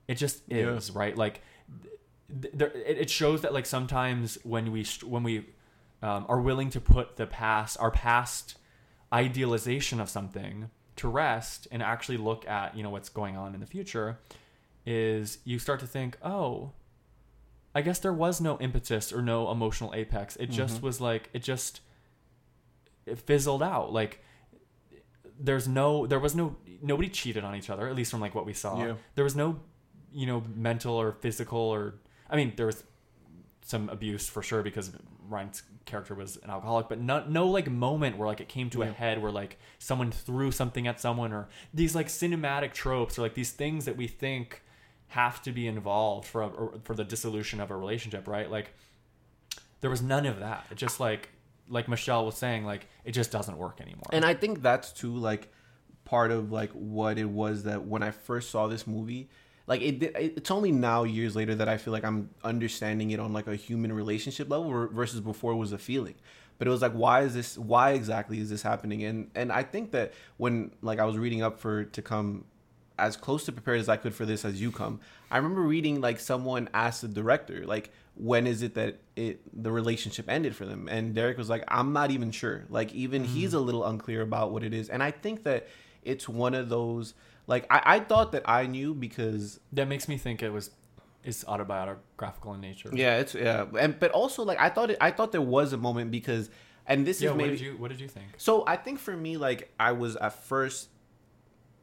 it 0.08 0.14
just 0.16 0.42
Yeah. 0.48 0.70
is 0.76 0.90
right? 0.90 1.16
Like 1.16 1.42
th- 2.42 2.54
there, 2.54 2.68
it 2.70 2.98
it 2.98 3.10
shows 3.10 3.42
that 3.42 3.52
like 3.52 3.66
sometimes 3.66 4.38
when 4.42 4.72
we 4.72 4.84
when 5.04 5.22
we 5.22 5.46
um, 6.02 6.26
are 6.28 6.40
willing 6.40 6.70
to 6.70 6.80
put 6.80 7.16
the 7.16 7.26
past 7.26 7.76
our 7.80 7.90
past 7.90 8.56
idealization 9.12 10.00
of 10.00 10.08
something 10.08 10.70
to 10.96 11.08
rest 11.08 11.68
and 11.70 11.82
actually 11.82 12.16
look 12.16 12.46
at 12.48 12.76
you 12.76 12.82
know 12.82 12.90
what's 12.90 13.08
going 13.08 13.36
on 13.36 13.54
in 13.54 13.60
the 13.60 13.66
future 13.66 14.18
is 14.84 15.38
you 15.44 15.58
start 15.58 15.78
to 15.80 15.86
think 15.86 16.16
oh 16.22 16.72
i 17.74 17.82
guess 17.82 17.98
there 17.98 18.12
was 18.12 18.40
no 18.40 18.58
impetus 18.58 19.12
or 19.12 19.20
no 19.22 19.50
emotional 19.50 19.92
apex. 19.94 20.36
It 20.36 20.50
just 20.50 20.82
was 20.82 21.00
like 21.00 21.28
it 21.32 21.42
just 21.42 21.80
it 23.04 23.18
fizzled 23.20 23.62
out. 23.62 23.92
Like 23.92 24.22
there's 25.38 25.68
no 25.68 26.06
there 26.06 26.18
was 26.18 26.34
no 26.34 26.56
nobody 26.82 27.08
cheated 27.08 27.44
on 27.44 27.54
each 27.54 27.68
other 27.70 27.86
at 27.88 27.94
least 27.94 28.10
from 28.10 28.20
like 28.20 28.34
what 28.34 28.46
we 28.46 28.52
saw. 28.54 28.78
Yeah. 28.82 28.94
there 29.14 29.24
was 29.24 29.36
no 29.36 29.60
you 30.16 30.26
know 30.26 30.42
mental 30.54 30.94
or 30.94 31.12
physical 31.12 31.58
or 31.58 31.94
i 32.30 32.36
mean 32.36 32.52
there 32.56 32.66
was 32.66 32.82
some 33.62 33.88
abuse 33.88 34.28
for 34.28 34.42
sure 34.42 34.62
because 34.62 34.92
Ryan's 35.28 35.62
character 35.86 36.14
was 36.14 36.36
an 36.36 36.50
alcoholic, 36.50 36.88
but 36.88 37.00
no, 37.00 37.24
no 37.26 37.48
like 37.48 37.68
moment 37.68 38.16
where 38.16 38.28
like 38.28 38.40
it 38.40 38.48
came 38.48 38.70
to 38.70 38.82
a 38.82 38.86
head 38.86 39.20
where 39.20 39.32
like 39.32 39.58
someone 39.78 40.12
threw 40.12 40.52
something 40.52 40.86
at 40.86 41.00
someone 41.00 41.32
or 41.32 41.48
these 41.74 41.94
like 41.94 42.06
cinematic 42.06 42.72
tropes 42.72 43.18
or 43.18 43.22
like 43.22 43.34
these 43.34 43.50
things 43.50 43.84
that 43.86 43.96
we 43.96 44.06
think 44.06 44.62
have 45.08 45.42
to 45.42 45.52
be 45.52 45.66
involved 45.66 46.26
for 46.26 46.42
a, 46.42 46.46
or 46.46 46.74
for 46.84 46.94
the 46.94 47.04
dissolution 47.04 47.60
of 47.60 47.70
a 47.70 47.76
relationship, 47.76 48.28
right? 48.28 48.50
Like 48.50 48.72
there 49.80 49.90
was 49.90 50.02
none 50.02 50.26
of 50.26 50.40
that. 50.40 50.66
It 50.70 50.76
just 50.76 51.00
like 51.00 51.30
like 51.68 51.88
Michelle 51.88 52.24
was 52.24 52.36
saying, 52.36 52.64
like 52.64 52.86
it 53.04 53.12
just 53.12 53.32
doesn't 53.32 53.56
work 53.56 53.80
anymore. 53.80 54.10
and 54.12 54.24
I 54.24 54.34
think 54.34 54.62
that's 54.62 54.92
too 54.92 55.16
like 55.16 55.52
part 56.04 56.30
of 56.30 56.52
like 56.52 56.70
what 56.70 57.18
it 57.18 57.28
was 57.28 57.64
that 57.64 57.84
when 57.84 58.04
I 58.04 58.12
first 58.12 58.50
saw 58.50 58.68
this 58.68 58.86
movie, 58.86 59.28
like 59.66 59.82
it. 59.82 60.02
It's 60.16 60.50
only 60.50 60.72
now 60.72 61.04
years 61.04 61.34
later 61.34 61.54
that 61.56 61.68
I 61.68 61.76
feel 61.76 61.92
like 61.92 62.04
I'm 62.04 62.30
understanding 62.44 63.10
it 63.10 63.20
on 63.20 63.32
like 63.32 63.46
a 63.46 63.56
human 63.56 63.92
relationship 63.92 64.48
level 64.48 64.88
versus 64.92 65.20
before 65.20 65.52
it 65.52 65.56
was 65.56 65.72
a 65.72 65.78
feeling. 65.78 66.14
But 66.58 66.68
it 66.68 66.70
was 66.70 66.82
like, 66.82 66.92
why 66.92 67.22
is 67.22 67.34
this? 67.34 67.58
Why 67.58 67.90
exactly 67.92 68.40
is 68.40 68.48
this 68.48 68.62
happening? 68.62 69.04
And 69.04 69.30
and 69.34 69.52
I 69.52 69.62
think 69.62 69.90
that 69.92 70.14
when 70.36 70.72
like 70.82 70.98
I 70.98 71.04
was 71.04 71.18
reading 71.18 71.42
up 71.42 71.58
for 71.58 71.84
to 71.84 72.02
come 72.02 72.44
as 72.98 73.16
close 73.16 73.44
to 73.44 73.52
prepared 73.52 73.80
as 73.80 73.88
I 73.88 73.96
could 73.96 74.14
for 74.14 74.24
this 74.24 74.44
as 74.44 74.60
you 74.60 74.72
come. 74.72 75.00
I 75.30 75.36
remember 75.36 75.60
reading 75.60 76.00
like 76.00 76.18
someone 76.18 76.68
asked 76.72 77.02
the 77.02 77.08
director 77.08 77.66
like 77.66 77.90
when 78.14 78.46
is 78.46 78.62
it 78.62 78.74
that 78.74 78.98
it 79.16 79.40
the 79.62 79.70
relationship 79.70 80.30
ended 80.30 80.56
for 80.56 80.64
them 80.64 80.88
and 80.88 81.14
Derek 81.14 81.36
was 81.36 81.50
like 81.50 81.64
I'm 81.68 81.92
not 81.92 82.10
even 82.10 82.30
sure. 82.30 82.64
Like 82.70 82.94
even 82.94 83.24
he's 83.24 83.52
mm. 83.52 83.56
a 83.56 83.58
little 83.58 83.84
unclear 83.84 84.22
about 84.22 84.50
what 84.50 84.62
it 84.62 84.72
is. 84.72 84.88
And 84.88 85.02
I 85.02 85.10
think 85.10 85.44
that 85.44 85.68
it's 86.02 86.28
one 86.28 86.54
of 86.54 86.68
those 86.68 87.14
like 87.46 87.66
I, 87.70 87.82
I 87.96 88.00
thought 88.00 88.32
that 88.32 88.42
I 88.46 88.66
knew 88.66 88.94
because 88.94 89.60
that 89.72 89.88
makes 89.88 90.08
me 90.08 90.16
think 90.18 90.42
it 90.42 90.50
was 90.50 90.70
is 91.24 91.44
autobiographical 91.46 92.54
in 92.54 92.60
nature. 92.60 92.90
yeah, 92.92 93.18
it's 93.18 93.34
yeah. 93.34 93.66
And 93.78 93.98
but 93.98 94.10
also 94.12 94.44
like 94.44 94.60
I 94.60 94.68
thought 94.70 94.90
it 94.90 94.98
I 95.00 95.10
thought 95.10 95.32
there 95.32 95.40
was 95.40 95.72
a 95.72 95.76
moment 95.76 96.10
because 96.10 96.50
and 96.86 97.06
this 97.06 97.20
Yeah, 97.20 97.30
is 97.30 97.30
what 97.32 97.38
maybe 97.38 97.50
did 97.56 97.60
you 97.60 97.76
what 97.76 97.90
did 97.90 98.00
you 98.00 98.08
think? 98.08 98.28
So 98.36 98.64
I 98.66 98.76
think 98.76 98.98
for 98.98 99.16
me, 99.16 99.36
like 99.36 99.72
I 99.78 99.92
was 99.92 100.16
at 100.16 100.44
first 100.44 100.88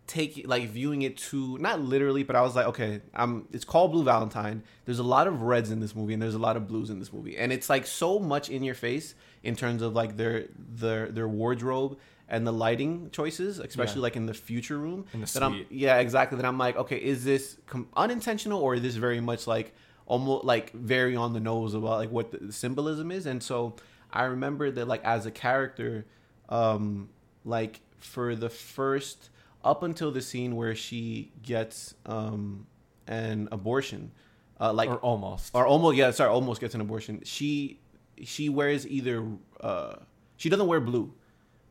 taking 0.08 0.48
like 0.48 0.68
viewing 0.70 1.02
it 1.02 1.18
to 1.18 1.58
not 1.60 1.82
literally, 1.82 2.24
but 2.24 2.36
I 2.36 2.42
was 2.42 2.56
like, 2.56 2.68
okay, 2.68 3.02
I'm. 3.14 3.48
It's 3.52 3.66
called 3.66 3.92
Blue 3.92 4.04
Valentine. 4.04 4.64
There's 4.86 5.00
a 5.00 5.04
lot 5.04 5.28
of 5.28 5.42
reds 5.42 5.72
in 5.72 5.80
this 5.80 5.96
movie, 5.96 6.14
and 6.14 6.22
there's 6.22 6.36
a 6.36 6.40
lot 6.40 6.58
of 6.58 6.68
blues 6.68 6.90
in 6.90 7.00
this 7.00 7.12
movie, 7.12 7.38
and 7.38 7.52
it's 7.54 7.70
like 7.70 7.86
so 7.86 8.20
much 8.20 8.50
in 8.50 8.64
your 8.64 8.76
face 8.76 9.16
in 9.44 9.56
terms 9.56 9.82
of 9.82 9.94
like 9.94 10.18
their 10.18 10.46
their 10.58 11.08
their 11.10 11.28
wardrobe 11.28 11.98
and 12.34 12.46
the 12.48 12.52
lighting 12.52 13.10
choices, 13.12 13.60
especially 13.60 14.00
Yeah. 14.02 14.08
like 14.08 14.16
in 14.22 14.26
the 14.26 14.34
future 14.34 14.78
room. 14.86 15.06
In 15.14 15.22
the 15.22 15.28
that 15.34 15.44
I'm, 15.44 15.66
yeah, 15.70 15.98
exactly. 16.06 16.36
That 16.38 16.46
I'm 16.46 16.58
like, 16.58 16.76
okay, 16.84 16.98
is 16.98 17.24
this 17.24 17.58
com- 17.68 17.88
unintentional 17.96 18.60
or 18.60 18.76
is 18.76 18.82
this 18.82 18.96
very 18.96 19.22
much 19.22 19.46
like 19.48 19.74
almost 20.06 20.44
like 20.44 20.72
very 20.74 21.16
on 21.16 21.34
the 21.34 21.40
nose 21.40 21.74
about 21.76 21.98
like 22.04 22.12
what 22.12 22.32
the 22.32 22.52
symbolism 22.52 23.12
is? 23.12 23.26
And 23.28 23.42
so 23.42 23.76
I 24.12 24.24
remember 24.24 24.72
that 24.72 24.88
like 24.88 25.04
as 25.06 25.26
a 25.26 25.32
character, 25.32 26.06
um, 26.50 27.10
like 27.46 27.82
for 28.00 28.36
the 28.36 28.50
first 28.50 29.30
up 29.64 29.84
until 29.84 30.12
the 30.12 30.22
scene 30.22 30.56
where 30.56 30.76
she 30.76 31.32
gets 31.42 31.94
um 32.06 32.66
an 33.08 33.48
abortion, 33.52 34.12
uh, 34.60 34.74
like 34.74 34.90
or 34.90 34.98
almost. 34.98 35.52
or 35.54 35.66
almost 35.68 35.98
yeah 35.98 36.10
sorry 36.12 36.30
almost 36.32 36.60
gets 36.62 36.74
an 36.76 36.82
abortion 36.82 37.22
she 37.24 37.80
she 38.24 38.50
wears 38.50 38.88
either 38.88 39.18
uh 39.62 39.96
she 40.38 40.48
doesn't 40.50 40.68
wear 40.68 40.80
blue 40.80 41.14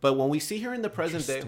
but 0.02 0.14
when 0.14 0.28
we 0.28 0.38
see 0.38 0.60
her 0.60 0.74
in 0.74 0.82
the 0.82 0.90
present 0.90 1.26
day 1.26 1.42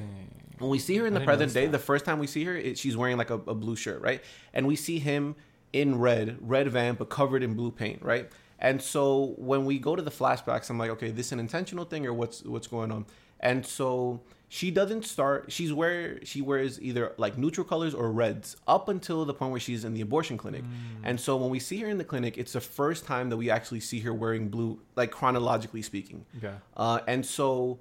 when 0.58 0.70
we 0.70 0.78
see 0.78 0.96
her 0.96 1.06
in 1.06 1.14
the 1.14 1.20
present 1.20 1.52
day, 1.52 1.66
that. 1.66 1.72
the 1.72 1.78
first 1.78 2.04
time 2.04 2.18
we 2.18 2.26
see 2.26 2.44
her, 2.44 2.56
it, 2.56 2.78
she's 2.78 2.96
wearing 2.96 3.16
like 3.16 3.30
a, 3.30 3.34
a 3.34 3.54
blue 3.54 3.76
shirt, 3.76 4.00
right? 4.00 4.22
And 4.52 4.66
we 4.66 4.76
see 4.76 4.98
him 4.98 5.36
in 5.72 5.98
red, 5.98 6.38
red 6.40 6.68
van, 6.68 6.94
but 6.94 7.10
covered 7.10 7.42
in 7.42 7.54
blue 7.54 7.70
paint, 7.70 8.02
right? 8.02 8.30
And 8.58 8.80
so 8.80 9.34
when 9.36 9.64
we 9.64 9.78
go 9.78 9.96
to 9.96 10.02
the 10.02 10.10
flashbacks, 10.10 10.70
I'm 10.70 10.78
like, 10.78 10.90
okay, 10.90 11.10
this 11.10 11.32
an 11.32 11.40
intentional 11.40 11.84
thing 11.84 12.06
or 12.06 12.14
what's 12.14 12.42
what's 12.44 12.66
going 12.66 12.92
on? 12.92 13.04
And 13.40 13.66
so 13.66 14.22
she 14.48 14.70
doesn't 14.70 15.04
start. 15.04 15.50
She's 15.50 15.72
where 15.72 16.24
she 16.24 16.40
wears 16.40 16.80
either 16.80 17.12
like 17.18 17.36
neutral 17.36 17.66
colors 17.66 17.92
or 17.92 18.12
reds 18.12 18.56
up 18.68 18.88
until 18.88 19.24
the 19.24 19.34
point 19.34 19.50
where 19.50 19.60
she's 19.60 19.84
in 19.84 19.92
the 19.92 20.00
abortion 20.00 20.38
clinic. 20.38 20.62
And 21.02 21.20
so 21.20 21.36
when 21.36 21.50
we 21.50 21.58
see 21.58 21.78
her 21.78 21.88
in 21.88 21.98
the 21.98 22.04
clinic, 22.04 22.38
it's 22.38 22.52
the 22.52 22.60
first 22.60 23.04
time 23.04 23.28
that 23.30 23.36
we 23.36 23.50
actually 23.50 23.80
see 23.80 24.00
her 24.00 24.14
wearing 24.14 24.48
blue, 24.48 24.80
like 24.94 25.10
chronologically 25.10 25.82
speaking. 25.82 26.24
Okay. 26.38 26.54
Uh, 26.76 27.00
and 27.08 27.26
so 27.26 27.80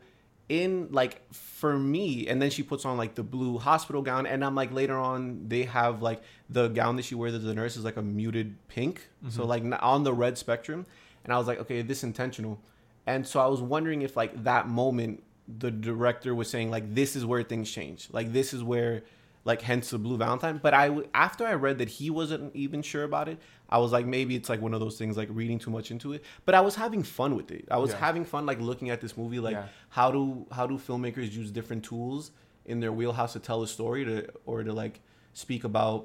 in 0.49 0.89
like 0.91 1.21
for 1.33 1.79
me 1.79 2.27
and 2.27 2.41
then 2.41 2.49
she 2.49 2.61
puts 2.61 2.83
on 2.83 2.97
like 2.97 3.15
the 3.15 3.23
blue 3.23 3.57
hospital 3.57 4.01
gown 4.01 4.25
and 4.25 4.43
i'm 4.43 4.53
like 4.53 4.73
later 4.73 4.97
on 4.97 5.47
they 5.47 5.63
have 5.63 6.01
like 6.01 6.21
the 6.53 6.67
gown 6.69 6.95
that 6.95 7.03
she 7.03 7.15
wears 7.15 7.33
as 7.33 7.43
a 7.45 7.53
nurse 7.53 7.75
is 7.75 7.83
like 7.83 7.97
a 7.97 8.01
muted 8.01 8.55
pink. 8.67 9.07
So 9.29 9.41
mm-hmm. 9.41 9.69
like 9.69 9.83
on 9.83 10.03
the 10.03 10.13
red 10.13 10.37
spectrum. 10.37 10.85
And 11.23 11.33
i 11.33 11.37
was 11.37 11.47
like 11.47 11.59
okay 11.59 11.81
this 11.81 12.03
intentional. 12.03 12.59
And 13.05 13.27
so 13.27 13.39
i 13.39 13.47
was 13.47 13.61
wondering 13.61 14.01
if 14.01 14.15
like 14.15 14.43
that 14.43 14.67
moment 14.67 15.23
the 15.59 15.71
director 15.71 16.33
was 16.33 16.49
saying 16.49 16.71
like 16.71 16.93
this 16.93 17.15
is 17.15 17.25
where 17.25 17.43
things 17.43 17.69
change. 17.71 18.07
Like 18.11 18.31
this 18.31 18.53
is 18.53 18.63
where 18.63 19.03
like 19.45 19.61
hence 19.61 19.89
the 19.89 19.97
blue 19.97 20.17
valentine. 20.17 20.59
But 20.61 20.73
i 20.73 20.95
after 21.13 21.45
i 21.45 21.53
read 21.53 21.79
that 21.79 21.89
he 21.89 22.09
wasn't 22.09 22.55
even 22.55 22.81
sure 22.81 23.03
about 23.03 23.27
it 23.27 23.39
i 23.75 23.77
was 23.83 23.91
like 23.97 24.05
maybe 24.17 24.33
it's 24.39 24.49
like 24.53 24.61
one 24.67 24.73
of 24.77 24.79
those 24.85 24.97
things 25.01 25.17
like 25.21 25.29
reading 25.41 25.59
too 25.65 25.71
much 25.77 25.87
into 25.95 26.13
it 26.15 26.21
but 26.45 26.53
i 26.59 26.61
was 26.67 26.75
having 26.83 27.03
fun 27.19 27.31
with 27.39 27.49
it 27.57 27.65
i 27.77 27.77
was 27.85 27.91
Yeah. 27.91 27.99
having 28.07 28.23
fun 28.33 28.45
like 28.51 28.59
looking 28.69 28.89
at 28.95 28.99
this 29.05 29.13
movie 29.21 29.39
like 29.47 29.55
Yeah. 29.59 29.67
how 29.99 30.07
do 30.17 30.23
how 30.57 30.65
do 30.71 30.75
filmmakers 30.87 31.29
use 31.41 31.49
different 31.59 31.83
tools 31.91 32.31
in 32.71 32.79
their 32.79 32.93
wheelhouse 32.99 33.33
to 33.33 33.39
tell 33.49 33.61
a 33.67 33.67
story 33.77 34.05
to 34.09 34.15
or 34.45 34.63
to 34.63 34.73
like 34.83 34.95
speak 35.33 35.63
about 35.71 35.99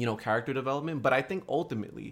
you 0.00 0.06
know 0.08 0.16
character 0.26 0.52
development 0.62 1.02
but 1.06 1.12
i 1.20 1.22
think 1.28 1.42
ultimately 1.60 2.08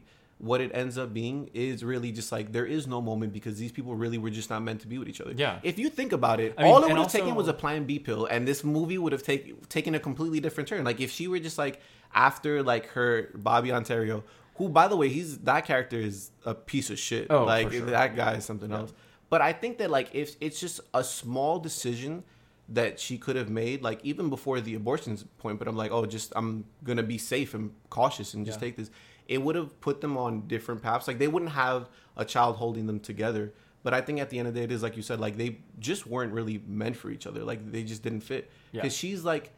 what 0.51 0.61
it 0.61 0.71
ends 0.75 0.99
up 1.03 1.15
being 1.15 1.49
is 1.55 1.83
really 1.93 2.11
just 2.13 2.31
like 2.37 2.47
there 2.57 2.67
is 2.77 2.87
no 2.87 3.01
moment 3.11 3.33
because 3.39 3.55
these 3.63 3.73
people 3.77 3.95
really 4.05 4.19
were 4.25 4.29
just 4.39 4.51
not 4.51 4.61
meant 4.69 4.81
to 4.85 4.89
be 4.93 4.99
with 4.99 5.09
each 5.13 5.21
other 5.23 5.33
Yeah. 5.45 5.61
if 5.71 5.79
you 5.83 5.89
think 5.99 6.13
about 6.13 6.41
it 6.41 6.51
I 6.59 6.63
mean, 6.65 6.73
all 6.73 6.85
it 6.85 6.89
would 6.89 6.99
have 7.05 7.13
taken 7.21 7.35
was 7.43 7.49
a 7.49 7.55
plan 7.63 7.85
b 7.91 7.99
pill 7.99 8.27
and 8.27 8.47
this 8.51 8.61
movie 8.77 8.99
would 9.03 9.13
have 9.17 9.23
taken 9.23 9.57
taken 9.79 9.95
a 9.95 10.01
completely 10.09 10.41
different 10.47 10.69
turn 10.71 10.85
like 10.91 11.01
if 11.07 11.11
she 11.11 11.25
were 11.33 11.39
just 11.49 11.59
like 11.65 11.81
after 12.15 12.63
like 12.73 12.85
her 12.97 13.11
bobby 13.35 13.73
ontario 13.73 14.25
who 14.57 14.69
by 14.69 14.89
the 14.89 14.97
way 14.97 15.09
he's 15.09 15.39
that 15.39 15.65
character 15.67 15.99
is 15.99 16.31
a 16.45 16.55
piece 16.55 16.91
of 16.91 16.99
shit 16.99 17.27
Oh, 17.31 17.41
for 17.41 17.47
like 17.47 17.73
sure. 17.73 17.87
that 17.87 18.17
guy 18.17 18.35
is 18.35 18.45
something 18.45 18.71
Yeah. 18.71 18.79
else 18.79 18.93
but 19.29 19.41
I 19.43 19.53
think 19.53 19.79
that 19.79 19.91
like 19.91 20.15
if 20.15 20.37
it's 20.41 20.61
just 20.61 20.81
a 20.95 21.03
small 21.03 21.59
decision 21.59 22.23
that 22.69 22.99
she 22.99 23.17
could 23.19 23.37
have 23.37 23.49
made, 23.49 23.81
like 23.83 24.01
even 24.05 24.29
before 24.29 24.61
the 24.61 24.75
abortions 24.75 25.25
point, 25.39 25.59
but 25.59 25.69
I'm 25.69 25.77
like, 25.77 25.91
oh, 25.93 26.05
just 26.07 26.33
I'm 26.35 26.65
gonna 26.85 27.03
be 27.03 27.19
safe 27.19 27.55
and 27.55 27.73
cautious 27.91 28.35
and 28.35 28.45
just 28.47 28.59
Yeah. 28.61 28.67
take 28.67 28.77
this. 28.77 28.91
It 29.29 29.43
would 29.43 29.55
have 29.57 29.81
put 29.81 30.01
them 30.01 30.17
on 30.17 30.47
different 30.49 30.81
paths. 30.83 31.07
Like 31.09 31.19
they 31.19 31.27
wouldn't 31.29 31.53
have 31.53 31.89
a 32.17 32.25
child 32.25 32.57
holding 32.57 32.87
them 32.87 32.99
together. 33.01 33.53
But 33.85 33.95
I 33.95 34.01
think 34.01 34.19
at 34.21 34.31
the 34.31 34.39
end 34.41 34.49
of 34.49 34.55
the 34.55 34.61
day, 34.61 34.65
it 34.65 34.73
is 34.73 34.83
like 34.83 34.97
you 34.97 35.03
said, 35.03 35.21
like 35.21 35.37
they 35.37 35.59
just 35.81 36.07
weren't 36.07 36.33
really 36.33 36.61
meant 36.67 36.97
for 36.97 37.11
each 37.11 37.27
other. 37.27 37.43
Like 37.45 37.71
they 37.73 37.83
just 37.85 38.03
didn't 38.03 38.21
fit. 38.23 38.51
Yeah. 38.73 38.83
Because 38.83 38.97
she's 38.97 39.23
like, 39.25 39.53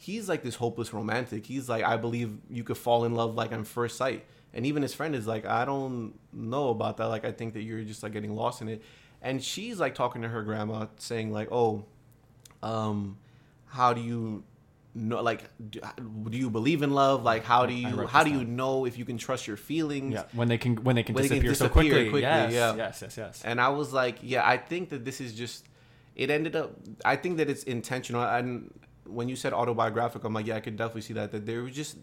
he's 0.00 0.30
like 0.30 0.42
this 0.42 0.54
hopeless 0.54 0.94
romantic. 0.94 1.44
He's 1.44 1.68
like, 1.68 1.84
I 1.84 1.98
believe 1.98 2.38
you 2.48 2.64
could 2.64 2.78
fall 2.78 3.04
in 3.04 3.14
love 3.14 3.34
like 3.34 3.52
on 3.52 3.64
first 3.64 3.98
sight. 3.98 4.24
And 4.54 4.64
even 4.64 4.82
his 4.82 4.94
friend 4.94 5.14
is 5.14 5.26
like, 5.26 5.44
I 5.44 5.66
don't 5.66 6.14
know 6.32 6.70
about 6.70 6.96
that. 6.96 7.08
Like 7.08 7.26
I 7.26 7.32
think 7.32 7.52
that 7.52 7.62
you're 7.62 7.82
just 7.82 8.02
like 8.02 8.12
getting 8.12 8.34
lost 8.34 8.62
in 8.62 8.68
it. 8.68 8.82
And 9.20 9.44
she's 9.44 9.78
like 9.78 9.94
talking 9.94 10.22
to 10.22 10.28
her 10.28 10.42
grandma, 10.42 10.86
saying 10.96 11.32
like, 11.32 11.52
oh, 11.52 11.84
um, 12.62 13.18
how 13.66 13.92
do 13.92 14.00
you 14.00 14.42
know? 14.94 15.22
Like, 15.22 15.44
do, 15.68 15.80
do 16.30 16.38
you 16.38 16.48
believe 16.48 16.82
in 16.82 16.92
love? 16.92 17.22
Like, 17.22 17.44
how 17.44 17.66
do 17.66 17.74
you 17.74 18.06
how 18.06 18.24
do 18.24 18.30
you 18.30 18.38
down. 18.38 18.56
know 18.56 18.86
if 18.86 18.96
you 18.96 19.04
can 19.04 19.18
trust 19.18 19.46
your 19.46 19.58
feelings? 19.58 20.14
Yeah. 20.14 20.24
When 20.32 20.48
they 20.48 20.56
can 20.56 20.82
when 20.82 20.96
they 20.96 21.02
can 21.02 21.14
When 21.14 21.24
they 21.24 21.28
can 21.28 21.46
disappear, 21.46 21.68
so 21.68 21.68
quickly. 21.70 22.04
quickly, 22.04 22.20
yes, 22.22 22.52
yeah. 22.54 22.74
yes, 22.74 23.02
yes, 23.02 23.16
yes. 23.18 23.42
And 23.44 23.60
I 23.60 23.68
was 23.68 23.92
like, 23.92 24.16
yeah, 24.22 24.48
I 24.48 24.56
think 24.56 24.88
that 24.88 25.04
this 25.04 25.20
is 25.20 25.34
just. 25.34 25.66
It 26.16 26.30
ended 26.30 26.56
up. 26.56 26.72
I 27.04 27.16
think 27.16 27.36
that 27.36 27.50
it's 27.50 27.64
intentional. 27.64 28.22
And 28.22 28.72
when 29.06 29.28
you 29.28 29.36
said 29.36 29.52
autobiographical, 29.52 30.26
I'm 30.28 30.34
like, 30.34 30.46
yeah, 30.46 30.56
I 30.56 30.60
could 30.60 30.76
definitely 30.76 31.02
see 31.02 31.14
that. 31.14 31.32
That 31.32 31.46
there 31.46 31.62
was 31.62 31.74
just, 31.74 31.96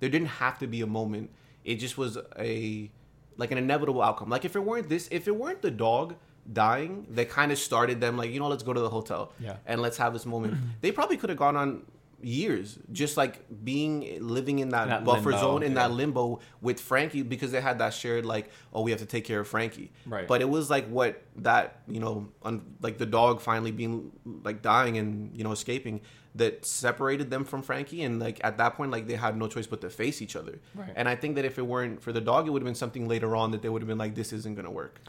there 0.00 0.08
didn't 0.08 0.28
have 0.28 0.58
to 0.58 0.66
be 0.66 0.80
a 0.82 0.86
moment. 0.86 1.30
It 1.64 1.76
just 1.76 1.96
was 1.98 2.18
a, 2.38 2.90
like 3.36 3.50
an 3.50 3.58
inevitable 3.58 4.02
outcome. 4.02 4.28
Like 4.30 4.44
if 4.44 4.54
it 4.56 4.60
weren't 4.60 4.88
this, 4.88 5.08
if 5.10 5.26
it 5.28 5.34
weren't 5.36 5.62
the 5.62 5.70
dog 5.70 6.14
dying 6.52 7.06
that 7.10 7.30
kind 7.30 7.50
of 7.52 7.58
started 7.58 8.00
them, 8.00 8.16
like 8.16 8.30
you 8.30 8.38
know, 8.38 8.48
let's 8.48 8.62
go 8.62 8.72
to 8.72 8.80
the 8.80 8.90
hotel, 8.90 9.32
Yeah. 9.40 9.56
and 9.66 9.80
let's 9.80 9.96
have 9.96 10.12
this 10.12 10.26
moment. 10.26 10.54
they 10.82 10.92
probably 10.92 11.16
could 11.16 11.30
have 11.30 11.38
gone 11.38 11.56
on 11.56 11.82
years 12.22 12.78
just 12.90 13.18
like 13.18 13.44
being 13.64 14.18
living 14.26 14.58
in 14.60 14.70
that, 14.70 14.88
That 14.88 15.04
buffer 15.04 15.30
limbo, 15.32 15.40
zone 15.40 15.62
in 15.62 15.74
that 15.74 15.90
limbo 15.90 16.40
with 16.62 16.80
Frankie 16.80 17.20
because 17.22 17.52
they 17.52 17.60
had 17.60 17.80
that 17.80 17.92
shared 17.92 18.24
like 18.24 18.48
oh 18.72 18.80
we 18.80 18.92
have 18.92 19.00
to 19.00 19.06
take 19.06 19.26
care 19.26 19.40
of 19.40 19.48
Frankie 19.48 19.92
Right. 20.06 20.26
but 20.26 20.40
it 20.40 20.48
was 20.48 20.70
like 20.70 20.86
what 20.88 21.20
that 21.36 21.82
you 21.86 22.00
know 22.00 22.28
un, 22.42 22.62
like 22.80 22.96
the 22.96 23.04
dog 23.04 23.42
finally 23.42 23.72
being 23.72 24.10
like 24.42 24.62
dying 24.62 24.96
and 24.96 25.36
you 25.36 25.44
know 25.44 25.52
escaping 25.52 26.00
that 26.36 26.64
separated 26.66 27.30
them 27.30 27.44
from 27.44 27.62
Frankie 27.62 28.02
and 28.02 28.18
like 28.18 28.40
at 28.42 28.58
that 28.58 28.74
point 28.76 28.90
like 28.90 29.06
they 29.06 29.14
had 29.14 29.36
no 29.36 29.46
choice 29.46 29.66
but 29.68 29.80
to 29.82 29.88
face 29.90 30.20
each 30.20 30.34
other 30.36 30.58
Right. 30.74 30.92
and 30.96 31.08
I 31.08 31.14
think 31.16 31.36
that 31.36 31.44
if 31.44 31.58
it 31.58 31.66
weren't 31.66 32.02
for 32.02 32.12
the 32.12 32.20
dog 32.20 32.46
it 32.46 32.50
would 32.50 32.62
have 32.62 32.66
been 32.66 32.74
something 32.74 33.06
later 33.08 33.36
on 33.36 33.52
that 33.52 33.62
they 33.62 33.68
would 33.68 33.82
have 33.82 33.88
been 33.88 33.98
like 33.98 34.14
this 34.16 34.32
isn't 34.32 34.54
gonna 34.56 34.70
work 34.70 35.00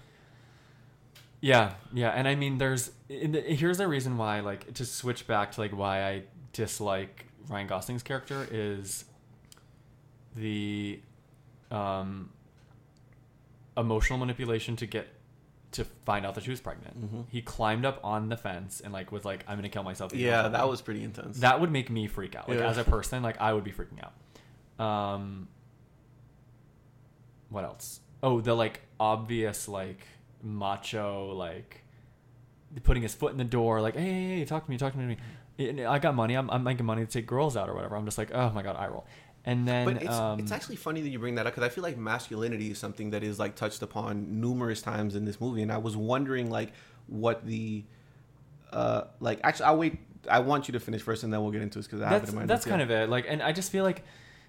Yeah, 1.41 1.73
yeah, 1.93 2.09
and 2.09 2.27
I 2.27 2.35
mean, 2.35 2.57
there's 2.57 2.91
in 3.09 3.33
the, 3.33 3.41
here's 3.41 3.77
the 3.77 3.87
reason 3.87 4.17
why, 4.17 4.39
like, 4.39 4.73
to 4.75 4.85
switch 4.85 5.27
back 5.27 5.51
to 5.53 5.61
like 5.61 5.71
why 5.77 6.03
I 6.03 6.23
dislike 6.53 7.25
Ryan 7.49 7.67
Gosling's 7.67 8.01
character 8.03 8.47
is 8.49 9.05
the 10.35 10.99
um, 11.71 12.29
emotional 13.77 14.17
manipulation 14.17 14.75
to 14.77 14.85
get 14.87 15.07
to 15.75 15.85
find 16.05 16.25
out 16.25 16.35
that 16.35 16.43
she 16.43 16.49
was 16.49 16.61
pregnant. 16.61 16.99
Mm-hmm. 16.99 17.21
He 17.29 17.41
climbed 17.41 17.85
up 17.85 17.99
on 18.03 18.29
the 18.29 18.37
fence 18.37 18.81
and 18.83 18.91
like 18.93 19.11
was 19.11 19.25
like, 19.25 19.43
"I'm 19.47 19.57
gonna 19.57 19.69
kill 19.69 19.83
myself." 19.83 20.13
yeah 20.13 20.47
that 20.47 20.63
me." 20.63 20.69
was 20.69 20.81
pretty 20.81 21.03
intense 21.03 21.39
that 21.39 21.59
would 21.61 21.71
make 21.71 21.89
me 21.89 22.07
freak 22.07 22.35
out. 22.35 22.49
Like 22.49 22.59
Yeah. 22.59 22.69
as 22.69 22.77
a 22.77 22.83
person, 22.83 23.23
like 23.23 23.39
I 23.39 23.53
would 23.53 23.63
be 23.63 23.71
freaking 23.71 23.99
out. 24.03 24.83
Um, 24.85 25.47
what 27.49 27.63
else? 27.63 27.99
Oh, 28.23 28.41
the 28.41 28.53
like 28.55 28.81
obvious 28.99 29.67
like 29.67 30.05
macho 30.41 31.33
like 31.33 31.83
putting 32.83 33.03
his 33.03 33.13
foot 33.13 33.31
in 33.31 33.37
the 33.37 33.43
door, 33.43 33.81
like 33.81 33.95
hey, 33.95 34.01
hey, 34.01 34.39
hey 34.39 34.45
talk 34.45 34.65
to 34.65 34.71
me, 34.71 34.77
talk 34.77 34.93
to 34.93 34.99
me. 34.99 35.17
Mm-hmm. 35.59 35.87
I 35.87 35.99
got 35.99 36.15
money. 36.15 36.35
I'm, 36.35 36.49
I'm 36.49 36.63
making 36.63 36.85
money 36.85 37.05
to 37.05 37.09
take 37.09 37.25
girls 37.25 37.55
out 37.55 37.69
or 37.69 37.73
whatever. 37.73 37.95
I'm 37.95 38.03
just 38.03 38.17
like, 38.17 38.31
oh 38.33 38.49
my 38.49 38.61
god, 38.61 38.75
I 38.75 38.87
roll. 38.87 39.05
And 39.47 39.67
then 39.67 39.85
But 39.85 40.01
it's, 40.01 40.13
um, 40.13 40.39
it's 40.39 40.51
actually 40.51 40.75
funny 40.75 41.01
that 41.01 41.09
you 41.09 41.19
bring 41.19 41.35
that 41.35 41.45
up 41.45 41.53
because 41.53 41.65
I 41.65 41.69
feel 41.69 41.83
like 41.83 41.97
masculinity 41.97 42.71
is 42.71 42.79
something 42.79 43.11
that 43.11 43.23
is 43.23 43.37
like 43.37 43.55
touched 43.55 43.81
upon 43.83 44.41
numerous 44.41 44.81
times 44.81 45.15
in 45.15 45.23
this 45.25 45.39
movie, 45.39 45.61
and 45.61 45.71
I 45.71 45.77
was 45.77 45.95
wondering 45.95 46.49
like 46.49 46.73
what 47.07 47.45
the 47.45 47.83
uh 48.73 49.03
like 49.19 49.39
actually 49.43 49.65
I'll 49.65 49.77
wait. 49.77 49.99
I 50.29 50.39
want 50.39 50.67
you 50.67 50.71
to 50.71 50.79
finish 50.79 51.01
first, 51.03 51.23
and 51.23 51.31
then 51.31 51.41
we'll 51.43 51.51
get 51.51 51.61
into 51.61 51.77
this 51.77 51.85
because 51.85 52.01
I 52.01 52.05
have 52.09 52.15
it 52.15 52.19
that's 52.21 52.31
in 52.31 52.35
mind. 52.37 52.49
that's 52.49 52.65
kind 52.65 52.81
of 52.81 52.89
it. 52.89 53.09
Like, 53.09 53.25
and 53.29 53.43
I 53.43 53.51
just 53.51 53.71
feel 53.71 53.83
like 53.83 54.03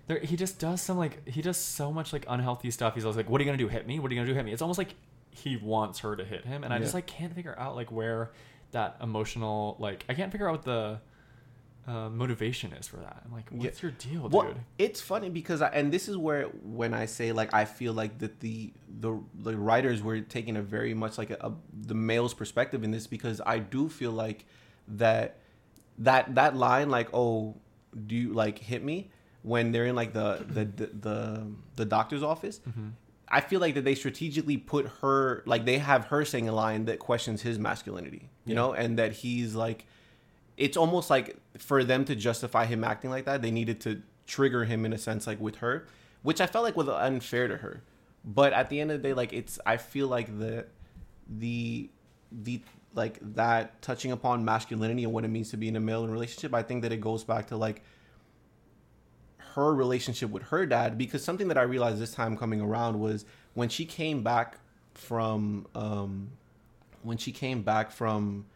there, 0.07 0.19
he 0.21 0.37
just 0.37 0.59
does 0.59 0.81
some 0.81 0.97
like 0.97 1.29
he 1.29 1.43
does 1.43 1.59
so 1.59 1.93
much 1.93 2.13
like 2.15 2.25
unhealthy 2.29 2.71
stuff. 2.71 2.95
He's 2.95 3.05
always 3.05 3.17
like, 3.19 3.29
"What 3.29 3.41
are 3.41 3.45
you 3.45 3.49
gonna 3.49 3.59
do? 3.59 3.69
Hit 3.69 3.87
me? 3.87 3.99
What 3.99 4.11
are 4.11 4.15
you 4.15 4.21
gonna 4.21 4.31
do? 4.31 4.35
Hit 4.35 4.45
me?" 4.47 4.53
It's 4.53 4.63
almost 4.63 4.79
like 4.79 4.95
he 5.31 5.59
wants 5.59 5.99
her 5.99 6.17
to 6.17 6.25
hit 6.25 6.47
him, 6.47 6.65
and 6.65 6.73
I 6.73 6.79
just 6.79 6.95
like 6.95 7.07
can't 7.07 7.35
figure 7.35 7.55
out 7.59 7.77
like 7.77 7.93
where 7.93 8.31
that 8.71 8.97
emotional 9.03 9.77
like 9.79 10.07
I 10.09 10.15
can't 10.15 10.33
figure 10.33 10.49
out 10.49 10.53
what 10.53 10.65
the 10.65 11.01
uh, 11.87 12.09
motivation 12.11 12.73
is 12.73 12.89
for 12.89 12.97
that. 12.97 13.23
I'm 13.25 13.33
like, 13.33 13.47
Yeah. 13.53 13.59
what's 13.65 13.81
your 13.83 13.93
deal, 13.93 14.29
Well, 14.29 14.49
dude? 14.49 14.57
it's 14.79 15.01
funny 15.01 15.31
because 15.31 15.63
I, 15.63 15.69
and 15.69 15.93
this 15.93 16.09
is 16.09 16.17
where 16.17 16.45
when 16.63 16.93
I 16.95 17.07
say 17.07 17.31
like 17.33 17.55
I 17.55 17.65
feel 17.65 17.93
like 17.93 18.19
that 18.19 18.41
the 18.41 18.73
the 19.01 19.21
the 19.35 19.57
writers 19.57 20.03
were 20.03 20.21
taking 20.21 20.57
a 20.57 20.63
very 20.63 20.95
much 20.95 21.17
like 21.19 21.31
a, 21.31 21.37
a 21.41 21.53
the 21.87 21.95
male's 21.95 22.35
perspective 22.35 22.83
in 22.83 22.91
this 22.91 23.07
because 23.07 23.41
I 23.47 23.59
do 23.61 23.89
feel 23.89 24.11
like 24.11 24.47
that 24.89 25.39
that 25.99 26.35
that 26.35 26.57
line 26.57 26.91
like 26.91 27.09
oh 27.15 27.57
do 28.07 28.15
you 28.15 28.33
like 28.33 28.59
hit 28.59 28.85
me 28.85 29.11
when 29.43 29.73
they're 29.73 29.87
in 29.87 29.95
like 29.95 30.13
the 30.13 30.45
the 30.49 30.65
the 30.65 30.87
the, 30.87 31.47
the 31.77 31.85
doctor's 31.85 32.23
office 32.23 32.61
Mm-hmm. 32.69 32.89
I 33.29 33.41
feel 33.41 33.59
like 33.61 33.75
that 33.75 33.83
they 33.85 33.97
strategically 33.97 34.57
put 34.57 34.87
her 35.03 35.43
like 35.47 35.65
they 35.65 35.79
have 35.79 36.05
her 36.07 36.25
saying 36.25 36.49
a 36.49 36.53
line 36.53 36.85
that 36.85 37.01
questions 37.01 37.43
his 37.43 37.59
masculinity, 37.59 38.31
you 38.45 38.51
Yeah. 38.55 38.55
know, 38.55 38.73
and 38.73 38.99
that 39.01 39.13
he's 39.15 39.57
like 39.57 39.87
it's 40.57 40.77
almost 40.77 41.11
like 41.11 41.37
for 41.59 41.85
them 41.85 42.05
to 42.07 42.15
justify 42.15 42.65
him 42.67 42.85
acting 42.85 43.11
like 43.11 43.25
that, 43.27 43.43
they 43.43 43.51
needed 43.51 43.81
to 43.83 44.03
trigger 44.27 44.65
him 44.65 44.85
in 44.85 44.93
a 44.93 44.99
sense 44.99 45.27
like 45.27 45.41
with 45.41 45.57
her, 45.57 45.87
which 46.23 46.41
I 46.41 46.47
felt 46.47 46.65
like 46.65 46.77
was 46.77 46.89
unfair 46.89 47.49
to 47.49 47.59
her. 47.59 47.83
But 48.25 48.53
at 48.53 48.71
the 48.71 48.81
end 48.81 48.91
of 48.91 49.03
the 49.03 49.09
day, 49.09 49.15
like 49.15 49.33
it's 49.33 49.59
I 49.67 49.77
feel 49.77 50.09
like 50.09 50.39
the 50.39 50.67
the 51.29 51.91
the 52.33 52.61
like 52.95 53.19
that 53.35 53.81
touching 53.83 54.11
upon 54.11 54.45
masculinity 54.45 55.05
and 55.05 55.13
what 55.13 55.25
it 55.25 55.29
means 55.29 55.51
to 55.51 55.57
be 55.57 55.69
in 55.69 55.77
a 55.77 55.81
male 55.81 56.09
relationship, 56.09 56.55
I 56.55 56.63
think 56.63 56.83
that 56.83 56.93
it 56.93 57.01
goes 57.01 57.23
back 57.23 57.49
to 57.49 57.57
like 57.57 57.83
her 59.55 59.75
relationship 59.75 60.31
with 60.31 60.45
her 60.45 60.67
dad 60.67 60.99
because 60.99 61.23
something 61.23 61.49
that 61.49 61.59
I 61.59 61.63
realized 61.63 61.99
this 61.99 62.13
time 62.13 62.37
coming 62.37 62.61
around 62.61 62.99
was 62.99 63.25
when 63.55 63.69
she 63.69 63.85
came 63.85 64.23
back 64.23 64.59
from 64.95 65.67
um 65.75 66.31
when 67.03 67.19
she 67.19 67.31
came 67.31 67.63
back 67.63 67.91
from 67.91 68.47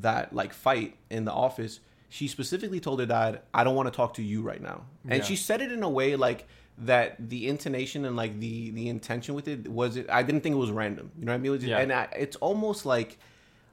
that 0.00 0.34
like 0.34 0.52
fight 0.52 0.96
in 1.10 1.24
the 1.24 1.32
office 1.32 1.80
she 2.08 2.26
specifically 2.26 2.80
told 2.80 3.00
her 3.00 3.06
dad, 3.06 3.42
"I 3.52 3.64
don't 3.64 3.74
want 3.74 3.92
to 3.92 3.94
talk 3.94 4.14
to 4.14 4.22
you 4.22 4.40
right 4.40 4.62
now," 4.62 4.84
and 5.04 5.18
Yeah. 5.18 5.24
she 5.24 5.36
said 5.36 5.60
it 5.60 5.70
in 5.70 5.82
a 5.82 5.90
way 5.90 6.16
like 6.16 6.46
that 6.78 7.16
the 7.28 7.48
intonation 7.48 8.04
and 8.04 8.16
like 8.16 8.40
the 8.40 8.70
the 8.70 8.88
intention 8.88 9.34
with 9.34 9.48
it 9.48 9.68
was 9.68 9.96
it. 9.96 10.08
I 10.08 10.22
didn't 10.22 10.42
think 10.42 10.54
it 10.54 10.58
was 10.58 10.70
random. 10.70 11.10
You 11.18 11.26
know 11.26 11.32
what 11.32 11.36
I 11.36 11.40
mean? 11.40 11.54
It 11.54 11.58
just- 11.58 11.68
Yeah. 11.68 11.80
And 11.80 11.92
I, 11.92 12.08
it's 12.16 12.36
almost 12.36 12.86
like 12.86 13.18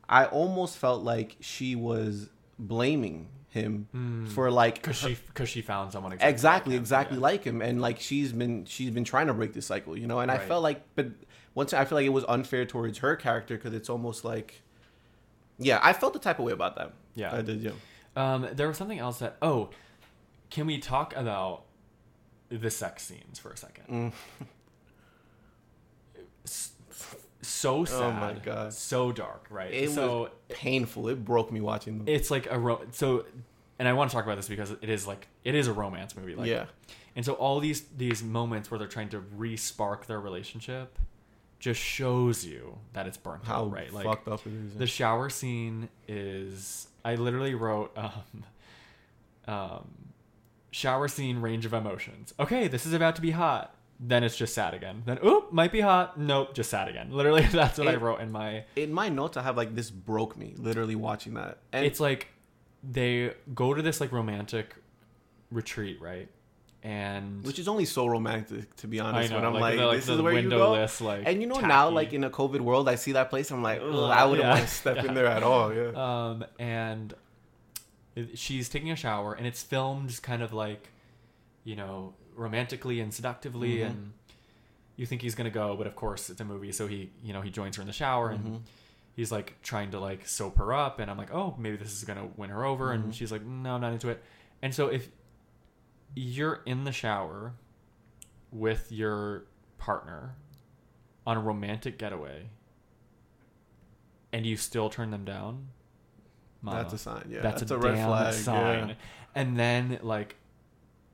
I 0.10 0.26
almost 0.26 0.78
felt 0.78 1.04
like 1.04 1.38
she 1.40 1.76
was 1.76 2.30
blaming 2.60 3.30
him 3.50 3.88
hmm. 3.92 4.26
for 4.26 4.52
like 4.52 4.76
because 4.76 4.98
she 4.98 5.18
because 5.28 5.48
she 5.48 5.62
found 5.62 5.94
someone 5.94 6.12
exactly 6.20 6.74
like 6.74 6.78
him. 6.78 6.82
exactly 6.82 7.18
Yeah. 7.18 7.24
like 7.24 7.44
him 7.46 7.62
and 7.62 7.82
like 7.82 8.02
she's 8.02 8.34
been 8.34 8.66
she's 8.66 8.90
been 8.90 9.06
trying 9.06 9.28
to 9.28 9.34
break 9.34 9.54
this 9.54 9.66
cycle 9.66 9.98
you 9.98 10.08
know 10.08 10.20
and 10.20 10.30
i 10.30 10.38
felt 10.38 10.62
like 10.62 10.82
but 10.96 11.08
once 11.54 11.72
i 11.72 11.86
feel 11.86 11.98
like 11.98 12.06
it 12.06 12.10
was 12.10 12.26
unfair 12.28 12.66
towards 12.66 12.98
her 12.98 13.16
character 13.16 13.56
because 13.56 13.74
it's 13.74 13.90
almost 13.90 14.26
like 14.26 14.62
yeah 15.58 15.80
i 15.84 15.94
felt 15.94 16.14
the 16.14 16.20
type 16.20 16.40
of 16.40 16.46
way 16.46 16.52
about 16.54 16.76
that 16.76 16.94
Yeah. 17.16 17.36
i 17.36 17.42
did 17.42 17.62
yeah 17.62 17.72
Um, 18.16 18.48
there 18.54 18.68
was 18.68 18.78
something 18.78 18.98
else 19.00 19.20
that. 19.20 19.36
Oh, 19.42 19.70
can 20.50 20.66
we 20.68 20.78
talk 20.78 21.14
about 21.18 21.64
the 22.50 22.70
sex 22.72 23.04
scenes 23.04 23.40
for 23.40 23.52
a 23.52 23.58
second? 23.58 23.86
Mm. 23.90 24.14
So 27.42 27.86
sad. 27.86 28.02
Oh 28.02 28.12
my 28.12 28.34
God. 28.34 28.74
So 28.74 29.12
dark, 29.12 29.48
right? 29.50 29.72
it 29.72 29.92
so 29.92 30.22
was 30.24 30.32
painful 30.50 31.10
it 31.10 31.24
broke 31.24 31.52
me 31.52 31.62
watching 31.62 31.98
them 32.00 32.08
it's 32.08 32.32
like 32.32 32.48
a 32.50 32.58
ro- 32.58 32.82
so, 32.92 33.26
and 33.78 33.88
I 33.88 33.94
want 33.94 34.10
to 34.10 34.16
talk 34.16 34.26
about 34.26 34.38
this 34.38 34.48
because 34.48 34.72
it 34.72 34.90
is 34.90 35.06
like 35.06 35.28
it 35.44 35.54
is 35.56 35.68
a 35.68 35.74
romance 35.74 36.16
movie. 36.16 36.36
Like, 36.36 36.48
yeah 36.48 36.66
And 37.16 37.24
so 37.26 37.34
all 37.34 37.60
these 37.60 37.82
these 37.98 38.24
moments 38.24 38.72
where 38.72 38.80
they're 38.80 38.88
trying 38.88 39.10
to 39.10 39.20
re-spark 39.20 40.08
their 40.08 40.20
relationship 40.20 40.98
just 41.66 41.82
shows 41.82 42.46
you 42.46 42.78
that 42.94 43.08
it's 43.08 43.18
burnt 43.18 43.44
how 43.44 43.64
out, 43.64 43.72
right? 43.72 43.92
Like 43.92 44.06
fucked 44.06 44.28
up 44.28 44.46
it 44.46 44.54
is 44.54 44.76
the 44.76 44.86
shower 44.86 45.32
scene 45.32 45.90
is 46.08 46.88
I 47.04 47.16
literally 47.16 47.56
wrote 47.56 47.92
um, 47.98 48.44
um, 49.48 49.88
shower 50.70 51.08
scene 51.08 51.42
range 51.42 51.66
of 51.66 51.74
emotions. 51.74 52.36
Okay, 52.40 52.68
this 52.68 52.86
is 52.86 52.94
about 52.94 53.16
to 53.16 53.22
be 53.22 53.32
hot. 53.32 53.74
Then 54.00 54.24
it's 54.24 54.38
just 54.38 54.54
sad 54.54 54.76
again. 54.76 55.02
Then 55.08 55.18
oop, 55.26 55.52
might 55.52 55.72
be 55.72 55.82
hot. 55.82 56.20
Nope, 56.20 56.54
just 56.54 56.70
sad 56.70 56.88
again. 56.88 57.08
Literally, 57.12 57.42
that's 57.48 57.80
what 57.80 57.88
I 57.88 57.96
wrote 57.96 58.22
in 58.22 58.32
my. 58.32 58.66
in 58.76 58.94
my 58.94 59.10
notes 59.10 59.36
i 59.36 59.42
have 59.42 59.58
like 59.58 59.74
this 59.74 59.90
broke 59.90 60.38
me 60.38 60.54
literally 60.58 60.96
watching 60.96 61.34
that 61.34 61.58
and 61.74 61.84
it's 61.84 62.00
like 62.00 62.28
they 62.84 63.34
go 63.56 63.74
to 63.74 63.82
this 63.82 64.00
like 64.00 64.12
romantic 64.12 64.76
retreat, 65.50 66.00
right? 66.00 66.30
And 66.88 67.44
which 67.44 67.58
is 67.58 67.68
only 67.68 67.86
so 67.86 68.06
romantic 68.06 68.76
to 68.78 68.88
be 68.88 69.00
honest 69.00 69.32
know, 69.32 69.38
when 69.38 69.46
i'm 69.46 69.54
like, 69.54 69.80
like, 69.80 69.98
this 69.98 70.08
is 70.08 70.22
where 70.22 70.34
you 70.34 70.48
go. 70.48 70.58
windowless, 70.58 71.02
like, 71.02 71.24
and 71.26 71.42
you 71.42 71.48
know 71.48 71.60
now 71.60 71.90
like 71.90 72.14
in 72.14 72.24
a 72.24 72.30
covid 72.30 72.60
world 72.62 72.88
i 72.88 72.94
see 72.94 73.14
that 73.14 73.32
place 73.32 73.50
i'm 73.50 73.64
like 73.64 73.82
i 73.82 74.24
wouldn't 74.24 74.46
yeah. 74.48 74.54
want 74.54 74.68
to 74.68 74.72
step 74.72 74.98
in 75.04 75.16
there 75.16 75.26
at 75.26 75.42
all 75.42 75.74
yeah. 75.74 75.90
Um, 76.30 76.46
and 76.60 77.14
she's 78.36 78.70
taking 78.70 78.92
a 78.92 78.96
shower, 78.96 79.34
and 79.34 79.46
it's 79.46 79.62
filmed 79.64 80.22
kind 80.22 80.42
of 80.42 80.54
like, 80.54 80.90
you 81.64 81.76
know, 81.76 82.14
romantically 82.36 83.00
and 83.02 83.14
seductively, 83.14 83.78
Mhm. 83.80 83.88
and 83.88 84.14
you 84.96 85.06
think 85.06 85.22
he's 85.22 85.36
gonna 85.36 85.50
go, 85.50 85.76
but 85.76 85.88
of 85.88 85.96
course 85.96 86.30
it's 86.30 86.40
a 86.40 86.46
movie, 86.46 86.72
so 86.72 86.88
he, 86.88 87.10
you 87.24 87.34
know, 87.34 87.42
he 87.42 87.50
joins 87.50 87.76
her 87.78 87.82
in 87.82 87.88
the 87.88 87.94
shower, 87.94 88.30
and 88.30 88.64
he's 89.16 89.32
like 89.32 89.56
trying 89.64 89.92
to 89.92 90.00
like 90.00 90.28
soap 90.28 90.58
her 90.58 90.72
up, 90.74 91.00
and 91.00 91.10
I'm 91.12 91.18
like, 91.18 91.34
oh, 91.34 91.56
maybe 91.58 91.78
this 91.78 91.92
is 91.94 92.04
gonna 92.06 92.30
win 92.38 92.50
her 92.52 92.64
over, 92.64 92.90
Mhm. 92.90 92.94
and 92.96 93.16
she's 93.16 93.32
like, 93.32 93.44
no, 93.44 93.76
I'm 93.76 93.82
not 93.82 93.92
into 93.94 94.10
it, 94.10 94.24
and 94.62 94.74
so 94.74 94.88
if 94.88 95.10
you're 96.14 96.62
in 96.66 96.84
the 96.84 96.92
shower 96.92 97.54
with 98.52 98.92
your 98.92 99.46
partner 99.78 100.36
on 101.28 101.38
a 101.38 101.42
romantic 101.42 101.98
getaway, 101.98 102.48
and 104.32 104.46
you 104.46 104.58
still 104.58 104.90
turn 104.90 105.12
them 105.12 105.26
down. 105.26 105.68
mama. 106.62 106.82
That's 106.82 106.94
a 106.94 106.98
sign. 106.98 107.26
Yeah, 107.30 107.42
That's, 107.42 107.62
that's, 107.62 107.72
a, 107.72 107.76
a, 107.76 107.80
red 107.80 107.96
damn 107.96 108.08
flag. 108.08 108.34
sign. 108.34 108.90
Yeah. 108.90 108.96
And 109.36 109.58
then 109.60 110.00
like 110.02 110.36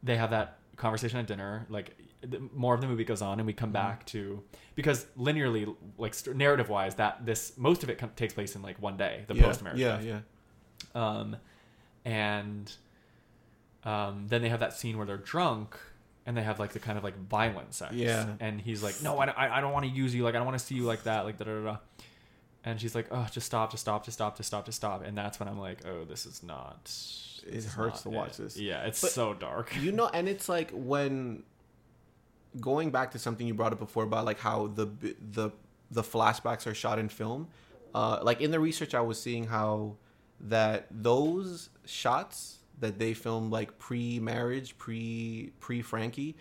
they 0.03 0.15
have 0.17 0.31
that 0.31 0.57
conversation 0.75 1.19
at 1.19 1.27
dinner. 1.27 1.65
Like 1.69 1.95
the, 2.21 2.39
more 2.53 2.75
of 2.75 2.81
the 2.81 2.87
movie 2.87 3.03
goes 3.03 3.21
on, 3.21 3.39
and 3.39 3.47
we 3.47 3.53
come 3.53 3.69
Mhm. 3.69 3.73
back 3.73 4.05
to 4.07 4.43
because 4.75 5.05
linearly, 5.17 5.75
like 5.97 6.13
st- 6.13 6.35
narrative 6.35 6.69
wise, 6.69 6.95
that 6.95 7.25
this 7.25 7.57
most 7.57 7.83
of 7.83 7.89
it 7.89 7.97
com- 7.97 8.11
takes 8.15 8.33
place 8.33 8.55
in 8.55 8.61
like 8.61 8.81
one 8.81 8.97
day, 8.97 9.23
the 9.27 9.35
yeah, 9.35 9.43
post 9.43 9.63
marriage. 9.63 9.79
Yeah, 9.79 9.99
yeah. 10.01 10.19
Um, 10.93 11.35
and 12.05 12.71
um, 13.83 14.25
then 14.27 14.41
they 14.41 14.49
have 14.49 14.59
that 14.61 14.73
scene 14.73 14.97
where 14.97 15.05
they're 15.07 15.17
drunk. 15.17 15.77
And 16.23 16.37
they 16.37 16.43
have 16.43 16.59
like 16.59 16.71
the 16.73 16.79
kind 16.79 16.99
of 16.99 17.03
like 17.03 17.17
violent 17.17 17.73
sex. 17.73 17.93
Yeah. 17.93 18.27
And 18.39 18.61
he's 18.61 18.83
like, 18.83 19.01
"No, 19.01 19.17
I 19.17 19.25
don't, 19.25 19.35
I 19.37 19.59
don't 19.59 19.73
want 19.73 19.85
to 19.85 19.91
use 19.91 20.13
you. 20.13 20.23
Like, 20.23 20.35
I 20.35 20.37
don't 20.37 20.45
want 20.45 20.57
to 20.59 20.63
see 20.63 20.75
you 20.75 20.83
like 20.83 21.03
that. 21.03 21.25
Like, 21.25 21.39
da 21.39 21.45
da 21.45 21.53
da." 21.55 21.63
da." 21.63 21.77
And 22.63 22.79
she's 22.79 22.93
like, 22.93 23.07
"Oh, 23.09 23.27
just 23.31 23.47
stop, 23.47 23.71
just 23.71 23.81
stop, 23.81 24.05
just 24.05 24.19
stop, 24.19 24.37
just 24.37 24.45
stop, 24.47 24.65
just 24.67 24.75
stop." 24.75 25.03
And 25.03 25.17
that's 25.17 25.39
when 25.39 25.49
I'm 25.49 25.57
like, 25.59 25.79
"Oh, 25.83 26.05
this 26.05 26.27
is 26.27 26.43
not." 26.43 26.93
It 27.47 27.63
hurts 27.63 28.05
not 28.05 28.11
to 28.11 28.17
watch 28.17 28.39
it." 28.39 28.43
this. 28.43 28.57
Yeah, 28.57 28.83
it's 28.83 29.01
But- 29.01 29.09
so 29.11 29.33
dark. 29.33 29.75
You 29.81 29.91
know, 29.91 30.09
and 30.13 30.29
it's 30.29 30.47
like 30.47 30.69
when 30.71 31.41
going 32.59 32.91
back 32.91 33.11
to 33.11 33.19
something 33.19 33.47
you 33.47 33.55
brought 33.55 33.73
up 33.73 33.79
before 33.79 34.03
about 34.03 34.23
like 34.25 34.39
how 34.39 34.67
the 34.67 34.85
the 35.31 35.49
the 35.89 36.03
flashbacks 36.03 36.67
are 36.67 36.75
shot 36.75 36.99
in 36.99 37.09
film. 37.09 37.47
Uh, 37.95 38.19
like 38.21 38.41
in 38.41 38.51
the 38.51 38.59
research, 38.59 38.93
I 38.93 39.01
was 39.01 39.19
seeing 39.19 39.45
how 39.47 39.95
that 40.39 40.85
those 40.91 41.69
shots 41.85 42.59
that 42.79 42.97
they 42.99 43.13
filmed 43.13 43.51
like 43.51 43.77
pre-marriage, 43.79 44.77
pre 44.77 45.51
pre 45.59 45.81
Frankie, 45.81 46.35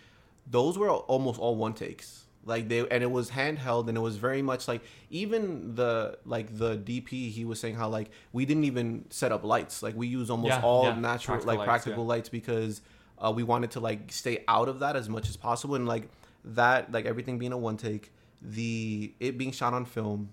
those 0.46 0.78
were 0.78 0.90
almost 0.90 1.38
all 1.40 1.56
one 1.56 1.74
takes. 1.74 2.24
Like 2.46 2.68
they 2.68 2.80
and 2.88 3.02
it 3.02 3.10
was 3.10 3.30
handheld 3.30 3.88
and 3.88 3.98
it 3.98 4.00
was 4.00 4.16
very 4.16 4.40
much 4.40 4.66
like 4.66 4.80
even 5.10 5.74
the 5.74 6.18
like 6.24 6.56
the 6.56 6.78
DP 6.78 7.30
he 7.30 7.44
was 7.44 7.60
saying 7.60 7.74
how 7.74 7.90
like 7.90 8.10
we 8.32 8.46
didn't 8.46 8.64
even 8.64 9.04
set 9.10 9.30
up 9.30 9.44
lights. 9.44 9.82
Like 9.82 9.94
we 9.94 10.06
use 10.06 10.30
almost 10.30 10.54
Yeah, 10.54 10.62
all 10.62 10.84
yeah. 10.84 10.94
natural 10.94 11.36
Practical 11.36 11.46
like 11.46 11.58
lights, 11.58 11.66
practical 11.68 12.04
yeah. 12.04 12.08
lights 12.08 12.28
because 12.30 12.80
uh, 13.18 13.30
we 13.30 13.42
wanted 13.42 13.72
to 13.72 13.80
like 13.80 14.10
stay 14.10 14.42
out 14.48 14.68
of 14.70 14.78
that 14.80 14.96
as 14.96 15.06
much 15.10 15.28
as 15.28 15.36
possible 15.36 15.74
and 15.74 15.86
like 15.86 16.08
that 16.46 16.90
like 16.90 17.04
everything 17.04 17.38
being 17.38 17.52
a 17.52 17.58
one 17.58 17.76
take, 17.76 18.10
the 18.40 19.12
it 19.20 19.36
being 19.36 19.52
shot 19.52 19.74
on 19.74 19.84
film, 19.84 20.30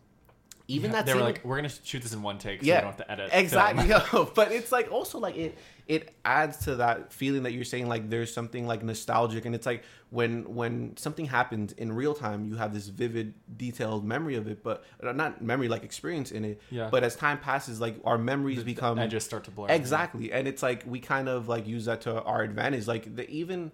even 0.70 0.92
Yeah, 0.92 0.98
that 0.98 1.06
they 1.08 1.14
were 1.14 1.20
like, 1.20 1.42
"We're 1.44 1.58
gonna 1.58 1.68
shoot 1.70 2.02
this 2.02 2.14
in 2.14 2.22
one 2.22 2.38
take, 2.38 2.62
so 2.62 2.68
Yeah, 2.68 2.76
you 2.76 2.82
don't 2.84 2.92
have 2.96 3.06
to 3.06 3.12
edit." 3.12 3.30
exactly 3.34 3.88
yeah. 3.90 4.26
but 4.34 4.54
it's 4.54 4.72
like 4.72 4.90
also 4.90 5.20
like 5.20 5.36
it 5.36 5.58
it 5.88 6.14
adds 6.26 6.58
to 6.66 6.76
that 6.76 7.14
feeling 7.14 7.44
that 7.44 7.54
you're 7.54 7.64
saying 7.64 7.88
like 7.88 8.10
there's 8.10 8.34
something 8.34 8.68
like 8.68 8.84
nostalgic. 8.84 9.46
And 9.46 9.56
it's 9.56 9.66
like 9.66 9.84
when 10.10 10.44
when 10.54 10.96
something 10.98 11.26
happens 11.26 11.72
in 11.74 11.92
real 11.94 12.14
time 12.14 12.46
you 12.46 12.56
have 12.56 12.74
this 12.74 12.88
vivid 12.88 13.34
detailed 13.58 14.06
memory 14.06 14.36
of 14.36 14.48
it 14.48 14.64
but 14.64 14.84
uh, 15.02 15.12
not 15.14 15.42
memory 15.42 15.68
like 15.70 15.84
experience 15.84 16.32
in 16.32 16.44
it. 16.46 16.62
Yeah. 16.72 16.90
but 16.92 17.04
as 17.04 17.16
time 17.16 17.38
passes 17.40 17.80
like 17.80 17.96
our 18.04 18.18
memories 18.18 18.58
The- 18.60 18.64
become 18.66 19.00
edges 19.00 19.24
start 19.24 19.46
to 19.46 19.52
blur. 19.52 19.68
exactly. 19.70 20.32
And 20.34 20.48
it's 20.48 20.62
like 20.62 20.84
we 20.86 21.00
kind 21.00 21.30
of 21.30 21.48
like 21.48 21.66
use 21.68 21.86
that 21.86 22.02
to 22.02 22.22
our 22.24 22.42
advantage. 22.42 22.86
Like 22.88 23.16
the 23.16 23.30
even 23.30 23.72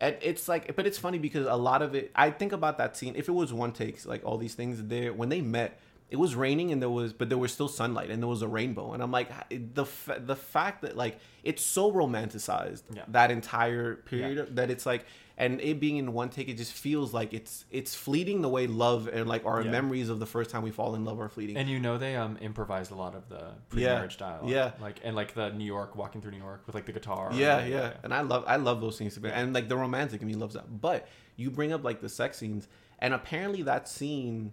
and 0.00 0.16
it's 0.20 0.48
like 0.48 0.74
but 0.74 0.84
it's 0.86 0.98
funny 0.98 1.18
because 1.18 1.46
a 1.46 1.54
lot 1.54 1.80
of 1.80 1.94
it 1.94 2.10
i 2.16 2.28
think 2.30 2.52
about 2.52 2.78
that 2.78 2.96
scene. 2.96 3.14
If 3.16 3.28
it 3.28 3.32
was 3.32 3.52
one 3.52 3.70
takes 3.72 4.04
like 4.04 4.24
all 4.24 4.36
these 4.36 4.54
things 4.54 4.82
there 4.84 5.12
when 5.12 5.28
they 5.28 5.40
met 5.40 5.78
it 6.12 6.18
was 6.18 6.34
raining 6.36 6.70
and 6.72 6.80
there 6.82 6.90
was 6.90 7.12
but 7.12 7.28
there 7.30 7.38
was 7.38 7.50
still 7.52 7.68
sunlight 7.68 8.10
and 8.10 8.22
there 8.22 8.28
was 8.28 8.42
a 8.42 8.48
rainbow 8.58 8.92
and 8.92 9.02
i'm 9.02 9.10
like 9.10 9.30
the 9.74 9.86
the 10.32 10.36
fact 10.36 10.82
that 10.82 10.96
like 10.96 11.18
it's 11.42 11.62
so 11.64 11.90
romanticized 11.90 12.82
Yeah. 12.94 13.02
that 13.08 13.30
entire 13.30 13.96
period 13.96 14.56
that 14.56 14.70
it's 14.70 14.86
like 14.86 15.04
and 15.38 15.60
it 15.62 15.80
being 15.80 15.96
in 15.96 16.12
one 16.12 16.28
take 16.28 16.48
it 16.48 16.58
just 16.58 16.74
feels 16.74 17.14
like 17.14 17.32
it's 17.32 17.64
it's 17.70 17.94
fleeting 17.94 18.42
the 18.42 18.48
way 18.48 18.66
love 18.66 19.08
and 19.08 19.26
like 19.28 19.44
our 19.46 19.62
Yeah. 19.62 19.70
memories 19.70 20.08
of 20.10 20.18
the 20.20 20.26
first 20.26 20.50
time 20.50 20.62
we 20.62 20.70
fall 20.70 20.94
in 20.94 21.04
love 21.04 21.18
are 21.20 21.28
fleeting 21.30 21.56
And 21.56 21.68
you 21.68 21.80
know 21.80 21.96
they 21.98 22.14
um 22.16 22.36
improvised 22.40 22.90
a 22.92 22.94
lot 22.94 23.14
of 23.14 23.28
the 23.28 23.44
pre-marriage 23.70 24.18
dialogue. 24.18 24.50
yeah. 24.50 24.72
Like 24.80 25.00
and 25.02 25.16
like 25.16 25.34
the 25.34 25.48
New 25.50 25.64
York 25.64 25.96
walking 25.96 26.20
through 26.20 26.32
New 26.32 26.44
York 26.50 26.60
with 26.66 26.74
like 26.74 26.86
the 26.86 26.92
guitar. 26.92 27.30
yeah, 27.32 27.64
yeah, 27.64 27.94
And 28.04 28.12
I 28.12 28.20
love 28.20 28.44
I 28.46 28.56
love 28.56 28.80
those 28.82 28.96
scenes 28.98 29.14
to 29.14 29.20
be 29.20 29.30
and 29.30 29.52
like 29.54 29.68
the 29.68 29.76
romantic 29.76 30.20
in 30.20 30.26
me 30.28 30.34
loves 30.34 30.54
that. 30.54 30.66
But 30.80 31.08
you 31.36 31.50
bring 31.50 31.72
up 31.72 31.82
like 31.82 32.00
the 32.02 32.10
sex 32.10 32.36
scenes, 32.36 32.68
and 32.98 33.14
apparently 33.14 33.62
that 33.62 33.88
scene 33.88 34.52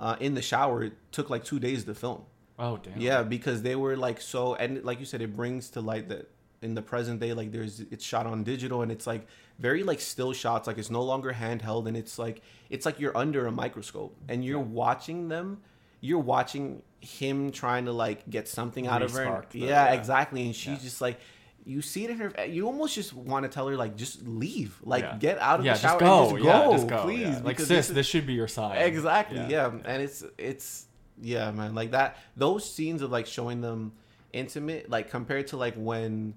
uh, 0.00 0.16
in 0.18 0.34
the 0.34 0.42
shower 0.42 0.82
it 0.82 0.94
took 1.12 1.30
like 1.30 1.44
two 1.44 1.60
days 1.60 1.84
to 1.84 1.94
film. 1.94 2.22
Oh 2.58 2.76
damn. 2.78 3.00
Yeah, 3.00 3.22
because 3.22 3.62
they 3.62 3.76
were 3.76 3.96
like 3.96 4.20
so, 4.20 4.54
and 4.54 4.82
like 4.84 4.98
you 4.98 5.06
said, 5.06 5.22
it 5.22 5.34
brings 5.36 5.70
to 5.70 5.80
light 5.80 6.08
that 6.08 6.28
in 6.62 6.74
the 6.74 6.82
present 6.82 7.20
day, 7.20 7.32
like 7.32 7.52
there's 7.52 7.80
it's 7.90 8.04
shot 8.04 8.26
on 8.26 8.42
digital, 8.44 8.82
and 8.82 8.90
it's 8.92 9.06
like 9.06 9.26
very 9.58 9.82
like 9.82 10.00
still 10.00 10.32
shots, 10.32 10.66
like 10.66 10.76
it's 10.78 10.90
no 10.90 11.02
longer 11.02 11.32
handheld, 11.32 11.86
and 11.88 11.96
it's 11.96 12.18
like 12.18 12.42
it's 12.68 12.84
like 12.84 12.98
you're 13.00 13.16
under 13.16 13.46
a 13.46 13.52
microscope, 13.52 14.14
and 14.28 14.44
you're 14.44 14.58
watching 14.58 15.28
them. 15.28 15.60
You're 16.02 16.18
watching 16.18 16.82
him 17.00 17.50
trying 17.50 17.84
to 17.86 17.92
like 17.92 18.28
get 18.28 18.48
something 18.48 18.86
out 18.86 19.02
of 19.02 19.12
her. 19.12 19.20
Re-spark 19.20 19.50
the- 19.50 19.60
yeah, 19.60 19.66
yeah. 19.86 19.92
exactly, 19.92 20.44
and 20.46 20.54
she's 20.56 20.72
Yeah. 20.78 20.78
just 20.88 21.00
like. 21.00 21.18
You 21.64 21.82
see 21.82 22.04
it 22.04 22.10
in 22.10 22.18
her. 22.18 22.46
You 22.46 22.66
almost 22.66 22.94
just 22.94 23.12
want 23.12 23.44
to 23.44 23.48
tell 23.48 23.68
her 23.68 23.76
like, 23.76 23.96
just 23.96 24.26
leave, 24.26 24.78
like 24.82 25.02
Yeah. 25.04 25.16
get 25.18 25.38
out 25.38 25.60
of 25.60 25.66
yeah, 25.66 25.74
the 25.74 25.78
shower 25.78 26.00
just 26.00 26.00
go. 26.00 26.28
and 26.30 26.38
just 26.38 26.44
yeah, 26.44 26.70
just 26.72 26.86
go. 26.88 27.02
please. 27.02 27.20
yeah. 27.20 27.34
Like 27.36 27.44
because 27.44 27.66
sis, 27.68 27.88
this 27.88 27.96
this, 27.96 28.06
should 28.06 28.26
be 28.26 28.32
your 28.32 28.48
sign. 28.48 28.78
Exactly. 28.78 29.38
Yeah. 29.38 29.48
Yeah. 29.48 29.72
And 29.84 30.02
it's 30.02 30.24
it's 30.38 30.86
yeah, 31.20 31.50
man. 31.50 31.74
Like 31.74 31.90
that 31.90 32.16
those 32.36 32.70
scenes 32.70 33.02
of 33.02 33.10
like 33.10 33.26
showing 33.26 33.60
them 33.60 33.92
intimate, 34.32 34.88
like 34.90 35.10
compared 35.10 35.48
to 35.48 35.56
like 35.56 35.74
when 35.74 36.34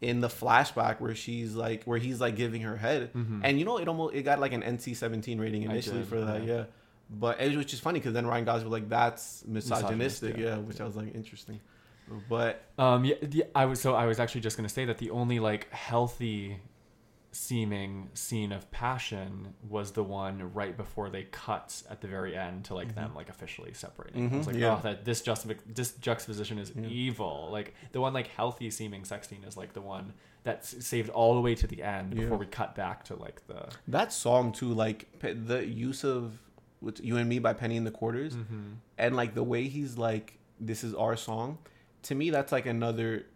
in 0.00 0.20
the 0.20 0.28
flashback 0.28 1.00
where 1.00 1.14
she's 1.14 1.54
like 1.54 1.84
where 1.84 1.98
he's 1.98 2.20
like 2.20 2.34
giving 2.34 2.62
her 2.62 2.76
head. 2.76 3.12
Mhm. 3.12 3.40
And 3.44 3.58
you 3.58 3.64
know 3.64 3.78
it 3.78 3.86
almost 3.88 4.14
it 4.14 4.22
got 4.22 4.40
like 4.40 4.52
an 4.52 4.62
NC 4.62 4.96
seventeen 4.96 5.38
rating 5.40 5.62
initially 5.62 5.98
did, 5.98 6.08
for 6.08 6.20
that, 6.22 6.44
yeah. 6.44 6.54
yeah. 6.54 6.64
But 7.10 7.40
it 7.40 7.54
was 7.54 7.66
just 7.66 7.82
funny 7.82 7.98
because 8.00 8.14
then 8.14 8.26
Ryan 8.26 8.46
Gosling 8.46 8.64
was 8.64 8.72
like, 8.72 8.88
"That's 8.88 9.44
misogynistic," 9.46 9.98
Misogynistic, 9.98 10.36
yeah, 10.38 10.44
yeah. 10.46 10.56
which 10.58 10.80
I 10.80 10.84
was 10.84 10.96
like, 10.96 11.14
interesting. 11.14 11.60
But 12.28 12.64
Um, 12.78 13.04
yeah, 13.04 13.14
the, 13.22 13.44
I 13.54 13.64
was 13.66 13.80
so 13.80 13.94
I 13.94 14.06
was 14.06 14.18
actually 14.20 14.40
just 14.42 14.56
gonna 14.56 14.68
say 14.68 14.84
that 14.84 14.98
the 14.98 15.10
only 15.10 15.38
like 15.40 15.70
healthy 15.72 16.58
seeming 17.34 18.10
scene 18.12 18.52
of 18.52 18.70
passion 18.70 19.54
was 19.66 19.92
the 19.92 20.02
one 20.04 20.52
right 20.52 20.76
before 20.76 21.08
they 21.08 21.22
cut 21.24 21.82
at 21.88 22.02
the 22.02 22.06
very 22.06 22.36
end 22.36 22.62
to 22.66 22.74
like 22.74 22.94
them 22.94 23.14
like 23.14 23.30
officially 23.30 23.72
separating. 23.72 24.30
I 24.30 24.36
was 24.36 24.46
Mhm, 24.46 24.52
like, 24.52 24.60
yeah. 24.60 24.76
oh, 24.78 24.80
that 24.82 25.06
this 25.06 25.22
just 25.22 25.46
this 25.74 25.92
juxtaposition 25.94 26.58
is 26.58 26.72
evil. 26.76 27.48
Like 27.50 27.74
the 27.92 28.00
one 28.02 28.12
like 28.12 28.26
healthy 28.28 28.70
seeming 28.70 29.04
sex 29.04 29.28
scene 29.28 29.44
is 29.44 29.56
like 29.56 29.72
the 29.72 29.80
one 29.80 30.12
that's 30.44 30.84
saved 30.84 31.08
all 31.08 31.34
the 31.34 31.40
way 31.40 31.54
to 31.54 31.66
the 31.66 31.82
end 31.82 32.12
Yeah. 32.12 32.24
before 32.24 32.36
we 32.36 32.46
cut 32.46 32.74
back 32.74 33.04
to 33.04 33.16
like 33.16 33.46
the. 33.46 33.68
that 33.88 34.12
song 34.12 34.52
too, 34.52 34.72
like 34.74 35.06
the 35.20 35.66
use 35.66 36.04
of 36.04 36.38
what's 36.80 37.00
"You 37.00 37.16
and 37.16 37.28
Me" 37.30 37.38
by 37.38 37.54
Penny 37.54 37.78
and 37.78 37.86
the 37.86 37.90
Quarters, 37.92 38.34
Mm-hmm. 38.36 38.72
and 38.98 39.16
like 39.16 39.34
the 39.34 39.42
way 39.44 39.68
he's 39.68 39.96
like, 39.96 40.38
"This 40.60 40.84
is 40.84 40.92
our 40.94 41.16
song." 41.16 41.58
To 42.04 42.14
me, 42.14 42.30
that's 42.30 42.52
like 42.52 42.66
another. 42.66 43.26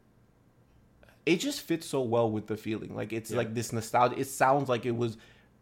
It 1.25 1.37
just 1.41 1.61
fits 1.63 1.87
so 1.87 2.03
well 2.03 2.31
with 2.31 2.47
the 2.47 2.57
feeling. 2.57 2.95
Like 2.95 3.13
it's 3.13 3.31
Yeah. 3.31 3.39
like 3.39 3.55
this 3.55 3.73
nostalgia. 3.73 4.19
It 4.19 4.27
sounds 4.29 4.69
like 4.69 4.87
it 4.87 4.97
was, 4.97 5.17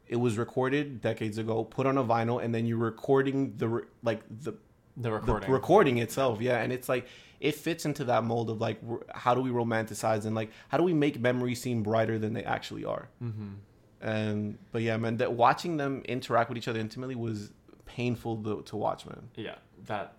it 0.06 0.16
was 0.16 0.36
recorded 0.36 1.00
decades 1.00 1.38
ago, 1.38 1.64
put 1.64 1.86
on 1.86 1.96
a 1.96 2.04
vinyl, 2.04 2.42
and 2.42 2.54
then 2.54 2.66
you're 2.66 2.76
recording 2.78 3.54
the 3.56 3.68
re- 3.68 3.82
like 4.02 4.20
the 4.28 4.52
The 4.52 4.56
the 4.96 5.10
recording. 5.12 5.50
recording 5.50 5.98
itself 5.98 6.40
yeah 6.40 6.58
and 6.62 6.72
it's 6.72 6.88
like 6.88 7.06
it 7.40 7.56
fits 7.56 7.84
into 7.84 8.04
that 8.04 8.22
mold 8.22 8.48
of 8.48 8.60
like 8.60 8.78
how 9.12 9.34
do 9.34 9.40
we 9.40 9.50
romanticize 9.50 10.24
and 10.24 10.36
like 10.36 10.50
how 10.68 10.78
do 10.78 10.84
we 10.84 10.94
make 10.94 11.18
memories 11.18 11.60
seem 11.60 11.82
brighter 11.82 12.16
than 12.16 12.32
they 12.32 12.44
actually 12.44 12.84
are 12.84 13.08
mm-hmm. 13.20 13.54
and 14.00 14.56
but 14.70 14.82
yeah 14.82 14.96
man 14.96 15.16
that 15.16 15.32
watching 15.32 15.78
them 15.78 16.00
interact 16.04 16.48
with 16.48 16.56
each 16.58 16.68
other 16.68 16.78
intimately 16.78 17.16
was 17.16 17.50
painful 17.86 18.36
to, 18.44 18.62
to 18.62 18.76
watch 18.76 19.04
man 19.04 19.28
Yeah, 19.34 19.56
that 19.86 20.16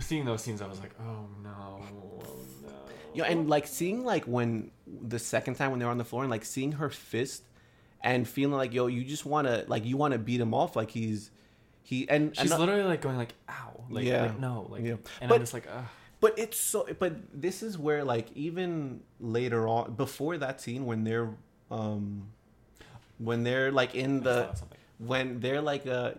seeing 0.00 0.24
those 0.24 0.42
scenes, 0.42 0.60
I 0.62 0.66
was 0.66 0.80
like, 0.80 0.92
oh 1.00 1.26
no, 1.42 1.80
oh 1.82 2.44
no. 2.62 2.70
yeah 3.14 3.24
and 3.24 3.48
like 3.48 3.66
seeing 3.66 4.04
like 4.04 4.24
when 4.24 4.70
the 4.86 5.18
second 5.18 5.54
time 5.54 5.70
when 5.70 5.80
they're 5.80 5.88
on 5.88 5.98
the 5.98 6.04
floor 6.04 6.22
and 6.24 6.30
like 6.30 6.44
seeing 6.44 6.72
her 6.72 6.90
fist 6.90 7.42
and 8.02 8.26
feeling 8.28 8.56
like 8.56 8.72
yo 8.74 8.86
you 8.86 9.04
just 9.04 9.24
want 9.24 9.46
to 9.46 9.64
like 9.68 9.84
you 9.84 9.96
want 9.96 10.12
to 10.12 10.18
beat 10.18 10.40
him 10.40 10.52
off 10.54 10.76
like 10.76 10.90
he's 10.90 11.30
he 11.82 12.08
and 12.08 12.34
She's 12.36 12.50
and- 12.50 12.60
literally 12.60 12.82
like 12.84 13.02
going 13.02 13.16
like, 13.18 13.34
ow, 13.48 13.84
like, 13.90 14.04
Yeah. 14.04 14.22
like 14.22 14.40
no, 14.40 14.66
like, 14.70 14.82
Yeah. 14.82 14.96
and 15.20 15.28
But- 15.28 15.34
I'm 15.36 15.40
just 15.42 15.52
like, 15.54 15.66
ugh. 15.70 15.84
But 16.20 16.38
it's 16.38 16.58
so. 16.58 16.86
But 16.98 17.16
this 17.38 17.62
is 17.62 17.76
where, 17.76 18.02
like, 18.02 18.28
even 18.34 19.02
later 19.20 19.68
on, 19.68 19.92
before 19.92 20.38
that 20.38 20.58
scene, 20.62 20.86
when 20.86 21.04
they're, 21.04 21.28
um, 21.70 22.28
when 23.18 23.42
they're 23.42 23.70
like 23.70 23.94
in 23.94 24.22
the, 24.22 24.48
when 24.96 25.40
they're 25.40 25.60
like, 25.60 25.86
uh, 25.86 26.12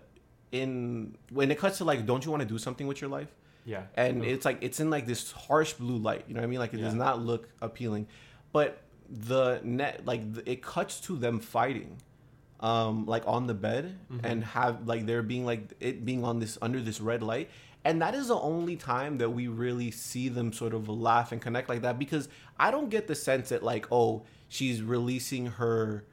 in 0.51 1.15
when 1.31 1.51
it 1.51 1.57
cuts 1.57 1.77
to 1.79 1.83
like, 1.85 2.05
don't 2.05 2.23
you 2.25 2.31
want 2.31 2.41
to 2.41 2.47
do 2.47 2.57
something 2.57 2.87
with 2.87 3.01
your 3.01 3.09
life? 3.09 3.29
Yeah, 3.65 3.83
And 3.95 4.23
it's 4.23 4.45
like 4.45 4.59
it's 4.61 4.79
in 4.79 4.89
like 4.91 5.07
this 5.07 5.31
harsh 5.31 5.73
blue 5.73 5.97
light. 5.97 6.25
You 6.27 6.35
know 6.35 6.41
what 6.41 6.45
I 6.45 6.49
mean? 6.49 6.59
Like 6.59 6.73
it 6.73 6.77
does 6.77 6.93
not 6.93 7.19
look 7.19 7.49
appealing, 7.61 8.07
but 8.51 8.81
the 9.09 9.59
net 9.63 10.05
like 10.05 10.33
the, 10.33 10.49
it 10.49 10.61
cuts 10.61 10.99
to 11.01 11.15
them 11.15 11.39
fighting, 11.39 11.97
um, 12.59 13.05
like 13.07 13.23
on 13.25 13.47
the 13.47 13.53
bed 13.55 13.97
Mm-hmm. 14.11 14.25
and 14.25 14.43
have 14.43 14.87
like 14.87 15.07
they're 15.07 15.23
being 15.23 15.45
like 15.45 15.73
it 15.79 16.05
being 16.05 16.23
on 16.23 16.39
this 16.39 16.57
under 16.61 16.79
this 16.79 17.01
red 17.01 17.23
light. 17.23 17.49
And 17.83 18.01
that 18.01 18.13
is 18.15 18.27
the 18.29 18.35
only 18.39 18.75
time 18.75 19.17
that 19.19 19.29
we 19.31 19.47
really 19.47 19.89
see 19.91 20.29
them 20.29 20.53
sort 20.53 20.73
of 20.73 20.87
laugh 20.89 21.31
and 21.31 21.41
connect 21.41 21.67
like 21.69 21.81
that 21.81 21.97
because 21.99 22.29
I 22.59 22.69
don't 22.71 22.89
get 22.89 23.07
the 23.07 23.15
sense 23.15 23.49
that 23.49 23.63
like 23.63 23.87
oh 23.91 24.23
she's 24.47 24.81
releasing 24.83 25.47
her 25.47 26.03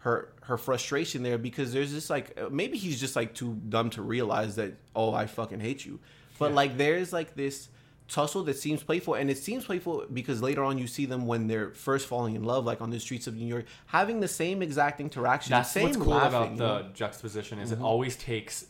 her 0.00 0.32
her 0.42 0.56
frustration 0.56 1.22
there 1.22 1.38
because 1.38 1.72
there's 1.72 1.92
this 1.92 2.08
like 2.10 2.38
uh, 2.40 2.48
maybe 2.50 2.76
he's 2.78 2.98
just 3.00 3.16
like 3.16 3.34
too 3.34 3.58
dumb 3.68 3.90
to 3.90 4.02
realize 4.02 4.56
that 4.56 4.72
oh 4.96 5.12
I 5.14 5.26
fucking 5.26 5.60
hate 5.60 5.84
you 5.84 6.00
but 6.38 6.50
Yeah. 6.50 6.56
like 6.56 6.76
there's 6.78 7.12
like 7.12 7.34
this 7.34 7.68
tussle 8.08 8.42
that 8.44 8.56
seems 8.56 8.82
playful 8.82 9.14
and 9.14 9.30
it 9.30 9.38
seems 9.38 9.64
playful 9.64 10.06
because 10.12 10.42
later 10.42 10.64
on 10.64 10.78
you 10.78 10.86
see 10.86 11.04
them 11.06 11.26
when 11.26 11.46
they're 11.46 11.70
first 11.70 12.08
falling 12.08 12.34
in 12.34 12.42
love 12.44 12.64
like 12.64 12.80
on 12.80 12.90
the 12.90 12.98
streets 12.98 13.26
of 13.26 13.36
New 13.36 13.46
York 13.46 13.66
having 13.86 14.20
the 14.20 14.26
same 14.28 14.62
exact 14.62 15.00
interaction 15.00 15.50
That's 15.52 15.70
same 15.70 15.84
what's 15.84 15.96
cool 15.96 16.06
laughing, 16.14 16.54
about 16.54 16.82
the 16.82 16.82
know? 16.88 16.92
juxtaposition 16.94 17.58
is 17.60 17.70
Mhm. 17.70 17.74
it 17.74 17.80
always 17.82 18.16
takes 18.16 18.66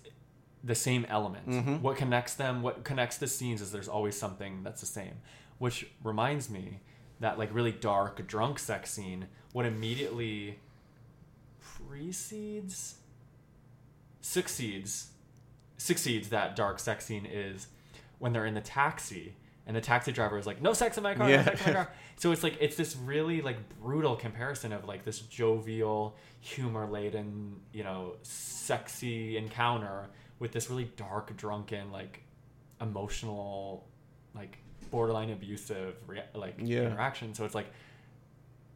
the 0.62 0.74
same 0.74 1.06
element. 1.08 1.48
Mhm. 1.48 1.80
What 1.80 1.96
connects 1.96 2.34
them, 2.34 2.60
what 2.60 2.84
connects 2.84 3.16
the 3.16 3.26
scenes 3.26 3.62
is 3.62 3.72
there's 3.72 3.88
always 3.88 4.14
something 4.18 4.62
that's 4.62 4.80
the 4.82 4.86
same. 4.86 5.14
Which 5.56 5.86
reminds 6.04 6.50
me 6.50 6.80
that 7.20 7.38
like 7.38 7.54
really 7.54 7.72
dark 7.72 8.26
drunk 8.26 8.58
sex 8.58 8.90
scene, 8.90 9.28
what 9.52 9.64
immediately 9.64 10.58
precedes 11.88 12.96
succeeds 14.20 15.10
succeeds 15.76 16.28
that 16.28 16.54
dark 16.56 16.78
sex 16.78 17.06
scene 17.06 17.26
is 17.26 17.68
when 18.18 18.32
they're 18.32 18.44
in 18.46 18.54
the 18.54 18.60
taxi 18.60 19.34
and 19.66 19.74
the 19.76 19.80
taxi 19.80 20.12
driver 20.12 20.36
is 20.36 20.46
like 20.46 20.60
no 20.60 20.72
sex 20.72 20.96
in 20.98 21.02
my 21.02 21.14
car 21.14 21.28
Yeah. 21.30 21.36
no 21.38 21.42
sex 21.44 21.66
in 21.66 21.72
my 21.72 21.74
car 21.84 21.92
so 22.16 22.32
it's 22.32 22.42
like 22.42 22.56
it's 22.60 22.76
this 22.76 22.96
really 22.96 23.40
like 23.40 23.56
brutal 23.80 24.14
comparison 24.16 24.72
of 24.72 24.84
like 24.84 25.04
this 25.04 25.20
jovial 25.20 26.16
humor 26.40 26.86
laden 26.86 27.56
you 27.72 27.82
know 27.82 28.14
sexy 28.22 29.36
encounter 29.38 30.06
with 30.38 30.52
this 30.52 30.68
really 30.68 30.90
dark 30.96 31.34
drunken 31.36 31.90
like 31.90 32.22
emotional 32.80 33.86
like 34.34 34.58
borderline 34.90 35.30
abusive 35.30 35.94
rea- 36.06 36.24
like 36.34 36.54
Yeah. 36.58 36.82
interaction 36.82 37.32
so 37.34 37.44
it's 37.44 37.54
like 37.54 37.66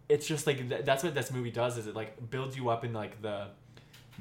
it's 0.08 0.26
just 0.26 0.46
like 0.46 0.68
th- 0.68 0.84
that's 0.84 1.02
what 1.02 1.14
this 1.14 1.30
movie 1.30 1.50
does 1.50 1.78
is 1.78 1.86
it 1.86 1.94
like 1.94 2.30
builds 2.30 2.56
you 2.56 2.68
up 2.68 2.84
in 2.84 2.92
like 2.92 3.20
the 3.22 3.48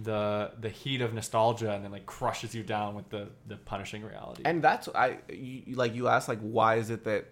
the 0.01 0.51
the 0.59 0.69
heat 0.69 1.01
of 1.01 1.13
nostalgia 1.13 1.71
and 1.71 1.83
then 1.83 1.91
like 1.91 2.05
crushes 2.05 2.55
you 2.55 2.63
down 2.63 2.95
with 2.95 3.09
the 3.09 3.27
the 3.47 3.57
punishing 3.57 4.03
reality. 4.03 4.41
And 4.45 4.63
that's 4.63 4.89
I 4.89 5.19
you, 5.29 5.75
like 5.75 5.93
you 5.93 6.07
asked 6.07 6.27
like 6.27 6.39
why 6.39 6.75
is 6.75 6.89
it 6.89 7.03
that 7.03 7.29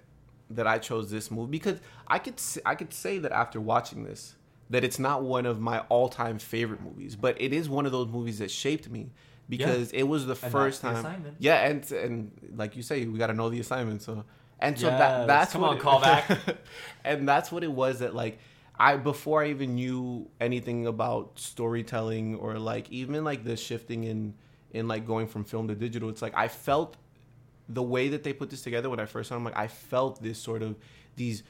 that 0.51 0.67
I 0.67 0.79
chose 0.79 1.09
this 1.09 1.31
movie? 1.31 1.51
Because 1.51 1.79
I 2.07 2.19
could 2.19 2.39
i 2.65 2.75
could 2.75 2.93
say 2.93 3.17
that 3.19 3.31
after 3.31 3.59
watching 3.59 4.03
this 4.03 4.35
that 4.69 4.83
it's 4.83 4.99
not 4.99 5.23
one 5.23 5.45
of 5.45 5.59
my 5.59 5.79
all-time 5.89 6.39
favorite 6.39 6.81
movies 6.81 7.15
but 7.15 7.39
it 7.41 7.51
is 7.53 7.67
one 7.67 7.85
of 7.85 7.91
those 7.91 8.07
movies 8.07 8.39
that 8.39 8.49
shaped 8.49 8.89
me 8.89 9.11
because 9.49 9.91
it 9.91 10.03
was 10.03 10.25
the 10.25 10.37
And 10.41 10.51
first 10.51 10.81
the 10.81 10.93
time 10.93 11.35
yeah 11.39 11.67
and 11.67 11.91
and 11.91 12.31
like 12.55 12.75
you 12.75 12.83
say 12.83 13.05
we 13.05 13.19
got 13.19 13.27
to 13.27 13.33
know 13.33 13.49
the 13.49 13.59
assignment 13.59 14.01
so 14.01 14.23
and 14.61 14.79
so 14.79 14.87
Yes, 14.87 14.99
that 14.99 15.27
that's 15.27 15.51
come 15.53 15.61
what 15.61 15.71
on, 15.71 15.77
it- 15.77 15.81
call 15.81 15.99
back. 16.01 16.29
and 17.03 17.27
that's 17.27 17.51
what 17.51 17.63
it 17.63 17.71
was 17.71 17.99
that 17.99 18.15
like 18.15 18.39
I 18.79 18.95
before 18.97 19.43
I 19.43 19.49
even 19.49 19.75
knew 19.75 20.29
anything 20.39 20.87
about 20.87 21.37
storytelling 21.39 22.35
or 22.35 22.57
like 22.57 22.89
even 22.91 23.23
like 23.23 23.43
the 23.43 23.57
shifting 23.57 24.03
in 24.05 24.33
in 24.71 24.87
like 24.87 25.05
going 25.05 25.27
from 25.27 25.43
film 25.43 25.67
to 25.67 25.75
digital 25.75 26.09
it's 26.09 26.21
like 26.21 26.35
I 26.35 26.47
felt 26.47 26.97
the 27.69 27.83
way 27.83 28.09
that 28.09 28.23
they 28.23 28.33
put 28.33 28.49
this 28.49 28.61
together 28.61 28.89
when 28.89 28.99
I 28.99 29.05
first 29.05 29.29
saw 29.29 29.35
them 29.35 29.43
like 29.43 29.57
I 29.57 29.67
felt 29.67 30.21
this 30.21 30.39
sort 30.39 30.61
of 30.61 30.75
these 31.15 31.43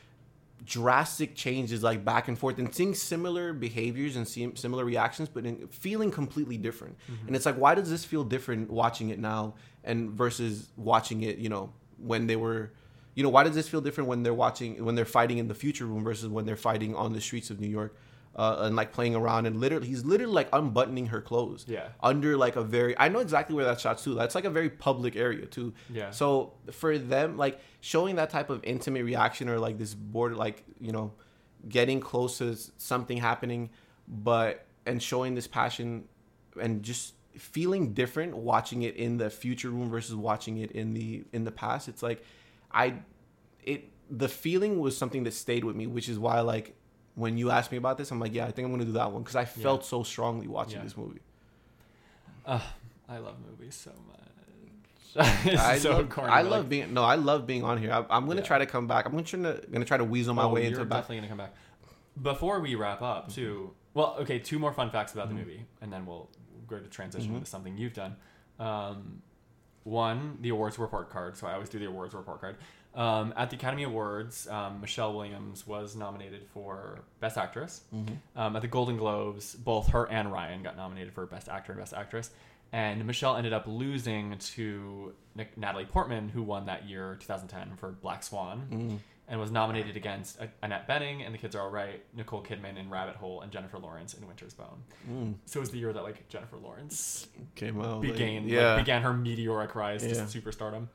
drastic 0.66 1.34
changes 1.36 1.82
like 1.82 2.06
back 2.06 2.28
and 2.28 2.38
forth 2.38 2.60
and 2.60 2.74
seeing 2.74 2.94
similar 2.94 3.52
behaviors 3.52 4.16
and 4.16 4.28
seeing 4.28 4.56
similar 4.56 4.86
reactions 4.86 5.28
but 5.28 5.46
in 5.46 5.68
feeling 5.70 6.12
completely 6.12 6.58
different 6.58 6.96
mm-hmm. 7.12 7.28
and 7.28 7.36
it's 7.36 7.46
like 7.46 7.56
why 7.56 7.74
does 7.74 7.90
this 7.90 8.06
feel 8.06 8.24
different 8.24 8.70
watching 8.70 9.10
it 9.10 9.18
now 9.18 9.56
and 9.84 10.12
versus 10.12 10.70
watching 10.78 11.24
it 11.24 11.38
you 11.38 11.50
know 11.50 11.72
when 11.98 12.28
they 12.28 12.36
were 12.36 12.72
you 13.16 13.24
know 13.24 13.30
why 13.30 13.44
does 13.44 13.56
this 13.56 13.68
feel 13.68 13.82
different 13.82 14.08
when 14.10 14.24
they're 14.24 14.34
watching 14.34 14.84
when 14.86 14.96
they're 14.96 15.06
fighting 15.06 15.38
in 15.38 15.48
the 15.48 15.56
future 15.56 15.86
room 15.86 16.04
versus 16.04 16.28
when 16.30 16.46
they're 16.46 16.56
fighting 16.56 16.96
on 16.96 17.14
the 17.14 17.22
streets 17.22 17.50
of 17.50 17.60
new 17.60 17.68
york 17.70 17.96
uh, 18.36 18.60
and 18.62 18.78
like 18.78 18.94
playing 18.94 19.14
around 19.16 19.46
and 19.46 19.60
literally 19.60 19.86
he's 19.88 20.06
literally 20.06 20.34
like 20.34 20.48
unbuttoning 20.54 21.08
her 21.08 21.20
clothes 21.20 21.66
Yeah. 21.68 21.90
under 22.02 22.38
like 22.38 22.56
a 22.56 22.64
very 22.64 22.98
i 22.98 23.10
know 23.10 23.20
exactly 23.20 23.56
where 23.56 23.66
that 23.66 23.82
shot's 23.82 24.04
too 24.04 24.14
that's 24.16 24.36
like 24.36 24.46
a 24.46 24.50
very 24.50 24.70
public 24.70 25.16
area 25.18 25.46
too 25.46 25.74
Yeah. 25.90 26.12
so 26.12 26.54
for 26.72 26.98
them 26.98 27.38
like 27.38 27.60
showing 27.82 28.16
that 28.16 28.30
type 28.30 28.50
of 28.50 28.64
intimate 28.64 29.04
reaction 29.04 29.50
or 29.50 29.60
like 29.60 29.78
this 29.78 29.94
border 29.94 30.36
like 30.36 30.64
you 30.80 30.94
know 30.94 31.12
getting 31.68 32.00
close 32.00 32.38
to 32.38 32.56
something 32.78 33.18
happening 33.18 33.70
but 34.08 34.66
and 34.86 35.04
showing 35.04 35.36
this 35.36 35.48
passion 35.48 36.06
and 36.60 36.84
just 36.84 37.14
feeling 37.38 37.94
different 37.94 38.36
watching 38.36 38.82
it 38.84 38.96
in 38.96 39.18
the 39.18 39.30
future 39.30 39.70
room 39.70 39.90
versus 39.90 40.16
watching 40.16 40.58
it 40.58 40.72
in 40.72 40.94
the 40.94 41.24
in 41.34 41.44
the 41.44 41.52
past 41.52 41.88
it's 41.88 42.02
like 42.04 42.24
i 42.74 42.94
it 43.64 43.90
the 44.10 44.28
feeling 44.28 44.80
was 44.80 44.96
something 44.98 45.24
that 45.24 45.34
stayed 45.34 45.64
with 45.64 45.76
me 45.76 45.88
which 45.88 46.08
is 46.10 46.18
why 46.20 46.40
like 46.42 46.76
when 47.16 47.38
you 47.38 47.52
asked 47.52 47.72
me 47.72 47.78
about 47.78 47.98
this 47.98 48.12
i'm 48.12 48.20
like 48.20 48.34
yeah 48.34 48.46
i 48.46 48.52
think 48.52 48.66
i'm 48.66 48.72
gonna 48.72 48.86
do 48.86 48.92
that 48.94 49.12
one 49.12 49.22
because 49.22 49.36
i 49.36 49.46
felt 49.46 49.84
so 49.86 50.04
strongly 50.04 50.48
watching 50.48 50.78
Yeah. 50.78 50.84
this 50.84 50.98
movie 50.98 51.22
Ugh, 52.46 52.62
i 53.10 53.18
love 53.18 53.36
movies 53.50 53.76
so 53.76 53.92
much 54.08 54.18
I 55.18 55.78
so 55.78 55.92
love, 55.98 56.10
corny, 56.10 56.32
I 56.32 56.42
love 56.42 56.62
like, 56.62 56.70
being 56.70 56.94
no, 56.94 57.04
I 57.04 57.16
love 57.16 57.46
being 57.46 57.66
on 57.66 57.78
here. 57.78 57.92
I, 57.92 58.06
I'm 58.10 58.26
gonna 58.28 58.40
Yeah. 58.40 58.46
try 58.48 58.60
to 58.60 58.66
come 58.66 58.88
back. 58.88 59.06
I'm 59.06 59.12
gonna 59.12 59.24
try 59.26 59.42
to 59.42 59.62
gonna 59.70 59.84
try 59.84 59.98
to 59.98 60.06
weasel 60.06 60.34
my 60.34 60.44
oh, 60.44 60.54
way 60.54 60.62
you're 60.62 60.70
into 60.70 60.86
back. 60.86 61.00
definitely 61.00 61.18
gonna 61.18 61.28
come 61.28 61.38
back 61.40 61.54
before 62.22 62.62
we 62.62 62.76
wrap 62.76 63.02
up 63.02 63.28
too 63.30 63.72
well 63.94 64.16
okay 64.22 64.40
two 64.40 64.58
more 64.58 64.72
fun 64.72 64.90
facts 64.90 65.12
about 65.12 65.28
the 65.28 65.36
movie 65.36 65.66
and 65.82 65.92
then 65.92 66.06
we'll 66.06 66.30
go 66.66 66.80
to 66.80 66.88
transition 66.88 67.32
Mhm. 67.34 67.36
into 67.40 67.46
something 67.46 67.78
you've 67.78 67.92
done 67.94 68.16
um, 68.58 69.22
one 69.84 70.38
the 70.42 70.50
awards 70.50 70.78
report 70.80 71.10
card 71.10 71.36
so 71.38 71.48
i 71.48 71.54
always 71.54 71.70
do 71.70 71.80
the 71.80 71.86
awards 71.86 72.14
report 72.14 72.40
card 72.42 72.56
um, 72.94 73.34
at 73.38 73.50
the 73.50 73.56
academy 73.56 73.84
awards 73.84 74.48
um, 74.50 74.80
michelle 74.82 75.14
williams 75.14 75.66
was 75.66 75.96
nominated 75.96 76.46
for 76.54 77.00
best 77.20 77.38
actress 77.38 77.82
Mm-hmm. 77.96 78.16
um, 78.40 78.56
at 78.56 78.62
the 78.62 78.68
golden 78.68 78.98
globes 78.98 79.56
both 79.56 79.90
her 79.90 80.10
and 80.10 80.32
ryan 80.32 80.62
got 80.64 80.76
nominated 80.78 81.14
for 81.14 81.26
best 81.26 81.50
actor 81.50 81.72
and 81.72 81.82
best 81.82 81.94
actress 81.94 82.30
and 82.74 83.04
Michelle 83.06 83.36
ended 83.36 83.52
up 83.52 83.66
losing 83.68 84.38
to 84.56 85.14
Natalie 85.58 85.84
Portman, 85.84 86.30
who 86.30 86.42
won 86.42 86.68
that 86.68 86.88
year, 86.88 87.18
2010, 87.20 87.76
for 87.76 87.90
Black 87.92 88.24
Swan, 88.24 88.66
Mm. 88.72 88.98
And 89.28 89.40
was 89.40 89.50
nominated 89.50 89.96
against 89.96 90.40
Annette 90.62 90.90
Bening 90.90 91.26
and 91.26 91.34
The 91.34 91.38
Kids 91.38 91.56
Are 91.56 91.62
Alright, 91.62 92.04
Nicole 92.14 92.44
Kidman 92.44 92.78
in 92.78 92.90
Rabbit 92.90 93.16
Hole, 93.16 93.40
and 93.42 93.50
Jennifer 93.52 93.78
Lawrence 93.80 94.14
in 94.14 94.28
Winter's 94.28 94.54
Bone. 94.54 94.84
Mm. 95.10 95.36
So 95.46 95.60
it 95.60 95.62
was 95.62 95.72
the 95.72 95.78
year 95.78 95.94
that 95.94 96.04
like 96.04 96.28
Jennifer 96.28 96.58
Lawrence 96.58 97.28
Came 97.56 97.80
out. 97.80 98.02
like- 98.02 98.12
began 98.12 98.46
yeah. 98.50 98.74
like, 98.74 98.84
began 98.86 99.02
her 99.04 99.14
meteoric 99.14 99.74
rise 99.74 100.04
Yeah. 100.06 100.14
to 100.16 100.20
superstardom, 100.24 100.88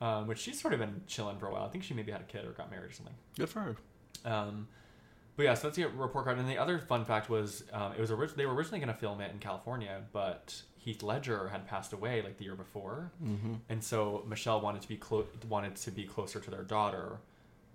um, 0.00 0.26
which 0.26 0.40
she's 0.40 0.60
sort 0.60 0.74
of 0.74 0.80
been 0.80 1.02
chilling 1.06 1.38
for 1.38 1.46
a 1.46 1.52
while. 1.52 1.64
I 1.64 1.68
think 1.68 1.84
she 1.84 1.94
maybe 1.94 2.10
had 2.10 2.20
a 2.20 2.24
kid 2.24 2.44
or 2.44 2.50
got 2.50 2.68
married 2.68 2.90
or 2.90 2.92
something. 2.92 3.14
Good 3.38 3.48
for 3.48 3.60
her. 3.60 3.76
Um, 4.24 4.66
but 5.36 5.44
yeah, 5.44 5.54
so 5.54 5.68
that's 5.68 5.76
the 5.76 5.84
report 5.86 6.24
card. 6.24 6.38
And 6.38 6.48
the 6.48 6.58
other 6.58 6.80
fun 6.80 7.04
fact 7.04 7.28
was 7.30 7.62
um, 7.72 7.92
it 7.92 8.00
was 8.00 8.10
orig- 8.10 8.34
they 8.34 8.46
were 8.46 8.54
originally 8.54 8.80
going 8.80 8.92
to 8.92 8.98
film 8.98 9.20
it 9.20 9.30
in 9.32 9.38
California, 9.38 10.02
but 10.12 10.60
Heath 10.78 11.02
Ledger 11.04 11.48
had 11.48 11.66
passed 11.68 11.92
away 11.92 12.22
like 12.22 12.38
the 12.38 12.44
year 12.44 12.56
before, 12.56 13.12
Mm-hmm. 13.22 13.54
and 13.68 13.84
so 13.84 14.24
Michelle 14.28 14.60
wanted 14.60 14.82
to 14.82 14.88
be 14.88 14.96
clo- 14.96 15.26
wanted 15.48 15.76
to 15.76 15.90
be 15.92 16.04
closer 16.04 16.40
to 16.40 16.50
their 16.50 16.62
daughter, 16.64 17.18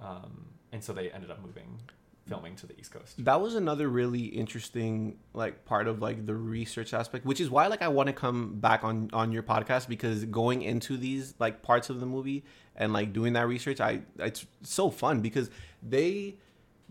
um, 0.01 0.45
and 0.71 0.83
so 0.83 0.93
they 0.93 1.09
ended 1.11 1.31
up 1.31 1.41
moving 1.41 1.79
filming 2.27 2.55
to 2.55 2.67
the 2.67 2.79
East 2.79 2.91
Coast. 2.91 3.23
that 3.25 3.41
was 3.41 3.55
another 3.55 3.89
really 3.89 4.25
interesting 4.25 5.17
like 5.33 5.65
part 5.65 5.87
of 5.87 5.99
like 5.99 6.27
the 6.27 6.35
research 6.35 6.93
aspect 6.93 7.25
which 7.25 7.41
is 7.41 7.49
why 7.49 7.65
like 7.65 7.81
i 7.81 7.87
want 7.87 8.05
to 8.05 8.13
come 8.13 8.59
back 8.59 8.83
on 8.83 9.09
on 9.13 9.31
your 9.31 9.41
podcast 9.41 9.87
because 9.87 10.25
going 10.25 10.61
into 10.61 10.95
these 10.95 11.33
like 11.39 11.63
parts 11.63 11.89
of 11.89 11.99
the 11.99 12.05
movie 12.05 12.43
and 12.75 12.93
like 12.93 13.13
doing 13.13 13.33
that 13.33 13.47
research 13.47 13.81
i 13.81 13.99
it's 14.19 14.45
so 14.61 14.91
fun 14.91 15.21
because 15.21 15.49
they 15.81 16.35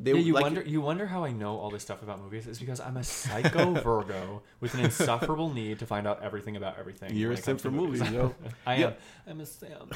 they 0.00 0.12
yeah, 0.12 0.18
you 0.18 0.32
like, 0.32 0.42
wonder 0.42 0.62
you 0.62 0.80
wonder 0.80 1.06
how 1.06 1.24
I 1.24 1.32
know 1.32 1.56
all 1.58 1.70
this 1.70 1.82
stuff 1.82 2.02
about 2.04 2.20
movies. 2.20 2.46
is 2.46 2.60
because 2.60 2.78
I'm 2.78 2.96
a 2.96 3.02
psycho 3.02 3.74
Virgo 3.82 4.42
with 4.60 4.72
an 4.74 4.80
insufferable 4.84 5.52
need 5.52 5.80
to 5.80 5.86
find 5.86 6.06
out 6.06 6.22
everything 6.22 6.54
about 6.54 6.78
everything. 6.78 7.16
You're 7.16 7.32
a 7.32 7.36
simp 7.36 7.60
for 7.60 7.72
movies, 7.72 8.08
yo. 8.12 8.32
I 8.66 8.76
Yeah. 8.76 8.86
am. 8.86 8.94
I'm 9.26 9.40
a 9.40 9.46
simp. 9.46 9.92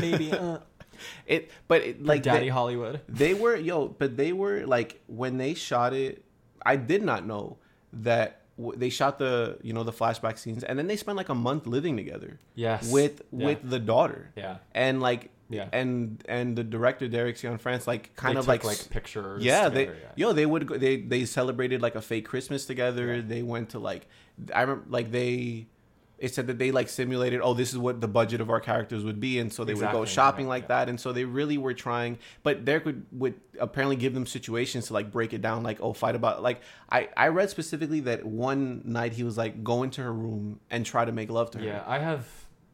Baby. 0.00 0.32
Uh. 0.32 0.58
It 1.26 1.50
but 1.68 1.82
it, 1.82 2.04
Like 2.04 2.22
Daddy 2.22 2.46
they, 2.46 2.48
Hollywood. 2.48 3.00
they 3.08 3.34
were 3.34 3.56
yo 3.56 3.88
but 3.88 4.16
they 4.16 4.32
were 4.32 4.66
like 4.66 5.00
when 5.06 5.38
they 5.38 5.54
shot 5.54 5.92
it 5.92 6.24
i 6.64 6.76
did 6.76 7.02
not 7.02 7.26
know 7.26 7.58
that 7.92 8.40
w- 8.56 8.76
they 8.78 8.90
shot 8.90 9.18
the 9.18 9.58
you 9.62 9.72
know 9.72 9.82
the 9.84 9.92
flashback 9.92 10.38
scenes 10.38 10.64
and 10.64 10.78
then 10.78 10.86
they 10.86 10.96
spent 10.96 11.16
like 11.16 11.28
a 11.28 11.34
month 11.34 11.66
living 11.66 11.96
together 11.96 12.38
Yes. 12.54 12.90
with 12.90 13.22
Yeah. 13.32 13.46
with 13.46 13.68
the 13.68 13.78
daughter 13.78 14.30
Yeah. 14.36 14.56
and 14.74 15.00
like 15.00 15.30
Yeah. 15.50 15.68
and 15.72 16.22
and 16.28 16.56
the 16.56 16.64
director 16.64 17.06
Derek 17.08 17.36
Cianfrance 17.36 17.86
like 17.86 18.14
kind 18.16 18.36
They 18.36 18.40
of 18.40 18.48
like, 18.48 18.64
like 18.64 18.88
pictures. 18.90 19.44
yeah 19.44 19.68
they 19.68 19.86
together, 19.86 20.12
yo 20.16 20.32
they 20.32 20.46
would 20.46 20.66
go, 20.66 20.76
they 20.78 20.96
they 21.02 21.24
celebrated 21.26 21.82
like 21.82 21.94
a 21.94 22.02
fake 22.02 22.26
Christmas 22.26 22.64
together 22.66 23.16
Yeah. 23.16 23.22
they 23.26 23.42
went 23.42 23.70
to 23.70 23.78
like 23.78 24.06
I 24.54 24.62
remember 24.62 24.84
like 24.88 25.10
they 25.12 25.66
it 26.18 26.34
said 26.34 26.46
that 26.46 26.58
they 26.58 26.70
like 26.70 26.88
simulated 26.88 27.40
oh 27.42 27.54
this 27.54 27.72
is 27.72 27.78
what 27.78 28.00
the 28.00 28.08
budget 28.08 28.40
of 28.40 28.48
our 28.50 28.60
characters 28.60 29.04
would 29.04 29.20
be 29.20 29.38
and 29.38 29.52
so 29.52 29.64
they 29.64 29.74
would 29.74 29.90
go 29.90 30.04
shopping 30.04 30.46
yeah, 30.46 30.50
like 30.50 30.62
yeah. 30.64 30.68
that 30.68 30.88
and 30.88 30.98
so 31.00 31.12
they 31.12 31.24
really 31.24 31.58
were 31.58 31.74
trying 31.74 32.18
but 32.42 32.64
Derek 32.64 32.84
would 32.84 33.04
would 33.12 33.34
apparently 33.58 33.96
give 33.96 34.14
them 34.14 34.26
situations 34.26 34.86
to 34.86 34.92
like 34.92 35.10
break 35.10 35.32
it 35.32 35.42
down 35.42 35.62
like 35.62 35.80
oh 35.80 35.92
fight 35.92 36.14
about 36.14 36.42
like 36.42 36.60
I 36.90 37.08
I 37.16 37.28
read 37.28 37.50
specifically 37.50 38.00
that 38.00 38.24
one 38.24 38.82
night 38.84 39.12
he 39.12 39.22
was 39.24 39.36
like 39.36 39.64
go 39.64 39.82
into 39.82 40.02
her 40.02 40.12
room 40.12 40.60
and 40.70 40.86
try 40.86 41.04
to 41.04 41.12
make 41.12 41.30
love 41.30 41.50
to 41.52 41.58
her 41.58 41.64
Yeah, 41.64 41.84
I 41.86 41.98
have. 41.98 42.26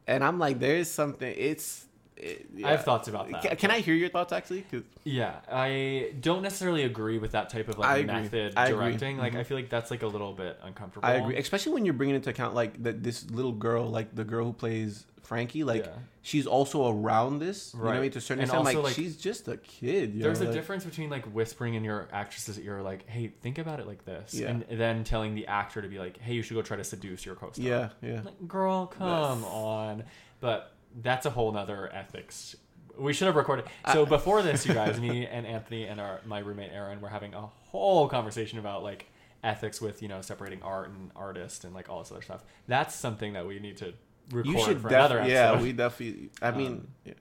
and 0.07 0.23
I'm 0.23 0.39
like 0.39 0.59
there's 0.59 0.89
something 0.89 1.33
it's 1.37 1.85
it, 2.21 2.45
I 2.63 2.71
have 2.71 2.83
thoughts 2.83 3.07
about 3.07 3.29
that. 3.31 3.41
Can, 3.41 3.55
can 3.57 3.71
I 3.71 3.79
hear 3.79 3.95
your 3.95 4.09
thoughts 4.09 4.31
actually? 4.31 4.65
Yeah, 5.03 5.35
I 5.51 6.13
don't 6.21 6.41
necessarily 6.41 6.83
agree 6.83 7.17
with 7.17 7.31
that 7.31 7.49
type 7.49 7.67
of 7.67 7.77
like 7.79 8.05
method 8.05 8.53
I 8.55 8.67
agree. 8.67 8.77
directing. 8.77 9.17
Like, 9.17 9.33
Mhm. 9.33 9.39
I 9.39 9.43
feel 9.43 9.57
like 9.57 9.69
that's 9.69 9.89
like 9.91 10.03
a 10.03 10.07
little 10.07 10.33
bit 10.33 10.59
uncomfortable. 10.63 11.07
I 11.07 11.13
agree, 11.13 11.37
especially 11.37 11.73
when 11.73 11.85
you're 11.85 11.93
bringing 11.95 12.15
into 12.15 12.29
account 12.29 12.53
like 12.53 12.81
that 12.83 13.03
this 13.03 13.29
little 13.31 13.51
girl, 13.53 13.87
like 13.89 14.13
the 14.15 14.23
girl 14.23 14.45
who 14.45 14.53
plays 14.53 15.05
Frankie, 15.23 15.63
like 15.63 15.85
Yeah. 15.85 15.91
she's 16.21 16.45
also 16.45 16.91
around 16.91 17.39
this. 17.39 17.73
You 17.73 17.79
know 17.79 17.85
what 17.85 17.95
I 17.95 18.01
mean? 18.01 18.11
To 18.11 18.17
a 18.17 18.21
certain 18.21 18.41
And 18.43 18.49
extent, 18.49 18.65
like, 18.65 18.75
also, 18.75 18.87
like, 18.87 18.95
she's 18.95 19.15
just 19.15 19.47
a 19.47 19.55
kid. 19.57 20.13
You 20.13 20.23
There's 20.23 20.39
know? 20.41 20.45
a 20.45 20.49
like- 20.49 20.53
difference 20.55 20.83
between 20.83 21.09
like 21.09 21.25
whispering 21.33 21.75
in 21.75 21.83
your 21.85 22.07
actress's 22.11 22.59
ear, 22.59 22.81
like, 22.81 23.07
"Hey, 23.07 23.27
think 23.41 23.57
about 23.57 23.79
it 23.79 23.87
like 23.87 24.03
this," 24.05 24.33
Yeah. 24.33 24.49
and 24.49 24.65
then 24.69 25.03
telling 25.05 25.33
the 25.33 25.47
actor 25.47 25.81
to 25.81 25.87
be 25.87 25.99
like, 25.99 26.17
"Hey, 26.19 26.33
you 26.33 26.41
should 26.43 26.55
go 26.55 26.61
try 26.61 26.75
to 26.77 26.83
seduce 26.83 27.25
your 27.25 27.35
co-star." 27.35 27.65
Yeah, 27.65 27.89
yeah. 28.01 28.21
Like, 28.25 28.45
girl, 28.47 28.87
come 28.87 29.43
on. 29.45 30.03
But 30.41 30.73
that's 31.01 31.25
a 31.25 31.29
whole 31.29 31.51
nother 31.51 31.89
ethics. 31.93 32.55
We 32.97 33.13
should 33.13 33.27
have 33.27 33.35
recorded. 33.35 33.65
So 33.93 34.05
before 34.05 34.41
this, 34.41 34.65
you 34.65 34.73
guys, 34.73 34.99
me 34.99 35.25
and 35.31 35.45
Anthony 35.47 35.85
and 35.85 35.99
our 36.01 36.21
my 36.25 36.39
roommate 36.39 36.71
Aaron 36.73 36.99
were 37.01 37.09
having 37.09 37.33
a 37.33 37.41
whole 37.41 38.07
conversation 38.09 38.59
about 38.59 38.83
like 38.83 39.07
ethics 39.43 39.81
with 39.81 40.01
you 40.03 40.07
know 40.07 40.21
separating 40.21 40.61
art 40.61 40.89
and 40.89 41.09
artist 41.15 41.63
and 41.63 41.73
like 41.73 41.89
all 41.89 41.99
this 41.99 42.11
other 42.11 42.21
stuff. 42.21 42.43
That's 42.67 42.93
something 42.95 43.33
that 43.33 43.47
we 43.47 43.59
need 43.59 43.77
to 43.77 43.93
record 44.31 44.45
You 44.47 44.59
should 44.63 44.81
for 44.81 44.89
another 44.89 45.15
definitely. 45.19 45.33
episode. 45.37 45.55
Yeah, 45.57 45.61
we 45.63 45.71
definitely. 45.73 46.29
I 46.41 46.51
mean, 46.51 46.71
Um, 46.73 46.87
yeah. 47.05 47.13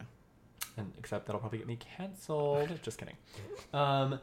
and 0.77 0.93
except 0.99 1.27
that'll 1.27 1.41
probably 1.41 1.59
get 1.59 1.67
me 1.69 1.77
canceled. 1.77 2.79
Just 2.83 2.99
kidding. 2.99 3.17
Um, 3.73 4.19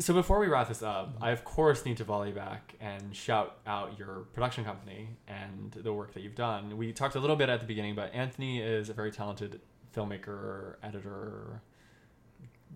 so 0.00 0.14
before 0.14 0.38
we 0.38 0.46
wrap 0.46 0.68
this 0.68 0.82
up, 0.82 1.16
I 1.20 1.30
of 1.32 1.44
course 1.44 1.84
need 1.84 1.96
to 1.96 2.04
volley 2.04 2.30
back 2.32 2.74
and 2.80 3.14
shout 3.14 3.58
out 3.66 3.98
your 3.98 4.26
production 4.32 4.64
company 4.64 5.08
and 5.26 5.72
the 5.72 5.92
work 5.92 6.14
that 6.14 6.22
you've 6.22 6.36
done. 6.36 6.76
We 6.78 6.92
talked 6.92 7.16
a 7.16 7.20
little 7.20 7.36
bit 7.36 7.48
at 7.48 7.60
the 7.60 7.66
beginning, 7.66 7.94
but 7.96 8.14
Anthony 8.14 8.60
is 8.60 8.88
a 8.88 8.92
very 8.94 9.10
talented 9.10 9.60
filmmaker, 9.96 10.76
editor, 10.82 11.62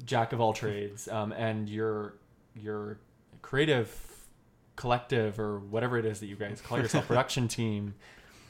jack 0.04 0.32
of 0.32 0.40
all 0.40 0.52
trades, 0.52 1.06
um, 1.08 1.32
and 1.32 1.68
your 1.68 2.14
your 2.54 2.98
creative 3.40 3.94
collective 4.76 5.38
or 5.38 5.58
whatever 5.60 5.98
it 5.98 6.04
is 6.04 6.20
that 6.20 6.26
you 6.26 6.36
guys 6.36 6.60
call 6.60 6.78
yourself, 6.78 7.06
production 7.08 7.46
team. 7.48 7.94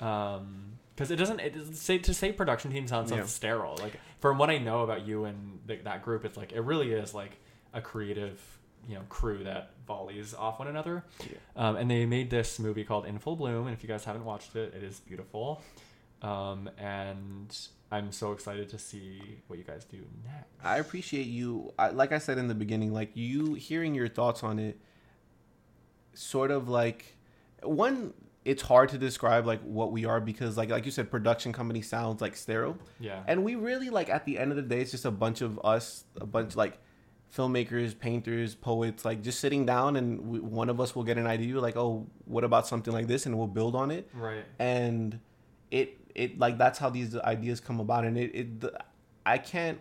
Um, 0.01 0.78
because 0.94 1.11
it 1.11 1.16
doesn't 1.16 1.40
it 1.40 1.74
say 1.77 1.99
to 1.99 2.12
say 2.15 2.32
production 2.32 2.70
team 2.70 2.86
sounds 2.86 3.11
so 3.11 3.16
Yeah. 3.16 3.24
sterile. 3.24 3.77
Like 3.81 3.99
from 4.20 4.39
what 4.39 4.51
I 4.51 4.59
know 4.59 4.82
about 4.82 5.07
you 5.07 5.24
and 5.24 5.59
the, 5.66 5.77
that 5.85 6.03
group, 6.03 6.24
it's 6.24 6.36
like 6.36 6.53
it 6.53 6.61
really 6.61 6.93
is 6.93 7.15
like 7.15 7.39
a 7.73 7.81
creative 7.81 8.40
you 8.89 8.95
know 8.95 9.03
crew 9.09 9.45
that 9.45 9.71
volleys 9.87 10.35
off 10.35 10.59
one 10.59 10.69
another. 10.69 11.05
Yeah. 11.21 11.37
Um, 11.57 11.77
and 11.77 11.91
they 11.91 12.07
made 12.07 12.31
this 12.31 12.59
movie 12.59 12.85
called 12.85 13.07
In 13.07 13.19
Full 13.19 13.37
Bloom, 13.37 13.67
and 13.67 13.77
if 13.77 13.83
you 13.83 13.89
guys 13.89 14.05
haven't 14.05 14.25
watched 14.25 14.57
it, 14.57 14.75
it 14.75 14.83
is 14.83 15.01
beautiful. 15.01 15.63
Um, 16.23 16.71
and 16.79 17.57
I'm 17.91 18.13
so 18.13 18.33
excited 18.33 18.69
to 18.71 18.79
see 18.79 19.21
what 19.49 19.59
you 19.59 19.65
guys 19.65 19.85
do 19.85 19.99
next. 20.25 20.47
I 20.65 20.79
appreciate 20.79 21.27
you. 21.27 21.73
I, 21.79 21.91
like 21.91 22.13
I 22.13 22.19
said 22.19 22.39
in 22.39 22.49
the 22.49 22.55
beginning, 22.55 22.93
like 22.93 23.11
you 23.15 23.55
hearing 23.55 23.95
your 23.95 24.09
thoughts 24.09 24.43
on 24.43 24.59
it. 24.59 24.79
Sort 26.15 26.51
of 26.51 26.69
like 26.69 27.17
one. 27.63 28.13
It's 28.45 28.63
hard 28.63 28.89
to 28.89 28.99
describe 28.99 29.47
like 29.47 29.61
what 29.63 29.93
we 29.93 30.05
are 30.05 30.21
because 30.21 30.57
like 30.57 30.69
like 30.69 30.85
you 30.85 30.91
said, 30.91 31.11
production 31.11 31.53
company 31.53 31.81
sounds 31.81 32.21
like 32.21 32.35
sterile. 32.37 32.77
yeah. 32.99 33.23
And 33.27 33.45
we 33.45 33.55
really 33.55 33.89
like 33.89 34.09
at 34.11 34.25
the 34.25 34.39
end 34.39 34.51
of 34.51 34.57
the 34.57 34.63
day, 34.63 34.81
it's 34.81 34.91
just 34.91 35.05
a 35.05 35.11
bunch 35.11 35.41
of 35.43 35.61
us, 35.65 36.05
a 36.21 36.27
bunch 36.27 36.57
like 36.57 36.79
filmmakers, 37.37 37.99
painters, 37.99 38.55
poets, 38.55 39.05
like 39.05 39.23
just 39.23 39.41
sitting 39.41 39.65
down, 39.67 39.97
and 39.97 40.21
we, 40.21 40.41
one 40.41 40.69
of 40.69 40.81
us 40.81 40.95
will 40.95 41.05
get 41.05 41.17
an 41.19 41.27
idea, 41.27 41.59
like, 41.61 41.77
oh, 41.77 42.07
what 42.27 42.45
about 42.45 42.67
something 42.67 42.93
like 42.93 43.07
this, 43.07 43.27
and 43.27 43.37
we'll 43.39 43.47
build 43.47 43.75
on 43.75 43.91
it. 43.91 44.09
right. 44.15 44.45
And 44.59 45.19
it 45.71 45.99
it 46.15 46.39
like 46.39 46.59
that's 46.59 46.79
how 46.79 46.91
these 46.91 47.17
ideas 47.17 47.61
come 47.61 47.81
about, 47.81 48.05
and 48.05 48.19
it 48.19 48.31
it 48.35 48.61
the, 48.61 48.79
I 49.25 49.39
can't. 49.39 49.79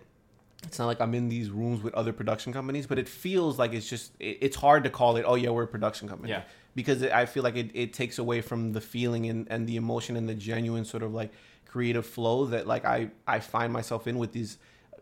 It's 0.64 0.78
not 0.78 0.86
like 0.86 1.02
I'm 1.02 1.16
in 1.16 1.28
these 1.28 1.50
rooms 1.50 1.82
with 1.82 1.94
other 1.96 2.14
production 2.14 2.54
companies, 2.54 2.86
but 2.86 3.00
it 3.00 3.10
feels 3.10 3.58
like 3.58 3.74
it's 3.74 3.90
just 3.90 4.14
it, 4.20 4.38
it's 4.42 4.56
hard 4.56 4.84
to 4.84 4.90
call 4.90 5.18
it. 5.18 5.26
Oh 5.28 5.36
yeah, 5.36 5.50
we're 5.50 5.64
a 5.64 5.68
production 5.68 6.08
company 6.08 6.30
Yeah. 6.30 6.44
because 6.76 7.02
it, 7.02 7.12
I 7.12 7.26
feel 7.26 7.42
like 7.44 7.56
it, 7.56 7.72
it 7.74 7.94
takes 7.94 8.20
away 8.20 8.42
from 8.42 8.72
the 8.74 8.80
feeling 8.82 9.26
and, 9.28 9.48
and 9.50 9.66
the 9.68 9.76
emotion 9.76 10.16
and 10.16 10.30
the 10.30 10.36
genuine 10.36 10.86
sort 10.86 11.02
of 11.02 11.14
like 11.14 11.32
creative 11.66 12.06
flow 12.06 12.46
that 12.46 12.68
like 12.68 12.86
I, 12.86 13.10
I 13.26 13.40
find 13.40 13.74
myself 13.74 14.06
in 14.06 14.20
with 14.20 14.34
these 14.34 14.60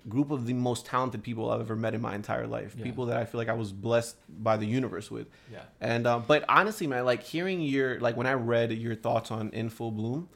group 0.07 0.31
of 0.31 0.45
the 0.45 0.53
most 0.53 0.85
talented 0.85 1.23
people 1.23 1.49
I've 1.51 1.61
ever 1.61 1.75
met 1.75 1.93
in 1.93 2.01
my 2.01 2.15
entire 2.15 2.47
life. 2.47 2.75
Yeah. 2.77 2.83
People 2.83 3.07
that 3.07 3.17
I 3.17 3.25
feel 3.25 3.39
like 3.39 3.49
I 3.49 3.53
was 3.53 3.71
blessed 3.71 4.15
by 4.29 4.57
the 4.57 4.65
universe 4.65 5.11
with. 5.11 5.27
Yeah. 5.51 5.61
And 5.81 6.07
uh, 6.07 6.19
but 6.19 6.45
honestly, 6.47 6.87
man, 6.87 7.05
like 7.05 7.23
hearing 7.23 7.61
your 7.61 7.99
like 7.99 8.15
when 8.15 8.27
I 8.27 8.33
read 8.33 8.71
your 8.71 8.95
thoughts 8.95 9.31
on 9.31 9.49
In 9.49 9.69
Full 9.69 9.91
Bloom, 9.91 10.29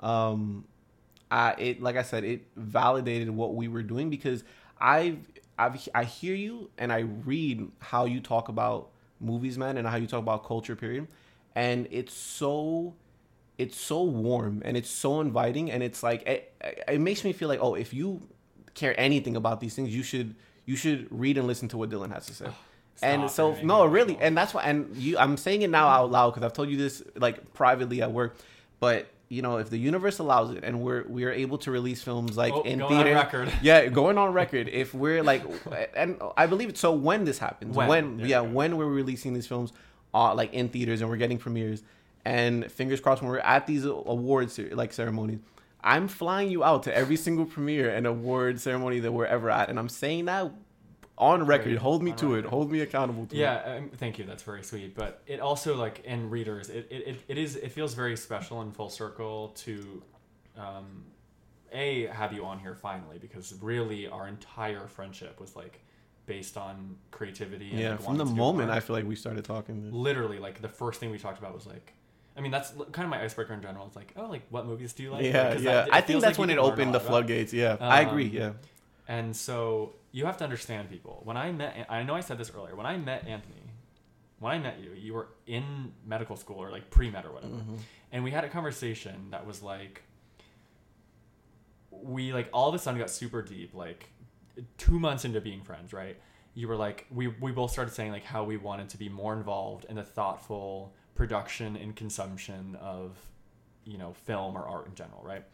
um, 0.00 0.64
I 1.30 1.54
it 1.58 1.82
like 1.82 1.96
I 1.96 2.02
said, 2.02 2.24
it 2.24 2.46
validated 2.56 3.30
what 3.30 3.54
we 3.54 3.68
were 3.68 3.82
doing 3.82 4.10
because 4.10 4.44
I've 4.80 5.18
I've 5.58 5.88
I 5.94 6.04
hear 6.04 6.34
you 6.34 6.70
and 6.78 6.92
I 6.92 7.00
read 7.00 7.70
how 7.78 8.04
you 8.04 8.20
talk 8.20 8.48
about 8.48 8.90
movies, 9.20 9.56
man, 9.56 9.78
and 9.78 9.88
how 9.88 9.96
you 9.96 10.06
talk 10.06 10.20
about 10.20 10.44
culture, 10.44 10.76
period, 10.76 11.08
and 11.54 11.88
it's 11.90 12.12
so 12.12 12.94
it's 13.58 13.76
so 13.78 14.02
warm 14.02 14.62
and 14.64 14.76
it's 14.76 14.90
so 14.90 15.20
inviting 15.20 15.70
and 15.70 15.82
it's 15.82 16.02
like 16.02 16.26
it, 16.26 16.52
it 16.88 17.00
makes 17.00 17.24
me 17.24 17.32
feel 17.32 17.48
like 17.48 17.60
oh 17.62 17.74
if 17.74 17.94
you 17.94 18.20
care 18.76 18.94
anything 19.00 19.34
about 19.36 19.60
these 19.60 19.74
things 19.74 19.94
you 19.94 20.02
should 20.04 20.34
you 20.66 20.76
should 20.76 21.08
read 21.10 21.36
and 21.38 21.46
listen 21.48 21.66
to 21.68 21.76
what 21.76 21.90
Dylan 21.90 22.12
has 22.12 22.26
to 22.26 22.34
say. 22.34 22.46
and 23.02 23.30
so 23.30 23.54
no 23.62 23.84
really 23.84 24.16
and 24.20 24.36
that's 24.38 24.54
why 24.54 24.62
and 24.62 24.96
you 24.96 25.18
i'm 25.18 25.36
saying 25.36 25.60
it 25.62 25.70
now 25.70 25.86
out 25.86 26.10
loud 26.10 26.30
because 26.30 26.42
i've 26.46 26.52
told 26.54 26.68
you 26.70 26.78
this 26.78 27.02
like 27.16 27.36
privately 27.52 28.00
at 28.00 28.10
work 28.10 28.36
but 28.80 29.08
you 29.28 29.42
know 29.42 29.58
if 29.58 29.68
the 29.68 29.76
universe 29.76 30.18
allows 30.18 30.50
it 30.56 30.64
and 30.64 30.80
we're 30.80 31.04
we're 31.08 31.32
able 31.44 31.58
to 31.58 31.70
release 31.70 32.00
films 32.02 32.36
like 32.38 32.54
Oh, 32.54 32.62
in 32.62 32.78
going 32.78 32.82
on 32.92 33.04
theater 33.04 33.14
record. 33.14 33.52
yeah 33.62 33.86
going 33.88 34.16
on 34.16 34.32
record 34.32 34.68
if 34.68 34.94
we're 34.94 35.22
like 35.22 35.42
and 35.94 36.16
i 36.38 36.46
believe 36.46 36.70
it 36.70 36.78
so 36.78 36.90
when 36.92 37.24
this 37.26 37.38
happens 37.38 37.76
When. 37.76 37.88
when, 37.88 38.16
There 38.18 38.26
yeah 38.28 38.40
when 38.40 38.76
we're 38.78 38.86
releasing 39.02 39.34
these 39.34 39.46
films 39.46 39.72
uh, 40.14 40.32
like 40.34 40.54
in 40.54 40.68
theaters 40.70 41.00
and 41.02 41.10
we're 41.10 41.16
getting 41.24 41.36
premieres 41.38 41.82
and 42.24 42.70
fingers 42.72 43.00
crossed 43.00 43.20
when 43.22 43.30
we're 43.30 43.38
at 43.40 43.66
these 43.66 43.84
awards 43.84 44.58
like 44.72 44.92
ceremonies. 44.92 45.40
I'm 45.82 46.08
flying 46.08 46.50
you 46.50 46.64
out 46.64 46.82
to 46.84 46.96
every 46.96 47.16
single 47.16 47.44
premiere 47.44 47.90
and 47.90 48.06
award 48.06 48.60
ceremony 48.60 49.00
that 49.00 49.12
we're 49.12 49.26
ever 49.26 49.50
at, 49.50 49.68
and 49.68 49.78
I'm 49.78 49.88
saying 49.88 50.24
that 50.24 50.50
on 51.18 51.46
record. 51.46 51.78
Hold 51.78 52.02
me 52.02 52.12
to 52.12 52.34
it. 52.34 52.44
Hold 52.44 52.70
me 52.70 52.80
accountable 52.80 53.26
to 53.26 53.36
it. 53.36 53.38
Yeah, 53.38 53.76
um, 53.76 53.90
thank 53.96 54.18
you. 54.18 54.24
That's 54.24 54.42
very 54.42 54.62
sweet. 54.62 54.94
But 54.94 55.22
it 55.26 55.40
also 55.40 55.74
like 55.76 56.04
in 56.04 56.28
readers, 56.30 56.68
it, 56.68 56.86
it, 56.90 57.20
it, 57.28 57.38
is 57.38 57.56
it 57.56 57.72
feels 57.72 57.94
very 57.94 58.16
special 58.16 58.60
and 58.60 58.74
full 58.74 58.90
circle 58.90 59.48
to, 59.56 60.02
um, 60.56 61.04
a 61.72 62.06
have 62.06 62.32
you 62.32 62.44
on 62.44 62.58
here 62.58 62.74
finally 62.74 63.18
because 63.18 63.54
really 63.60 64.06
our 64.06 64.28
entire 64.28 64.86
friendship 64.86 65.40
was 65.40 65.56
like 65.56 65.80
based 66.26 66.56
on 66.56 66.96
creativity. 67.10 67.70
And, 67.70 67.78
Yeah, 67.78 67.96
from 67.96 68.18
the 68.18 68.24
wanting 68.24 68.26
to 68.26 68.32
do 68.32 68.38
moment. 68.38 68.70
I 68.70 68.80
feel 68.80 68.94
like 68.96 69.06
we 69.06 69.16
started 69.16 69.44
talking. 69.44 69.90
literally 69.92 70.38
like 70.38 70.60
the 70.60 70.68
first 70.68 71.00
thing 71.00 71.10
we 71.10 71.18
talked 71.18 71.38
about 71.38 71.54
was 71.54 71.66
like. 71.66 71.92
I 72.36 72.40
mean 72.42 72.50
that's 72.50 72.70
kind 72.92 73.04
of 73.04 73.08
my 73.10 73.22
icebreaker 73.22 73.54
in 73.54 73.62
general. 73.62 73.86
It's 73.86 73.96
like, 73.96 74.12
oh, 74.16 74.26
like 74.26 74.42
what 74.50 74.66
movies 74.66 74.92
do 74.92 75.02
you 75.02 75.10
like? 75.10 75.24
yeah, 75.24 75.48
Like, 75.50 75.58
yeah. 75.60 75.72
that- 75.72 75.94
I 75.94 76.00
think 76.02 76.16
like 76.16 76.28
that's 76.28 76.38
you 76.38 76.42
when 76.42 76.50
it 76.50 76.54
can 76.56 76.62
learn 76.62 76.70
a 76.70 76.72
opened 76.74 76.94
the 76.94 77.00
floodgates. 77.00 77.52
Yeah, 77.52 77.76
I 77.80 78.02
agree. 78.02 78.26
Um, 78.28 78.32
Yeah, 78.34 78.52
And 79.08 79.34
so 79.36 79.94
you 80.12 80.26
have 80.26 80.36
to 80.38 80.44
understand 80.44 80.90
people. 80.90 81.20
When 81.24 81.36
I 81.36 81.52
met, 81.52 81.86
I 81.88 82.02
know 82.02 82.14
I 82.14 82.20
said 82.20 82.38
this 82.38 82.50
earlier. 82.54 82.74
When 82.76 82.86
I 82.86 82.96
met 82.98 83.26
Anthony, 83.26 83.62
when 84.38 84.52
I 84.52 84.58
met 84.58 84.78
you, 84.80 84.90
you 84.92 85.14
were 85.14 85.28
in 85.46 85.92
medical 86.04 86.36
school 86.36 86.58
or 86.62 86.70
like 86.70 86.90
pre 86.90 87.10
med 87.10 87.24
or 87.24 87.32
whatever, 87.32 87.54
Mhm. 87.54 87.78
and 88.12 88.22
we 88.24 88.30
had 88.30 88.44
a 88.44 88.48
conversation 88.48 89.28
that 89.30 89.46
was 89.46 89.62
like, 89.62 90.02
we 91.90 92.32
like 92.32 92.48
all 92.52 92.68
of 92.68 92.74
a 92.74 92.78
sudden 92.78 93.00
got 93.00 93.10
super 93.10 93.42
deep. 93.42 93.74
Like 93.74 94.10
two 94.78 94.98
months 94.98 95.24
into 95.24 95.40
being 95.40 95.62
friends, 95.62 95.92
right? 95.92 96.16
You 96.54 96.68
were 96.68 96.76
like, 96.76 97.06
we 97.10 97.28
we 97.28 97.52
both 97.52 97.70
started 97.70 97.94
saying 97.94 98.12
like 98.12 98.24
how 98.24 98.44
we 98.44 98.56
wanted 98.56 98.88
to 98.90 98.98
be 98.98 99.08
more 99.08 99.34
involved 99.34 99.86
in 99.88 99.96
the 99.96 100.02
thoughtful 100.02 100.94
production 101.16 101.76
and 101.76 101.96
consumption 101.96 102.76
of, 102.80 103.16
you 103.84 103.98
know, 103.98 104.12
film 104.26 104.56
or 104.56 104.66
art 104.66 104.86
in 104.86 104.94
general, 104.94 105.22
right? 105.24 105.44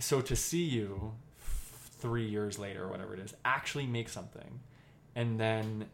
so 0.00 0.20
to 0.20 0.34
see 0.34 0.64
you 0.64 1.12
f- 1.40 1.90
three 2.00 2.26
years 2.26 2.58
later 2.58 2.82
or 2.84 2.88
whatever 2.88 3.14
it 3.14 3.20
is 3.20 3.32
actually 3.44 3.86
make 3.86 4.08
something 4.08 4.58
and 5.14 5.38
then 5.38 5.84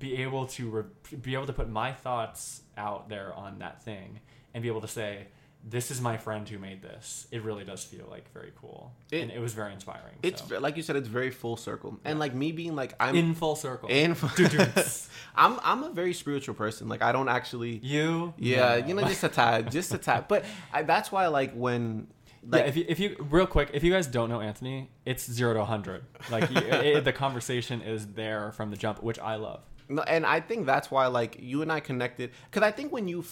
be 0.00 0.16
able 0.22 0.44
to 0.46 0.68
re- 0.68 1.16
be 1.18 1.34
able 1.34 1.46
to 1.46 1.52
put 1.52 1.68
my 1.70 1.92
thoughts 1.92 2.62
out 2.76 3.08
there 3.08 3.32
on 3.34 3.60
that 3.60 3.80
thing 3.82 4.18
and 4.54 4.62
be 4.62 4.68
able 4.68 4.80
to 4.80 4.88
say 4.88 5.28
this 5.62 5.90
is 5.90 6.00
my 6.00 6.16
friend 6.16 6.48
who 6.48 6.58
made 6.58 6.80
this 6.82 7.26
it 7.30 7.42
really 7.42 7.64
does 7.64 7.84
feel 7.84 8.06
like 8.10 8.32
very 8.32 8.50
cool 8.60 8.92
It- 9.12 9.20
and 9.22 9.30
it 9.30 9.40
was 9.40 9.52
very 9.52 9.72
inspiring 9.74 10.14
it's 10.22 10.46
so. 10.48 10.58
like 10.58 10.76
you 10.76 10.82
said, 10.82 10.96
it's 10.96 11.08
very 11.08 11.30
full 11.30 11.56
circle, 11.56 11.98
and 12.04 12.18
like 12.18 12.34
me 12.34 12.50
being 12.52 12.74
like 12.74 12.94
I'm 12.98 13.14
in 13.14 13.34
full 13.34 13.56
circle 13.56 13.88
in. 13.88 14.14
Doo-doos. 14.36 15.08
I'm 15.34 15.58
I'm 15.62 15.82
a 15.84 15.90
very 15.90 16.12
spiritual 16.14 16.54
person. 16.54 16.88
Like 16.88 17.02
I 17.02 17.12
don't 17.12 17.28
actually. 17.28 17.76
you 17.82 18.32
Yeah, 18.38 18.78
No. 18.80 18.86
you 18.86 18.94
know, 18.94 19.02
just 19.02 19.22
a 19.24 19.28
tad, 19.28 19.70
just 19.70 19.92
a 19.94 19.98
tad. 19.98 20.26
But 20.28 20.44
I, 20.72 20.82
that's 20.82 21.12
why, 21.12 21.26
like, 21.28 21.52
when, 21.54 22.08
like, 22.46 22.62
yeah, 22.62 22.68
if 22.68 22.76
you, 22.76 22.84
if 22.88 22.98
you 22.98 23.26
real 23.30 23.46
quick, 23.46 23.70
if 23.74 23.82
you 23.84 23.92
guys 23.92 24.06
don't 24.06 24.28
know 24.30 24.40
Anthony, 24.40 24.90
it's 25.04 25.30
zero 25.30 25.54
to 25.54 25.64
hundred. 25.64 26.04
Like 26.30 26.50
you, 26.50 26.56
it, 26.60 27.04
the 27.04 27.12
conversation 27.12 27.80
is 27.82 28.06
there 28.08 28.52
from 28.52 28.70
the 28.70 28.76
jump, 28.76 29.02
which 29.02 29.18
I 29.18 29.36
love. 29.36 29.60
No, 29.90 30.02
and 30.02 30.24
I 30.24 30.40
think 30.40 30.66
that's 30.66 30.90
why 30.90 31.06
like 31.08 31.36
you 31.40 31.62
and 31.62 31.70
I 31.72 31.80
connected 31.80 32.30
because 32.50 32.62
I 32.66 32.70
think 32.70 32.92
when 32.92 33.08
you, 33.08 33.24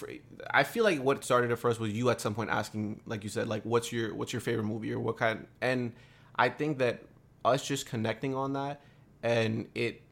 I 0.51 0.65
feel 0.65 0.83
like 0.85 1.01
what 1.01 1.25
started 1.25 1.51
it 1.53 1.57
first 1.57 1.79
was 1.81 1.93
you 1.93 2.11
at 2.11 2.21
some 2.21 2.35
point 2.35 2.51
asking, 2.51 3.01
like 3.07 3.23
you 3.23 3.31
said, 3.31 3.47
like 3.49 3.63
what's 3.63 3.93
your 3.93 4.15
what's 4.15 4.33
your 4.33 4.41
favorite 4.41 4.65
movie 4.65 4.93
or 4.93 4.99
what 4.99 5.17
kind, 5.17 5.47
and 5.61 5.93
I 6.37 6.49
think 6.49 6.79
that 6.79 7.03
us 7.45 7.67
just 7.67 7.87
connecting 7.87 8.35
on 8.35 8.55
that 8.55 8.81
and 9.23 9.69
it 9.75 10.03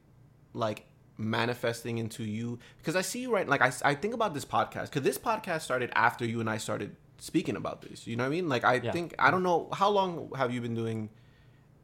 like 0.54 0.84
manifesting 1.18 1.98
into 1.98 2.22
you 2.22 2.58
because 2.78 2.94
I 2.94 3.00
see 3.02 3.20
you 3.20 3.32
right 3.32 3.48
like 3.48 3.60
I, 3.62 3.72
I 3.84 3.94
think 3.94 4.14
about 4.14 4.32
this 4.34 4.44
podcast 4.44 4.84
because 4.84 5.02
this 5.02 5.18
podcast 5.18 5.62
started 5.62 5.90
after 5.94 6.24
you 6.24 6.40
and 6.40 6.48
I 6.48 6.58
started 6.58 6.94
speaking 7.18 7.56
about 7.56 7.82
this 7.82 8.06
you 8.06 8.16
know 8.16 8.24
what 8.24 8.28
I 8.28 8.30
mean 8.30 8.48
like 8.48 8.64
I 8.64 8.74
Yeah. 8.74 8.92
think 8.92 9.14
I 9.18 9.30
don't 9.30 9.42
know 9.42 9.68
how 9.72 9.88
long 9.88 10.30
have 10.36 10.52
you 10.52 10.60
been 10.60 10.74
doing 10.74 11.10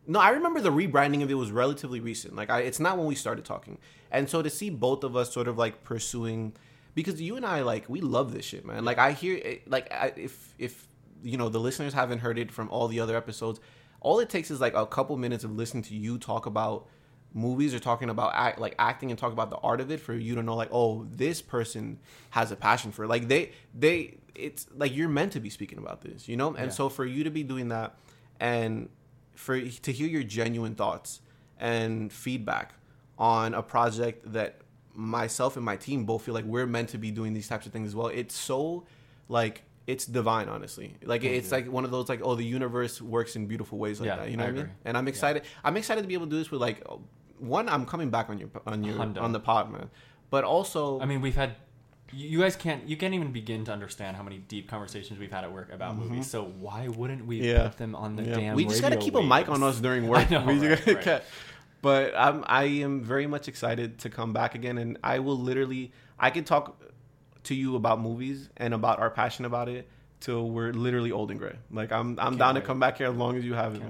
no, 0.07 0.19
I 0.19 0.31
remember 0.31 0.61
the 0.61 0.71
rebranding 0.71 1.23
of 1.23 1.31
it 1.31 1.35
was 1.35 1.51
relatively 1.53 2.01
recent. 2.01 2.35
Like, 2.35 2.51
I, 2.51 2.61
it's 2.61 2.81
not 2.81 2.99
when 2.99 3.07
we 3.07 3.15
started 3.15 3.45
talking. 3.45 3.79
And 4.11 4.29
so 4.29 4.43
to 4.43 4.51
see 4.51 4.69
both 4.71 5.05
of 5.05 5.17
us 5.17 5.33
sort 5.33 5.49
of 5.49 5.57
like 5.59 5.85
pursuing, 5.85 6.55
because 6.95 7.21
you 7.21 7.37
and 7.37 7.47
I 7.47 7.63
like 7.63 7.89
we 7.89 8.01
love 8.01 8.33
this 8.33 8.45
shit, 8.45 8.67
man. 8.67 8.85
Like 8.85 8.99
I 8.99 9.13
hear, 9.13 9.37
it, 9.37 9.69
like 9.71 9.93
I, 9.93 10.13
if 10.17 10.55
if 10.59 10.89
you 11.23 11.37
know 11.39 11.49
the 11.49 11.61
listeners 11.61 11.95
haven't 11.95 12.19
heard 12.19 12.39
it 12.39 12.51
from 12.51 12.69
all 12.71 12.89
the 12.89 13.01
other 13.01 13.17
episodes, 13.17 13.61
all 14.01 14.19
it 14.21 14.29
takes 14.29 14.51
is 14.51 14.61
like 14.61 14.75
a 14.75 14.85
couple 14.87 15.17
minutes 15.17 15.45
of 15.45 15.53
listening 15.57 15.85
to 15.85 15.95
you 15.95 16.19
talk 16.19 16.47
about 16.47 16.87
movies 17.35 17.73
or 17.73 17.79
talking 17.79 18.11
about 18.11 18.33
act, 18.35 18.59
like 18.59 18.75
acting 18.79 19.11
and 19.11 19.19
talk 19.19 19.33
about 19.33 19.49
the 19.49 19.57
art 19.59 19.81
of 19.81 19.91
it 19.91 20.01
for 20.01 20.13
you 20.13 20.35
to 20.35 20.43
know 20.43 20.55
like 20.55 20.69
oh 20.71 21.07
this 21.11 21.41
person 21.41 21.99
has 22.29 22.51
a 22.53 22.57
passion 22.57 22.93
for 22.93 23.05
it. 23.05 23.09
like 23.09 23.27
they 23.29 23.53
they 23.75 24.19
it's 24.35 24.67
like 24.77 24.95
you're 24.95 25.09
meant 25.09 25.33
to 25.33 25.41
be 25.41 25.49
speaking 25.49 25.79
about 25.79 26.03
this 26.03 26.29
you 26.29 26.37
know 26.37 26.49
and 26.49 26.67
Yeah. 26.67 26.69
so 26.69 26.91
for 26.91 27.07
you 27.07 27.25
to 27.25 27.31
be 27.31 27.43
doing 27.43 27.69
that 27.69 27.95
and 28.39 28.91
for 29.35 29.61
to 29.61 29.93
hear 29.93 30.09
your 30.09 30.23
genuine 30.23 30.75
thoughts 30.75 31.21
and 31.59 32.13
feedback 32.13 32.75
on 33.19 33.55
a 33.55 33.63
project 33.63 34.33
that 34.33 34.57
myself 34.95 35.57
and 35.57 35.65
my 35.65 35.77
team 35.77 36.05
both 36.05 36.23
feel 36.23 36.35
like 36.35 36.45
we're 36.45 36.67
meant 36.67 36.89
to 36.91 36.99
be 36.99 37.11
doing 37.11 37.33
these 37.33 37.49
types 37.49 37.67
of 37.67 37.73
things 37.73 37.89
as 37.89 37.95
well. 37.97 38.09
It's 38.09 38.35
so 38.35 38.85
like 39.29 39.63
it's 39.87 40.05
divine 40.07 40.49
honestly. 40.49 40.95
Like 41.03 41.23
Thank 41.23 41.35
it's 41.35 41.51
you. 41.51 41.57
like 41.57 41.71
one 41.71 41.85
of 41.85 41.91
those 41.91 42.09
like 42.09 42.21
oh 42.23 42.35
the 42.35 42.45
universe 42.45 43.01
works 43.01 43.35
in 43.37 43.47
beautiful 43.47 43.79
ways 43.79 44.01
like 44.01 44.07
Yeah, 44.09 44.17
that 44.17 44.31
you 44.31 44.37
know 44.37 44.45
I 44.45 44.47
what 44.49 44.55
i 44.55 44.63
mean? 44.65 44.71
and 44.85 44.97
i'm 44.97 45.09
excited 45.09 45.43
i'm 45.65 45.77
excited 45.77 46.03
to 46.03 46.09
be 46.09 46.15
able 46.15 46.27
to 46.27 46.31
do 46.31 46.39
this 46.39 46.51
with 46.51 46.61
like 46.61 46.85
one 47.39 47.69
i'm 47.69 47.85
coming 47.87 48.11
back 48.11 48.29
on 48.31 48.39
your 48.39 48.49
on 48.67 48.85
your 48.85 48.95
Hundo. 48.97 49.21
on 49.21 49.33
the 49.33 49.41
pod 49.41 49.73
man. 49.73 49.91
But 50.31 50.45
also 50.45 51.01
I 51.01 51.07
mean, 51.07 51.21
we've 51.21 51.35
had 51.37 51.57
you 52.13 52.29
you 52.29 52.41
guys 52.41 52.57
can't 52.57 52.89
you 52.89 52.97
can't 52.97 53.15
even 53.15 53.33
begin 53.33 53.65
to 53.65 53.73
understand 53.73 54.17
how 54.17 54.23
many 54.23 54.39
deep 54.39 54.69
conversations 54.69 55.19
we've 55.19 55.31
had 55.33 55.45
at 55.45 55.53
work 55.53 55.73
about 55.73 55.97
movies. 55.97 56.31
So 56.31 56.45
why 56.45 56.89
wouldn't 56.89 57.27
we 57.27 57.41
Mm-hmm. 57.41 57.49
Yeah. 57.49 57.69
put 57.69 57.79
them 57.79 57.95
on 57.95 58.17
the 58.17 58.23
Yeah. 58.25 58.35
damn? 58.35 58.57
we 58.57 58.65
just 58.65 58.83
gotta 58.83 58.97
radio 58.97 59.05
keep 59.05 59.15
a 59.17 59.23
mic 59.23 59.49
on 59.49 59.63
us 59.63 59.81
during 59.81 60.07
work. 60.13 60.31
I 60.31 60.45
know, 60.45 60.47
We 60.53 60.69
right, 60.69 61.07
right. 61.07 61.23
But 61.81 62.15
I'm 62.17 62.45
I 62.47 62.65
am 62.65 63.03
very 63.03 63.27
much 63.27 63.49
excited 63.49 63.99
to 64.01 64.11
come 64.11 64.33
back 64.33 64.55
again, 64.55 64.79
and 64.79 64.99
I 65.03 65.19
will 65.19 65.39
literally 65.39 65.93
I 66.19 66.31
can 66.31 66.45
talk 66.45 66.81
to 67.45 67.55
you 67.55 67.75
about 67.77 68.01
movies 68.01 68.49
and 68.57 68.73
about 68.73 69.01
our 69.01 69.11
passion 69.11 69.45
about 69.45 69.69
it 69.69 69.89
till 70.21 70.49
we're 70.49 70.73
literally 70.73 71.11
old 71.11 71.31
and 71.33 71.41
gray. 71.41 71.57
Like 71.73 71.91
I'm 71.91 72.11
I'm 72.11 72.17
Can't 72.17 72.39
down 72.39 72.55
to 72.55 72.61
come 72.61 72.79
back 72.79 72.99
here 72.99 73.09
as 73.11 73.17
long 73.17 73.37
as 73.37 73.45
you 73.45 73.55
have 73.55 73.75
it. 73.75 73.83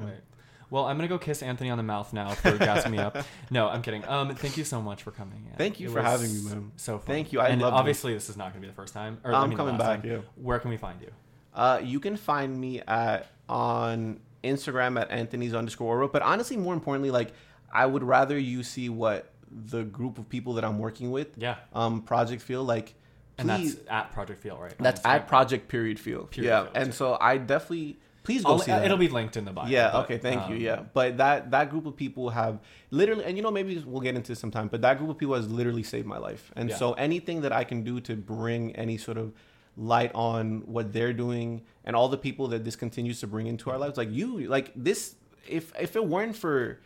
Can't 0.72 0.80
man. 0.80 0.80
wait. 0.80 0.80
Well, 0.82 0.90
I'm 0.90 0.96
gonna 0.96 1.08
go 1.08 1.18
kiss 1.18 1.42
Anthony 1.42 1.70
on 1.70 1.76
the 1.76 1.82
mouth 1.84 2.12
now 2.12 2.30
for 2.30 2.56
gassing 2.58 2.92
me 2.92 2.98
up. 2.98 3.16
No, 3.50 3.68
I'm 3.68 3.82
kidding. 3.82 4.04
Um, 4.08 4.34
thank 4.34 4.56
you 4.56 4.64
so 4.64 4.80
much 4.80 5.02
for 5.02 5.10
coming. 5.10 5.46
in. 5.50 5.56
Thank 5.56 5.80
you 5.80 5.88
It 5.88 5.92
for 5.92 6.02
having 6.02 6.32
me, 6.32 6.40
man. 6.42 6.72
So 6.76 6.98
fun. 6.98 7.06
Thank 7.06 7.32
you. 7.32 7.40
I 7.40 7.48
and 7.48 7.62
obviously 7.62 8.14
this 8.14 8.28
is 8.30 8.36
not 8.36 8.48
gonna 8.52 8.60
be 8.62 8.66
the 8.68 8.72
first 8.72 8.94
time. 8.94 9.18
Or, 9.24 9.34
I 9.34 9.40
I'm 9.42 9.50
mean, 9.50 9.58
coming 9.58 9.76
back. 9.76 10.02
time. 10.02 10.10
Yeah. 10.10 10.18
Where 10.36 10.58
can 10.58 10.70
we 10.70 10.76
find 10.76 11.00
you? 11.00 11.10
Uh, 11.54 11.80
you 11.82 12.00
can 12.00 12.16
find 12.16 12.58
me 12.58 12.80
at 12.80 13.26
on 13.48 14.20
Instagram 14.42 15.00
at 15.00 15.10
Anthony's 15.10 15.54
underscore 15.54 15.96
Oro. 15.96 16.08
But 16.08 16.22
honestly, 16.22 16.56
more 16.56 16.74
importantly, 16.74 17.10
like 17.10 17.32
I 17.72 17.86
would 17.86 18.02
rather 18.02 18.38
you 18.38 18.62
see 18.62 18.88
what 18.88 19.30
the 19.50 19.82
group 19.84 20.18
of 20.18 20.28
people 20.28 20.54
that 20.54 20.64
I'm 20.64 20.78
working 20.78 21.10
with, 21.10 21.28
Yeah, 21.36 21.56
um, 21.74 22.00
project 22.02 22.40
feel 22.42 22.64
like. 22.64 22.94
and 23.38 23.48
that's 23.48 23.76
at 23.88 24.12
Project 24.12 24.40
Feel, 24.42 24.56
right? 24.56 24.74
That's 24.78 25.04
at 25.04 25.28
Project 25.28 25.68
Period 25.68 26.00
Feel. 26.00 26.24
Period 26.24 26.48
yeah, 26.48 26.66
and 26.74 26.94
so 26.94 27.18
I 27.20 27.36
definitely 27.36 27.98
please 28.22 28.44
go 28.44 28.52
I'll- 28.52 28.58
see 28.58 28.70
that. 28.70 28.84
It'll 28.84 28.96
be 28.96 29.08
linked 29.08 29.36
in 29.36 29.44
the 29.44 29.52
bio. 29.52 29.66
yeah. 29.66 29.90
but, 29.92 30.04
okay. 30.04 30.18
Thank 30.18 30.48
you. 30.48 30.56
um, 30.56 30.60
Yeah, 30.60 30.82
but 30.92 31.16
that 31.18 31.50
that 31.50 31.70
group 31.70 31.86
of 31.86 31.96
people 31.96 32.30
have 32.30 32.60
literally, 32.90 33.24
and 33.24 33.36
you 33.36 33.42
know, 33.42 33.50
maybe 33.50 33.82
we'll 33.86 34.00
get 34.00 34.14
into 34.16 34.32
this 34.32 34.38
sometime. 34.38 34.68
But 34.68 34.82
that 34.82 34.98
group 34.98 35.10
of 35.10 35.18
people 35.18 35.34
has 35.34 35.48
literally 35.50 35.82
saved 35.82 36.06
my 36.06 36.18
life, 36.18 36.52
and 36.56 36.70
Yeah. 36.70 36.76
so 36.76 36.92
anything 36.94 37.40
that 37.42 37.52
I 37.52 37.64
can 37.64 37.82
do 37.82 38.00
to 38.00 38.16
bring 38.16 38.74
any 38.76 38.96
sort 38.96 39.18
of 39.18 39.32
light 39.76 40.10
on 40.14 40.60
what 40.66 40.92
they're 40.92 41.14
doing 41.14 41.62
and 41.84 41.96
all 41.96 42.08
the 42.08 42.18
people 42.18 42.48
that 42.48 42.62
this 42.62 42.76
continues 42.76 43.20
to 43.20 43.26
bring 43.26 43.46
into 43.46 43.70
our 43.70 43.78
lives, 43.78 43.96
like 43.96 44.10
you, 44.12 44.40
like 44.48 44.70
this. 44.76 45.14
If 45.48 45.72
if 45.80 45.96
it 45.96 46.06
weren't 46.06 46.36
for 46.36 46.78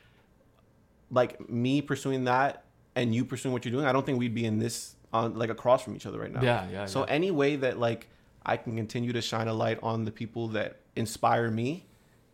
like 1.10 1.48
me 1.48 1.82
pursuing 1.82 2.24
that 2.24 2.64
and 2.94 3.14
you 3.14 3.24
pursuing 3.24 3.52
what 3.52 3.64
you're 3.64 3.72
doing, 3.72 3.86
I 3.86 3.92
don't 3.92 4.04
think 4.06 4.18
we'd 4.18 4.34
be 4.34 4.44
in 4.44 4.58
this 4.58 4.94
on 5.12 5.34
like 5.38 5.50
across 5.50 5.82
from 5.82 5.94
each 5.94 6.06
other 6.06 6.18
right 6.18 6.32
now. 6.32 6.42
Yeah, 6.42 6.66
yeah. 6.70 6.86
So 6.86 7.00
yeah. 7.00 7.10
any 7.12 7.30
way 7.30 7.56
that 7.56 7.78
like 7.78 8.08
I 8.46 8.56
can 8.56 8.76
continue 8.76 9.12
to 9.12 9.20
shine 9.20 9.48
a 9.48 9.52
light 9.52 9.78
on 9.82 10.04
the 10.04 10.10
people 10.12 10.48
that 10.48 10.76
inspire 10.94 11.50
me, 11.50 11.84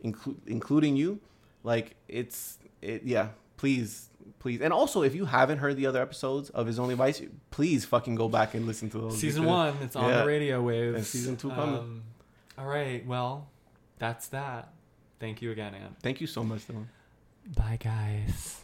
inclu- 0.04 0.36
including 0.46 0.94
you, 0.96 1.18
like 1.64 1.96
it's 2.06 2.58
it 2.82 3.02
yeah. 3.04 3.28
Please, 3.56 4.08
please, 4.40 4.60
and 4.60 4.72
also 4.72 5.02
if 5.02 5.14
you 5.14 5.24
haven't 5.24 5.58
heard 5.58 5.76
the 5.76 5.86
other 5.86 6.02
episodes 6.02 6.50
of 6.50 6.66
His 6.66 6.78
Only 6.78 6.94
Vice, 6.96 7.22
please 7.50 7.84
fucking 7.84 8.14
go 8.16 8.28
back 8.28 8.54
and 8.54 8.66
listen 8.66 8.90
to 8.90 8.98
those. 8.98 9.18
season 9.18 9.44
one, 9.44 9.74
it's 9.80 9.94
on 9.96 10.08
Yeah. 10.10 10.20
the 10.20 10.26
radio 10.26 10.60
waves. 10.62 10.96
And 10.96 11.06
season 11.06 11.36
two 11.36 11.50
coming. 11.50 11.78
Um, 11.78 12.02
all 12.58 12.66
right. 12.66 13.06
Well, 13.06 13.48
that's 13.98 14.26
that. 14.28 14.72
Thank 15.20 15.42
you 15.42 15.52
again, 15.52 15.74
Ann. 15.74 15.94
Thank 16.02 16.20
you 16.20 16.26
so 16.26 16.42
much, 16.42 16.66
though. 16.66 16.86
Bye, 17.56 17.78
guys. 17.80 18.61